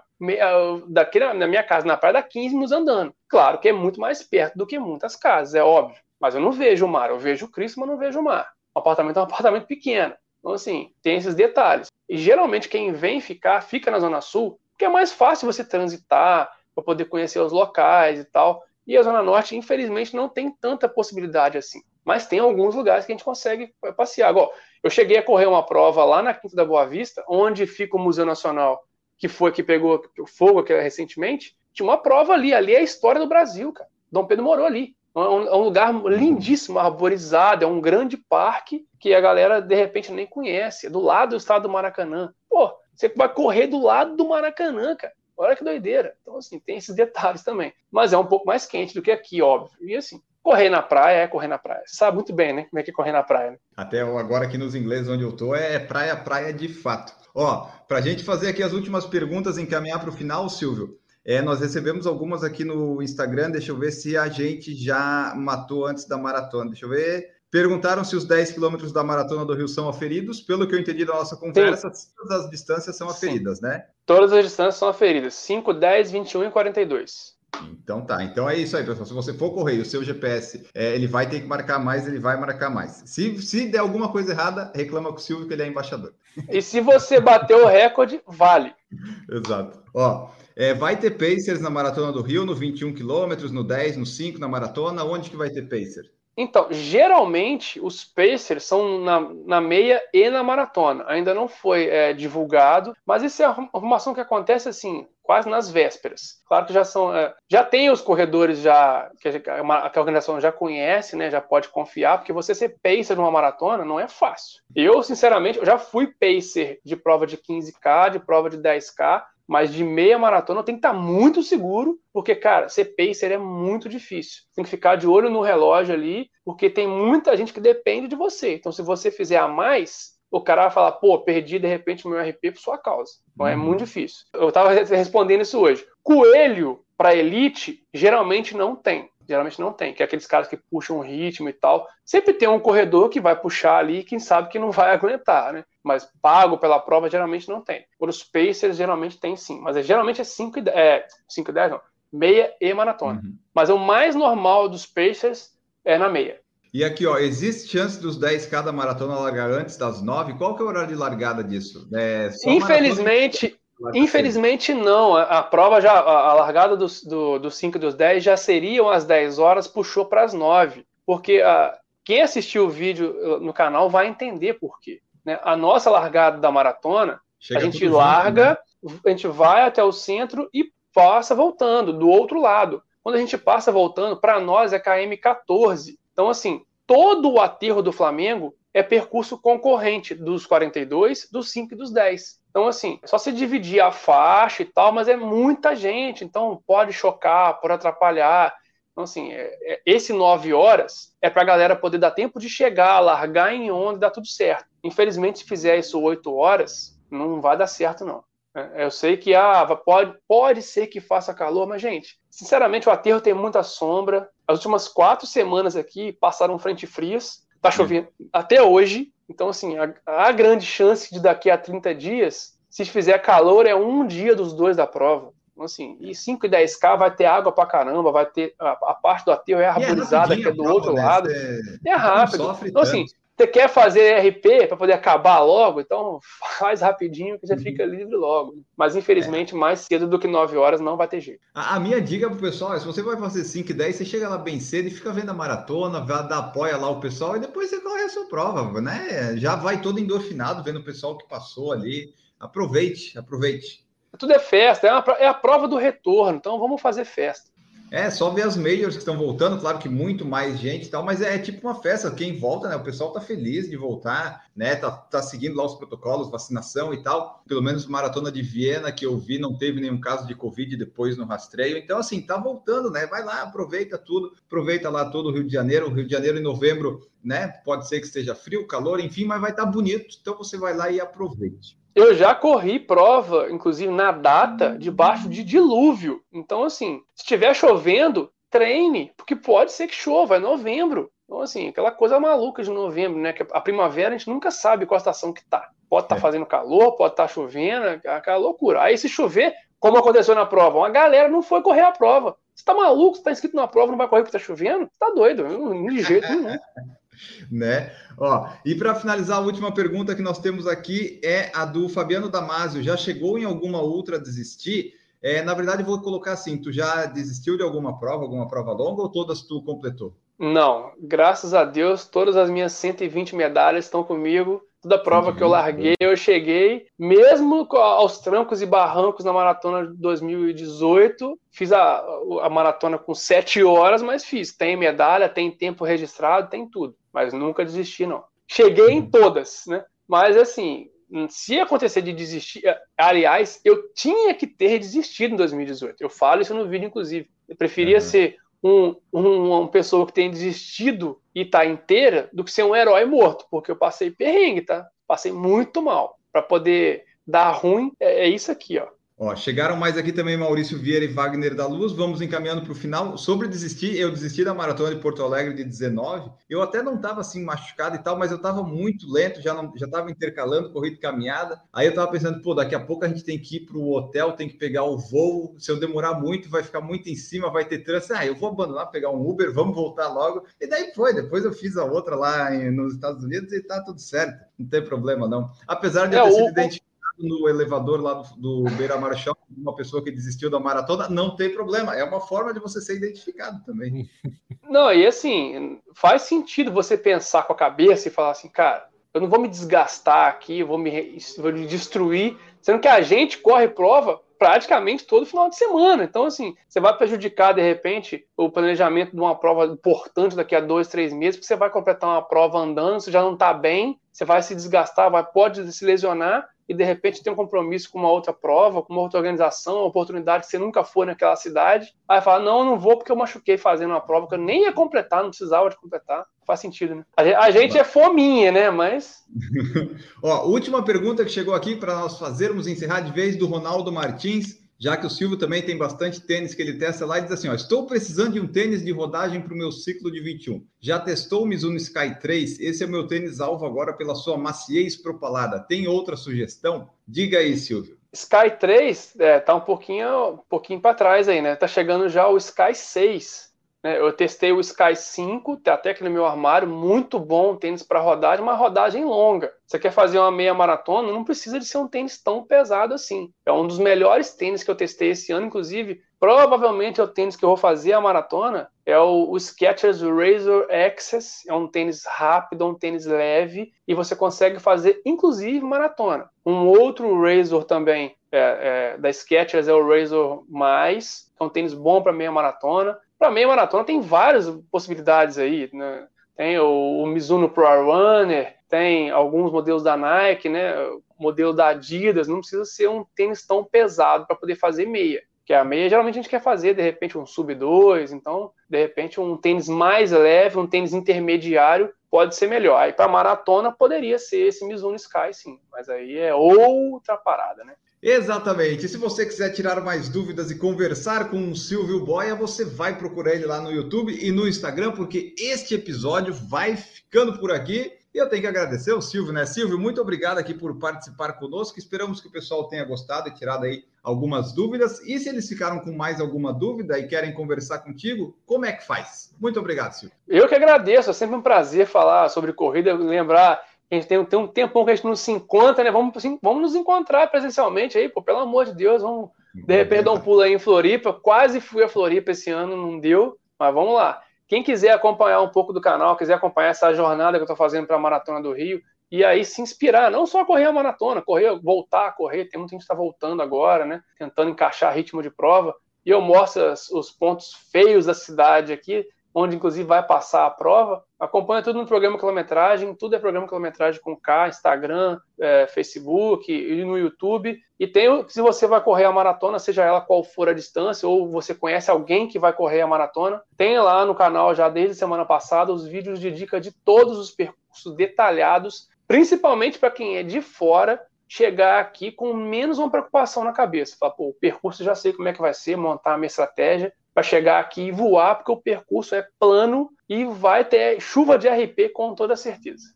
daqui 0.89 1.21
na, 1.21 1.33
na 1.33 1.47
minha 1.47 1.63
casa, 1.63 1.87
na 1.87 1.95
praia, 1.95 2.15
dá 2.15 2.21
15 2.21 2.53
minutos 2.53 2.73
andando. 2.73 3.13
Claro 3.29 3.59
que 3.59 3.69
é 3.69 3.71
muito 3.71 3.97
mais 3.97 4.21
perto 4.21 4.57
do 4.57 4.67
que 4.67 4.77
muitas 4.77 5.15
casas, 5.15 5.55
é 5.55 5.63
óbvio. 5.63 6.01
Mas 6.19 6.35
eu 6.35 6.41
não 6.41 6.51
vejo 6.51 6.85
o 6.85 6.89
mar, 6.89 7.11
eu 7.11 7.17
vejo 7.17 7.45
o 7.45 7.49
Cristo, 7.49 7.79
mas 7.79 7.87
não 7.87 7.97
vejo 7.97 8.19
o 8.19 8.23
mar. 8.23 8.51
O 8.75 8.79
apartamento 8.79 9.15
é 9.15 9.21
um 9.21 9.23
apartamento 9.23 9.65
pequeno. 9.65 10.13
Então, 10.39 10.53
assim, 10.53 10.93
tem 11.01 11.17
esses 11.17 11.35
detalhes. 11.35 11.87
E 12.07 12.17
geralmente 12.17 12.69
quem 12.69 12.91
vem 12.91 13.21
ficar, 13.21 13.61
fica 13.61 13.91
na 13.91 13.99
Zona 13.99 14.21
Sul, 14.21 14.59
porque 14.71 14.85
é 14.85 14.89
mais 14.89 15.11
fácil 15.11 15.51
você 15.51 15.63
transitar, 15.63 16.49
para 16.79 16.83
poder 16.83 17.05
conhecer 17.05 17.39
os 17.39 17.51
locais 17.51 18.19
e 18.19 18.25
tal. 18.25 18.63
E 18.87 18.97
a 18.97 19.03
Zona 19.03 19.21
Norte, 19.21 19.55
infelizmente, 19.55 20.15
não 20.15 20.27
tem 20.27 20.51
tanta 20.51 20.89
possibilidade 20.89 21.57
assim. 21.57 21.81
Mas 22.03 22.27
tem 22.27 22.39
alguns 22.39 22.73
lugares 22.73 23.05
que 23.05 23.11
a 23.11 23.15
gente 23.15 23.25
consegue 23.25 23.73
passear. 23.95 24.29
Agora, 24.29 24.49
eu 24.81 24.89
cheguei 24.89 25.17
a 25.17 25.23
correr 25.23 25.45
uma 25.45 25.63
prova 25.63 26.03
lá 26.03 26.23
na 26.23 26.33
Quinta 26.33 26.55
da 26.55 26.65
Boa 26.65 26.85
Vista, 26.85 27.23
onde 27.27 27.67
fica 27.67 27.95
o 27.95 27.99
Museu 27.99 28.25
Nacional, 28.25 28.81
que 29.17 29.27
foi 29.27 29.51
que 29.51 29.61
pegou 29.61 30.01
fogo 30.25 30.63
que 30.63 30.73
recentemente. 30.73 31.55
Tinha 31.73 31.87
uma 31.87 32.01
prova 32.01 32.33
ali. 32.33 32.53
Ali 32.53 32.73
é 32.73 32.79
a 32.79 32.83
história 32.83 33.21
do 33.21 33.27
Brasil, 33.27 33.71
cara. 33.73 33.89
Dom 34.11 34.25
Pedro 34.25 34.43
morou 34.43 34.65
ali. 34.65 34.95
É 35.16 35.20
um, 35.20 35.47
é 35.47 35.55
um 35.55 35.64
lugar 35.64 35.93
lindíssimo, 36.05 36.80
arborizado, 36.80 37.66
é 37.66 37.68
um 37.68 37.82
grande 37.82 38.16
parque 38.18 38.86
que 38.99 39.14
a 39.14 39.22
galera 39.22 39.60
de 39.60 39.76
repente 39.76 40.12
nem 40.12 40.28
conhece. 40.28 40.88
É 40.88 40.89
do 40.89 40.99
lado 40.99 41.32
do 41.32 41.38
estado 41.38 41.64
do 41.64 41.70
Maracanã. 41.70 42.34
Pô, 42.49 42.72
você 42.95 43.10
vai 43.10 43.34
correr 43.34 43.68
do 43.68 43.82
lado 43.82 44.16
do 44.16 44.28
Maracanã, 44.28 44.95
cara. 44.95 45.14
Olha 45.38 45.55
que 45.55 45.64
doideira. 45.64 46.16
Então, 46.22 46.38
assim, 46.38 46.60
tem 46.60 46.78
esses 46.78 46.93
detalhes 46.93 47.43
também. 47.43 47.74
Mas 47.89 48.12
é 48.12 48.18
um 48.18 48.26
pouco 48.26 48.45
mais 48.45 48.66
quente 48.66 48.93
do 48.93 49.01
que 49.01 49.10
aqui, 49.10 49.41
óbvio. 49.41 49.78
E 49.82 49.95
assim, 49.95 50.22
correr 50.43 50.70
na 50.70 50.82
praia 50.82 51.22
é 51.22 51.28
correr 51.28 51.47
na 51.47 51.57
praia. 51.57 51.82
Você 51.86 51.95
sabe 51.95 52.16
muito 52.16 52.34
bem, 52.34 52.51
né? 52.51 52.66
Como 52.70 52.80
é 52.80 52.84
que 52.84 52.91
é 52.91 52.93
correr 52.93 53.14
na 53.14 53.24
praia. 53.24 53.51
Né? 53.51 53.57
Até 53.78 54.01
agora 54.01 54.45
aqui 54.45 54.57
nos 54.57 54.76
ingleses 54.76 55.07
onde 55.07 55.24
eu 55.24 55.32
tô 55.32 55.55
é 55.55 55.80
praia, 55.80 56.16
praia 56.18 56.53
de 56.53 56.68
fato. 56.68 57.14
Ó, 57.34 57.68
pra 57.88 58.01
gente 58.01 58.24
fazer 58.24 58.49
aqui 58.49 58.62
as 58.62 58.74
últimas 58.74 59.05
perguntas 59.05 59.57
e 59.57 59.62
encaminhar 59.62 59.99
para 59.99 60.10
o 60.10 60.14
final, 60.14 60.49
Silvio. 60.49 60.99
É, 61.26 61.41
nós 61.41 61.59
recebemos 61.59 62.07
algumas 62.07 62.43
aqui 62.43 62.63
no 62.63 63.01
Instagram. 63.01 63.51
Deixa 63.51 63.72
eu 63.72 63.78
ver 63.78 63.91
se 63.91 64.17
a 64.17 64.28
gente 64.28 64.76
já 64.76 65.34
matou 65.36 65.86
antes 65.86 66.07
da 66.07 66.17
maratona. 66.17 66.72
Deixa 66.72 66.86
eu 66.86 66.89
ver. 66.89 67.39
Perguntaram 67.51 68.03
se 68.03 68.15
os 68.15 68.26
10 68.26 68.51
quilômetros 68.51 68.91
da 68.91 69.03
maratona 69.03 69.43
do 69.43 69.55
Rio 69.55 69.67
são 69.67 69.89
aferidos. 69.89 70.39
Pelo 70.39 70.67
que 70.67 70.76
eu 70.76 70.80
entendi 70.80 71.03
da 71.03 71.13
nossa 71.13 71.36
conversa, 71.36 71.91
Sim. 71.93 72.09
todas 72.15 72.45
as 72.45 72.49
distâncias 72.51 72.95
são 72.95 73.09
aferidas, 73.09 73.57
Sim. 73.57 73.65
né? 73.65 73.86
Todas 74.05 74.32
as 74.32 74.43
distâncias 74.43 74.76
são 74.76 74.88
aferidas: 74.88 75.34
5, 75.34 75.74
10, 75.74 76.11
21 76.11 76.43
e 76.45 76.51
42. 76.51 77.39
Então 77.84 78.01
tá, 78.01 78.24
então 78.24 78.47
é 78.47 78.55
isso 78.55 78.78
aí, 78.78 78.84
pessoal. 78.84 79.05
Se 79.07 79.13
você 79.13 79.34
for 79.34 79.51
correr 79.51 79.80
o 79.80 79.86
seu 79.86 80.03
GPS, 80.03 80.67
é, 80.74 80.93
ele 80.93 81.07
vai 81.07 81.28
ter 81.28 81.41
que 81.41 81.47
marcar 81.47 81.80
mais, 81.80 82.07
ele 82.07 82.20
vai 82.20 82.39
marcar 82.39 82.70
mais. 82.70 83.03
Se, 83.05 83.41
se 83.41 83.67
der 83.67 83.80
alguma 83.80 84.09
coisa 84.09 84.32
errada, 84.32 84.72
reclama 84.76 85.09
com 85.09 85.17
o 85.17 85.22
Silvio 85.22 85.47
que 85.47 85.53
ele 85.53 85.63
é 85.63 85.67
embaixador. 85.67 86.13
E 86.49 86.61
se 86.61 86.80
você 86.80 87.20
bateu 87.20 87.65
o 87.65 87.67
recorde, 87.67 88.22
vale. 88.28 88.74
Exato. 89.28 89.82
Ó, 89.93 90.30
é, 90.60 90.74
vai 90.74 90.97
ter 90.99 91.12
Pacers 91.12 91.62
na 91.62 91.70
Maratona 91.70 92.12
do 92.12 92.22
Rio, 92.22 92.45
no 92.45 92.53
21 92.53 92.93
quilômetros, 92.93 93.49
no 93.49 93.64
10, 93.64 93.95
no 93.95 94.05
5, 94.05 94.38
na 94.38 94.47
Maratona. 94.49 95.05
Onde 95.05 95.30
que 95.30 95.38
vai 95.38 95.49
ter 95.49 95.70
Pacer? 95.70 96.12
Então, 96.36 96.68
geralmente 96.70 97.80
os 97.80 98.03
Pacers 98.03 98.64
são 98.64 98.99
na, 98.99 99.22
na 99.45 99.62
meia 99.62 100.01
e 100.14 100.30
na 100.30 100.43
maratona. 100.43 101.03
Ainda 101.07 101.34
não 101.34 101.49
foi 101.49 101.88
é, 101.88 102.14
divulgado, 102.14 102.93
mas 103.05 103.24
isso 103.24 103.43
é 103.43 103.47
uma 103.47 103.66
informação 103.66 104.14
que 104.14 104.22
acontece 104.22 104.70
assim, 104.70 105.05
quase 105.22 105.49
nas 105.49 105.70
vésperas. 105.70 106.41
Claro 106.45 106.66
que 106.66 106.74
já 106.74 106.86
são, 106.86 107.14
é, 107.16 107.34
já 107.49 107.64
tem 107.64 107.89
os 107.89 108.01
corredores 108.01 108.60
já 108.60 109.10
que 109.20 109.28
a, 109.28 109.39
que 109.39 109.49
a, 109.49 109.99
organização 109.99 110.39
já 110.39 110.51
conhece, 110.51 111.16
né? 111.16 111.30
Já 111.30 111.41
pode 111.41 111.70
confiar, 111.70 112.18
porque 112.18 112.34
você 112.34 112.55
ser 112.55 112.78
pacer 112.82 113.16
numa 113.16 113.32
maratona 113.32 113.84
não 113.84 113.99
é 113.99 114.07
fácil. 114.07 114.62
Eu, 114.76 115.03
sinceramente, 115.03 115.60
eu 115.60 115.66
já 115.66 115.78
fui 115.78 116.07
pacer 116.07 116.80
de 116.86 116.95
prova 116.95 117.28
de 117.28 117.38
15k, 117.38 118.12
de 118.12 118.20
prova 118.20 118.49
de 118.49 118.57
10k, 118.57 119.24
mas 119.49 119.73
de 119.73 119.83
meia 119.83 120.19
maratona 120.19 120.63
tem 120.63 120.75
que 120.75 120.77
estar 120.77 120.93
muito 120.93 121.41
seguro, 121.41 121.99
porque, 122.13 122.35
cara, 122.35 122.69
ser 122.69 122.95
pacer 122.95 123.31
é 123.31 123.37
muito 123.39 123.89
difícil. 123.89 124.43
Tem 124.53 124.63
que 124.63 124.69
ficar 124.69 124.95
de 124.95 125.07
olho 125.07 125.27
no 125.27 125.41
relógio 125.41 125.91
ali, 125.91 126.29
porque 126.45 126.69
tem 126.69 126.87
muita 126.87 127.35
gente 127.35 127.51
que 127.51 127.59
depende 127.59 128.07
de 128.07 128.15
você. 128.15 128.53
Então, 128.53 128.71
se 128.71 128.83
você 128.83 129.09
fizer 129.09 129.37
a 129.37 129.47
mais, 129.47 130.19
o 130.29 130.39
cara 130.39 130.61
vai 130.61 130.71
falar, 130.71 130.91
pô, 130.91 131.17
perdi 131.17 131.57
de 131.57 131.65
repente 131.65 132.05
o 132.05 132.11
meu 132.11 132.21
RP 132.21 132.51
por 132.51 132.59
sua 132.59 132.77
causa. 132.77 133.13
Então 133.33 133.47
é 133.47 133.55
uhum. 133.55 133.61
é 133.61 133.65
muito 133.65 133.79
difícil. 133.83 134.23
Eu 134.35 134.49
estava 134.49 134.69
respondendo 134.69 135.41
isso 135.41 135.59
hoje. 135.59 135.83
Coelho 136.03 136.85
para 136.95 137.15
elite 137.15 137.83
geralmente 137.91 138.55
não 138.55 138.75
tem 138.75 139.09
geralmente 139.29 139.59
não 139.59 139.71
tem, 139.71 139.93
que 139.93 140.01
é 140.01 140.05
aqueles 140.05 140.25
caras 140.25 140.47
que 140.47 140.57
puxam 140.57 140.97
o 140.97 141.01
ritmo 141.01 141.47
e 141.47 141.53
tal. 141.53 141.87
Sempre 142.03 142.33
tem 142.33 142.49
um 142.49 142.59
corredor 142.59 143.09
que 143.09 143.21
vai 143.21 143.39
puxar 143.39 143.77
ali, 143.77 144.03
quem 144.03 144.17
sabe 144.17 144.49
que 144.49 144.57
não 144.57 144.71
vai 144.71 144.89
aguentar, 144.91 145.53
né? 145.53 145.63
Mas 145.89 146.07
pago 146.21 146.59
pela 146.59 146.79
prova 146.79 147.09
geralmente 147.09 147.49
não 147.49 147.61
tem. 147.61 147.83
Os 147.99 148.23
Pacers 148.23 148.77
geralmente 148.77 149.19
tem 149.19 149.35
sim, 149.35 149.59
mas 149.59 149.75
é, 149.75 149.81
geralmente 149.81 150.21
é 150.21 150.23
5 150.23 150.59
e 150.59 150.61
10, 150.61 150.77
é, 150.77 151.07
5 151.27 151.49
e 151.49 151.53
10 151.53 151.71
não, 151.71 151.81
meia 152.13 152.53
e 152.61 152.71
maratona. 152.75 153.19
Uhum. 153.23 153.35
Mas 153.55 153.71
o 153.71 153.77
mais 153.79 154.15
normal 154.15 154.69
dos 154.69 154.85
Pacers 154.85 155.49
é 155.83 155.97
na 155.97 156.07
meia. 156.07 156.39
E 156.71 156.83
aqui, 156.83 157.07
ó, 157.07 157.17
existe 157.17 157.71
chance 157.71 157.99
dos 157.99 158.17
10 158.17 158.45
cada 158.45 158.71
maratona 158.71 159.15
largar 159.15 159.49
antes 159.49 159.77
das 159.77 160.03
9? 160.03 160.35
Qual 160.35 160.55
que 160.55 160.61
é 160.61 160.65
o 160.65 160.67
horário 160.67 160.89
de 160.89 160.95
largada 160.95 161.43
disso? 161.43 161.89
É, 161.91 162.29
Infelizmente, 162.45 163.59
Infelizmente 163.95 164.73
não, 164.73 165.15
a, 165.15 165.23
a, 165.23 165.43
prova 165.43 165.81
já, 165.81 165.93
a, 165.93 166.29
a 166.29 166.33
largada 166.33 166.77
dos 166.77 167.03
do, 167.03 167.39
do 167.39 167.49
5 167.49 167.77
e 167.77 167.79
dos 167.79 167.95
10 167.95 168.23
já 168.23 168.37
seriam 168.37 168.89
às 168.89 169.05
10 169.05 169.39
horas, 169.39 169.67
puxou 169.67 170.05
para 170.05 170.23
as 170.23 170.33
9, 170.33 170.85
porque 171.05 171.41
a, 171.41 171.67
ah, 171.67 171.79
quem 172.09 172.21
assistiu 172.23 172.65
o 172.65 172.69
vídeo 172.69 173.15
uh, 173.21 173.39
no 173.39 173.53
canal 173.53 173.87
vai 173.87 174.07
entender 174.07 174.55
por 174.55 174.79
quê. 174.79 174.99
Né? 175.30 175.39
A 175.43 175.55
nossa 175.55 175.91
largada 175.91 176.39
da 176.39 176.51
maratona, 176.51 177.21
Chega 177.39 177.59
a 177.59 177.63
gente 177.63 177.88
larga, 177.88 178.59
junto, 178.82 178.93
né? 178.95 178.99
a 179.05 179.09
gente 179.11 179.27
vai 179.27 179.61
até 179.61 179.84
o 179.84 179.91
centro 179.91 180.49
e 180.51 180.71
passa 180.91 181.36
voltando, 181.36 181.93
do 181.93 182.09
outro 182.09 182.41
lado. 182.41 182.82
Quando 183.03 183.15
a 183.15 183.19
gente 183.19 183.38
passa 183.38 183.71
voltando, 183.71 184.17
para 184.17 184.39
nós 184.39 184.73
é 184.73 184.80
KM 184.80 185.15
14. 185.15 185.99
Então, 186.11 186.30
assim, 186.30 186.63
todo 186.88 187.32
o 187.32 187.39
aterro 187.39 187.84
do 187.84 187.91
Flamengo 187.91 188.55
é 188.73 188.82
percurso 188.82 189.38
concorrente 189.38 190.15
dos 190.15 190.47
42, 190.47 191.30
dos 191.32 191.51
5 191.51 191.73
e 191.73 191.77
dos 191.77 191.91
10. 191.91 192.39
Então, 192.49 192.67
assim, 192.67 192.99
é 193.03 193.07
só 193.07 193.19
se 193.19 193.32
dividir 193.32 193.80
a 193.80 193.91
faixa 193.91 194.63
e 194.63 194.65
tal, 194.65 194.91
mas 194.91 195.07
é 195.07 195.15
muita 195.15 195.75
gente, 195.75 196.25
então 196.25 196.61
pode 196.65 196.91
chocar, 196.91 197.59
pode 197.59 197.73
atrapalhar. 197.75 198.55
Então, 198.91 199.03
assim, 199.03 199.32
é, 199.32 199.55
é, 199.61 199.82
esse 199.86 200.11
9 200.11 200.53
horas 200.53 201.15
é 201.21 201.30
para 201.30 201.43
a 201.43 201.45
galera 201.45 201.75
poder 201.75 201.99
dar 201.99 202.11
tempo 202.11 202.39
de 202.39 202.49
chegar, 202.49 202.99
largar 202.99 203.53
em 203.53 203.71
onda 203.71 203.97
e 203.97 203.99
dar 203.99 204.09
tudo 204.09 204.27
certo. 204.27 204.68
Infelizmente, 204.84 205.39
se 205.39 205.45
fizer 205.45 205.77
isso 205.77 205.99
8 205.99 206.34
horas, 206.34 206.99
não 207.09 207.41
vai 207.41 207.57
dar 207.57 207.67
certo, 207.67 208.05
não. 208.05 208.23
É, 208.55 208.86
eu 208.86 208.91
sei 208.91 209.17
que 209.17 209.36
ah, 209.36 209.65
pode, 209.86 210.15
pode 210.27 210.61
ser 210.61 210.88
que 210.88 210.99
faça 210.99 211.34
calor, 211.34 211.67
mas, 211.67 211.82
gente, 211.82 212.19
sinceramente, 212.30 212.89
o 212.89 212.91
aterro 212.91 213.21
tem 213.21 213.34
muita 213.34 213.63
sombra. 213.63 214.30
As 214.47 214.57
últimas 214.57 214.88
quatro 214.88 215.27
semanas 215.27 215.75
aqui 215.75 216.11
passaram 216.13 216.57
frente 216.57 216.88
frias, 216.88 217.45
tá 217.61 217.69
chovendo 217.69 218.07
até 218.34 218.61
hoje, 218.61 219.11
então, 219.30 219.49
assim, 219.49 219.75
a, 220.05 220.32
grande 220.32 220.65
chance 220.65 221.13
de 221.13 221.19
daqui 221.19 221.51
a 221.51 221.57
30 221.57 221.93
dias, 221.93 222.57
se 222.67 222.84
fizer 222.84 223.19
calor, 223.19 223.67
é 223.67 223.75
um 223.75 224.05
dia 224.07 224.36
dos 224.36 224.53
dois 224.53 224.75
da 224.75 224.88
prova. 224.88 225.32
Então, 225.51 225.65
assim, 225.65 225.97
e 226.01 226.15
5 226.15 226.47
e 226.47 226.49
10K 226.49 226.97
vai 226.97 227.15
ter 227.15 227.25
água 227.25 227.51
pra 227.51 227.65
caramba, 227.65 228.11
vai 228.11 228.25
ter 228.25 228.55
a, 228.57 228.71
a 228.71 228.93
parte 228.95 229.25
do 229.25 229.32
aterro 229.32 229.61
é, 229.61 229.65
é 229.65 229.67
arborizada, 229.67 230.36
que 230.36 230.47
é 230.47 230.51
do 230.51 230.63
outro 230.63 230.93
né? 230.93 231.03
lado. 231.03 231.30
É, 231.30 231.59
é 231.86 231.95
rápido. 231.95 232.57
Então, 232.63 232.82
assim, 232.82 233.05
você 233.39 233.47
quer 233.47 233.69
fazer 233.69 234.17
RP 234.19 234.67
para 234.67 234.75
poder 234.75 234.93
acabar 234.93 235.39
logo, 235.39 235.79
então 235.79 236.19
faz 236.59 236.81
rapidinho 236.81 237.39
que 237.39 237.47
você 237.47 237.53
uhum. 237.53 237.59
fica 237.59 237.85
livre 237.85 238.15
logo. 238.15 238.55
Mas 238.75 238.95
infelizmente, 238.95 239.55
é. 239.55 239.57
mais 239.57 239.79
cedo 239.79 240.07
do 240.07 240.19
que 240.19 240.27
9 240.27 240.57
horas 240.57 240.81
não 240.81 240.97
vai 240.97 241.07
ter 241.07 241.21
jeito. 241.21 241.41
A, 241.53 241.75
a 241.75 241.79
minha 241.79 242.01
dica 242.01 242.29
pro 242.29 242.39
pessoal 242.39 242.73
é: 242.73 242.79
se 242.79 242.85
você 242.85 243.01
vai 243.01 243.17
fazer 243.17 243.43
5 243.43 243.71
e 243.71 243.73
10, 243.73 243.95
você 243.95 244.05
chega 244.05 244.27
lá 244.27 244.37
bem 244.37 244.59
cedo 244.59 244.87
e 244.87 244.91
fica 244.91 245.13
vendo 245.13 245.29
a 245.29 245.33
maratona, 245.33 246.01
vai 246.01 246.27
dar 246.27 246.39
apoia 246.39 246.75
lá 246.77 246.89
o 246.89 246.99
pessoal 246.99 247.37
e 247.37 247.39
depois 247.39 247.69
você 247.69 247.79
corre 247.79 248.03
a 248.03 248.09
sua 248.09 248.27
prova, 248.27 248.81
né? 248.81 249.37
Já 249.37 249.55
vai 249.55 249.81
todo 249.81 249.99
endorfinado 249.99 250.63
vendo 250.63 250.79
o 250.79 250.83
pessoal 250.83 251.17
que 251.17 251.27
passou 251.27 251.71
ali. 251.71 252.13
Aproveite, 252.39 253.17
aproveite. 253.17 253.85
Tudo 254.17 254.33
é 254.33 254.39
festa, 254.39 254.87
é, 254.87 254.91
uma, 254.91 255.03
é 255.19 255.27
a 255.27 255.33
prova 255.33 255.67
do 255.67 255.77
retorno, 255.77 256.37
então 256.37 256.57
vamos 256.57 256.81
fazer 256.81 257.05
festa. 257.05 257.48
É, 257.91 258.09
só 258.11 258.29
ver 258.29 258.43
as 258.43 258.55
majors 258.55 258.93
que 258.93 258.99
estão 258.99 259.17
voltando, 259.17 259.59
claro 259.59 259.79
que 259.79 259.89
muito 259.89 260.23
mais 260.23 260.59
gente 260.59 260.85
e 260.85 260.89
tal, 260.89 261.03
mas 261.03 261.21
é, 261.21 261.37
tipo 261.39 261.67
uma 261.67 261.73
festa. 261.75 262.11
Quem 262.11 262.37
volta, 262.37 262.69
né? 262.69 262.75
O 262.75 262.83
pessoal 262.83 263.11
tá 263.11 263.19
feliz 263.19 263.69
de 263.69 263.75
voltar, 263.75 264.45
né? 264.55 264.75
Tá, 264.75 264.91
tá 264.91 265.21
seguindo 265.21 265.55
lá 265.55 265.65
os 265.65 265.75
protocolos, 265.75 266.29
vacinação 266.29 266.93
e 266.93 267.01
tal. 267.01 267.43
Pelo 267.47 267.63
menos 267.63 267.87
maratona 267.87 268.31
de 268.31 268.43
Viena 268.43 268.91
que 268.91 269.05
eu 269.05 269.17
vi, 269.17 269.39
não 269.39 269.57
teve 269.57 269.81
nenhum 269.81 269.99
caso 269.99 270.27
de 270.27 270.35
Covid 270.35 270.77
depois 270.77 271.17
no 271.17 271.25
rastreio. 271.25 271.77
Então, 271.77 271.97
assim, 271.97 272.21
tá 272.21 272.37
voltando, 272.37 272.91
né? 272.91 273.07
Vai 273.07 273.23
lá, 273.23 273.41
aproveita 273.41 273.97
tudo, 273.97 274.33
aproveita 274.45 274.89
lá 274.89 275.09
todo 275.09 275.29
o 275.29 275.31
Rio 275.31 275.43
de 275.43 275.51
Janeiro. 275.51 275.87
O 275.87 275.93
Rio 275.93 276.05
de 276.05 276.11
Janeiro 276.11 276.37
em 276.37 276.43
novembro, 276.43 277.09
né? 277.23 277.47
Pode 277.47 277.87
ser 277.87 277.99
que 277.99 278.05
esteja 278.05 278.35
frio, 278.35 278.67
calor, 278.67 278.99
enfim, 278.99 279.25
mas 279.25 279.41
vai 279.41 279.51
estar 279.51 279.65
tá 279.65 279.71
bonito. 279.71 280.15
Então 280.21 280.37
você 280.37 280.57
vai 280.57 280.75
lá 280.75 280.91
e 280.91 281.01
aproveite. 281.01 281.79
Eu 281.99 282.15
já 282.15 282.33
corri 282.33 282.79
prova, 282.79 283.51
inclusive 283.51 283.91
na 283.91 284.11
data, 284.11 284.77
debaixo 284.79 285.27
de 285.27 285.43
dilúvio. 285.43 286.21
Então, 286.31 286.63
assim, 286.63 287.01
se 287.13 287.23
estiver 287.23 287.53
chovendo, 287.53 288.31
treine, 288.49 289.11
porque 289.17 289.35
pode 289.35 289.73
ser 289.73 289.87
que 289.87 289.93
chova, 289.95 290.37
é 290.37 290.39
novembro. 290.39 291.11
Então, 291.25 291.41
assim, 291.41 291.67
aquela 291.67 291.91
coisa 291.91 292.19
maluca 292.19 292.63
de 292.63 292.69
novembro, 292.69 293.19
né? 293.19 293.33
Que 293.33 293.45
a 293.51 293.59
primavera 293.61 294.15
a 294.15 294.17
gente 294.17 294.29
nunca 294.29 294.49
sabe 294.49 294.85
qual 294.85 294.95
a 294.95 294.99
estação 294.99 295.33
que 295.33 295.43
tá. 295.45 295.69
Pode 295.89 296.05
estar 296.05 296.15
tá 296.15 296.19
é. 296.19 296.21
fazendo 296.21 296.45
calor, 296.45 296.93
pode 296.93 297.13
estar 297.13 297.27
tá 297.27 297.33
chovendo, 297.33 297.85
é 297.85 298.01
aquela 298.05 298.37
loucura. 298.37 298.81
Aí, 298.81 298.97
se 298.97 299.09
chover, 299.09 299.53
como 299.77 299.97
aconteceu 299.97 300.33
na 300.33 300.45
prova, 300.45 300.77
uma 300.77 300.89
galera 300.89 301.27
não 301.27 301.41
foi 301.41 301.61
correr 301.61 301.81
a 301.81 301.91
prova. 301.91 302.37
Você 302.55 302.63
tá 302.63 302.73
maluco? 302.73 303.17
Você 303.17 303.23
tá 303.23 303.31
inscrito 303.31 303.55
na 303.55 303.67
prova, 303.67 303.91
não 303.91 303.97
vai 303.97 304.07
correr 304.07 304.23
porque 304.23 304.37
tá 304.37 304.43
chovendo? 304.43 304.89
Tá 304.97 305.09
doido, 305.09 305.43
de 305.89 306.01
jeito 306.01 306.27
nenhum. 306.29 306.57
né? 307.51 307.91
Ó, 308.17 308.49
e 308.65 308.76
para 308.76 308.95
finalizar, 308.95 309.38
a 309.38 309.41
última 309.41 309.74
pergunta 309.74 310.15
que 310.15 310.22
nós 310.22 310.39
temos 310.39 310.67
aqui 310.67 311.20
é 311.24 311.51
a 311.53 311.65
do 311.65 311.89
Fabiano 311.89 312.30
Damasio. 312.30 312.84
Já 312.84 312.97
chegou 312.97 313.38
em 313.38 313.45
alguma 313.45 313.82
outra 313.82 314.17
a 314.17 314.22
desistir? 314.22 314.93
É, 315.22 315.41
na 315.41 315.53
verdade, 315.53 315.84
vou 315.84 316.01
colocar 316.01 316.34
assim: 316.34 316.57
tu 316.57 316.72
já 316.72 317.05
desistiu 317.05 317.57
de 317.57 317.63
alguma 317.63 317.99
prova, 317.99 318.24
alguma 318.24 318.47
prova 318.47 318.72
longa, 318.72 319.01
ou 319.01 319.09
todas 319.09 319.41
tu 319.41 319.61
completou? 319.61 320.13
Não, 320.38 320.93
graças 320.97 321.53
a 321.53 321.65
Deus, 321.65 322.07
todas 322.07 322.38
as 322.38 322.49
minhas 322.49 322.72
120 322.74 323.36
medalhas 323.36 323.86
estão 323.86 324.03
comigo. 324.03 324.63
Toda 324.82 324.97
prova 324.97 325.36
que 325.36 325.43
eu 325.43 325.49
larguei, 325.49 325.95
eu 325.99 326.15
cheguei, 326.15 326.86
mesmo 326.97 327.67
aos 327.70 328.20
trancos 328.20 328.61
e 328.61 328.65
barrancos 328.65 329.26
na 329.26 329.34
maratona 329.34 329.86
de 329.86 329.97
2018. 329.97 331.38
Fiz 331.51 331.74
a, 331.74 332.01
a 332.41 332.49
maratona 332.49 332.97
com 332.97 333.13
7 333.13 333.61
horas, 333.61 334.01
mas 334.01 334.24
fiz. 334.24 334.55
Tem 334.55 334.78
medalha, 334.78 335.28
tem 335.28 335.51
tempo 335.51 335.84
registrado, 335.84 336.49
tem 336.49 336.65
tudo. 336.65 336.95
Mas 337.14 337.34
nunca 337.34 337.66
desisti, 337.66 338.05
não. 338.05 338.24
Cheguei 338.47 338.89
em 338.91 339.05
todas, 339.05 339.64
né? 339.68 339.86
Mas 340.07 340.36
assim, 340.38 340.89
se 341.30 341.60
acontecer 341.60 342.01
de 342.01 342.14
desistir, 342.14 342.66
eh, 342.66 342.80
aliás, 342.97 343.60
eu 343.64 343.91
tinha 343.93 344.34
que 344.34 344.47
ter 344.47 344.80
desistido 344.80 345.34
em 345.34 345.38
2018. 345.38 346.01
Eu 346.01 346.10
falo 346.10 346.41
isso 346.41 346.53
no 346.53 346.68
vídeo, 346.68 346.88
inclusive. 346.88 347.30
Eu 347.47 347.55
preferia 347.55 347.97
uhum. 347.97 348.01
ser 348.01 348.38
um, 348.64 348.95
um, 349.12 349.60
uma 349.60 349.68
pessoa 349.68 350.05
que 350.05 350.14
tem 350.14 350.30
desistido 350.30 351.20
e 351.34 351.45
tá 351.45 351.66
inteira 351.66 352.30
do 352.34 352.43
que 352.43 352.51
ser 352.51 352.64
um 352.64 352.76
herói 352.76 353.05
morto, 353.05 353.45
porque 353.49 353.72
eu 353.72 353.76
passei 353.76 354.12
perrengue, 354.12 354.62
tá? 354.62 354.88
Passei 355.07 355.32
muito 355.32 355.82
mal. 355.82 356.20
Para 356.32 356.41
poder 356.41 357.05
dar 357.26 357.51
ruim, 357.51 357.91
é, 357.99 358.26
é, 358.26 358.28
isso 358.28 358.51
aqui, 358.51 358.78
ó. 358.78 358.88
Ó, 359.22 359.36
chegaram 359.36 359.76
mais 359.76 359.97
aqui 359.97 360.13
também 360.13 360.38
Maurício 360.38 360.80
Vieira 360.80 361.03
e 361.03 361.09
Wagner 361.09 361.53
da 361.53 361.67
Luz. 361.67 361.91
Vamos 361.91 362.22
encaminhando 362.22 362.61
para 362.61 362.72
o 362.72 362.76
final. 362.76 363.17
Sobre 363.17 363.49
desistir, 363.49 363.99
eu 363.99 364.09
desisti 364.09 364.45
da 364.45 364.53
maratona 364.53 364.95
de 364.95 365.01
Porto 365.01 365.22
Alegre 365.22 365.53
de 365.53 365.65
19. 365.65 366.32
Eu 366.49 366.61
até 366.61 366.82
não 366.82 366.95
estava 366.95 367.20
assim 367.20 367.43
machucado 367.43 367.97
e 367.97 367.99
tal, 367.99 368.17
mas 368.17 368.32
eu 368.32 368.38
estava 368.38 368.63
muito 368.63 369.11
lento, 369.11 369.41
já 369.41 369.53
não 369.53 369.74
já 369.76 369.88
estava 369.88 370.09
intercalando 370.09 370.72
corrida 370.72 370.95
e 370.95 370.99
caminhada. 370.99 371.61
Aí 371.74 371.88
eu 371.88 371.89
estava 371.89 372.09
pensando, 372.09 372.41
pô, 372.41 372.53
daqui 372.53 372.74
a 372.74 372.80
pouco 372.80 373.03
a 373.03 373.09
gente 373.09 373.26
tem 373.26 373.38
que 373.38 373.57
ir 373.57 373.65
para 373.65 373.78
o 373.78 373.91
hotel, 373.91 374.32
tem 374.32 374.47
que 374.47 374.55
pegar 374.55 374.86
o 374.86 374.97
voo. 374.97 375.53
Se 375.59 375.70
eu 375.70 375.78
demorar 375.78 376.13
muito, 376.13 376.49
vai 376.49 376.63
ficar 376.63 376.80
muito 376.80 377.09
em 377.09 377.15
cima, 377.15 377.51
vai 377.51 377.65
ter 377.65 377.80
trânsito. 377.80 378.13
Ah, 378.13 378.26
eu 378.26 378.36
vou 378.36 378.47
abandonar, 378.47 378.89
pegar 378.89 379.09
um 379.09 379.30
Uber, 379.30 379.53
vamos 379.53 379.76
voltar 379.76 380.07
logo. 380.07 380.45
E 380.61 380.65
daí 380.65 380.93
foi. 380.95 381.13
Depois 381.13 381.43
eu 381.43 381.51
fiz 381.51 381.76
a 381.76 381.84
outra 381.84 382.15
lá 382.15 382.55
em, 382.55 382.72
nos 382.72 382.93
Estados 382.93 383.22
Unidos 383.22 383.51
e 383.51 383.61
tá 383.61 383.84
tudo 383.84 383.99
certo. 383.99 384.45
Não 384.57 384.65
tem 384.65 384.82
problema, 384.82 385.28
não. 385.28 385.51
Apesar 385.67 386.07
de 386.07 386.15
é, 386.15 386.20
eu 386.20 386.24
ter 386.24 386.30
o... 386.30 386.36
sido 386.36 386.49
identificado 386.51 386.88
no 387.20 387.47
elevador 387.47 388.01
lá 388.01 388.13
do, 388.13 388.63
do 388.63 388.72
Beira 388.72 388.97
Mar 388.97 389.13
uma 389.55 389.76
pessoa 389.76 390.03
que 390.03 390.11
desistiu 390.11 390.49
da 390.49 390.59
maratona, 390.59 391.09
não 391.09 391.36
tem 391.36 391.51
problema. 391.51 391.95
É 391.95 392.03
uma 392.03 392.22
forma 392.22 392.53
de 392.53 392.59
você 392.59 392.82
ser 392.82 392.97
identificado 392.97 393.63
também. 393.65 394.09
Não, 394.70 394.93
e 394.93 395.05
assim, 395.05 395.80
faz 395.95 396.24
sentido 396.24 396.72
você 396.72 396.95
pensar 396.95 397.43
com 397.43 397.53
a 397.53 397.55
cabeça 397.55 398.07
e 398.07 398.11
falar 398.11 398.32
assim, 398.32 398.47
cara, 398.47 398.88
eu 399.11 399.20
não 399.20 399.28
vou 399.28 399.39
me 399.39 399.47
desgastar 399.47 400.28
aqui, 400.28 400.59
eu 400.59 400.67
vou 400.67 400.78
me, 400.78 401.17
vou 401.39 401.51
me 401.51 401.65
destruir, 401.65 402.38
sendo 402.61 402.80
que 402.80 402.88
a 402.88 403.01
gente 403.01 403.39
corre 403.39 403.67
prova 403.67 404.22
praticamente 404.38 405.05
todo 405.05 405.26
final 405.26 405.49
de 405.49 405.57
semana. 405.57 406.03
Então, 406.03 406.26
assim, 406.26 406.55
você 406.67 406.80
vai 406.80 406.95
prejudicar, 406.97 407.53
de 407.53 407.61
repente, 407.61 408.26
o 408.38 408.49
planejamento 408.49 409.11
de 409.11 409.20
uma 409.20 409.36
prova 409.36 409.65
importante 409.65 410.36
daqui 410.36 410.55
a 410.55 410.61
dois, 410.61 410.88
três 410.88 411.11
meses, 411.11 411.36
porque 411.36 411.47
você 411.47 411.57
vai 411.57 411.70
completar 411.70 412.09
uma 412.09 412.22
prova 412.22 412.59
andando, 412.59 413.01
você 413.01 413.11
já 413.11 413.22
não 413.22 413.34
está 413.34 413.53
bem, 413.53 413.99
você 414.11 414.24
vai 414.24 414.41
se 414.41 414.55
desgastar, 414.55 415.11
vai, 415.11 415.26
pode 415.26 415.72
se 415.74 415.84
lesionar, 415.84 416.47
e 416.70 416.74
de 416.76 416.84
repente 416.84 417.24
tem 417.24 417.34
um 417.34 417.36
compromisso 417.36 417.89
com 417.89 417.97
uma 417.97 418.11
outra 418.11 418.32
prova, 418.32 418.84
com 418.84 418.93
uma 418.93 419.01
outra 419.01 419.17
organização, 419.17 419.78
uma 419.78 419.88
oportunidade 419.88 420.45
que 420.45 420.51
você 420.51 420.59
nunca 420.59 420.84
foi 420.84 421.07
naquela 421.07 421.36
cidade, 421.36 421.95
aí 422.07 422.22
fala, 422.22 422.43
não, 422.43 422.59
eu 422.59 422.65
não 422.65 422.80
vou 422.80 422.95
porque 422.95 423.11
eu 423.11 423.15
machuquei 423.15 423.57
fazendo 423.57 423.89
uma 423.89 423.99
prova 423.99 424.28
que 424.28 424.36
eu 424.36 424.39
nem 424.39 424.61
ia 424.61 424.72
completar, 424.72 425.24
não 425.24 425.30
precisava 425.30 425.67
de 425.67 425.78
completar. 425.78 426.26
Faz 426.45 426.61
sentido, 426.61 426.95
né? 426.95 427.05
A 427.15 427.51
gente 427.51 427.78
é 427.78 427.84
fominha, 427.84 428.51
né? 428.51 428.72
Mas. 428.72 429.24
Ó, 430.24 430.47
última 430.47 430.84
pergunta 430.84 431.24
que 431.24 431.30
chegou 431.30 431.53
aqui 431.53 431.76
para 431.76 431.93
nós 431.93 432.17
fazermos 432.17 432.65
encerrar 432.65 433.01
de 433.01 433.11
vez 433.11 433.36
do 433.36 433.45
Ronaldo 433.45 433.91
Martins 433.91 434.59
já 434.80 434.95
que 434.95 435.05
o 435.05 435.09
Silvio 435.09 435.38
também 435.38 435.61
tem 435.61 435.77
bastante 435.77 436.21
tênis 436.21 436.53
que 436.53 436.61
ele 436.61 436.80
testa 436.80 437.05
lá 437.05 437.19
e 437.19 437.23
diz 437.23 437.32
assim: 437.32 437.49
ó, 437.49 437.53
estou 437.53 437.86
precisando 437.86 438.34
de 438.34 438.39
um 438.39 438.47
tênis 438.47 438.84
de 438.84 438.91
rodagem 438.93 439.41
para 439.41 439.53
o 439.53 439.57
meu 439.57 439.71
ciclo 439.73 440.09
de 440.09 440.21
21. 440.21 440.65
Já 440.80 440.97
testou 440.97 441.43
o 441.43 441.45
Mizuno 441.45 441.75
Sky 441.75 442.17
3? 442.21 442.61
Esse 442.61 442.84
é 442.84 442.88
o 442.88 442.89
meu 442.89 443.05
tênis 443.05 443.41
alvo 443.41 443.65
agora 443.65 443.91
pela 443.91 444.15
sua 444.15 444.38
maciez 444.38 444.95
propalada. 444.95 445.59
Tem 445.59 445.88
outra 445.88 446.15
sugestão? 446.15 446.89
Diga 447.05 447.39
aí, 447.39 447.57
Silvio. 447.57 447.97
Sky 448.13 448.57
3 448.57 449.15
é, 449.19 449.39
tá 449.39 449.53
um 449.53 449.59
pouquinho, 449.59 450.30
um 450.30 450.38
pouquinho 450.49 450.80
para 450.80 450.95
trás 450.95 451.27
aí, 451.27 451.41
né? 451.41 451.55
Tá 451.57 451.67
chegando 451.67 452.07
já 452.07 452.27
o 452.27 452.38
Sky 452.38 452.73
6. 452.73 453.48
Né? 453.84 453.99
Eu 453.99 454.11
testei 454.11 454.51
o 454.51 454.59
Sky 454.59 454.95
5, 454.95 455.57
tá 455.57 455.73
até 455.73 455.91
aqui 455.91 456.03
no 456.03 456.09
meu 456.09 456.25
armário, 456.25 456.67
muito 456.67 457.19
bom 457.19 457.55
tênis 457.55 457.84
para 457.84 457.99
rodagem, 457.99 458.43
uma 458.43 458.53
rodagem 458.53 459.05
longa. 459.05 459.51
Você 459.65 459.80
quer 459.80 459.91
fazer 459.91 460.19
uma 460.19 460.32
meia 460.32 460.53
maratona, 460.53 461.11
não 461.11 461.23
precisa 461.23 461.59
de 461.59 461.65
ser 461.65 461.77
um 461.77 461.88
tênis 461.88 462.21
tão 462.21 462.43
pesado 462.43 462.93
assim. 462.93 463.32
É 463.45 463.51
um 463.51 463.67
dos 463.67 463.80
melhores 463.80 464.34
tênis 464.34 464.63
que 464.63 464.71
eu 464.71 464.75
testei 464.75 465.11
esse 465.11 465.32
ano, 465.32 465.47
inclusive, 465.47 466.01
provavelmente 466.19 466.99
é 466.99 467.03
o 467.03 467.07
tênis 467.07 467.36
que 467.36 467.45
eu 467.45 467.49
vou 467.49 467.57
fazer 467.57 467.93
a 467.93 468.01
maratona, 468.01 468.69
é 468.86 468.99
o, 468.99 469.30
o 469.32 469.39
Skechers 469.39 470.01
Razor 470.01 470.67
Access, 470.69 471.47
é 471.47 471.53
um 471.53 471.67
tênis 471.67 472.03
rápido, 472.05 472.65
um 472.65 472.75
tênis 472.75 473.05
leve, 473.05 473.71
e 473.88 473.93
você 473.93 474.15
consegue 474.15 474.59
fazer, 474.59 475.01
inclusive, 475.05 475.61
maratona. 475.61 476.30
Um 476.45 476.67
outro 476.67 477.21
Razor 477.21 477.63
também, 477.63 478.15
é, 478.32 478.95
é, 478.95 478.97
da 478.97 479.09
Skechers 479.09 479.67
é 479.67 479.73
o 479.73 479.88
Razor 479.88 480.43
Mais, 480.49 481.32
é 481.39 481.43
um 481.43 481.49
tênis 481.49 481.73
bom 481.73 482.01
para 482.01 482.11
meia 482.11 482.32
maratona. 482.32 482.97
Para 483.20 483.30
meia 483.30 483.47
maratona 483.47 483.84
tem 483.84 483.99
várias 483.99 484.49
possibilidades 484.72 485.38
aí, 485.38 485.70
né? 485.74 486.07
Tem 486.38 486.57
o, 486.57 487.03
o 487.03 487.05
Mizuno 487.05 487.49
Pro 487.49 487.65
Runner, 487.65 488.55
tem 488.70 489.11
alguns 489.11 489.51
modelos 489.51 489.84
da 489.84 489.97
Nike, 489.97 490.47
né? 490.47 490.74
modelo 491.20 491.53
da 491.53 491.67
Adidas, 491.67 492.28
não 492.28 492.39
precisa 492.39 492.63
ser 492.63 492.88
um 492.88 493.03
tênis 493.03 493.45
tão 493.45 493.63
pesado 493.63 494.26
para 494.26 494.36
poder 494.36 494.55
fazer 494.55 494.86
meia. 494.86 495.22
Que 495.45 495.53
a 495.53 495.63
meia 495.63 495.89
geralmente 495.89 496.13
a 496.17 496.22
gente 496.22 496.30
quer 496.30 496.41
fazer 496.41 496.76
de 496.76 496.82
repente 496.82 497.17
um 497.17 497.26
sub 497.26 497.53
2, 497.53 498.13
então 498.13 498.51
de 498.70 498.80
repente 498.80 499.20
um 499.20 499.36
tênis 499.36 499.67
mais 499.67 500.11
leve, 500.11 500.57
um 500.57 500.67
tênis 500.67 500.93
intermediário 500.93 501.91
pode 502.09 502.36
ser 502.36 502.47
melhor. 502.47 502.80
Aí 502.80 502.93
para 502.93 503.07
maratona 503.07 503.72
poderia 503.72 504.17
ser 504.17 504.47
esse 504.47 504.65
Mizuno 504.65 504.95
Sky, 504.95 505.34
sim, 505.34 505.59
mas 505.72 505.89
aí 505.89 506.17
é 506.17 506.34
outra 506.34 507.17
parada, 507.17 507.63
né? 507.65 507.76
Exatamente. 508.01 508.85
E 508.85 508.89
se 508.89 508.97
você 508.97 509.25
quiser 509.25 509.49
tirar 509.49 509.81
mais 509.81 510.07
dúvidas 510.07 510.49
e 510.49 510.57
conversar 510.57 511.29
com 511.29 511.51
o 511.51 511.55
Silvio 511.55 512.03
Boia, 512.05 512.33
você 512.33 512.63
vai 512.63 512.97
procurar 512.97 513.33
ele 513.33 513.45
lá 513.45 513.59
no 513.59 513.71
YouTube 513.71 514.17
e 514.17 514.31
no 514.31 514.47
Instagram, 514.47 514.91
porque 514.91 515.35
este 515.37 515.75
episódio 515.75 516.33
vai 516.33 516.77
ficando 516.77 517.37
por 517.37 517.51
aqui. 517.51 517.91
E 518.11 518.17
eu 518.17 518.27
tenho 518.27 518.41
que 518.41 518.47
agradecer 518.47 518.91
o 518.91 519.01
Silvio, 519.01 519.31
né? 519.31 519.45
Silvio, 519.45 519.77
muito 519.77 520.01
obrigado 520.01 520.39
aqui 520.39 520.53
por 520.53 520.79
participar 520.79 521.33
conosco. 521.33 521.77
Esperamos 521.77 522.19
que 522.19 522.27
o 522.27 522.31
pessoal 522.31 522.67
tenha 522.67 522.83
gostado 522.83 523.29
e 523.29 523.33
tirado 523.35 523.65
aí 523.65 523.83
algumas 524.01 524.51
dúvidas. 524.51 524.99
E 525.01 525.19
se 525.19 525.29
eles 525.29 525.47
ficaram 525.47 525.79
com 525.79 525.91
mais 525.91 526.19
alguma 526.19 526.51
dúvida 526.51 526.97
e 526.97 527.07
querem 527.07 527.33
conversar 527.33 527.79
contigo, 527.79 528.35
como 528.47 528.65
é 528.65 528.71
que 528.71 528.83
faz? 528.83 529.35
Muito 529.39 529.59
obrigado, 529.59 529.93
Silvio. 529.93 530.15
Eu 530.27 530.47
que 530.47 530.55
agradeço. 530.55 531.11
É 531.11 531.13
sempre 531.13 531.35
um 531.35 531.41
prazer 531.41 531.85
falar 531.85 532.29
sobre 532.29 532.51
corrida, 532.51 532.95
lembrar 532.95 533.61
a 533.91 533.95
gente 533.95 534.07
tem, 534.07 534.23
tem 534.23 534.39
um 534.39 534.47
tempão 534.47 534.85
que 534.85 534.91
a 534.91 534.95
gente 534.95 535.05
não 535.05 535.15
se 535.15 535.31
encontra, 535.31 535.83
né? 535.83 535.91
Vamos, 535.91 536.15
assim, 536.15 536.37
vamos 536.41 536.61
nos 536.61 536.75
encontrar 536.75 537.27
presencialmente 537.27 537.97
aí, 537.97 538.07
pô, 538.07 538.21
pelo 538.21 538.39
amor 538.39 538.65
de 538.65 538.75
Deus, 538.75 539.01
vamos 539.01 539.29
de 539.53 539.75
repente 539.75 540.03
dar 540.03 540.11
um 540.11 540.19
pulo 540.19 540.41
aí 540.41 540.53
em 540.53 540.59
Floripa. 540.59 541.11
Quase 541.11 541.59
fui 541.59 541.83
a 541.83 541.89
Floripa 541.89 542.31
esse 542.31 542.51
ano, 542.51 542.77
não 542.77 542.99
deu, 542.99 543.37
mas 543.57 543.73
vamos 543.73 543.95
lá. 543.95 544.21
Quem 544.47 544.63
quiser 544.63 544.91
acompanhar 544.91 545.41
um 545.41 545.49
pouco 545.49 545.73
do 545.73 545.81
canal, 545.81 546.15
quiser 546.15 546.33
acompanhar 546.33 546.69
essa 546.69 546.93
jornada 546.93 547.37
que 547.37 547.41
eu 547.41 547.45
estou 547.45 547.55
fazendo 547.55 547.87
para 547.87 547.95
a 547.95 547.99
Maratona 547.99 548.41
do 548.41 548.53
Rio, 548.53 548.81
e 549.11 549.23
aí 549.23 549.43
se 549.43 549.61
inspirar, 549.61 550.11
não 550.11 550.27
só 550.27 550.45
correr 550.45 550.65
a 550.65 550.71
maratona, 550.71 551.21
correr, 551.21 551.59
voltar 551.59 552.07
a 552.07 552.11
correr, 552.11 552.45
tem 552.45 552.59
muita 552.59 552.71
gente 552.71 552.81
que 552.81 552.83
está 552.83 552.93
voltando 552.93 553.41
agora, 553.41 553.85
né? 553.85 554.03
Tentando 554.17 554.51
encaixar 554.51 554.93
ritmo 554.93 555.23
de 555.23 555.31
prova. 555.31 555.75
E 556.05 556.11
eu 556.11 556.21
mostro 556.21 556.71
os 556.91 557.11
pontos 557.11 557.53
feios 557.71 558.05
da 558.05 558.13
cidade 558.13 558.71
aqui, 558.71 559.05
onde 559.39 559.55
inclusive 559.55 559.87
vai 559.87 560.05
passar 560.05 560.45
a 560.45 560.49
prova. 560.49 561.03
Acompanha 561.19 561.63
tudo 561.63 561.79
no 561.79 561.87
programa 561.87 562.17
Quilometragem, 562.17 562.93
tudo 562.93 563.15
é 563.15 563.19
programa 563.19 563.47
Quilometragem 563.47 564.01
com 564.01 564.15
K, 564.15 564.49
Instagram, 564.49 565.19
é, 565.39 565.67
Facebook 565.67 566.51
e 566.51 566.83
no 566.83 566.97
YouTube. 566.97 567.57
E 567.79 567.87
tem, 567.87 568.27
se 568.27 568.41
você 568.41 568.67
vai 568.67 568.81
correr 568.81 569.05
a 569.05 569.11
maratona, 569.11 569.57
seja 569.57 569.83
ela 569.83 570.01
qual 570.01 570.23
for 570.23 570.49
a 570.49 570.53
distância, 570.53 571.07
ou 571.07 571.29
você 571.29 571.55
conhece 571.55 571.89
alguém 571.89 572.27
que 572.27 572.37
vai 572.37 572.51
correr 572.51 572.81
a 572.81 572.87
maratona, 572.87 573.41
tem 573.55 573.79
lá 573.79 574.05
no 574.05 574.13
canal 574.13 574.53
já 574.53 574.67
desde 574.67 574.95
semana 574.95 575.25
passada 575.25 575.71
os 575.71 575.87
vídeos 575.87 576.19
de 576.19 576.31
dica 576.31 576.59
de 576.59 576.71
todos 576.71 577.17
os 577.17 577.31
percursos 577.31 577.95
detalhados, 577.95 578.89
principalmente 579.07 579.79
para 579.79 579.91
quem 579.91 580.17
é 580.17 580.23
de 580.23 580.41
fora 580.41 581.01
chegar 581.27 581.79
aqui 581.79 582.11
com 582.11 582.33
menos 582.33 582.79
uma 582.79 582.89
preocupação 582.89 583.43
na 583.43 583.53
cabeça. 583.53 583.95
Falar, 583.99 584.13
pô, 584.13 584.29
o 584.29 584.33
percurso 584.33 584.83
já 584.83 584.95
sei 584.95 585.13
como 585.13 585.27
é 585.27 585.33
que 585.33 585.41
vai 585.41 585.53
ser, 585.53 585.77
montar 585.77 586.15
a 586.15 586.17
minha 586.17 586.27
estratégia 586.27 586.91
para 587.20 587.24
chegar 587.24 587.59
aqui 587.59 587.88
e 587.88 587.91
voar, 587.91 588.36
porque 588.36 588.51
o 588.51 588.55
percurso 588.55 589.13
é 589.13 589.28
plano 589.38 589.89
e 590.07 590.24
vai 590.24 590.63
ter 590.63 591.01
chuva 591.01 591.38
de 591.38 591.49
RP 591.49 591.91
com 591.93 592.15
toda 592.15 592.38
certeza. 592.38 592.93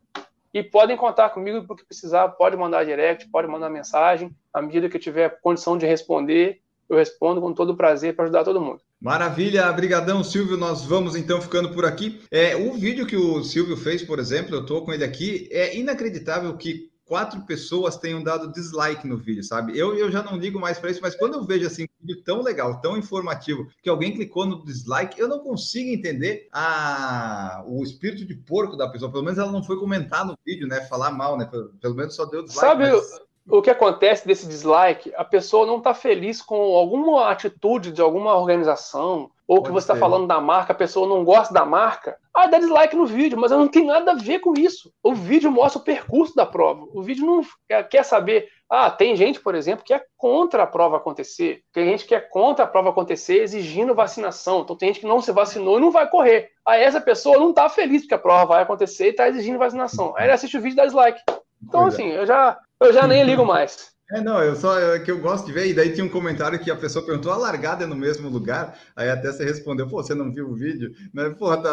E 0.53 0.63
podem 0.63 0.95
contar 0.95 1.31
comigo 1.31 1.65
porque 1.67 1.83
precisar, 1.83 2.29
pode 2.29 2.55
mandar 2.55 2.85
direct, 2.85 3.29
pode 3.29 3.49
mandar 3.49 3.69
mensagem. 3.69 4.33
À 4.53 4.61
medida 4.61 4.87
que 4.87 4.95
eu 4.95 5.01
tiver 5.01 5.41
condição 5.41 5.77
de 5.77 5.85
responder, 5.85 6.61
eu 6.87 6.95
respondo 6.95 7.41
com 7.41 7.53
todo 7.53 7.75
prazer 7.75 8.15
para 8.15 8.23
ajudar 8.23 8.45
todo 8.45 8.61
mundo. 8.61 8.79
Maravilha, 9.01 9.69
brigadão 9.73 10.23
Silvio, 10.23 10.55
nós 10.55 10.85
vamos 10.85 11.17
então 11.17 11.41
ficando 11.41 11.71
por 11.71 11.83
aqui. 11.83 12.21
É, 12.31 12.55
o 12.55 12.71
vídeo 12.75 13.05
que 13.05 13.17
o 13.17 13.43
Silvio 13.43 13.75
fez, 13.75 14.03
por 14.03 14.19
exemplo, 14.19 14.55
eu 14.55 14.61
estou 14.61 14.85
com 14.85 14.93
ele 14.93 15.03
aqui, 15.03 15.49
é 15.51 15.75
inacreditável 15.75 16.55
que 16.55 16.92
quatro 17.05 17.41
pessoas 17.41 17.97
tenham 17.97 18.23
dado 18.23 18.51
dislike 18.51 19.07
no 19.07 19.17
vídeo, 19.17 19.43
sabe? 19.43 19.77
Eu, 19.77 19.95
eu 19.95 20.11
já 20.11 20.23
não 20.23 20.37
ligo 20.37 20.59
mais 20.59 20.79
para 20.79 20.89
isso, 20.89 21.01
mas 21.01 21.15
quando 21.15 21.35
eu 21.35 21.43
vejo 21.43 21.67
assim 21.67 21.83
um 21.83 22.05
vídeo 22.07 22.23
tão 22.23 22.41
legal, 22.41 22.79
tão 22.81 22.97
informativo, 22.97 23.67
que 23.81 23.89
alguém 23.89 24.13
clicou 24.13 24.45
no 24.45 24.63
dislike, 24.63 25.19
eu 25.19 25.27
não 25.27 25.39
consigo 25.39 25.89
entender 25.89 26.47
a, 26.51 27.63
o 27.65 27.83
espírito 27.83 28.25
de 28.25 28.35
porco 28.35 28.77
da 28.77 28.87
pessoa. 28.87 29.11
Pelo 29.11 29.23
menos 29.23 29.39
ela 29.39 29.51
não 29.51 29.63
foi 29.63 29.77
comentar 29.77 30.25
no 30.25 30.37
vídeo, 30.45 30.67
né? 30.67 30.81
Falar 30.81 31.11
mal, 31.11 31.37
né? 31.37 31.45
Pelo, 31.45 31.69
pelo 31.79 31.95
menos 31.95 32.15
só 32.15 32.25
deu 32.25 32.43
dislike. 32.43 32.67
Sabe, 32.67 32.91
mas 32.91 33.21
o 33.47 33.61
que 33.61 33.69
acontece 33.69 34.25
desse 34.25 34.47
dislike, 34.47 35.13
a 35.15 35.25
pessoa 35.25 35.67
não 35.67 35.77
está 35.77 35.93
feliz 35.93 36.41
com 36.41 36.55
alguma 36.55 37.29
atitude 37.29 37.91
de 37.91 38.01
alguma 38.01 38.35
organização, 38.37 39.29
ou 39.47 39.57
Pode 39.57 39.67
que 39.67 39.73
você 39.73 39.91
está 39.91 39.95
falando 39.95 40.27
da 40.27 40.39
marca, 40.39 40.71
a 40.71 40.75
pessoa 40.75 41.07
não 41.07 41.23
gosta 41.23 41.53
da 41.53 41.65
marca, 41.65 42.17
ah, 42.33 42.47
dá 42.47 42.57
dislike 42.57 42.95
no 42.95 43.05
vídeo, 43.05 43.37
mas 43.37 43.51
não 43.51 43.67
tem 43.67 43.85
nada 43.85 44.11
a 44.11 44.15
ver 44.15 44.39
com 44.39 44.53
isso. 44.57 44.91
O 45.03 45.13
vídeo 45.13 45.51
mostra 45.51 45.79
o 45.79 45.83
percurso 45.83 46.35
da 46.35 46.45
prova. 46.45 46.87
O 46.93 47.03
vídeo 47.03 47.25
não 47.25 47.41
quer 47.89 48.03
saber. 48.03 48.47
Ah, 48.69 48.89
tem 48.89 49.15
gente, 49.15 49.39
por 49.39 49.53
exemplo, 49.53 49.85
que 49.85 49.93
é 49.93 50.01
contra 50.17 50.63
a 50.63 50.67
prova 50.67 50.97
acontecer. 50.97 51.61
Tem 51.71 51.85
gente 51.85 52.05
que 52.05 52.15
é 52.15 52.19
contra 52.19 52.65
a 52.65 52.67
prova 52.67 52.89
acontecer 52.89 53.43
exigindo 53.43 53.93
vacinação. 53.93 54.61
Então 54.61 54.75
tem 54.75 54.89
gente 54.89 55.01
que 55.01 55.07
não 55.07 55.21
se 55.21 55.31
vacinou 55.31 55.77
e 55.77 55.81
não 55.81 55.91
vai 55.91 56.09
correr. 56.09 56.49
Aí 56.65 56.81
essa 56.81 56.99
pessoa 56.99 57.37
não 57.37 57.51
está 57.51 57.69
feliz 57.69 58.01
porque 58.01 58.15
a 58.15 58.19
prova 58.19 58.45
vai 58.45 58.63
acontecer 58.63 59.07
e 59.07 59.09
está 59.09 59.27
exigindo 59.27 59.59
vacinação. 59.59 60.13
Aí 60.17 60.25
ele 60.25 60.33
assiste 60.33 60.57
o 60.57 60.61
vídeo 60.61 60.73
e 60.73 60.77
dá 60.77 60.85
dislike. 60.85 61.21
Então, 61.61 61.85
é. 61.85 61.87
assim, 61.89 62.11
é. 62.11 62.17
eu 62.17 62.25
já 62.25 62.57
eu 62.79 62.91
já 62.91 63.05
nem 63.05 63.23
ligo 63.23 63.45
mais. 63.45 63.92
É, 64.13 64.21
não, 64.21 64.43
eu 64.43 64.55
só 64.55 64.79
é 64.79 64.99
que 64.99 65.09
eu 65.09 65.17
gosto 65.17 65.47
de 65.47 65.51
ver, 65.51 65.65
e 65.65 65.73
daí 65.73 65.91
tinha 65.91 66.05
um 66.05 66.09
comentário 66.09 66.59
que 66.59 66.69
a 66.69 66.75
pessoa 66.75 67.03
perguntou: 67.03 67.31
a 67.31 67.37
largada 67.37 67.83
é 67.83 67.87
no 67.87 67.95
mesmo 67.95 68.29
lugar? 68.29 68.79
Aí 68.95 69.09
até 69.09 69.31
você 69.31 69.43
respondeu: 69.43 69.87
pô, 69.87 70.03
você 70.03 70.13
não 70.13 70.31
viu 70.31 70.49
o 70.49 70.53
vídeo? 70.53 70.91
Né? 71.11 71.31
Pô, 71.31 71.57
tá... 71.57 71.71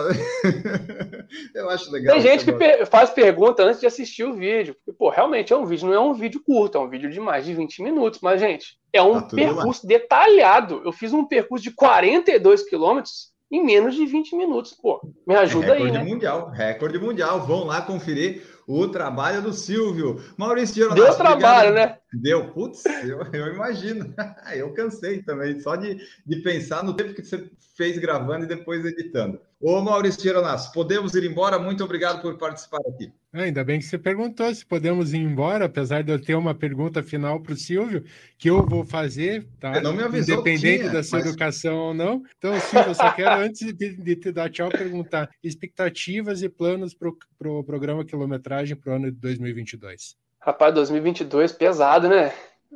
eu 1.55 1.69
acho 1.69 1.93
legal. 1.93 2.15
Tem 2.15 2.23
gente 2.23 2.47
que 2.47 2.53
per 2.53 2.87
faz 2.87 3.11
pergunta 3.11 3.63
antes 3.63 3.79
de 3.79 3.87
assistir 3.87 4.25
o 4.25 4.33
vídeo, 4.33 4.75
porque, 4.75 4.97
pô, 4.97 5.11
realmente 5.11 5.53
é 5.53 5.57
um 5.57 5.67
vídeo, 5.67 5.87
não 5.87 5.95
é 5.95 6.01
um 6.01 6.15
vídeo 6.15 6.41
curto, 6.43 6.79
é 6.79 6.81
um 6.81 6.89
vídeo 6.89 7.11
de 7.11 7.21
mais 7.21 7.45
de 7.45 7.53
20 7.53 7.83
minutos, 7.83 8.21
mas, 8.23 8.41
gente, 8.41 8.79
é 8.91 9.03
um 9.03 9.21
tá 9.21 9.37
percurso 9.37 9.83
lá. 9.85 9.89
detalhado. 9.89 10.81
Eu 10.83 10.93
fiz 10.93 11.13
um 11.13 11.27
percurso 11.27 11.63
de 11.63 11.73
42 11.73 12.63
quilômetros 12.63 13.31
em 13.51 13.63
menos 13.63 13.95
de 13.95 14.07
20 14.07 14.35
minutos. 14.35 14.73
Pô, 14.73 15.01
me 15.27 15.35
ajuda 15.35 15.67
é 15.67 15.73
recorde 15.73 15.99
aí, 15.99 16.05
né? 16.05 16.11
mundial, 16.11 16.51
recorde 16.51 16.99
mundial. 16.99 17.41
Vão 17.41 17.65
lá 17.65 17.83
conferir 17.83 18.43
o 18.67 18.89
trabalho 18.89 19.43
do 19.43 19.53
Silvio. 19.53 20.23
Maurício 20.39 20.77
Geronato, 20.77 21.03
Deu 21.03 21.15
trabalho, 21.17 21.71
obrigado. 21.71 21.91
né? 21.91 22.00
Deu, 22.13 22.53
putz, 22.53 22.85
eu, 23.05 23.21
eu 23.33 23.55
imagino. 23.55 24.13
eu 24.55 24.73
cansei 24.73 25.23
também, 25.23 25.61
só 25.61 25.77
de, 25.77 25.97
de 26.27 26.37
pensar 26.43 26.83
no 26.83 26.95
tempo 26.95 27.15
que 27.15 27.23
você 27.23 27.49
fez 27.77 27.99
gravando 27.99 28.45
e 28.45 28.49
depois 28.49 28.85
editando. 28.85 29.41
Ô 29.61 29.81
Maurício 29.81 30.23
Geronasso, 30.23 30.73
podemos 30.73 31.15
ir 31.15 31.25
embora? 31.25 31.59
Muito 31.59 31.85
obrigado 31.85 32.21
por 32.21 32.37
participar 32.37 32.81
aqui. 32.89 33.13
Ah, 33.33 33.43
ainda 33.43 33.63
bem 33.63 33.79
que 33.79 33.85
você 33.85 33.99
perguntou 33.99 34.53
se 34.55 34.67
podemos 34.67 35.13
ir 35.13 35.19
embora, 35.19 35.67
apesar 35.67 36.03
de 36.03 36.11
eu 36.11 36.21
ter 36.21 36.35
uma 36.35 36.55
pergunta 36.55 37.03
final 37.03 37.41
para 37.41 37.53
o 37.53 37.57
Silvio, 37.57 38.03
que 38.37 38.51
eu 38.51 38.67
vou 38.67 38.85
fazer, 38.85 39.47
tá? 39.61 39.75
Você 39.75 39.81
não 39.81 39.93
me 39.93 40.03
avisou 40.03 40.37
Independente 40.37 40.79
tinha, 40.79 40.91
da 40.91 41.03
sua 41.03 41.19
mas... 41.21 41.29
educação 41.29 41.77
ou 41.77 41.95
não. 41.95 42.23
Então, 42.39 42.59
Silvio, 42.59 42.91
eu 42.91 42.95
só 42.95 43.13
quero, 43.13 43.41
antes 43.41 43.73
de, 43.73 43.97
de, 43.97 44.17
te 44.17 44.33
dar 44.33 44.51
tchau, 44.51 44.69
perguntar 44.69 45.31
expectativas 45.45 46.43
e 46.43 46.49
planos 46.49 46.93
para 46.93 47.09
o 47.09 47.17
pro 47.39 47.63
programa 47.63 48.05
Quilometragem 48.05 48.77
para 48.77 48.95
o 48.95 48.97
ano 48.97 49.13
de 49.13 49.19
2022. 49.19 50.17
Rapaz, 50.41 50.75
2022 50.75 51.53
pesado, 51.53 52.09
né? 52.09 52.33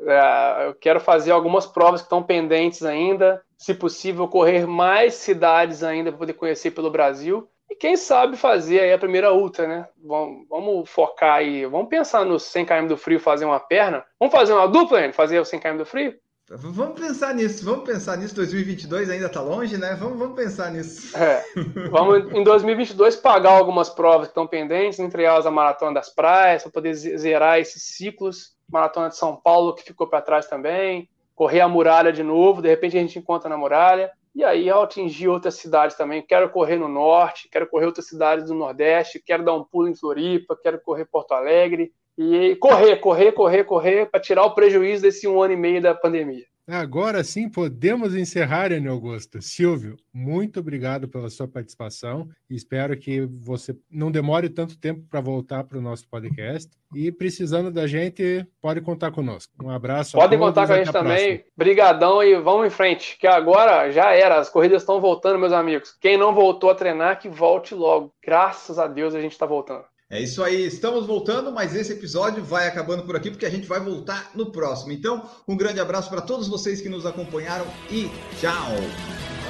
É, 0.07 0.67
eu 0.67 0.75
quero 0.75 1.01
fazer 1.01 1.31
algumas 1.31 1.67
provas 1.67 2.03
que 2.03 2.07
estão 2.07 2.23
pendentes 2.23 2.83
ainda. 2.83 3.43
Se 3.57 3.73
possível, 3.73 4.29
correr 4.29 4.67
mais 4.67 5.15
cidades 5.15 5.83
ainda 5.83 6.11
para 6.11 6.19
poder 6.19 6.35
conhecer 6.35 6.73
pelo 6.73 6.91
Brasil. 6.91 7.49
E 7.71 7.75
quem 7.75 7.97
sabe 7.97 8.37
fazer 8.37 8.81
aí 8.81 8.93
a 8.93 8.99
primeira 8.99 9.33
ultra, 9.33 9.67
né? 9.67 9.89
Vamos, 10.05 10.47
vamos 10.49 10.91
focar 10.91 11.37
aí. 11.37 11.65
Vamos 11.65 11.89
pensar 11.89 12.25
no 12.27 12.39
100 12.39 12.67
km 12.67 12.87
do 12.89 12.97
frio, 12.99 13.19
fazer 13.19 13.47
uma 13.47 13.59
perna. 13.59 14.05
Vamos 14.21 14.35
fazer 14.35 14.53
uma 14.53 14.69
dupla, 14.69 15.03
hein? 15.03 15.13
fazer 15.13 15.41
o 15.41 15.45
100 15.45 15.61
km 15.61 15.79
do 15.79 15.87
frio? 15.87 16.15
Vamos 16.51 17.01
pensar 17.01 17.35
nisso, 17.35 17.65
vamos 17.65 17.85
pensar 17.87 18.19
nisso. 18.19 18.35
2022 18.35 19.09
ainda 19.09 19.27
está 19.27 19.41
longe, 19.41 19.79
né? 19.79 19.95
Vamos, 19.95 20.19
vamos 20.19 20.37
pensar 20.37 20.71
nisso. 20.71 21.17
É, 21.17 21.43
vamos 21.91 22.31
em 22.35 22.45
2022 22.45 23.17
pagar 23.17 23.53
algumas 23.53 23.89
provas 23.89 24.27
que 24.27 24.33
estão 24.33 24.47
pendentes, 24.47 24.99
entre 24.99 25.23
elas 25.23 25.47
a 25.47 25.51
Maratona 25.51 25.95
das 25.95 26.11
Praias, 26.11 26.63
para 26.63 26.73
poder 26.73 26.93
zerar 26.93 27.59
esses 27.59 27.83
ciclos. 27.83 28.55
Maratona 28.71 29.09
de 29.09 29.17
São 29.17 29.37
Paulo, 29.37 29.75
que 29.75 29.83
ficou 29.83 30.07
para 30.07 30.21
trás 30.21 30.47
também. 30.47 31.09
Correr 31.35 31.61
a 31.61 31.69
muralha 31.69 32.13
de 32.13 32.23
novo, 32.23 32.61
de 32.61 32.69
repente 32.69 32.99
a 32.99 33.01
gente 33.01 33.19
encontra 33.19 33.49
na 33.49 33.57
muralha. 33.57 34.13
E 34.35 34.45
aí, 34.45 34.69
ao 34.69 34.83
atingir 34.83 35.29
outras 35.29 35.55
cidades 35.55 35.97
também, 35.97 36.21
quero 36.21 36.51
correr 36.51 36.77
no 36.77 36.89
norte, 36.89 37.49
quero 37.51 37.67
correr 37.69 37.87
outras 37.87 38.07
cidades 38.07 38.45
do 38.47 38.55
nordeste, 38.55 39.23
quero 39.25 39.45
dar 39.45 39.55
um 39.55 39.65
pulo 39.65 39.89
em 39.89 39.95
Floripa, 39.95 40.59
quero 40.61 40.79
correr 40.81 41.07
Porto 41.07 41.33
Alegre, 41.33 41.93
e 42.17 42.57
correr, 42.57 42.97
correr, 42.97 43.33
correr, 43.33 43.65
correr, 43.65 44.07
para 44.07 44.21
tirar 44.21 44.45
o 44.45 44.55
prejuízo 44.55 45.03
desse 45.03 45.27
um 45.27 45.43
ano 45.43 45.55
e 45.55 45.57
meio 45.57 45.83
da 45.83 45.95
pandemia. 45.95 46.45
Agora 46.67 47.23
sim 47.23 47.47
podemos 47.47 48.15
encerrar, 48.15 48.73
Ana 48.73 48.91
Augusto. 48.91 49.43
Silvio, 49.43 49.97
muito 50.13 50.61
obrigado 50.61 51.07
pela 51.07 51.29
sua 51.29 51.47
participação. 51.47 52.27
Espero 52.49 52.97
que 52.97 53.21
você 53.21 53.77
não 53.91 54.11
demore 54.11 54.49
tanto 54.49 54.79
tempo 54.79 55.05
para 55.11 55.21
voltar 55.21 55.65
para 55.65 55.77
o 55.77 55.83
nosso 55.83 56.09
podcast. 56.09 56.71
E 56.95 57.13
precisando 57.13 57.71
da 57.71 57.87
gente, 57.87 58.47
pode 58.63 58.81
contar 58.81 59.11
conosco. 59.11 59.53
Um 59.63 59.69
abraço. 59.69 60.17
Podem 60.17 60.39
contar 60.39 60.67
com 60.67 60.73
a 60.73 60.79
gente 60.79 60.93
também. 60.93 61.45
Brigadão 61.55 62.23
e 62.23 62.35
vamos 62.41 62.67
em 62.67 62.71
frente, 62.71 63.19
que 63.19 63.27
agora 63.27 63.91
já 63.91 64.13
era. 64.13 64.39
As 64.39 64.49
corridas 64.49 64.81
estão 64.81 65.03
voltando, 65.03 65.39
meus 65.39 65.53
amigos. 65.53 65.95
Quem 66.01 66.17
não 66.17 66.35
voltou 66.35 66.71
a 66.71 66.75
treinar, 66.75 67.19
que 67.19 67.29
volte 67.29 67.75
logo. 67.75 68.15
Graças 68.25 68.79
a 68.79 68.87
Deus 68.87 69.15
a 69.15 69.21
gente 69.21 69.33
está 69.33 69.45
voltando. 69.45 69.85
É 70.11 70.21
isso 70.21 70.43
aí, 70.45 70.67
estamos 70.67 71.07
voltando, 71.07 71.51
mas 71.51 71.75
esse 71.75 71.93
episódio 71.93 72.45
vai 72.45 72.69
acabando 72.69 73.05
por 73.05 73.17
aqui 73.17 73.31
porque 73.31 73.47
a 73.47 73.51
gente 73.51 73.67
vai 73.67 73.81
voltar 73.81 74.31
no 74.35 74.53
próximo. 74.53 74.93
Então, 74.93 75.29
um 75.49 75.57
grande 75.57 75.81
abraço 75.81 76.11
para 76.11 76.21
todos 76.21 76.47
vocês 76.47 76.81
que 76.81 76.89
nos 76.89 77.07
acompanharam 77.07 77.67
e 77.91 78.11
tchau! 78.39 79.44